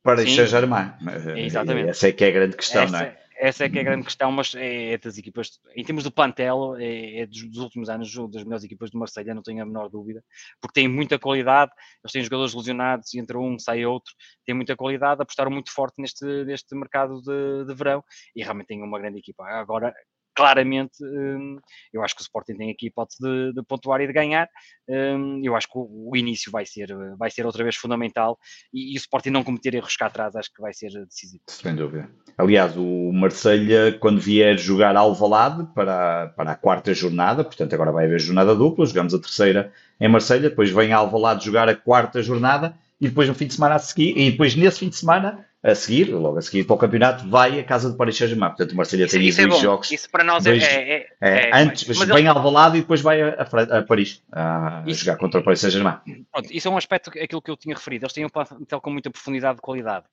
Paris 0.02 0.34
Saint-Germain. 0.34 0.92
Exatamente. 1.36 1.88
Essa 1.88 2.08
é 2.08 2.12
que 2.12 2.22
é 2.22 2.28
a 2.28 2.32
grande 2.32 2.56
questão, 2.56 2.82
essa, 2.82 2.92
não 2.92 3.00
é? 3.00 3.18
Essa 3.40 3.64
é 3.64 3.70
que 3.70 3.78
é 3.78 3.80
a 3.80 3.84
grande 3.84 4.04
questão, 4.04 4.30
mas 4.30 4.54
é, 4.54 4.92
é 4.92 4.98
das 4.98 5.16
equipas, 5.16 5.58
em 5.74 5.82
termos 5.82 6.04
do 6.04 6.12
plantel, 6.12 6.76
é, 6.76 7.20
é 7.20 7.26
dos, 7.26 7.42
dos, 7.50 7.58
últimos 7.58 7.88
anos, 7.88 8.12
das 8.30 8.44
melhores 8.44 8.64
equipas 8.64 8.90
do 8.90 8.98
Marselha, 8.98 9.34
não 9.34 9.42
tenho 9.42 9.62
a 9.62 9.66
menor 9.66 9.88
dúvida, 9.88 10.22
porque 10.60 10.80
têm 10.80 10.88
muita 10.88 11.18
qualidade, 11.18 11.72
eles 12.04 12.12
têm 12.12 12.22
jogadores 12.22 12.54
lesionados 12.54 13.14
entre 13.14 13.36
um 13.38 13.58
sai 13.58 13.86
outro, 13.86 14.12
têm 14.44 14.54
muita 14.54 14.76
qualidade, 14.76 15.22
apostaram 15.22 15.50
muito 15.50 15.72
forte 15.72 15.94
neste, 15.98 16.24
neste 16.44 16.74
mercado 16.74 17.22
de, 17.22 17.64
de 17.66 17.74
verão 17.74 18.04
e 18.36 18.42
realmente 18.42 18.66
têm 18.68 18.82
uma 18.82 18.98
grande 18.98 19.18
equipa. 19.18 19.44
Agora, 19.44 19.94
claramente, 20.40 21.04
hum, 21.04 21.58
eu 21.92 22.02
acho 22.02 22.14
que 22.14 22.22
o 22.22 22.24
Sporting 22.24 22.54
tem 22.54 22.70
aqui 22.70 22.86
hipótese 22.86 23.20
de, 23.20 23.52
de 23.52 23.62
pontuar 23.62 24.00
e 24.00 24.06
de 24.06 24.12
ganhar. 24.12 24.48
Hum, 24.88 25.42
eu 25.44 25.54
acho 25.54 25.66
que 25.66 25.74
o, 25.76 26.16
início 26.16 26.50
vai 26.50 26.64
ser, 26.64 26.88
vai 27.18 27.30
ser 27.30 27.44
outra 27.44 27.62
vez 27.62 27.76
fundamental 27.76 28.38
e, 28.72 28.94
e, 28.94 28.96
o 28.96 28.96
Sporting 28.96 29.28
não 29.28 29.44
cometer 29.44 29.74
erros 29.74 29.96
cá 29.96 30.06
atrás, 30.06 30.34
acho 30.34 30.50
que 30.50 30.62
vai 30.62 30.72
ser 30.72 30.90
decisivo. 31.04 31.42
Sem 31.46 31.76
dúvida. 31.76 32.10
Aliás, 32.38 32.74
o 32.74 33.12
Marselha 33.12 33.92
quando 34.00 34.18
vier 34.18 34.56
jogar 34.56 34.96
Alvalade 34.96 35.68
para, 35.74 36.28
para 36.28 36.52
a 36.52 36.56
quarta 36.56 36.94
jornada, 36.94 37.44
portanto 37.44 37.74
agora 37.74 37.92
vai 37.92 38.06
haver 38.06 38.18
jornada 38.18 38.56
dupla, 38.56 38.86
jogamos 38.86 39.12
a 39.12 39.18
terceira 39.20 39.70
em 40.00 40.08
Marselha 40.08 40.48
depois 40.48 40.70
vem 40.70 40.94
Alvalade 40.94 41.44
jogar 41.44 41.68
a 41.68 41.76
quarta 41.76 42.22
jornada 42.22 42.74
e 43.00 43.08
depois 43.08 43.28
no 43.28 43.34
fim 43.34 43.46
de 43.46 43.54
semana 43.54 43.76
a 43.76 43.78
seguir, 43.78 44.16
e 44.16 44.30
depois 44.30 44.54
nesse 44.54 44.78
fim 44.80 44.88
de 44.88 44.96
semana 44.96 45.46
a 45.62 45.74
seguir, 45.74 46.04
logo 46.10 46.38
a 46.38 46.42
seguir 46.42 46.64
para 46.64 46.74
o 46.74 46.78
campeonato, 46.78 47.28
vai 47.28 47.60
à 47.60 47.64
casa 47.64 47.90
de 47.90 47.96
Paris 47.96 48.16
Saint-Germain. 48.16 48.48
Portanto, 48.48 48.72
o 48.72 48.76
Marselha 48.76 49.06
tem 49.06 49.22
isso 49.22 49.40
é 49.40 49.46
dois 49.46 49.56
bom. 49.56 49.62
jogos. 49.62 49.90
Isso 49.90 50.10
para 50.10 50.24
nós 50.24 50.42
dois, 50.44 50.62
é, 50.62 50.92
é, 50.92 51.08
é, 51.20 51.50
Antes, 51.54 51.86
mas 51.86 52.08
vem 52.08 52.26
ao 52.26 52.36
Alvalade 52.36 52.78
e 52.78 52.80
depois 52.80 53.00
vai 53.02 53.20
a, 53.20 53.42
a, 53.42 53.82
Paris 53.82 54.22
a, 54.32 54.82
Isso- 54.86 55.04
jogar 55.04 55.18
contra 55.18 55.40
o 55.40 55.44
Paris 55.44 55.60
Saint-Germain. 55.60 55.98
Pronto, 56.32 56.50
isso 56.50 56.66
é 56.66 56.70
um 56.70 56.76
aspecto, 56.78 57.10
aquilo 57.10 57.42
que 57.42 57.50
eu 57.50 57.56
tinha 57.56 57.74
referido. 57.74 58.04
Eles 58.04 58.12
têm 58.14 58.24
um 58.24 58.30
plantel 58.30 58.80
com 58.80 58.90
muita 58.90 59.10
profundidade 59.10 59.56
de 59.56 59.62
qualidade. 59.62 60.06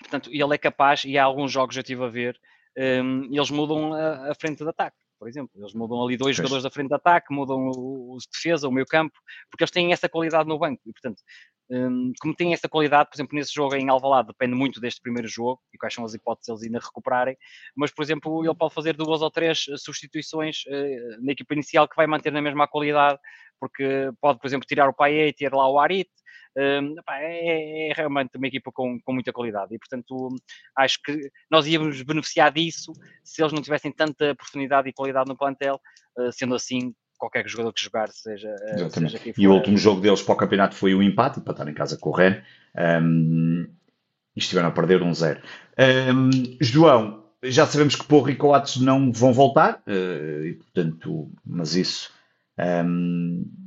Portanto, 0.00 0.30
ele 0.32 0.54
é 0.54 0.58
capaz, 0.58 1.04
e 1.04 1.16
há 1.16 1.22
alguns 1.24 1.52
jogos 1.52 1.74
que 1.76 1.78
eu 1.78 1.82
estive 1.82 2.04
a 2.04 2.08
ver, 2.08 2.36
hum, 3.04 3.28
eles 3.30 3.50
mudam 3.50 3.92
a, 3.94 4.32
a 4.32 4.34
frente 4.34 4.64
de 4.64 4.68
ataque, 4.68 4.96
por 5.22 5.28
exemplo. 5.28 5.50
Eles 5.54 5.72
mudam 5.72 6.02
ali 6.02 6.16
dois 6.16 6.34
Pois. 6.34 6.36
jogadores 6.38 6.64
da 6.64 6.70
frente 6.70 6.88
de 6.88 6.94
ataque, 6.96 7.32
mudam 7.32 7.68
o- 7.68 8.16
os 8.16 8.24
de 8.24 8.30
defesa, 8.32 8.66
o 8.66 8.72
meio 8.72 8.84
campo, 8.84 9.16
porque 9.48 9.62
eles 9.62 9.70
têm 9.70 9.92
essa 9.92 10.08
qualidade 10.08 10.48
no 10.48 10.58
banco. 10.58 10.82
E, 10.84 10.92
portanto, 10.92 11.22
hum, 11.70 12.12
como 12.20 12.34
têm 12.34 12.52
essa 12.52 12.68
qualidade, 12.68 13.08
por 13.08 13.14
exemplo, 13.14 13.36
nesse 13.36 13.54
jogo 13.54 13.76
em 13.76 13.88
Alvalade, 13.88 14.26
depende 14.28 14.56
muito 14.56 14.80
deste 14.80 15.00
primeiro 15.00 15.28
jogo 15.28 15.60
e 15.72 15.78
quais 15.78 15.94
são 15.94 16.04
as 16.04 16.12
hipóteses 16.12 16.48
deles 16.48 16.62
ainda 16.64 16.84
recuperarem, 16.84 17.36
mas, 17.76 17.92
por 17.92 18.02
exemplo, 18.02 18.44
ele 18.44 18.54
pode 18.56 18.74
fazer 18.74 18.96
duas 18.96 19.22
ou 19.22 19.30
três 19.30 19.64
eh, 19.70 19.76
substituições 19.76 20.64
eh, 20.66 21.16
na 21.20 21.30
equipa 21.30 21.54
inicial 21.54 21.86
que 21.88 21.94
vai 21.94 22.08
manter 22.08 22.32
na 22.32 22.42
mesma 22.42 22.66
qualidade, 22.66 23.16
porque 23.60 24.10
pode, 24.20 24.40
por 24.40 24.46
exemplo, 24.48 24.66
tirar 24.66 24.88
o 24.88 24.92
Payet 24.92 25.28
e 25.28 25.32
ter 25.32 25.54
lá 25.54 25.68
o 25.70 25.78
Arit, 25.78 26.10
pá, 26.10 26.21
é, 26.56 27.88
é 27.88 27.92
realmente 27.94 28.36
uma 28.36 28.46
equipa 28.46 28.70
com, 28.72 29.00
com 29.00 29.12
muita 29.12 29.32
qualidade 29.32 29.74
e, 29.74 29.78
portanto, 29.78 30.28
acho 30.76 31.00
que 31.02 31.30
nós 31.50 31.66
íamos 31.66 32.02
beneficiar 32.02 32.52
disso 32.52 32.92
se 33.24 33.42
eles 33.42 33.52
não 33.52 33.62
tivessem 33.62 33.92
tanta 33.92 34.34
profundidade 34.34 34.88
e 34.88 34.92
qualidade 34.92 35.28
no 35.28 35.36
plantel. 35.36 35.80
Uh, 36.18 36.30
sendo 36.30 36.54
assim, 36.54 36.94
qualquer 37.18 37.48
jogador 37.48 37.72
que 37.72 37.82
jogar, 37.82 38.08
seja, 38.10 38.54
Exatamente. 38.74 39.18
seja 39.18 39.34
E 39.38 39.46
o 39.48 39.52
último 39.54 39.78
jogo 39.78 40.00
deles 40.00 40.20
para 40.22 40.34
o 40.34 40.36
campeonato 40.36 40.74
foi 40.74 40.94
o 40.94 41.02
empate, 41.02 41.40
para 41.40 41.52
estar 41.52 41.68
em 41.68 41.74
casa 41.74 41.96
com 41.96 42.10
o 42.10 42.12
Ren. 42.12 42.42
Um, 42.76 43.66
e 44.34 44.40
estiveram 44.40 44.68
a 44.68 44.72
perder 44.72 45.00
1-0. 45.00 45.40
Um, 45.78 46.30
João, 46.60 47.24
já 47.42 47.66
sabemos 47.66 47.94
que 47.94 48.06
Porro 48.06 48.30
e 48.30 48.36
Coates 48.36 48.80
não 48.80 49.12
vão 49.12 49.32
voltar, 49.32 49.82
uh, 49.86 50.44
e 50.44 50.54
portanto, 50.54 51.30
mas 51.44 51.74
isso 51.74 52.10
um, 52.58 53.44
é- 53.58 53.61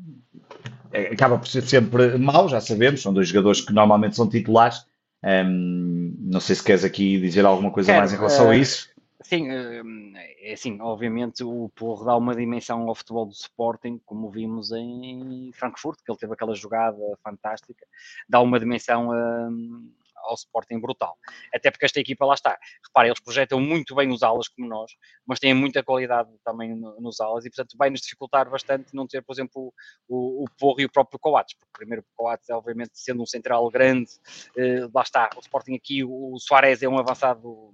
acaba 1.11 1.37
por 1.37 1.47
ser 1.47 1.63
sempre 1.63 2.17
mau, 2.17 2.47
já 2.49 2.61
sabemos, 2.61 3.01
são 3.01 3.13
dois 3.13 3.27
jogadores 3.27 3.61
que 3.61 3.73
normalmente 3.73 4.15
são 4.15 4.27
titulares. 4.27 4.85
Um, 5.23 6.15
não 6.19 6.39
sei 6.39 6.55
se 6.55 6.63
queres 6.63 6.83
aqui 6.83 7.19
dizer 7.19 7.45
alguma 7.45 7.71
coisa 7.71 7.87
Quero, 7.87 7.99
mais 7.99 8.13
em 8.13 8.17
relação 8.17 8.49
a 8.49 8.55
eh, 8.55 8.59
isso. 8.59 8.89
Sim, 9.21 9.47
é 9.49 10.53
assim, 10.53 10.79
obviamente 10.79 11.43
o 11.43 11.71
Porro 11.75 12.05
dá 12.05 12.15
uma 12.15 12.35
dimensão 12.35 12.87
ao 12.87 12.93
futebol 12.93 13.25
do 13.25 13.33
Sporting, 13.33 13.99
como 14.05 14.29
vimos 14.29 14.71
em 14.71 15.49
Frankfurt, 15.53 15.99
que 16.05 16.11
ele 16.11 16.19
teve 16.19 16.33
aquela 16.33 16.53
jogada 16.53 16.99
fantástica, 17.23 17.87
dá 18.29 18.39
uma 18.39 18.59
dimensão 18.59 19.09
hum, 19.09 19.89
ao 20.27 20.33
Sporting 20.35 20.79
brutal. 20.79 21.17
Até 21.53 21.71
porque 21.71 21.85
esta 21.85 21.99
equipa 21.99 22.25
lá 22.25 22.33
está. 22.33 22.57
Reparem, 22.87 23.09
eles 23.09 23.21
projetam 23.21 23.59
muito 23.59 23.95
bem 23.95 24.11
os 24.11 24.23
alas 24.23 24.47
como 24.47 24.67
nós, 24.67 24.91
mas 25.25 25.39
têm 25.39 25.53
muita 25.53 25.83
qualidade 25.83 26.29
também 26.43 26.75
no- 26.75 26.99
nos 26.99 27.19
alas 27.19 27.45
e, 27.45 27.49
portanto, 27.49 27.77
vai-nos 27.77 28.01
dificultar 28.01 28.49
bastante 28.49 28.93
não 28.93 29.07
ter, 29.07 29.21
por 29.23 29.33
exemplo, 29.33 29.73
o, 30.07 30.43
o 30.43 30.45
Porro 30.57 30.81
e 30.81 30.85
o 30.85 30.91
próprio 30.91 31.19
Coates, 31.19 31.55
porque 31.57 31.71
primeiro 31.77 32.01
o 32.01 32.05
Coates, 32.15 32.49
obviamente, 32.49 32.91
sendo 32.93 33.23
um 33.23 33.25
central 33.25 33.69
grande, 33.69 34.11
eh, 34.57 34.87
lá 34.93 35.01
está, 35.01 35.29
o 35.35 35.39
Sporting 35.39 35.75
aqui, 35.75 36.03
o, 36.03 36.33
o 36.33 36.39
Soares 36.39 36.81
é 36.83 36.87
um 36.87 36.97
avançado 36.97 37.73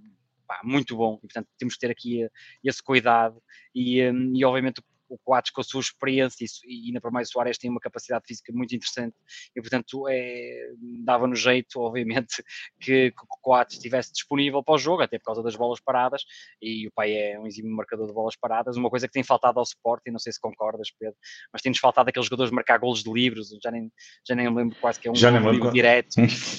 muito 0.63 0.97
bom 0.97 1.15
e 1.23 1.27
portanto 1.27 1.47
temos 1.57 1.75
que 1.75 1.79
ter 1.79 1.91
aqui 1.91 2.23
eh, 2.23 2.29
esse 2.63 2.83
cuidado 2.83 3.41
e, 3.73 4.01
eh, 4.01 4.11
e 4.33 4.43
obviamente 4.43 4.81
o 5.13 5.19
Coates 5.23 5.51
com 5.51 5.61
a 5.61 5.63
sua 5.63 5.81
experiência 5.81 6.45
e, 6.65 6.85
e 6.85 6.87
ainda 6.87 7.01
para 7.01 7.11
mais 7.11 7.29
o 7.29 7.31
Soares 7.31 7.57
tem 7.57 7.69
uma 7.69 7.79
capacidade 7.79 8.23
física 8.27 8.51
muito 8.53 8.73
interessante 8.75 9.15
e 9.55 9.61
portanto 9.61 10.05
é, 10.09 10.69
dava-nos 11.03 11.39
jeito 11.39 11.79
obviamente 11.81 12.43
que, 12.79 13.11
que 13.11 13.23
o 13.23 13.27
Coates 13.41 13.75
estivesse 13.77 14.11
disponível 14.13 14.63
para 14.63 14.75
o 14.75 14.77
jogo, 14.77 15.01
até 15.03 15.17
por 15.19 15.25
causa 15.25 15.43
das 15.43 15.55
bolas 15.55 15.79
paradas 15.79 16.23
e 16.61 16.87
o 16.87 16.91
pai 16.91 17.13
é 17.13 17.39
um 17.39 17.45
exímio 17.45 17.75
marcador 17.75 18.07
de 18.07 18.13
bolas 18.13 18.35
paradas, 18.35 18.77
uma 18.77 18.89
coisa 18.89 19.07
que 19.07 19.13
tem 19.13 19.23
faltado 19.23 19.59
ao 19.59 19.63
Sporting, 19.63 20.11
não 20.11 20.19
sei 20.19 20.31
se 20.31 20.39
concordas 20.39 20.89
Pedro, 20.97 21.15
mas 21.51 21.61
tem-nos 21.61 21.79
faltado 21.79 22.09
aqueles 22.09 22.27
jogadores 22.27 22.51
marcar 22.51 22.77
golos 22.79 23.03
de 23.03 23.11
livros, 23.11 23.49
já 23.63 23.69
nem, 23.71 23.91
já 24.27 24.33
nem 24.35 24.53
lembro 24.53 24.75
quase 24.79 24.99
que 24.99 25.07
é 25.07 25.11
um 25.11 25.15
Já 25.15 25.31
gol 25.31 25.59
qual- 25.59 25.71
direto 25.73 26.15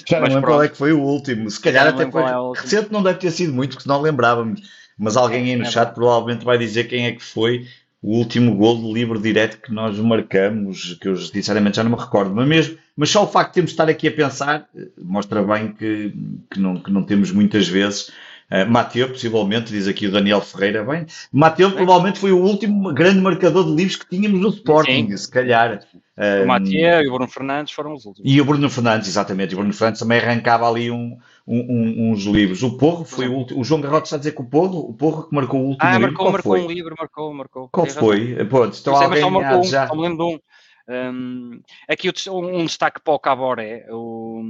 Já 0.07 0.19
não 0.19 0.27
lembro 0.27 0.41
qual 0.41 0.57
pronto. 0.57 0.63
é 0.63 0.69
que 0.69 0.77
foi 0.77 0.93
o 0.93 1.01
último. 1.01 1.49
Se 1.49 1.59
calhar 1.59 1.87
até 1.87 2.03
foi. 2.03 2.11
qual 2.11 2.55
é. 2.55 2.59
Recente 2.59 2.91
não 2.91 3.01
deve 3.01 3.19
ter 3.19 3.31
sido 3.31 3.53
muito, 3.53 3.75
porque 3.75 3.89
não 3.89 4.01
lembrávamos. 4.01 4.61
Mas 4.97 5.17
alguém 5.17 5.45
aí 5.49 5.55
no 5.55 5.63
É 5.63 5.71
chat 5.71 5.93
provavelmente 5.93 6.45
vai 6.45 6.57
dizer 6.57 6.83
quem 6.85 7.07
é 7.07 7.11
que 7.13 7.23
foi 7.23 7.67
o 8.03 8.17
último 8.17 8.53
gol 8.57 8.75
de 8.81 8.91
livre 8.91 9.17
direto 9.17 9.61
que 9.61 9.71
nós 9.73 9.97
marcamos, 9.97 10.97
que 10.99 11.07
eu 11.07 11.15
sinceramente 11.15 11.77
já 11.77 11.83
não 11.85 11.91
me 11.91 11.97
recordo. 11.97 12.35
Mas, 12.35 12.45
mesmo, 12.47 12.77
mas 12.97 13.09
só 13.09 13.23
o 13.23 13.27
facto 13.27 13.51
de 13.51 13.53
termos 13.55 13.69
de 13.71 13.73
estar 13.75 13.89
aqui 13.89 14.09
a 14.09 14.11
pensar 14.11 14.67
eh, 14.75 14.87
mostra 15.01 15.41
bem 15.41 15.71
que, 15.71 16.13
que, 16.51 16.59
não, 16.59 16.75
que 16.75 16.91
não 16.91 17.01
temos 17.03 17.31
muitas 17.31 17.67
vezes. 17.67 18.09
Uh, 18.51 18.69
Mateu, 18.69 19.07
possivelmente, 19.07 19.71
diz 19.71 19.87
aqui 19.87 20.05
o 20.05 20.11
Daniel 20.11 20.41
Ferreira. 20.41 20.83
Bem, 20.83 21.05
Mateu 21.31 21.71
provavelmente 21.71 22.19
foi 22.19 22.31
o 22.33 22.37
último 22.37 22.93
grande 22.93 23.21
marcador 23.21 23.63
de 23.65 23.71
livros 23.73 23.95
que 23.95 24.07
tínhamos 24.07 24.39
no 24.39 24.49
Sporting, 24.49 25.07
Sim. 25.09 25.17
se 25.17 25.31
calhar. 25.31 25.79
O 26.17 26.43
Um, 26.43 26.45
Matia 26.45 27.01
e 27.01 27.07
o 27.07 27.11
Bruno 27.13 27.27
Fernandes 27.27 27.73
foram 27.73 27.95
os 27.95 28.05
últimos. 28.05 28.31
e 28.31 28.39
o 28.39 28.45
Bruno 28.45 28.69
Fernandes, 28.69 29.07
exatamente. 29.07 29.51
E 29.51 29.55
o 29.55 29.57
Bruno 29.57 29.73
Fernandes 29.73 29.99
também 29.99 30.19
arrancava 30.19 30.69
ali 30.69 30.91
um, 30.91 31.17
um- 31.45 31.61
um- 31.61 32.11
uns 32.11 32.23
livros. 32.23 32.63
O 32.63 32.77
Porro 32.77 33.03
foi 33.03 33.27
o 33.27 33.33
último. 33.33 33.59
O 33.61 33.63
João 33.63 33.81
Garrote 33.81 34.05
está 34.07 34.15
a 34.15 34.19
dizer 34.19 34.31
que 34.33 34.41
o 34.41 34.49
Porro, 34.49 34.79
o 34.79 34.93
Porro 34.93 35.27
que 35.29 35.35
marcou 35.35 35.59
o 35.61 35.67
último 35.69 35.87
Ah, 35.89 35.91
livro. 35.97 36.07
marcou, 36.07 36.25
Qual 36.25 36.31
marcou 36.33 36.51
foi? 36.53 36.61
um 36.61 36.67
livro, 36.67 36.95
marcou, 36.97 37.33
marcou. 37.33 37.69
Qual 37.69 37.87
foi? 37.87 38.31
Então 38.31 38.59
Não 38.59 38.73
sei, 38.73 38.87
alguém 39.07 39.21
só 39.21 39.29
marcou 39.29 39.59
um, 39.59 39.63
já. 39.63 39.87
só 39.87 39.95
me 39.95 40.01
lembro 40.01 40.17
de 40.17 40.33
um. 40.35 40.39
Um, 40.85 41.61
aqui 41.87 42.09
um, 42.29 42.65
destaque 42.65 43.01
para 43.01 43.13
o 43.13 43.19
Caboré, 43.19 43.85
o, 43.89 44.41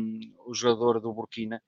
o 0.47 0.53
jogador 0.55 0.99
do 0.99 1.13
Burkina, 1.13 1.61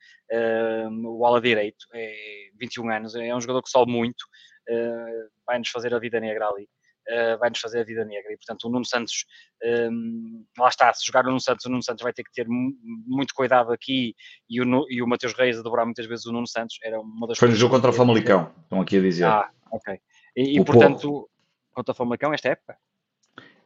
um, 0.90 1.06
o 1.06 1.26
ala 1.26 1.40
direito, 1.40 1.86
é 1.94 2.50
21 2.60 2.90
anos, 2.90 3.14
é 3.16 3.36
um 3.36 3.40
jogador 3.40 3.62
que 3.62 3.70
sobe 3.70 3.92
muito, 3.92 4.24
uh, 4.68 5.30
vai-nos 5.46 5.70
fazer 5.70 5.94
a 5.94 6.00
vida 6.00 6.20
negra 6.20 6.48
ali. 6.48 6.68
Uh, 7.10 7.38
vai-nos 7.40 7.60
fazer 7.60 7.80
a 7.80 7.84
vida 7.84 8.04
negra 8.06 8.32
e 8.34 8.38
portanto 8.38 8.66
o 8.66 8.70
Nuno 8.70 8.86
Santos 8.86 9.26
um, 9.64 10.46
lá 10.58 10.70
está, 10.70 10.94
se 10.94 11.06
jogar 11.06 11.24
o 11.26 11.28
Nuno 11.28 11.40
Santos 11.42 11.66
o 11.66 11.70
Nuno 11.70 11.84
Santos 11.84 12.04
vai 12.04 12.14
ter 12.14 12.24
que 12.24 12.32
ter 12.32 12.48
mu- 12.48 12.74
muito 13.06 13.34
cuidado 13.34 13.72
aqui 13.72 14.16
e 14.50 14.62
o, 14.62 14.86
e 14.90 15.02
o 15.02 15.08
Mateus 15.08 15.34
Reis 15.34 15.58
a 15.60 15.62
dobrar 15.62 15.86
muitas 15.86 16.06
vezes 16.06 16.26
o 16.26 16.32
Nuno 16.32 16.48
Santos 16.48 16.78
era 16.84 17.00
uma 17.00 17.28
das 17.28 17.38
Foi 17.38 17.50
no 17.50 17.56
jogo 17.56 17.74
contra 17.76 17.90
o 17.90 17.94
Famalicão. 17.94 18.52
Estão 18.64 18.82
aqui 18.82 18.98
a 18.98 19.02
dizer. 19.02 19.26
ah, 19.26 19.50
ok 19.72 20.00
e, 20.36 20.60
e, 20.60 20.64
portanto 20.66 21.30
contra 21.72 21.92
o 21.92 21.96
Famalicão 21.96 22.34
esta 22.34 22.50
época 22.50 22.78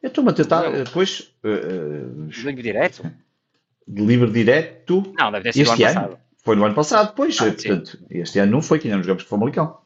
Eu 0.01 0.07
estou-me 0.09 0.29
a 0.29 0.33
tentar, 0.33 0.63
Não. 0.63 0.75
eh, 0.75 0.83
depois, 0.83 1.33
eh, 1.43 1.49
eh, 1.49 2.41
Livre 2.43 2.61
direto? 2.63 3.03
de 3.87 4.01
livre 4.05 4.31
direto. 4.31 5.13
Não, 5.17 5.31
deve 5.31 5.43
ter 5.43 5.53
sido 5.53 5.71
Este 5.71 5.83
ano 5.83 5.91
ano? 5.99 6.01
passado. 6.09 6.29
Foi 6.41 6.55
no 6.55 6.63
ano 6.65 6.73
passado, 6.75 7.13
pois. 7.15 7.37
Ah, 7.41 7.47
eh, 7.47 7.51
portanto, 7.51 7.99
este 8.09 8.39
ano 8.39 8.51
não 8.53 8.61
foi, 8.61 8.79
que 8.79 8.87
ainda 8.87 8.95
não 8.97 9.03
jogamos 9.03 9.23
com 9.23 9.27
o 9.27 9.29
Famalicão. 9.29 9.81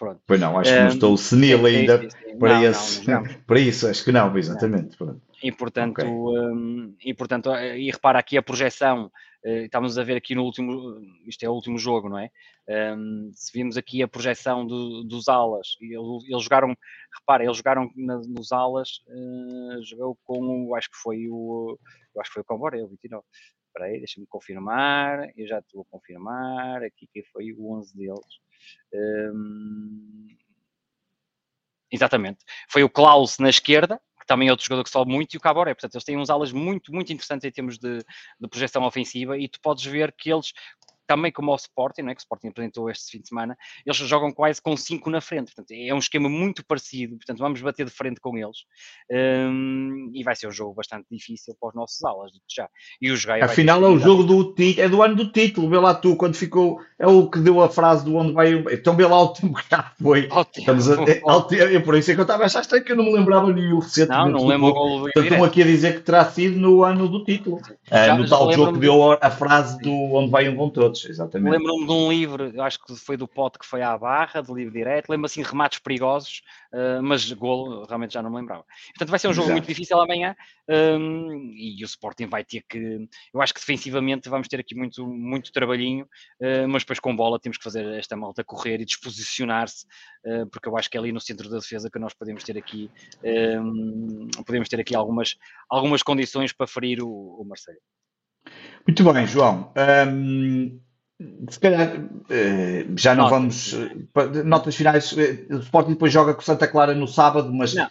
Pronto. 0.00 0.22
Pois 0.26 0.40
não, 0.40 0.58
acho 0.58 0.72
que 0.72 0.78
não 0.78 0.86
Um, 0.86 0.88
estou 0.88 1.16
senil 1.18 1.66
ainda 1.66 1.98
para, 2.38 2.54
Não, 2.54 2.62
não, 2.62 2.64
esse, 2.70 2.96
não 2.96 3.04
jogamos. 3.04 3.36
para 3.46 3.60
isso. 3.60 3.86
Acho 3.86 4.02
que 4.02 4.10
não, 4.10 4.38
exatamente. 4.38 4.96
Pronto. 4.96 5.20
E 5.42 5.52
portanto, 5.52 5.98
Ok. 6.00 6.08
hum, 6.08 6.96
e 7.04 7.12
portanto, 7.12 7.50
e 7.54 7.90
repara 7.90 8.18
aqui 8.18 8.38
a 8.38 8.42
projeção, 8.42 9.10
eh, 9.44 9.64
estamos 9.64 9.98
a 9.98 10.02
ver 10.02 10.16
aqui 10.16 10.34
no 10.34 10.42
último, 10.42 10.98
isto 11.26 11.42
é 11.44 11.50
o 11.50 11.52
último 11.52 11.76
jogo, 11.78 12.08
não 12.08 12.18
é? 12.18 12.30
Hum, 12.96 13.30
se 13.34 13.52
vimos 13.52 13.76
aqui 13.76 14.02
a 14.02 14.08
projeção 14.08 14.66
do- 14.66 15.04
dos 15.04 15.28
alas, 15.28 15.68
e 15.82 15.94
eles, 15.94 16.24
eles 16.30 16.42
jogaram, 16.44 16.74
repara, 17.20 17.44
eles 17.44 17.58
jogaram 17.58 17.90
na- 17.94 18.20
nos 18.26 18.52
alas, 18.52 19.02
eh, 19.06 19.82
jogou 19.82 20.16
com, 20.24 20.66
o- 20.68 20.74
acho 20.76 20.90
que 20.90 20.96
foi 20.96 21.26
o, 21.28 21.78
acho 22.20 22.30
que 22.30 22.34
foi 22.34 22.42
o 22.42 22.46
Comboré, 22.46 22.82
o 22.82 22.88
29. 22.88 23.22
Espera 23.70 23.86
aí, 23.86 23.98
deixa-me 23.98 24.26
confirmar, 24.26 25.30
eu 25.36 25.46
já 25.46 25.60
estou 25.60 25.82
a 25.82 25.84
confirmar, 25.84 26.82
aqui 26.82 27.06
que 27.12 27.22
foi 27.22 27.52
o 27.52 27.72
11 27.72 27.96
deles. 27.96 28.40
Hum, 28.92 30.26
Exatamente. 31.90 32.44
Foi 32.68 32.84
o 32.84 32.90
Klaus 32.90 33.38
na 33.38 33.48
esquerda, 33.48 34.00
que 34.20 34.26
também 34.26 34.48
é 34.48 34.50
outro 34.50 34.64
jogador 34.64 34.84
que 34.84 34.90
sobe 34.90 35.12
muito, 35.12 35.34
e 35.34 35.36
o 35.36 35.40
Caboré. 35.40 35.74
Portanto, 35.74 35.94
eles 35.94 36.04
têm 36.04 36.16
uns 36.16 36.30
alas 36.30 36.52
muito, 36.52 36.92
muito 36.92 37.12
interessantes 37.12 37.44
em 37.44 37.50
termos 37.50 37.78
de, 37.78 37.98
de 37.98 38.48
projeção 38.48 38.84
ofensiva, 38.84 39.36
e 39.36 39.48
tu 39.48 39.60
podes 39.60 39.84
ver 39.84 40.12
que 40.12 40.32
eles, 40.32 40.52
também 41.10 41.32
como 41.32 41.50
o 41.50 41.56
Sporting, 41.56 42.02
não 42.02 42.10
é? 42.10 42.14
que 42.14 42.20
o 42.20 42.22
Sporting 42.22 42.48
apresentou 42.48 42.88
este 42.88 43.10
fim 43.10 43.20
de 43.20 43.26
semana, 43.26 43.58
eles 43.84 43.96
jogam 43.98 44.30
quase 44.32 44.62
com 44.62 44.76
5 44.76 45.10
na 45.10 45.20
frente. 45.20 45.46
Portanto, 45.52 45.72
é 45.72 45.92
um 45.92 45.98
esquema 45.98 46.28
muito 46.28 46.64
parecido. 46.64 47.16
Portanto, 47.16 47.38
vamos 47.38 47.60
bater 47.60 47.84
de 47.84 47.90
frente 47.90 48.20
com 48.20 48.38
eles. 48.38 48.58
Hum, 49.10 50.10
e 50.14 50.22
vai 50.22 50.36
ser 50.36 50.46
um 50.46 50.52
jogo 50.52 50.74
bastante 50.74 51.06
difícil 51.10 51.54
para 51.60 51.70
os 51.70 51.74
nossos 51.74 52.02
alas, 52.04 52.30
já. 52.48 52.68
E 53.02 53.10
os 53.10 53.24
Gaia 53.24 53.44
Afinal, 53.44 53.84
é 53.84 53.88
o 53.88 53.98
jogo 53.98 54.22
do 54.22 54.54
título, 54.54 54.84
é 54.86 54.88
do 54.88 55.02
ano 55.02 55.16
do 55.16 55.32
título. 55.32 55.68
Vê 55.68 55.78
lá 55.78 55.94
tu, 55.94 56.14
quando 56.16 56.36
ficou. 56.36 56.80
É 56.98 57.06
o 57.06 57.28
que 57.28 57.38
deu 57.40 57.60
a 57.62 57.68
frase 57.68 58.04
do 58.04 58.14
onde 58.14 58.32
vai. 58.32 58.54
o- 58.54 58.70
Então 58.70 58.94
vê 58.94 59.04
lá 59.06 59.20
o 59.20 59.28
tempo 59.32 59.54
que 59.54 59.64
já 59.70 59.92
foi. 60.00 60.28
Ao 60.30 60.44
tempo. 60.44 60.60
Estamos 60.60 60.90
a, 60.90 60.94
é, 61.10 61.20
ao 61.24 61.48
é 61.52 61.80
por 61.80 61.96
isso 61.96 62.10
é 62.10 62.14
que 62.14 62.20
eu 62.20 62.24
estava 62.24 62.42
a 62.44 62.46
achar 62.46 62.60
estranho 62.60 62.84
que 62.84 62.92
eu 62.92 62.96
não 62.96 63.04
me 63.04 63.12
lembrava 63.14 63.52
nenhum 63.52 63.78
recentemente. 63.78 64.24
Não, 64.24 64.30
não 64.30 64.40
do 64.40 64.46
lembro 64.46 64.68
o 64.70 65.00
do 65.00 65.08
estão 65.08 65.44
aqui 65.44 65.62
a 65.62 65.66
dizer 65.66 65.94
que 65.96 66.00
terá 66.02 66.24
sido 66.26 66.58
no 66.60 66.84
ano 66.84 67.08
do 67.08 67.24
título. 67.24 67.58
Já- 67.90 68.16
no 68.16 68.26
já 68.26 68.36
tal 68.36 68.52
jogo 68.52 68.72
que 68.74 68.78
deu 68.78 69.12
a, 69.12 69.18
a 69.20 69.30
frase 69.30 69.78
do 69.80 69.90
onde 70.14 70.30
vai 70.30 70.48
um 70.48 70.56
vão 70.56 70.70
todos. 70.70 70.99
Todos, 71.00 71.10
exatamente. 71.10 71.52
Lembro-me 71.52 71.86
de 71.86 71.92
um 71.92 72.10
livro, 72.10 72.50
eu 72.54 72.62
acho 72.62 72.78
que 72.84 72.94
foi 72.96 73.16
do 73.16 73.26
Pote 73.26 73.58
que 73.58 73.66
foi 73.66 73.82
à 73.82 73.96
barra, 73.96 74.40
de 74.40 74.52
livro 74.52 74.72
direto, 74.72 75.08
lembro 75.08 75.26
assim 75.26 75.42
remates 75.42 75.78
perigosos, 75.78 76.42
uh, 76.72 77.02
mas 77.02 77.30
golo 77.32 77.84
realmente 77.86 78.14
já 78.14 78.22
não 78.22 78.30
me 78.30 78.36
lembrava. 78.36 78.64
Portanto, 78.88 79.10
vai 79.10 79.18
ser 79.18 79.28
um 79.28 79.32
jogo 79.32 79.46
Exato. 79.46 79.56
muito 79.56 79.66
difícil 79.66 80.00
amanhã 80.00 80.36
um, 80.68 81.52
e 81.54 81.82
o 81.82 81.86
Sporting 81.86 82.26
vai 82.26 82.44
ter 82.44 82.62
que, 82.68 83.08
eu 83.32 83.40
acho 83.40 83.54
que 83.54 83.60
defensivamente 83.60 84.28
vamos 84.28 84.48
ter 84.48 84.60
aqui 84.60 84.74
muito, 84.74 85.06
muito 85.06 85.52
trabalhinho, 85.52 86.04
uh, 86.40 86.68
mas 86.68 86.82
depois 86.82 87.00
com 87.00 87.14
bola 87.14 87.38
temos 87.38 87.58
que 87.58 87.64
fazer 87.64 87.86
esta 87.98 88.16
malta 88.16 88.44
correr 88.44 88.80
e 88.80 88.84
disposicionar-se, 88.84 89.86
uh, 90.26 90.46
porque 90.50 90.68
eu 90.68 90.76
acho 90.76 90.90
que 90.90 90.96
é 90.96 91.00
ali 91.00 91.12
no 91.12 91.20
centro 91.20 91.48
da 91.48 91.58
defesa 91.58 91.90
que 91.90 91.98
nós 91.98 92.14
podemos 92.14 92.44
ter 92.44 92.56
aqui, 92.56 92.90
um, 93.62 94.28
podemos 94.44 94.68
ter 94.68 94.80
aqui 94.80 94.94
algumas, 94.94 95.36
algumas 95.68 96.02
condições 96.02 96.52
para 96.52 96.66
ferir 96.66 97.02
o, 97.02 97.08
o 97.08 97.44
Marcelo. 97.44 97.78
Muito 98.86 99.12
bem, 99.12 99.26
João. 99.26 99.72
Um, 100.08 100.80
se 101.48 101.60
calhar 101.60 101.92
eh, 102.30 102.86
já 102.96 103.14
não 103.14 103.24
notas. 103.24 103.72
vamos. 103.72 104.38
Eh, 104.38 104.42
notas 104.42 104.74
finais. 104.74 105.14
Eh, 105.16 105.54
o 105.54 105.58
Sporting 105.58 105.90
depois 105.90 106.12
joga 106.12 106.32
com 106.32 106.40
Santa 106.40 106.66
Clara 106.66 106.94
no 106.94 107.06
sábado, 107.06 107.52
mas 107.52 107.74
não, 107.74 107.88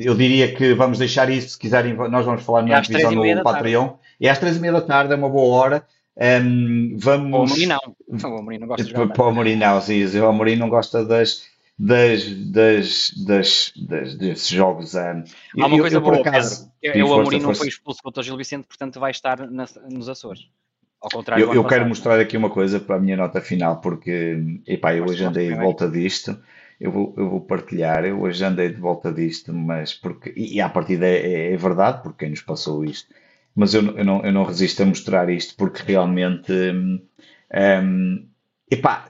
eu 0.00 0.14
diria 0.14 0.52
que 0.54 0.74
vamos 0.74 0.98
deixar 0.98 1.30
isso. 1.30 1.50
Se 1.50 1.58
quiserem, 1.58 1.94
nós 1.94 2.26
vamos 2.26 2.42
falar 2.42 2.62
na 2.62 2.80
divisão 2.80 3.12
no 3.12 3.42
Patreon. 3.42 3.90
E 4.20 4.28
às 4.28 4.38
três 4.38 4.56
e 4.56 4.60
meia 4.60 4.72
da 4.72 4.80
tarde 4.80 5.12
é 5.12 5.16
uma 5.16 5.28
boa 5.28 5.56
hora. 5.56 5.86
Um, 6.16 6.96
vamos. 6.98 7.32
O 7.32 7.44
Amorim 7.44 7.66
não. 7.66 7.78
O 8.08 8.38
Amorim 8.38 8.58
não 8.58 8.66
gosta 8.66 8.84
de 8.84 8.90
jogar. 8.90 9.12
Para 9.14 9.24
o 9.24 9.28
Amorim 9.28 9.56
não, 9.56 9.80
sim. 9.80 10.18
O 10.18 10.26
Amorim 10.26 10.56
não 10.56 10.68
gosta 10.68 11.04
das, 11.04 11.44
das, 11.78 12.24
das, 12.50 13.12
das, 13.24 13.72
das 13.76 14.14
desses 14.16 14.48
jogos. 14.48 14.94
Um, 14.96 14.98
Há 14.98 15.66
uma 15.66 15.76
eu, 15.76 15.80
coisa 15.80 15.96
eu, 15.96 16.00
boa, 16.00 16.18
acaso, 16.18 16.72
Pedro. 16.80 17.06
o 17.06 17.14
Amorim 17.14 17.38
não 17.38 17.54
foi 17.54 17.68
expulso 17.68 18.02
contra 18.02 18.20
o 18.20 18.24
Gil 18.24 18.36
Vicente, 18.36 18.66
portanto 18.66 18.98
vai 18.98 19.12
estar 19.12 19.48
na, 19.48 19.66
nos 19.88 20.08
Açores. 20.08 20.48
Ao 21.00 21.10
contrário, 21.10 21.44
eu, 21.44 21.54
eu 21.54 21.64
quero 21.64 21.86
mostrar 21.86 22.18
aqui 22.18 22.36
uma 22.36 22.50
coisa 22.50 22.80
para 22.80 22.96
a 22.96 22.98
minha 22.98 23.16
nota 23.16 23.40
final, 23.40 23.80
porque 23.80 24.60
epá, 24.66 24.94
eu 24.94 25.04
hoje 25.04 25.24
andei 25.24 25.48
de 25.48 25.54
volta 25.54 25.88
disto. 25.88 26.38
Eu 26.80 26.92
vou, 26.92 27.14
eu 27.16 27.28
vou 27.28 27.40
partilhar, 27.40 28.04
eu 28.04 28.20
hoje 28.20 28.44
andei 28.44 28.68
de 28.68 28.80
volta 28.80 29.12
disto, 29.12 29.52
mas 29.52 29.92
porque, 29.92 30.32
e 30.36 30.60
a 30.60 30.68
partida 30.68 31.06
é, 31.06 31.52
é, 31.52 31.56
verdade, 31.56 32.02
porque 32.02 32.20
quem 32.20 32.30
nos 32.30 32.40
passou 32.40 32.84
isto, 32.84 33.12
mas 33.54 33.74
eu, 33.74 33.84
eu, 33.96 34.04
não, 34.04 34.24
eu 34.24 34.32
não 34.32 34.44
resisto 34.44 34.82
a 34.82 34.86
mostrar 34.86 35.28
isto 35.28 35.56
porque 35.56 35.82
realmente 35.84 36.52
um, 36.52 37.00
um, 37.82 38.28
epá, 38.70 39.08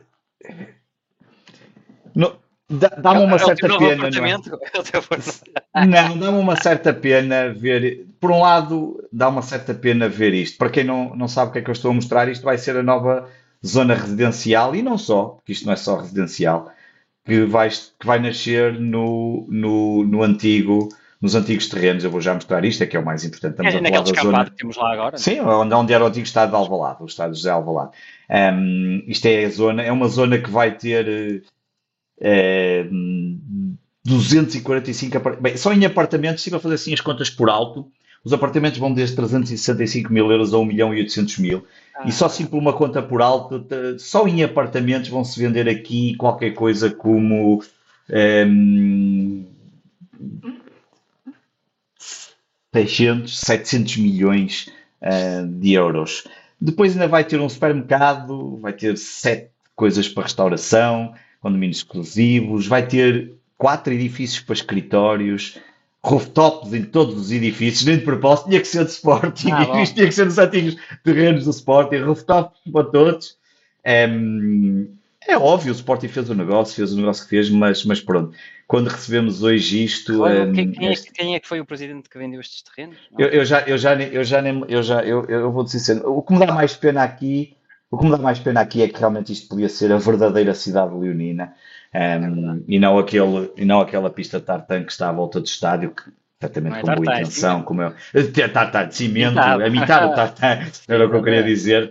não, 2.15 2.37
Dá-me 2.71 3.25
uma 3.25 3.37
é 3.37 3.39
certa 3.39 3.79
pena. 3.79 4.11
Não, 4.11 5.97
é? 5.97 6.09
não 6.09 6.19
dá-me 6.19 6.39
uma 6.39 6.57
certa 6.57 6.93
pena 6.93 7.53
ver. 7.53 8.07
Por 8.21 8.31
um 8.31 8.41
lado, 8.41 9.09
dá 9.11 9.29
uma 9.29 9.41
certa 9.41 9.73
pena 9.73 10.09
ver 10.09 10.35
isto. 10.35 10.59
Para 10.59 10.69
quem 10.69 10.85
não, 10.85 11.17
não 11.17 11.29
sabe 11.29 11.49
o 11.49 11.53
que 11.53 11.61
é 11.61 11.63
que 11.63 11.71
eu 11.71 11.73
estou 11.73 11.91
a 11.91 11.95
mostrar, 11.95 12.29
isto 12.29 12.45
vai 12.45 12.59
ser 12.59 12.77
a 12.77 12.83
nova 12.83 13.29
zona 13.67 13.95
residencial 13.95 14.75
e 14.77 14.83
não 14.83 14.99
só, 14.99 15.25
porque 15.25 15.53
isto 15.53 15.65
não 15.65 15.73
é 15.73 15.77
só 15.77 15.97
residencial, 15.97 16.71
que 17.25 17.45
vai, 17.45 17.71
que 17.71 18.07
vai 18.07 18.19
nascer 18.19 18.79
no, 18.79 19.47
no, 19.49 20.05
no 20.05 20.23
antigo 20.23 20.89
nos 21.21 21.35
antigos 21.35 21.69
terrenos, 21.69 22.05
eu 22.05 22.13
vou 22.13 22.21
já 22.21 22.33
mostrar 22.33 22.65
isto, 22.65 22.83
é 22.83 22.87
que 22.87 22.97
é 22.97 23.01
o 23.01 23.05
mais 23.05 23.25
importante. 23.25 23.53
Estamos 23.55 23.75
é, 23.75 23.79
a 23.79 23.91
falar 23.91 24.03
da 24.03 24.23
zona... 24.23 24.45
que 24.45 24.57
temos 24.57 24.77
lá 24.77 24.93
agora. 24.93 25.19
Sim, 25.19 25.41
onde, 25.41 25.75
onde 25.75 25.93
era 25.93 26.05
o 26.05 26.07
antigo 26.07 26.25
estado 26.25 26.51
de 26.51 26.57
Alvalade, 26.57 27.03
o 27.03 27.07
estado 27.07 27.33
de 27.33 27.39
José 27.39 27.51
Alvalade. 27.51 27.91
Um, 28.31 29.03
isto 29.05 29.27
é 29.27 29.45
a 29.45 29.51
zona, 29.51 29.83
é 29.83 29.91
uma 29.91 30.07
zona 30.07 30.39
que 30.39 30.49
vai 30.49 30.77
ter 30.77 31.43
245 34.05 35.17
apartamentos. 35.17 35.43
Bem, 35.43 35.57
só 35.57 35.73
em 35.73 35.85
apartamentos, 35.85 36.43
se 36.43 36.51
eu 36.51 36.61
fazer 36.61 36.75
assim 36.75 36.95
as 36.95 37.01
contas 37.01 37.31
por 37.31 37.49
alto, 37.49 37.91
os 38.25 38.33
apartamentos 38.33 38.79
vão 38.79 38.93
desde 38.93 39.17
365 39.17 40.13
mil 40.13 40.31
euros 40.31 40.53
a 40.53 40.59
1 40.59 40.65
milhão 40.65 40.95
e 40.95 40.99
800 40.99 41.39
mil. 41.39 41.65
Ah. 41.95 42.07
E 42.07 42.13
só 42.13 42.27
assim 42.27 42.47
por 42.47 42.59
uma 42.59 42.73
conta 42.73 43.01
por 43.03 43.23
alto, 43.23 43.67
só 43.99 44.27
em 44.27 44.43
apartamentos 44.43 45.09
vão 45.09 45.25
se 45.25 45.39
vender 45.39 45.69
aqui 45.69 46.15
qualquer 46.17 46.53
coisa 46.53 46.91
como. 46.91 47.63
Um, 48.11 49.47
600, 52.73 53.39
700 53.39 53.97
milhões 53.97 54.69
uh, 55.03 55.47
de 55.47 55.73
euros. 55.73 56.25
Depois 56.61 56.93
ainda 56.93 57.09
vai 57.09 57.25
ter 57.25 57.41
um 57.41 57.49
supermercado, 57.49 58.57
vai 58.59 58.73
ter 58.73 58.97
sete 58.97 59.51
coisas 59.75 60.09
para 60.09 60.25
restauração, 60.25 61.15
condomínios 61.41 61.79
exclusivos, 61.79 62.67
vai 62.67 62.87
ter 62.87 63.35
quatro 63.57 63.93
edifícios 63.93 64.41
para 64.41 64.55
escritórios, 64.55 65.59
rooftops 66.03 66.73
em 66.73 66.85
todos 66.85 67.17
os 67.17 67.33
edifícios, 67.33 67.85
nem 67.85 67.99
de 67.99 68.05
propósito, 68.05 68.49
tinha 68.49 68.61
que 68.61 68.69
ser 68.69 68.85
de 68.85 68.91
Sporting, 68.91 69.51
ah, 69.53 69.83
isto 69.83 69.95
tinha 69.95 70.07
que 70.07 70.15
ser 70.15 70.25
nos 70.25 70.39
antigos 70.39 70.77
terrenos 71.03 71.45
do 71.45 71.51
Sporting, 71.51 71.99
rooftops 71.99 72.61
para 72.73 72.85
todos. 72.85 73.37
É, 73.85 74.09
é 75.27 75.37
óbvio, 75.37 75.73
o 75.73 75.77
Sporting 75.77 76.09
fez 76.09 76.31
o 76.31 76.35
negócio, 76.35 76.75
fez 76.75 76.93
o 76.93 76.97
negócio 76.97 77.25
que 77.25 77.31
fez, 77.31 77.51
mas, 77.51 77.85
mas 77.85 78.01
pronto, 78.01 78.35
quando 78.67 78.89
recebemos 78.89 79.43
hoje 79.43 79.85
isto. 79.85 80.25
um, 80.25 80.53
quem, 80.53 80.71
quem, 80.71 80.93
este... 80.93 81.09
é, 81.09 81.13
quem, 81.13 81.35
é, 81.35 81.41
que 81.41 81.49
foi 81.49 81.61
o 81.61 81.67
presidente 81.67 82.09
que 82.09 82.17
vendeu 82.17 82.41
estes 82.41 82.63
terrenos? 82.63 82.97
Eu, 83.19 83.29
eu, 83.29 83.45
já, 83.45 83.61
eu 83.63 83.77
já, 83.77 83.95
eu 83.95 84.25
já, 84.25 84.41
eu 84.69 84.83
já, 84.83 85.05
eu, 85.05 85.25
eu 85.27 85.53
vou 85.53 85.65
dizer 85.65 86.01
o 86.05 86.23
que 86.23 86.33
me 86.33 86.39
dá 86.39 86.53
mais 86.53 86.75
pena 86.75 87.03
aqui 87.03 87.58
o 87.91 87.99
que 87.99 88.05
me 88.05 88.11
dá 88.11 88.19
mais 88.19 88.39
pena 88.39 88.61
aqui 88.61 88.83
é 88.83 88.89
que 88.89 88.99
realmente 88.99 89.33
isto 89.33 89.49
podia 89.49 89.69
ser 89.69 89.93
a 89.93 89.99
verdadeira 89.99 90.55
cidade 90.55 90.95
leonina 90.95 91.55
um, 91.95 91.99
é 91.99 92.61
e, 92.69 92.79
não 92.79 92.99
aquele, 92.99 93.51
e 93.57 93.65
não 93.65 93.81
aquela 93.81 94.11
pista 94.11 94.39
de 94.39 94.47
tartan 94.47 94.85
que 94.85 94.93
está 94.93 95.09
à 95.09 95.13
volta 95.13 95.41
do 95.41 95.47
estádio, 95.47 95.91
que 95.91 96.03
Exatamente, 96.41 96.77
é 96.77 96.81
com 96.83 97.03
boa 97.03 97.15
intenção, 97.17 97.63
como 97.63 97.83
eu. 97.83 97.93
Tartar 98.53 98.85
de 98.85 98.95
cimento, 98.95 99.41
a 99.41 99.67
imitar 99.67 100.07
o 100.07 100.15
tartar, 100.15 100.69
era 100.87 101.05
o 101.05 101.11
que 101.11 101.17
eu 101.17 101.23
queria 101.23 101.43
dizer. 101.43 101.89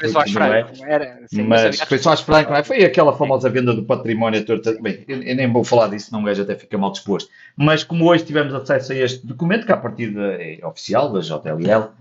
Mas 1.45 1.84
pessoas 1.84 2.22
franco, 2.22 2.54
é? 2.54 2.64
foi 2.64 2.82
aquela 2.86 3.12
famosa 3.12 3.50
venda 3.50 3.74
do 3.74 3.84
património 3.84 4.45
todo. 4.45 4.82
Bem, 4.82 5.04
eu, 5.06 5.18
nem 5.18 5.52
vou 5.52 5.66
falar 5.66 5.89
disso, 5.89 6.14
não 6.14 6.22
o 6.22 6.24
gajo 6.24 6.43
até 6.43 6.56
fica 6.56 6.78
mal 6.78 6.93
disposto. 6.93 7.30
Mas 7.58 7.84
como 7.84 8.06
hoje 8.06 8.24
tivemos 8.24 8.54
acesso 8.54 8.93
a 8.93 8.95
este 8.95 9.28
documento, 9.28 9.66
que 9.66 9.72
a 9.74 9.78
partir 9.78 10.16
é 10.18 10.66
oficial 10.66 11.12
da 11.12 11.20
JLL, 11.20 11.91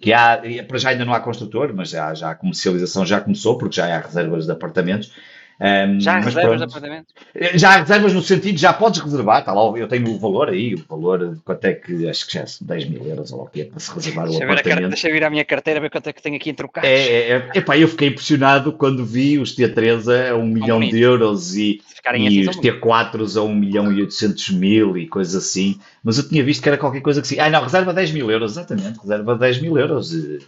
que 0.00 0.12
há, 0.12 0.40
para 0.66 0.78
já 0.78 0.90
ainda 0.90 1.04
não 1.04 1.14
há 1.14 1.20
construtor, 1.20 1.72
mas 1.74 1.90
já, 1.90 2.12
já 2.14 2.30
a 2.30 2.34
comercialização 2.34 3.06
já 3.06 3.20
começou, 3.20 3.56
porque 3.56 3.76
já 3.76 3.94
há 3.94 4.00
reservas 4.00 4.46
de 4.46 4.52
apartamentos. 4.52 5.12
Um, 5.60 6.00
já 6.00 6.18
reservas 6.18 6.58
de 6.58 6.64
apartamentos? 6.64 7.14
Eh, 7.34 7.56
já 7.56 7.76
reservas 7.76 8.12
no 8.12 8.20
sentido, 8.22 8.58
já 8.58 8.72
podes 8.72 9.00
reservar, 9.00 9.40
está 9.40 9.52
lá, 9.52 9.62
eu 9.78 9.86
tenho 9.86 10.10
o 10.10 10.18
valor 10.18 10.48
aí, 10.48 10.74
o 10.74 10.84
valor, 10.88 11.38
quanto 11.44 11.64
é 11.64 11.74
que, 11.74 12.08
acho 12.08 12.26
que 12.26 12.34
já 12.34 12.46
são 12.46 12.66
10 12.66 12.86
mil 12.86 13.06
euros 13.06 13.32
ou 13.32 13.42
o 13.42 13.46
que 13.46 13.60
é 13.60 13.64
para 13.64 13.78
se 13.78 13.94
reservar 13.94 14.26
deixa 14.26 14.40
o 14.40 14.44
apartamento. 14.44 14.88
deixa 14.88 15.08
eu 15.08 15.12
vir 15.12 15.24
à 15.24 15.30
minha 15.30 15.44
carteira 15.44 15.80
ver 15.80 15.90
quanto 15.90 16.08
é 16.08 16.12
que 16.12 16.20
tenho 16.20 16.36
aqui 16.36 16.50
entre 16.50 16.66
o 16.66 16.68
carro. 16.68 16.86
É, 16.86 16.92
é, 16.92 17.30
é, 17.30 17.50
epá, 17.54 17.78
eu 17.78 17.86
fiquei 17.86 18.08
impressionado 18.08 18.72
quando 18.72 19.04
vi 19.04 19.38
os 19.38 19.54
T3 19.56 20.30
a 20.30 20.34
1 20.34 20.46
milhão 20.46 20.80
de 20.80 21.00
euros 21.00 21.56
e, 21.56 21.80
e 22.16 22.48
os 22.48 22.56
T4 22.56 23.38
a 23.38 23.42
1 23.42 23.54
milhão 23.54 23.92
e 23.92 24.00
800 24.00 24.50
mil 24.50 24.98
e 24.98 25.06
coisas 25.06 25.36
assim, 25.36 25.78
mas 26.02 26.18
eu 26.18 26.28
tinha 26.28 26.42
visto 26.42 26.62
que 26.62 26.68
era 26.68 26.78
qualquer 26.78 27.00
coisa 27.00 27.22
que 27.22 27.28
sim. 27.28 27.38
Ah, 27.38 27.48
não, 27.48 27.62
reserva 27.62 27.94
10 27.94 28.10
mil 28.10 28.28
euros, 28.28 28.52
exatamente, 28.52 28.98
reserva 28.98 29.36
10 29.36 29.60
mil 29.60 29.78
euros, 29.78 30.12
eh, 30.12 30.38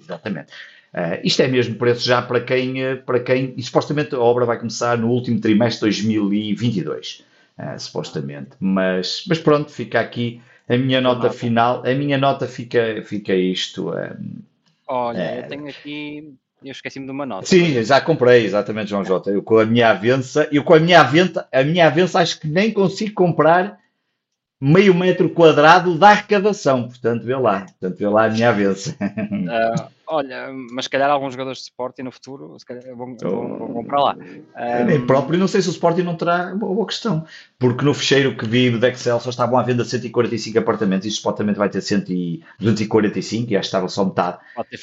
exatamente. 0.00 0.48
Uh, 0.96 1.20
isto 1.22 1.42
é 1.42 1.46
mesmo 1.46 1.74
preço 1.74 2.06
já 2.06 2.22
para 2.22 2.40
quem, 2.40 2.82
uh, 2.82 2.96
para 3.02 3.20
quem, 3.20 3.52
e 3.54 3.62
supostamente 3.62 4.14
a 4.14 4.18
obra 4.18 4.46
vai 4.46 4.58
começar 4.58 4.96
no 4.96 5.10
último 5.10 5.38
trimestre 5.38 5.90
de 5.90 6.02
2022, 6.02 7.22
uh, 7.58 7.78
supostamente. 7.78 8.52
Mas, 8.58 9.22
mas 9.28 9.38
pronto, 9.38 9.70
fica 9.70 10.00
aqui 10.00 10.40
a 10.66 10.78
minha 10.78 10.98
nota 11.02 11.28
final. 11.28 11.82
A 11.84 11.94
minha 11.94 12.16
nota 12.16 12.46
fica, 12.46 13.02
fica 13.04 13.34
isto. 13.34 13.92
Olha, 14.88 15.40
eu 15.40 15.48
tenho 15.48 15.68
aqui. 15.68 16.32
Eu 16.64 16.72
esqueci-me 16.72 17.04
de 17.04 17.12
uma 17.12 17.26
nota. 17.26 17.44
Sim, 17.44 17.84
já 17.84 18.00
comprei, 18.00 18.46
exatamente, 18.46 18.88
João 18.88 19.04
Jota. 19.04 19.30
Eu 19.30 19.42
com 19.42 19.58
a 19.58 19.66
minha 19.66 19.90
avença, 19.90 20.48
eu 20.50 20.64
com 20.64 20.72
a 20.72 20.80
minha 20.80 21.00
avença, 21.02 21.46
a 21.52 21.62
minha 21.62 21.86
avença 21.86 22.20
acho 22.20 22.40
que 22.40 22.48
nem 22.48 22.72
consigo 22.72 23.12
comprar 23.12 23.78
meio 24.60 24.94
metro 24.94 25.28
quadrado 25.28 25.98
da 25.98 26.10
arrecadação. 26.10 26.88
Portanto, 26.88 27.24
vê 27.24 27.36
lá. 27.36 27.60
Portanto, 27.60 27.98
vê 27.98 28.08
lá 28.08 28.24
a 28.26 28.30
minha 28.30 28.48
avença. 28.48 28.96
Uh, 29.00 29.88
olha, 30.08 30.48
mas 30.72 30.86
se 30.86 30.90
calhar 30.90 31.10
alguns 31.10 31.32
jogadores 31.34 31.58
de 31.58 31.64
Sporting 31.64 32.02
no 32.02 32.12
futuro 32.12 32.58
se 32.58 32.64
calhar 32.64 32.82
vão, 32.96 33.16
vão, 33.16 33.72
vão 33.74 33.84
para 33.84 34.00
lá. 34.00 34.16
Um... 34.16 34.84
Nem 34.84 35.06
próprio, 35.06 35.38
não 35.38 35.46
sei 35.46 35.60
se 35.60 35.68
o 35.68 35.72
Sporting 35.72 36.02
não 36.02 36.16
terá 36.16 36.54
boa, 36.54 36.74
boa 36.74 36.86
questão. 36.86 37.26
Porque 37.58 37.84
no 37.84 37.92
fecheiro 37.92 38.34
que 38.34 38.46
vi 38.46 38.70
do 38.70 38.86
Excel 38.86 39.20
só 39.20 39.30
estavam 39.30 39.58
à 39.58 39.62
venda 39.62 39.84
145 39.84 40.58
apartamentos 40.58 41.06
e 41.06 41.10
supostamente 41.10 41.58
vai 41.58 41.68
ter 41.68 41.82
100 41.82 42.40
245 42.58 43.52
e 43.52 43.56
acho 43.56 43.62
que 43.62 43.66
estava 43.66 43.88
só 43.88 44.04
metade. 44.04 44.38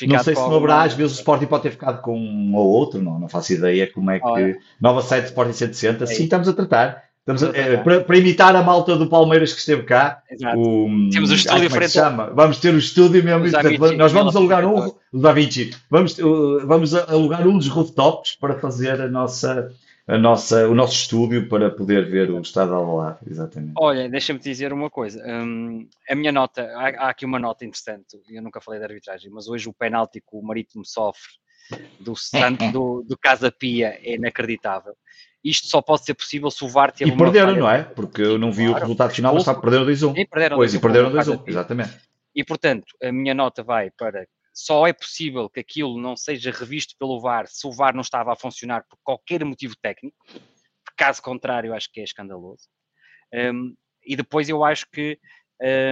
Não 0.08 0.24
sei 0.24 0.36
se 0.36 0.42
não 0.42 0.56
haverá, 0.56 0.84
às 0.84 0.94
vezes 0.94 1.14
o 1.14 1.20
Sporting 1.20 1.48
pode 1.48 1.64
ter 1.64 1.72
ficado 1.72 2.02
com 2.02 2.18
um 2.18 2.56
ou 2.56 2.68
outro, 2.68 3.02
não, 3.02 3.18
não 3.18 3.28
faço 3.28 3.54
ideia 3.54 3.92
como 3.92 4.12
é 4.12 4.20
que. 4.20 4.26
Olha. 4.26 4.58
Nova 4.80 5.02
site 5.02 5.26
Sporting 5.26 5.54
160, 5.54 6.04
é 6.04 6.08
sim, 6.08 6.24
estamos 6.26 6.48
a 6.48 6.54
tratar. 6.54 7.13
Estamos 7.26 7.42
a, 7.42 7.58
é, 7.58 7.78
para, 7.78 8.02
para, 8.02 8.18
imitar 8.18 8.54
a 8.54 8.62
malta 8.62 8.98
do 8.98 9.08
Palmeiras 9.08 9.54
que 9.54 9.60
esteve 9.60 9.84
cá. 9.84 10.22
O, 10.58 10.90
Temos 11.10 11.32
o 11.32 11.36
estúdio 11.36 11.70
ai, 11.72 11.84
é 11.86 11.88
chama? 11.88 12.30
Vamos 12.32 12.60
ter 12.60 12.74
o 12.74 12.78
estúdio 12.78 13.24
mesmo. 13.24 13.50
Portanto, 13.50 13.96
nós 13.96 14.12
vamos 14.12 14.36
alugar 14.36 14.66
um. 14.66 14.94
Da 15.14 15.32
Vinci. 15.32 15.72
Vamos, 15.90 16.18
vamos 16.66 16.94
alugar 16.94 17.48
um 17.48 17.58
dos 17.58 17.70
rooftops 17.70 18.36
para 18.36 18.60
fazer 18.60 19.00
a 19.00 19.08
nossa, 19.08 19.72
a 20.06 20.18
nossa, 20.18 20.68
o 20.68 20.76
nosso 20.76 20.96
estúdio 20.96 21.48
para 21.48 21.72
poder 21.72 22.10
ver 22.10 22.30
o 22.30 22.42
estado 22.42 22.72
de 22.72 22.76
Alvalade. 22.76 23.20
Exatamente. 23.26 23.74
Olha, 23.78 24.10
deixa-me 24.10 24.40
dizer 24.40 24.74
uma 24.74 24.90
coisa. 24.90 25.24
Hum, 25.26 25.88
a 26.10 26.16
minha 26.16 26.32
nota, 26.34 26.64
há, 26.76 27.06
há, 27.06 27.10
aqui 27.10 27.26
uma 27.26 27.40
nota 27.40 27.64
interessante. 27.64 28.20
Eu 28.28 28.42
nunca 28.42 28.60
falei 28.60 28.82
de 28.82 28.86
arbitragem, 28.86 29.32
mas 29.32 29.48
hoje 29.48 29.70
o 29.70 29.74
penalti 29.74 30.20
que 30.20 30.28
o 30.34 30.42
Marítimo 30.42 30.84
sofre 30.84 31.32
do, 32.02 32.16
do, 32.74 33.06
do 33.08 33.18
Casa 33.18 33.50
Pia 33.50 33.98
é 34.04 34.16
inacreditável. 34.16 34.94
Isto 35.44 35.68
só 35.68 35.82
pode 35.82 36.06
ser 36.06 36.14
possível 36.14 36.50
se 36.50 36.64
o 36.64 36.70
VAR 36.70 36.92
teve 36.92 37.12
E 37.12 37.18
perderam, 37.18 37.56
não 37.56 37.70
é? 37.70 37.84
Porque 37.84 38.22
eu 38.22 38.38
não 38.38 38.52
vi 38.52 38.66
claro, 38.66 38.78
o 38.78 38.82
resultado 38.82 39.14
final, 39.14 39.34
mas 39.34 39.44
está, 39.44 39.54
perderam 39.54 39.86
2-1. 39.86 40.18
E 40.18 40.26
perderam 40.26 40.56
pois, 40.58 40.72
2 40.72 40.74
e 40.74 40.80
perderam 40.82 41.12
2-1, 41.12 41.44
exatamente. 41.48 41.98
E, 42.34 42.44
portanto, 42.44 42.86
a 43.02 43.12
minha 43.12 43.34
nota 43.34 43.62
vai 43.62 43.92
para 43.92 44.26
só 44.54 44.86
é 44.88 44.94
possível 44.94 45.50
que 45.50 45.60
aquilo 45.60 46.00
não 46.00 46.16
seja 46.16 46.52
revisto 46.52 46.96
pelo 46.98 47.20
VAR 47.20 47.48
se 47.48 47.66
o 47.66 47.72
VAR 47.72 47.94
não 47.94 48.02
estava 48.02 48.32
a 48.32 48.36
funcionar 48.36 48.86
por 48.88 48.98
qualquer 49.04 49.44
motivo 49.44 49.76
técnico. 49.82 50.16
Caso 50.96 51.22
contrário, 51.22 51.74
acho 51.74 51.92
que 51.92 52.00
é 52.00 52.04
escandaloso. 52.04 52.70
Um, 53.34 53.76
e 54.06 54.16
depois 54.16 54.48
eu 54.48 54.64
acho 54.64 54.86
que 54.92 55.18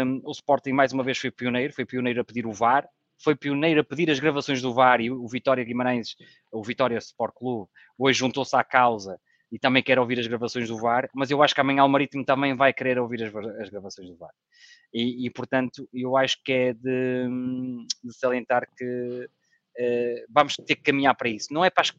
um, 0.06 0.22
o 0.24 0.32
Sporting 0.32 0.74
mais 0.74 0.94
uma 0.94 1.04
vez 1.04 1.18
foi 1.18 1.32
pioneiro, 1.32 1.74
foi 1.74 1.86
pioneiro 1.86 2.22
a 2.22 2.24
pedir 2.24 2.46
o 2.46 2.54
VAR, 2.54 2.88
foi 3.18 3.36
pioneiro 3.36 3.82
a 3.82 3.84
pedir 3.84 4.12
as 4.12 4.20
gravações 4.20 4.62
do 4.62 4.74
VAR 4.74 5.02
e 5.02 5.10
o 5.10 5.28
Vitória 5.28 5.64
Guimarães, 5.64 6.16
o 6.52 6.64
Vitória 6.64 6.98
Sport 7.00 7.34
Clube, 7.34 7.70
hoje 7.98 8.20
juntou-se 8.20 8.56
à 8.56 8.64
causa 8.64 9.20
e 9.52 9.60
também 9.60 9.84
quer 9.84 10.00
ouvir 10.00 10.20
as 10.20 10.28
gravações 10.28 10.68
do 10.68 10.78
VAR, 10.78 11.10
mas 11.14 11.30
eu 11.30 11.44
acho 11.44 11.54
que 11.54 11.62
amanhã 11.62 11.84
o 11.84 11.90
Marítimo 11.90 12.24
também 12.24 12.56
vai 12.56 12.72
querer 12.72 12.98
ouvir 12.98 13.24
as, 13.24 13.36
as 13.36 13.70
gravações 13.70 14.10
do 14.10 14.16
VAR. 14.16 14.34
E, 14.94 15.26
e, 15.26 15.30
portanto, 15.30 15.88
eu 15.94 16.16
acho 16.16 16.38
que 16.44 16.52
é 16.52 16.74
de, 16.74 17.28
de 18.04 18.14
salientar 18.14 18.68
que 18.78 18.86
uh, 19.26 20.26
vamos 20.30 20.56
ter 20.56 20.76
que 20.76 20.84
caminhar 20.84 21.16
para 21.16 21.30
isso. 21.30 21.54
Não 21.54 21.66
é 21.66 21.70
para 21.70 21.82
as 21.82 21.94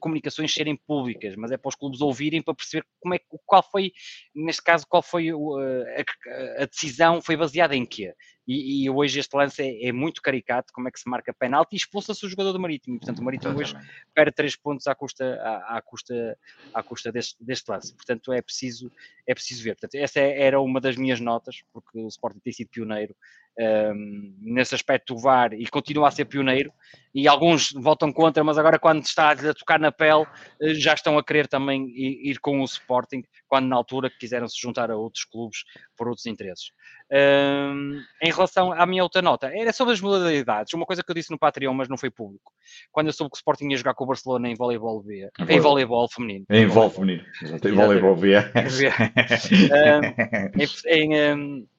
comunicações 0.00 0.52
serem 0.52 0.76
públicas, 0.76 1.34
mas 1.36 1.50
é 1.50 1.56
para 1.56 1.68
os 1.68 1.74
clubes 1.74 2.00
ouvirem 2.00 2.42
para 2.42 2.54
perceber 2.54 2.84
como 3.00 3.14
é, 3.14 3.20
qual 3.46 3.62
foi, 3.62 3.92
neste 4.34 4.62
caso, 4.62 4.86
qual 4.86 5.02
foi 5.02 5.30
a, 5.30 6.62
a 6.62 6.66
decisão, 6.66 7.22
foi 7.22 7.36
baseada 7.36 7.74
em 7.74 7.86
quê? 7.86 8.14
E, 8.48 8.84
e, 8.84 8.90
hoje 8.90 9.20
este 9.20 9.36
lance 9.36 9.62
é, 9.62 9.88
é, 9.88 9.92
muito 9.92 10.22
caricato, 10.22 10.72
como 10.72 10.88
é 10.88 10.90
que 10.90 10.98
se 10.98 11.06
marca 11.06 11.34
penalti 11.34 11.74
e 11.74 11.76
expulsa-se 11.76 12.24
o 12.24 12.28
jogador 12.30 12.52
do 12.52 12.58
Marítimo. 12.58 12.98
Portanto, 12.98 13.18
o 13.18 13.22
Marítimo 13.22 13.58
hoje 13.58 13.76
perde 14.14 14.32
três 14.32 14.56
pontos 14.56 14.86
à 14.86 14.94
custa, 14.94 15.38
à, 15.42 15.76
à 15.76 15.82
custa, 15.82 16.38
à 16.72 16.82
custa 16.82 17.12
deste, 17.12 17.36
deste, 17.44 17.70
lance. 17.70 17.94
Portanto, 17.94 18.32
é 18.32 18.40
preciso, 18.40 18.90
é 19.26 19.34
preciso 19.34 19.62
ver. 19.62 19.74
Portanto, 19.74 19.96
essa 19.96 20.20
era 20.20 20.58
uma 20.58 20.80
das 20.80 20.96
minhas 20.96 21.20
notas, 21.20 21.62
porque 21.74 21.98
o 21.98 22.08
Sporting 22.08 22.38
tem 22.38 22.54
sido 22.54 22.70
pioneiro 22.70 23.14
um, 23.58 24.34
nesse 24.40 24.74
aspecto 24.74 25.14
do 25.14 25.20
VAR 25.20 25.52
e 25.52 25.66
continua 25.66 26.08
a 26.08 26.10
ser 26.10 26.24
pioneiro. 26.24 26.72
E 27.14 27.26
alguns 27.26 27.72
votam 27.72 28.12
contra, 28.12 28.44
mas 28.44 28.56
agora 28.56 28.78
quando 28.78 29.02
está 29.02 29.32
a 29.32 29.54
tocar 29.54 29.80
na 29.80 29.90
pele, 29.90 30.24
eh, 30.62 30.74
já 30.74 30.94
estão 30.94 31.18
a 31.18 31.24
querer 31.24 31.48
também 31.48 31.88
ir 31.88 32.38
com 32.38 32.60
o 32.60 32.64
Sporting, 32.64 33.24
quando 33.48 33.66
na 33.66 33.76
altura 33.76 34.10
quiseram 34.10 34.46
se 34.46 34.60
juntar 34.60 34.90
a 34.90 34.96
outros 34.96 35.24
clubes 35.24 35.64
por 35.96 36.06
outros 36.06 36.26
interesses. 36.26 36.70
Um, 37.10 38.02
em 38.22 38.30
relação 38.30 38.70
à 38.70 38.84
minha 38.84 39.02
outra 39.02 39.22
nota, 39.22 39.50
era 39.54 39.72
sobre 39.72 39.94
as 39.94 40.00
modalidades. 40.00 40.74
Uma 40.74 40.84
coisa 40.84 41.02
que 41.02 41.10
eu 41.10 41.14
disse 41.14 41.30
no 41.30 41.38
Patreon, 41.38 41.72
mas 41.72 41.88
não 41.88 41.96
foi 41.96 42.10
público. 42.10 42.52
Quando 42.92 43.06
eu 43.06 43.12
soube 43.12 43.30
que 43.30 43.36
o 43.36 43.38
Sporting 43.38 43.68
ia 43.70 43.76
jogar 43.76 43.94
com 43.94 44.04
o 44.04 44.06
Barcelona 44.06 44.48
em 44.48 44.54
voleibol 44.54 45.02
B, 45.02 45.28
em, 45.38 45.54
em 45.54 45.60
voleibol 45.60 46.08
feminino. 46.10 46.44
Em 46.50 46.66
voleibol 46.66 46.90
feminino, 46.90 47.24
em 47.42 47.72
voleibol 47.72 48.16
B. 48.16 48.34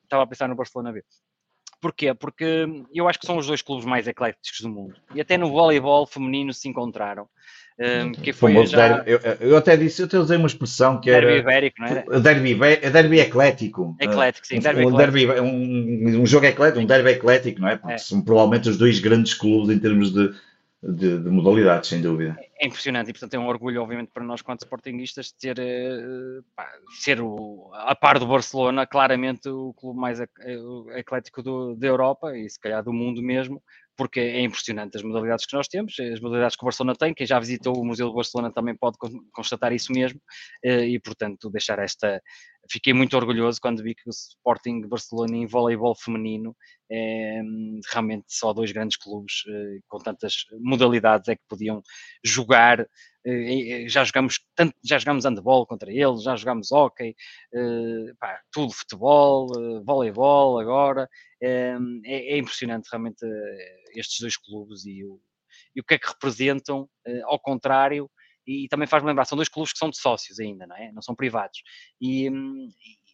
estava 0.04 0.24
a 0.24 0.28
pensar 0.28 0.48
no 0.48 0.56
Barcelona 0.56 0.92
B. 0.92 1.04
Porquê? 1.82 2.14
Porque 2.14 2.66
eu 2.94 3.08
acho 3.08 3.20
que 3.20 3.26
são 3.26 3.38
os 3.38 3.48
dois 3.48 3.62
clubes 3.62 3.86
mais 3.86 4.08
ecléticos 4.08 4.60
do 4.62 4.70
mundo. 4.70 4.96
E 5.16 5.22
até 5.22 5.38
no 5.38 5.50
voleibol 5.50 6.06
feminino 6.06 6.54
se 6.54 6.68
encontraram. 6.68 7.30
Um, 7.80 8.12
que 8.12 8.34
foi 8.34 8.68
já... 8.68 8.90
derby, 8.90 9.12
eu, 9.12 9.20
eu, 9.40 9.58
até 9.58 9.78
disse, 9.78 10.02
eu 10.02 10.06
até 10.06 10.20
usei 10.20 10.36
uma 10.36 10.48
expressão 10.48 11.00
que 11.00 11.10
derby 11.10 11.28
era... 11.28 11.36
Derby 11.36 11.50
ibérico, 11.50 11.82
não 11.82 11.88
era? 11.88 12.20
Derby, 12.20 12.56
derby 12.92 13.20
eclético. 13.22 13.96
Eclético, 13.98 14.48
sim. 14.48 14.60
Derby 14.60 14.86
um, 14.86 14.98
derby, 14.98 15.26
um, 15.40 16.22
um 16.22 16.26
jogo 16.26 16.46
eclético, 16.46 16.82
um 16.82 16.86
derby 16.86 17.12
eclético, 17.12 17.62
não 17.62 17.70
é? 17.70 17.78
Porque 17.78 17.94
é. 17.94 17.98
são 17.98 18.22
provavelmente 18.22 18.68
os 18.68 18.78
dois 18.78 19.00
grandes 19.00 19.34
clubes 19.34 19.74
em 19.74 19.80
termos 19.80 20.12
de, 20.12 20.34
de, 20.84 21.20
de, 21.20 21.30
modalidades, 21.30 21.88
sem 21.88 22.02
dúvida. 22.02 22.38
É 22.60 22.68
impressionante 22.68 23.12
e, 23.12 23.14
portanto, 23.14 23.34
é 23.36 23.40
um 23.40 23.48
orgulho, 23.48 23.82
obviamente, 23.82 24.12
para 24.14 24.26
nós, 24.26 24.42
quanto 24.42 24.60
sportinguistas, 24.60 25.32
ter, 25.32 25.58
uh, 25.58 26.44
pá, 26.54 26.70
ser 27.00 27.22
o, 27.22 27.72
a 27.76 27.96
par 27.96 28.20
do 28.20 28.28
Barcelona, 28.28 28.86
claramente 28.86 29.48
o 29.48 29.74
clube 29.74 29.98
mais 29.98 30.20
eclético 30.98 31.42
do, 31.42 31.76
da 31.76 31.88
Europa 31.88 32.38
e, 32.38 32.50
se 32.50 32.60
calhar, 32.60 32.84
do 32.84 32.92
mundo 32.92 33.22
mesmo, 33.22 33.64
porque 34.00 34.22
é 34.22 34.40
impressionante 34.40 34.96
as 34.96 35.04
modalidades 35.04 35.46
que 35.46 35.54
nós 35.54 35.68
temos, 35.68 35.94
as 36.00 36.22
modalidades 36.22 36.56
que 36.56 36.64
o 36.64 36.68
Barcelona 36.68 36.96
tem. 36.96 37.14
Quem 37.14 37.28
já 37.28 37.38
visitou 37.38 37.78
o 37.78 37.86
Museu 37.86 38.08
do 38.08 38.16
Barcelona 38.16 38.50
também 38.50 38.74
pode 38.74 38.98
constatar 39.34 39.74
isso 39.74 39.92
mesmo, 39.92 40.22
eh, 40.64 40.86
e 40.86 41.00
portanto, 41.02 41.50
deixar 41.50 41.80
esta. 41.80 42.22
Fiquei 42.72 42.94
muito 42.94 43.18
orgulhoso 43.18 43.60
quando 43.62 43.84
vi 43.84 43.94
que 43.94 44.08
o 44.08 44.12
Sporting 44.12 44.88
Barcelona 44.88 45.36
em 45.36 45.46
voleibol 45.46 45.94
feminino 45.94 46.56
é 46.90 47.42
realmente 47.92 48.28
só 48.30 48.54
dois 48.54 48.72
grandes 48.72 48.96
clubes 48.96 49.44
eh, 49.50 49.80
com 49.90 49.98
tantas 49.98 50.46
modalidades 50.62 51.28
é 51.28 51.36
que 51.36 51.44
podiam 51.50 51.82
jogar 52.24 52.88
já 53.88 54.04
jogamos 54.04 54.40
tanto, 54.56 54.76
já 54.84 54.98
jogamos 55.00 55.26
handball 55.26 55.66
contra 55.66 55.92
eles, 55.92 56.24
já 56.24 56.36
jogamos 56.36 56.72
hockey, 56.72 57.16
eh, 57.54 58.14
pá, 58.20 58.40
tudo 58.52 58.74
futebol, 58.74 59.48
eh, 59.58 59.82
voleibol 59.84 60.60
agora, 60.60 61.10
é, 61.42 61.76
é, 62.06 62.38
impressionante 62.38 62.90
realmente 62.92 63.26
estes 63.96 64.20
dois 64.20 64.38
clubes 64.38 64.86
e 64.86 65.04
o, 65.06 65.20
e 65.76 65.82
o 65.82 65.84
que 65.84 65.96
é 65.96 66.00
que 66.00 66.08
representam, 66.08 66.90
ao 67.26 67.40
contrário, 67.40 68.10
e, 68.50 68.68
também 68.68 68.88
faz-me 68.88 69.08
lembrar, 69.10 69.26
são 69.26 69.36
dois 69.36 69.48
clubes 69.48 69.72
que 69.72 69.78
são 69.78 69.90
de 69.90 69.98
sócios 69.98 70.40
ainda, 70.40 70.66
não 70.66 70.76
é? 70.76 70.92
Não 70.92 71.02
são 71.02 71.14
privados. 71.16 71.62
E, 72.02 72.30
hum, 72.30 72.70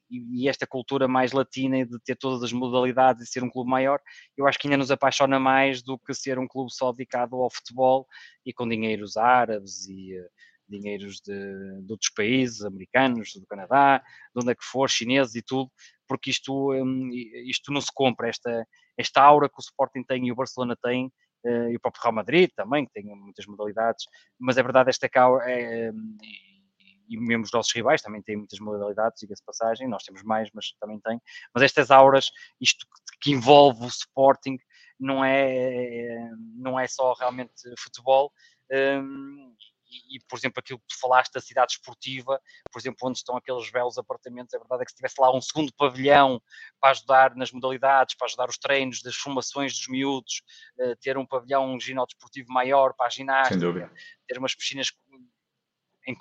e, 0.10 0.48
esta 0.48 0.68
cultura 0.68 1.08
mais 1.08 1.32
latina 1.32 1.86
de 1.86 2.00
ter 2.00 2.16
todas 2.16 2.44
as 2.44 2.54
modalidades 2.54 3.24
e 3.24 3.32
ser 3.32 3.44
um 3.44 3.50
clube 3.50 3.70
maior, 3.70 4.00
eu 4.38 4.48
acho 4.48 4.60
que 4.60 4.68
ainda 4.68 4.78
nos 4.78 4.92
apaixona 4.92 5.40
mais 5.40 5.82
do 5.82 5.98
que 5.98 6.14
ser 6.14 6.40
um 6.40 6.48
clube 6.48 6.74
só 6.74 6.92
dedicado 6.92 7.36
ao 7.36 7.50
futebol 7.50 8.08
e 8.46 8.54
com 8.54 8.68
dinheiros 8.68 9.18
árabes 9.18 9.88
e 9.88 10.18
uh, 10.20 10.26
dinheiros 10.68 11.20
de, 11.22 11.82
de, 11.84 11.92
outros 11.92 12.10
países, 12.16 12.64
americanos, 12.64 13.34
do 13.34 13.46
Canadá, 13.46 14.00
de 14.34 14.42
onde 14.42 14.52
é 14.52 14.56
que 14.56 14.64
for, 14.64 14.90
chineses 14.90 15.36
e 15.36 15.42
tudo, 15.42 15.72
porque 16.08 16.30
isto, 16.30 16.74
um, 16.74 17.10
isto 17.46 17.72
não 17.72 17.82
se 17.82 17.92
compra, 17.94 18.30
esta, 18.30 18.66
esta 18.98 19.22
aura 19.22 19.50
que 19.50 19.60
o 19.60 19.62
Sporting 19.62 20.04
tem 20.04 20.28
e 20.28 20.32
o 20.32 20.36
Barcelona 20.36 20.76
tem, 20.82 21.08
uh, 21.46 21.70
e 21.70 21.76
o 21.76 21.80
próprio 21.80 22.04
Real 22.04 22.14
Madrid 22.14 22.50
também, 22.56 22.86
que 22.86 22.92
tem 22.94 23.06
muitas 23.06 23.46
modalidades, 23.46 24.06
mas 24.40 24.58
é 24.58 24.64
verdade, 24.64 24.90
esta 24.90 25.08
é, 25.08 25.92
hum, 25.92 26.18
e 27.08 27.18
mesmo 27.18 27.44
os 27.44 27.52
nossos 27.52 27.74
rivais 27.74 28.02
também 28.02 28.22
têm 28.22 28.38
muitas 28.38 28.60
modalidades, 28.60 29.20
diga-se 29.20 29.44
passagem, 29.44 29.88
nós 29.88 30.04
temos 30.04 30.24
mais, 30.24 30.50
mas 30.54 30.74
também 30.80 31.00
tem. 31.00 31.22
Mas 31.54 31.64
estas 31.64 31.92
auras, 31.92 32.30
isto 32.60 32.86
que 33.22 33.32
envolve 33.32 33.84
o 33.84 33.88
Sporting, 33.88 34.58
não 35.00 35.24
é, 35.24 36.30
não 36.56 36.80
é 36.80 36.88
só 36.88 37.14
realmente 37.14 37.54
futebol. 37.78 38.32
Um, 38.72 39.54
e, 40.10 40.20
por 40.28 40.38
exemplo, 40.38 40.60
aquilo 40.60 40.80
que 40.80 40.88
tu 40.88 41.00
falaste 41.00 41.34
da 41.34 41.40
cidade 41.40 41.74
esportiva, 41.74 42.40
por 42.72 42.80
exemplo, 42.80 42.98
onde 43.08 43.18
estão 43.18 43.38
aqueles 43.38 43.70
belos 43.70 43.98
apartamentos, 43.98 44.54
a 44.54 44.58
verdade 44.58 44.82
é 44.82 44.86
que 44.86 44.92
se 44.92 44.98
tivesse 44.98 45.16
lá 45.20 45.34
um 45.36 45.42
segundo 45.42 45.72
pavilhão 45.78 46.42
para 46.80 46.92
ajudar 46.92 47.36
nas 47.36 47.52
modalidades, 47.52 48.16
para 48.16 48.26
ajudar 48.26 48.50
os 48.50 48.58
treinos, 48.58 49.02
das 49.02 49.16
formações 49.16 49.74
dos 49.74 49.88
miúdos, 49.88 50.42
uh, 50.80 50.96
ter 50.98 51.18
um 51.18 51.26
pavilhão, 51.26 51.74
um 51.74 51.80
ginásio 51.80 52.08
desportivo 52.08 52.52
maior 52.52 52.94
para 52.94 53.08
a 53.08 53.10
ginástica, 53.10 53.92
ter 54.28 54.38
umas 54.38 54.56
piscinas 54.56 54.92
em, 56.08 56.16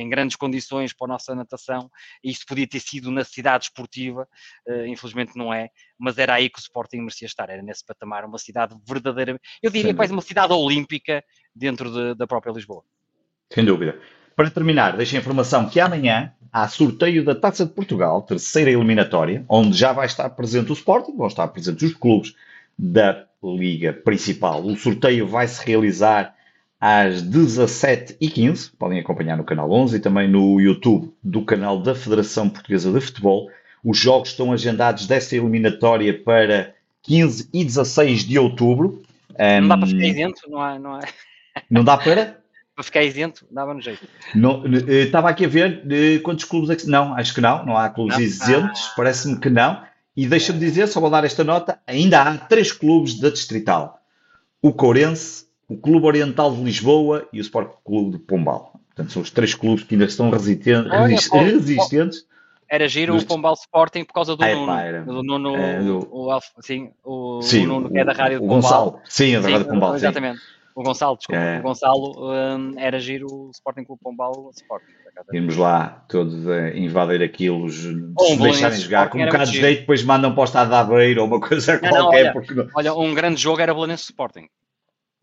em, 0.00 0.08
grandes 0.08 0.36
condições 0.36 0.92
para 0.92 1.06
a 1.06 1.08
nossa 1.08 1.34
natação, 1.34 1.90
e 2.22 2.30
isso 2.30 2.44
podia 2.46 2.66
ter 2.66 2.80
sido 2.80 3.10
na 3.10 3.24
cidade 3.24 3.64
esportiva, 3.64 4.28
uh, 4.68 4.86
infelizmente 4.86 5.36
não 5.36 5.52
é, 5.52 5.68
mas 5.98 6.18
era 6.18 6.34
aí 6.34 6.48
que 6.48 6.58
o 6.58 6.60
Sporting 6.60 6.98
merecia 6.98 7.26
estar, 7.26 7.50
era 7.50 7.62
nesse 7.62 7.84
patamar, 7.84 8.24
uma 8.24 8.38
cidade 8.38 8.74
verdadeiramente, 8.86 9.42
eu 9.62 9.70
diria 9.70 9.94
quase 9.94 10.12
uma 10.12 10.22
cidade 10.22 10.52
olímpica 10.52 11.22
dentro 11.54 11.90
de, 11.90 12.14
da 12.14 12.26
própria 12.26 12.52
Lisboa. 12.52 12.82
Sem 13.52 13.64
dúvida. 13.64 14.00
Para 14.34 14.50
terminar, 14.50 14.96
deixo 14.96 15.14
a 15.14 15.18
informação 15.20 15.68
que 15.68 15.78
amanhã 15.78 16.32
há 16.52 16.68
sorteio 16.68 17.24
da 17.24 17.34
Taça 17.34 17.64
de 17.64 17.72
Portugal, 17.72 18.22
terceira 18.22 18.70
eliminatória, 18.70 19.44
onde 19.48 19.76
já 19.76 19.92
vai 19.92 20.06
estar 20.06 20.28
presente 20.30 20.70
o 20.70 20.74
Sporting, 20.74 21.16
vão 21.16 21.28
estar 21.28 21.46
presentes 21.48 21.90
os 21.90 21.94
clubes 21.94 22.34
da 22.76 23.26
Liga 23.42 23.92
Principal. 23.92 24.64
O 24.64 24.76
sorteio 24.76 25.26
vai 25.26 25.46
se 25.46 25.64
realizar 25.64 26.34
às 26.80 27.22
17h15. 27.22 28.72
Podem 28.78 28.98
acompanhar 28.98 29.36
no 29.36 29.44
canal 29.44 29.70
11 29.70 29.96
e 29.96 30.00
também 30.00 30.28
no 30.28 30.60
YouTube 30.60 31.12
do 31.22 31.44
canal 31.44 31.80
da 31.80 31.94
Federação 31.94 32.48
Portuguesa 32.48 32.92
de 32.92 33.00
Futebol. 33.00 33.50
Os 33.82 33.98
jogos 33.98 34.30
estão 34.30 34.52
agendados 34.52 35.06
desta 35.06 35.36
eliminatória 35.36 36.16
para 36.22 36.74
15 37.02 37.48
e 37.52 37.64
16 37.64 38.24
de 38.24 38.38
outubro. 38.38 39.02
Não 39.60 39.68
dá 39.68 39.76
para 39.76 39.86
ficar 39.86 40.06
isento, 40.06 40.40
não 40.48 40.60
há. 40.60 40.78
Não, 40.78 40.94
há... 40.94 41.00
não 41.70 41.84
dá 41.84 41.96
para? 41.96 42.38
para 42.74 42.84
ficar 42.84 43.02
isento, 43.02 43.46
dava 43.50 43.72
no 43.72 43.80
jeito. 43.80 44.06
Não, 44.34 44.64
eh, 44.66 45.04
estava 45.04 45.28
aqui 45.30 45.44
a 45.44 45.48
ver 45.48 45.82
eh, 45.88 46.18
quantos 46.18 46.44
clubes 46.44 46.70
é 46.70 46.76
que. 46.76 46.86
Não, 46.86 47.14
acho 47.14 47.32
que 47.32 47.40
não, 47.40 47.64
não 47.64 47.76
há 47.76 47.88
clubes 47.88 48.16
não. 48.16 48.24
isentos, 48.24 48.88
ah. 48.90 48.92
parece-me 48.96 49.38
que 49.38 49.48
não. 49.48 49.82
E 50.16 50.26
deixa-me 50.26 50.58
dizer, 50.58 50.86
só 50.88 51.00
vou 51.00 51.10
dar 51.10 51.24
esta 51.24 51.44
nota: 51.44 51.78
ainda 51.86 52.22
há 52.22 52.36
três 52.36 52.72
clubes 52.72 53.18
da 53.18 53.30
Distrital: 53.30 54.00
o 54.60 54.72
Courense, 54.72 55.43
o 55.68 55.76
Clube 55.76 56.06
Oriental 56.06 56.54
de 56.54 56.62
Lisboa 56.62 57.28
e 57.32 57.38
o 57.38 57.42
Sport 57.42 57.72
Clube 57.84 58.12
de 58.12 58.18
Pombal. 58.18 58.72
Portanto, 58.88 59.12
são 59.12 59.22
os 59.22 59.30
três 59.30 59.54
clubes 59.54 59.84
que 59.84 59.94
ainda 59.94 60.04
estão 60.04 60.30
resistentes. 60.30 60.92
Olha, 60.92 61.44
resistentes 61.44 62.26
era 62.68 62.88
giro 62.88 63.16
o 63.16 63.24
Pombal 63.24 63.54
Sporting 63.54 64.04
por 64.04 64.12
causa 64.12 64.36
do 64.36 64.42
Ai, 64.42 64.54
Nuno. 64.54 64.66
Pá, 64.66 64.90
do 65.00 65.22
Nuno, 65.22 65.56
é, 65.56 65.80
do... 65.80 66.08
O, 66.10 66.40
sim, 66.60 66.90
o, 67.04 67.40
sim, 67.42 67.64
o 67.64 67.68
Nuno 67.68 67.90
que 67.90 67.98
é 67.98 68.04
da 68.04 68.12
Rádio 68.12 68.42
o, 68.42 68.48
Pombal. 68.48 69.00
Sim, 69.04 69.36
é 69.36 69.40
da 69.40 69.48
Rádio 69.48 69.68
Pombal. 69.68 69.94
Exatamente. 69.94 70.40
O 70.74 70.82
Gonçalo, 70.82 71.16
desculpa, 71.16 71.40
é. 71.40 71.60
o 71.60 71.62
Gonçalo 71.62 72.32
um, 72.32 72.74
era 72.76 72.98
giro 72.98 73.28
o 73.30 73.50
Sporting 73.52 73.84
Clube 73.84 74.02
Pombal 74.02 74.50
Sporting. 74.56 74.92
Irmos 75.32 75.56
lá 75.56 76.04
todos 76.08 76.48
a 76.48 76.76
invadir 76.76 77.22
aquilo, 77.22 77.70
se 77.70 77.86
um 77.88 78.36
deixarem 78.36 78.80
jogar, 78.80 79.08
com 79.08 79.22
um 79.22 79.24
bocado 79.24 79.52
de 79.52 79.60
jeito, 79.60 79.80
depois 79.82 80.02
mandam 80.02 80.32
para 80.32 80.40
o 80.40 80.44
estado 80.44 80.70
de 80.70 80.74
Aveiro 80.74 81.20
ou 81.20 81.28
uma 81.28 81.38
coisa 81.40 81.74
não, 81.74 81.88
qualquer. 81.88 82.00
Não, 82.00 82.08
olha, 82.08 82.32
porque... 82.32 82.66
olha, 82.74 82.94
um 82.94 83.14
grande 83.14 83.40
jogo 83.40 83.60
era 83.60 83.72
Belenenses 83.72 84.06
Sporting. 84.06 84.48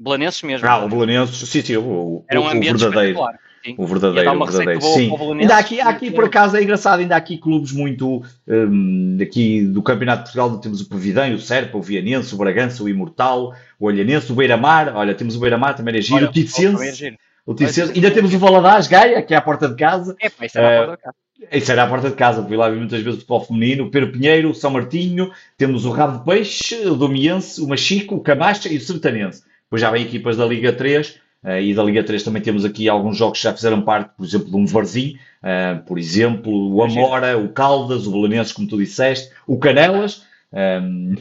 Belenenses 0.01 0.41
mesmo. 0.41 0.67
Ah, 0.67 0.83
o 0.83 0.89
Belenenses, 0.89 1.47
sim, 1.47 1.61
sim, 1.61 1.77
o, 1.77 2.23
era 2.27 2.41
um 2.41 2.45
o 2.45 2.61
verdadeiro. 2.61 3.19
Sim. 3.63 3.75
O 3.77 3.85
verdadeiro, 3.85 4.31
o 4.31 4.45
verdadeiro. 4.45 4.81
Sim. 4.81 5.15
Ainda 5.39 5.55
aqui, 5.55 5.79
aqui 5.79 6.09
por 6.09 6.23
acaso 6.23 6.57
é 6.57 6.63
engraçado, 6.63 7.01
ainda 7.01 7.13
há 7.13 7.17
aqui 7.19 7.37
clubes 7.37 7.71
muito 7.71 8.23
um, 8.47 9.17
aqui 9.21 9.61
do 9.61 9.83
Campeonato 9.83 10.23
de 10.23 10.33
Portugal, 10.33 10.59
temos 10.59 10.81
o 10.81 10.89
Pavidão, 10.89 11.31
o 11.31 11.39
Serpa, 11.39 11.77
o 11.77 11.81
Vianense, 11.81 12.33
o 12.33 12.37
Bragança, 12.37 12.83
o 12.83 12.89
Imortal, 12.89 13.53
o 13.79 13.85
Olhanense, 13.85 14.31
o 14.31 14.35
Beira-Mar, 14.35 14.91
olha, 14.95 15.13
temos 15.13 15.35
o 15.35 15.39
Beira-Mar, 15.39 15.75
também 15.75 15.93
era 15.93 16.01
giro, 16.01 16.17
olha, 16.17 16.29
o 16.29 16.31
Ticense, 16.31 17.15
o 17.45 17.53
Ticense, 17.53 17.91
ainda 17.93 18.09
temos 18.09 18.33
o 18.33 18.39
Valadares, 18.39 18.87
Gaia, 18.87 19.21
que 19.21 19.35
é 19.35 19.37
à 19.37 19.41
porta 19.41 19.69
de 19.69 19.75
casa. 19.75 20.15
É, 20.19 20.29
pá, 20.29 20.45
isso 20.47 20.57
era 20.57 20.81
à 20.81 20.85
porta 20.85 20.97
de 20.97 21.03
casa. 21.03 21.15
Isso 21.51 21.71
era 21.71 21.83
à 21.83 21.87
porta 21.87 22.09
de 22.09 22.15
casa, 22.15 22.43
fui 22.43 22.57
lá 22.57 22.69
vi 22.69 22.77
muitas 22.77 23.01
vezes 23.01 23.17
o 23.17 23.21
futebol 23.21 23.45
feminino, 23.45 23.85
o 23.85 23.91
Pedro 23.91 24.11
Pinheiro, 24.11 24.49
o 24.49 24.55
São 24.55 24.71
Martinho, 24.71 25.31
temos 25.55 25.85
o 25.85 25.91
Rabo 25.91 26.17
de 26.17 26.25
Peixe, 26.25 26.87
o 26.87 26.95
Domiense, 26.95 27.61
o 27.61 27.67
Machico, 27.67 28.15
o 28.15 28.21
Camacha 28.21 28.69
e 28.69 28.77
o 28.77 28.81
Sertanense. 28.81 29.43
Depois 29.71 29.81
já 29.81 29.89
vem 29.89 30.03
equipas 30.03 30.35
da 30.35 30.45
Liga 30.45 30.73
3, 30.73 31.21
Uh, 31.43 31.57
e 31.59 31.73
da 31.73 31.83
Liga 31.83 32.03
3 32.03 32.21
também 32.21 32.39
temos 32.39 32.63
aqui 32.63 32.87
alguns 32.87 33.17
jogos 33.17 33.39
que 33.39 33.45
já 33.45 33.51
fizeram 33.51 33.81
parte, 33.81 34.11
por 34.15 34.23
exemplo, 34.23 34.51
de 34.51 34.55
um 34.55 34.67
Varzim, 34.67 35.17
uh, 35.41 35.83
por 35.87 35.97
exemplo, 35.97 36.71
o 36.71 36.83
Amora, 36.83 37.35
o 37.35 37.49
Caldas, 37.49 38.05
o 38.05 38.11
Belenenses, 38.11 38.53
como 38.53 38.67
tu 38.67 38.77
disseste, 38.77 39.31
o 39.47 39.57
Canelas, 39.57 40.23
um, 40.53 41.15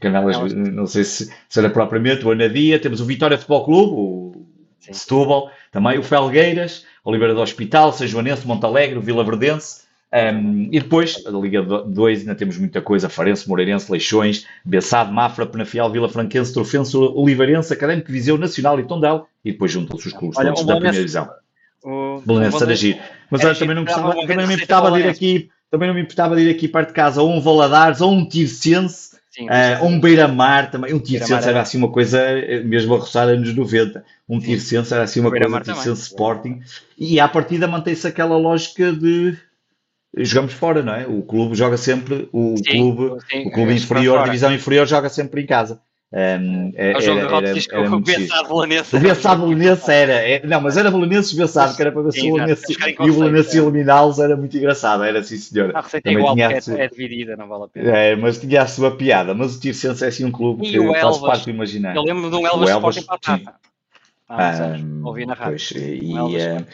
Canelas, 0.00 0.54
não 0.54 0.86
sei 0.86 1.04
se, 1.04 1.30
se 1.50 1.58
era 1.58 1.68
propriamente, 1.68 2.24
o 2.24 2.30
Anadia, 2.30 2.78
temos 2.78 3.02
o 3.02 3.04
Vitória 3.04 3.36
Futebol 3.36 3.64
Clube, 3.66 3.92
o 3.92 4.46
Sim. 4.80 4.94
Setúbal, 4.94 5.50
também 5.70 5.98
o 5.98 6.02
Felgueiras, 6.02 6.86
Oliveira 7.04 7.34
do 7.34 7.42
Hospital, 7.42 7.92
São 7.92 8.06
Joanense, 8.06 8.46
Montalegre, 8.46 8.96
o 8.96 9.02
Vila 9.02 9.22
Verdense, 9.22 9.82
um, 10.12 10.68
e 10.70 10.78
depois, 10.78 11.24
a 11.26 11.30
Liga 11.30 11.62
2, 11.62 12.20
ainda 12.20 12.34
temos 12.34 12.58
muita 12.58 12.82
coisa: 12.82 13.08
Farense, 13.08 13.48
Moreirense, 13.48 13.90
Leixões, 13.90 14.46
Bessado, 14.62 15.10
Mafra, 15.10 15.46
Penafiel, 15.46 15.90
Vila 15.90 16.08
Franquense, 16.08 16.52
Trofense, 16.52 16.94
Oliveirense, 16.96 17.72
Académico, 17.72 18.12
Viseu, 18.12 18.36
Nacional 18.36 18.78
e 18.78 18.84
Tondela. 18.84 19.24
E 19.42 19.52
depois 19.52 19.72
juntam-se 19.72 20.08
os 20.08 20.12
clubes 20.12 20.36
todos 20.36 20.64
da 20.64 20.74
primeira 20.74 20.96
divisão. 20.96 21.30
Belenense 22.26 22.62
era 22.62 22.76
giro. 22.76 22.98
Mas 23.30 23.42
olha, 23.42 23.54
também 23.54 23.74
não, 23.74 23.84
gostava, 23.84 24.14
também 24.14 24.36
não 24.36 24.46
me 24.46 24.54
importava 24.54 24.90
de 24.92 25.00
ir 25.00 25.08
aqui, 25.08 25.50
também 25.70 25.88
não 25.88 25.94
me 25.94 26.02
importava 26.02 26.36
de 26.36 26.42
ir 26.42 26.50
aqui 26.50 26.68
perto 26.68 26.88
de 26.88 26.94
casa, 26.94 27.22
ou 27.22 27.30
um 27.30 27.40
Valadares, 27.40 28.02
ou 28.02 28.12
um 28.12 28.28
Tircense, 28.28 29.16
uh, 29.40 29.82
ou 29.82 29.88
um 29.88 29.98
Beira-Mar 29.98 30.70
também. 30.70 30.92
Um 30.92 31.00
Tircense 31.00 31.48
era 31.48 31.62
assim 31.62 31.78
uma 31.78 31.90
coisa, 31.90 32.20
eh, 32.20 32.62
mesmo 32.62 32.94
a 32.94 32.98
roçar 32.98 33.28
anos 33.28 33.54
90. 33.54 34.04
Um 34.28 34.38
Tircense 34.38 34.92
era 34.92 35.04
assim 35.04 35.20
uma 35.20 35.30
coisa, 35.30 35.60
Tircense 35.62 36.02
Sporting. 36.02 36.60
E 36.98 37.18
à 37.18 37.26
partida 37.26 37.66
mantém-se 37.66 38.06
aquela 38.06 38.36
lógica 38.36 38.92
de 38.92 39.38
jogamos 40.16 40.52
fora, 40.52 40.82
não 40.82 40.94
é? 40.94 41.06
O 41.06 41.22
clube 41.22 41.54
joga 41.54 41.76
sempre, 41.76 42.28
o 42.32 42.54
sim, 42.56 42.64
clube, 42.64 43.22
sim, 43.30 43.46
o 43.46 43.50
clube 43.50 43.74
inferior, 43.74 44.18
a 44.18 44.24
divisão 44.24 44.52
inferior 44.52 44.86
joga 44.86 45.08
sempre 45.08 45.42
em 45.42 45.46
casa. 45.46 45.80
Um, 46.14 46.72
é, 46.74 46.94
o 46.94 47.00
jogo 47.00 47.20
era, 47.20 47.36
era, 47.38 47.48
era, 47.48 47.58
era 47.70 47.96
o 47.96 48.00
Bessado 48.00 48.48
Belenense. 48.48 48.96
O 48.96 49.00
Bessado 49.00 49.90
era, 49.90 50.12
é, 50.12 50.46
não, 50.46 50.60
mas 50.60 50.76
era 50.76 50.90
Belenenses 50.90 51.32
Bessado, 51.32 51.74
que 51.74 51.80
era 51.80 51.90
para 51.90 52.02
ver 52.02 52.12
se 52.12 52.30
o 52.30 52.34
Belenense 52.34 52.64
e 52.70 53.10
o 53.10 53.14
Belenense 53.14 53.58
eliminá-los 53.58 54.18
era 54.18 54.36
muito 54.36 54.54
engraçado, 54.54 55.04
era 55.04 55.20
assim 55.20 55.38
senhor. 55.38 55.74
A 55.74 55.80
receita 55.80 56.10
é 56.10 56.12
igual, 56.12 56.36
porque 56.36 56.70
é, 56.70 56.84
é 56.84 56.88
dividida, 56.88 57.34
não 57.34 57.48
vale 57.48 57.64
a 57.64 57.68
pena. 57.68 57.96
É, 57.96 58.14
mas 58.14 58.38
tinha 58.38 58.60
a 58.60 58.66
sua 58.66 58.94
piada, 58.94 59.32
mas 59.32 59.56
o 59.56 59.60
Tircense 59.60 60.04
é 60.04 60.08
assim 60.08 60.26
um 60.26 60.30
clube 60.30 60.66
e 60.66 60.72
que 60.72 61.00
faz 61.00 61.16
parte 61.16 61.44
do 61.44 61.50
imaginar. 61.50 61.96
Eu 61.96 62.02
lembro 62.02 62.28
de 62.28 62.36
um 62.36 62.46
Elvas, 62.46 62.68
Elvas 62.68 62.96
Sporting 62.98 63.38
para 63.38 63.54
um, 64.32 65.06
ouvi 65.06 65.26
na 65.26 65.34
rádio. 65.34 65.58
Pois, 65.58 65.70
e, 65.72 66.14
uh, 66.14 66.66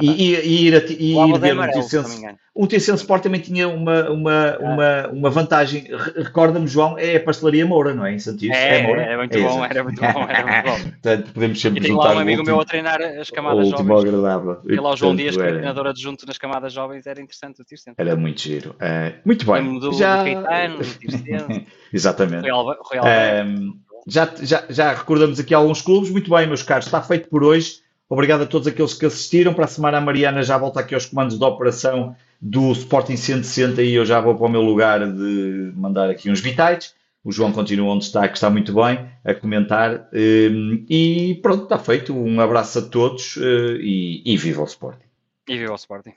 e, 0.00 0.66
ir, 0.66 0.74
a, 0.74 0.78
e 0.88 1.16
ir 1.16 1.38
ver 1.38 1.58
o 1.58 2.66
Tircense. 2.66 2.92
O 2.92 2.94
Sport 2.94 3.22
também 3.22 3.40
tinha 3.40 3.68
uma, 3.68 4.10
uma, 4.10 4.50
ah. 4.50 4.58
uma, 4.60 5.08
uma 5.08 5.30
vantagem. 5.30 5.86
Recorda-me, 6.16 6.66
João, 6.66 6.98
é 6.98 7.16
a 7.16 7.20
pastelaria 7.20 7.64
Moura, 7.66 7.94
não 7.94 8.04
é? 8.04 8.14
Em 8.14 8.18
Santos? 8.18 8.42
É, 8.48 8.80
é, 8.80 9.12
é 9.12 9.16
muito 9.16 9.36
é 9.36 9.40
bom, 9.40 9.64
era 9.64 9.84
muito 9.84 10.00
bom, 10.00 10.26
era 10.28 10.46
muito 10.46 10.84
bom. 10.84 10.90
Portanto, 10.90 11.32
podemos 11.32 11.60
sempre 11.60 11.86
juntar 11.86 12.10
lá 12.10 12.16
um 12.16 12.18
amigo 12.18 12.44
meu 12.44 12.60
a 12.60 12.64
treinar 12.64 13.00
as 13.00 13.30
camadas 13.30 13.68
jovens. 13.68 14.00
agradável. 14.00 14.60
E 14.68 14.76
lá 14.76 14.90
o 14.90 14.96
João 14.96 15.16
Dias, 15.16 15.36
que 15.36 15.42
é 15.42 15.46
treinador 15.46 15.86
adjunto 15.86 16.26
nas 16.26 16.38
camadas 16.38 16.72
jovens, 16.72 17.06
era 17.06 17.20
interessante 17.20 17.62
o 17.62 17.64
Tircense. 17.64 17.94
Era 17.98 18.14
muito 18.14 18.40
giro. 18.40 18.70
Uh, 18.70 19.18
muito 19.24 19.50
bem. 19.50 19.78
Do, 19.78 19.92
Já... 19.92 20.18
do 20.18 20.24
Caetano, 20.24 20.78
do 20.78 20.84
Tircense. 20.84 21.66
Exatamente. 21.92 22.48
Rui 22.48 22.50
Alberto. 22.50 23.89
Já, 24.06 24.28
já, 24.40 24.64
já 24.68 24.92
recordamos 24.92 25.38
aqui 25.38 25.54
alguns 25.54 25.82
clubes. 25.82 26.10
Muito 26.10 26.30
bem, 26.30 26.46
meus 26.46 26.62
caros, 26.62 26.86
está 26.86 27.02
feito 27.02 27.28
por 27.28 27.44
hoje. 27.44 27.80
Obrigado 28.08 28.42
a 28.42 28.46
todos 28.46 28.66
aqueles 28.66 28.94
que 28.94 29.06
assistiram. 29.06 29.54
Para 29.54 29.66
a 29.66 29.68
semana, 29.68 29.98
a 29.98 30.00
Mariana 30.00 30.42
já 30.42 30.58
volta 30.58 30.80
aqui 30.80 30.94
aos 30.94 31.06
comandos 31.06 31.38
de 31.38 31.44
operação 31.44 32.16
do 32.40 32.72
Sporting 32.72 33.16
160 33.16 33.82
e 33.82 33.94
eu 33.94 34.04
já 34.04 34.20
vou 34.20 34.34
para 34.34 34.46
o 34.46 34.48
meu 34.48 34.62
lugar 34.62 35.00
de 35.00 35.72
mandar 35.76 36.10
aqui 36.10 36.30
uns 36.30 36.40
bitites. 36.40 36.94
O 37.22 37.30
João 37.30 37.52
continua 37.52 37.92
onde 37.92 38.04
está, 38.04 38.26
que 38.26 38.34
está 38.34 38.48
muito 38.48 38.72
bem, 38.74 39.06
a 39.24 39.34
comentar. 39.34 40.08
Hum, 40.12 40.84
e 40.88 41.38
pronto, 41.42 41.64
está 41.64 41.78
feito. 41.78 42.16
Um 42.16 42.40
abraço 42.40 42.78
a 42.78 42.82
todos 42.82 43.36
eh, 43.36 43.76
e, 43.80 44.22
e 44.24 44.36
viva 44.38 44.62
o 44.62 44.64
Sporting. 44.64 45.06
E 45.46 45.58
viva 45.58 45.72
o 45.72 45.76
Sporting. 45.76 46.14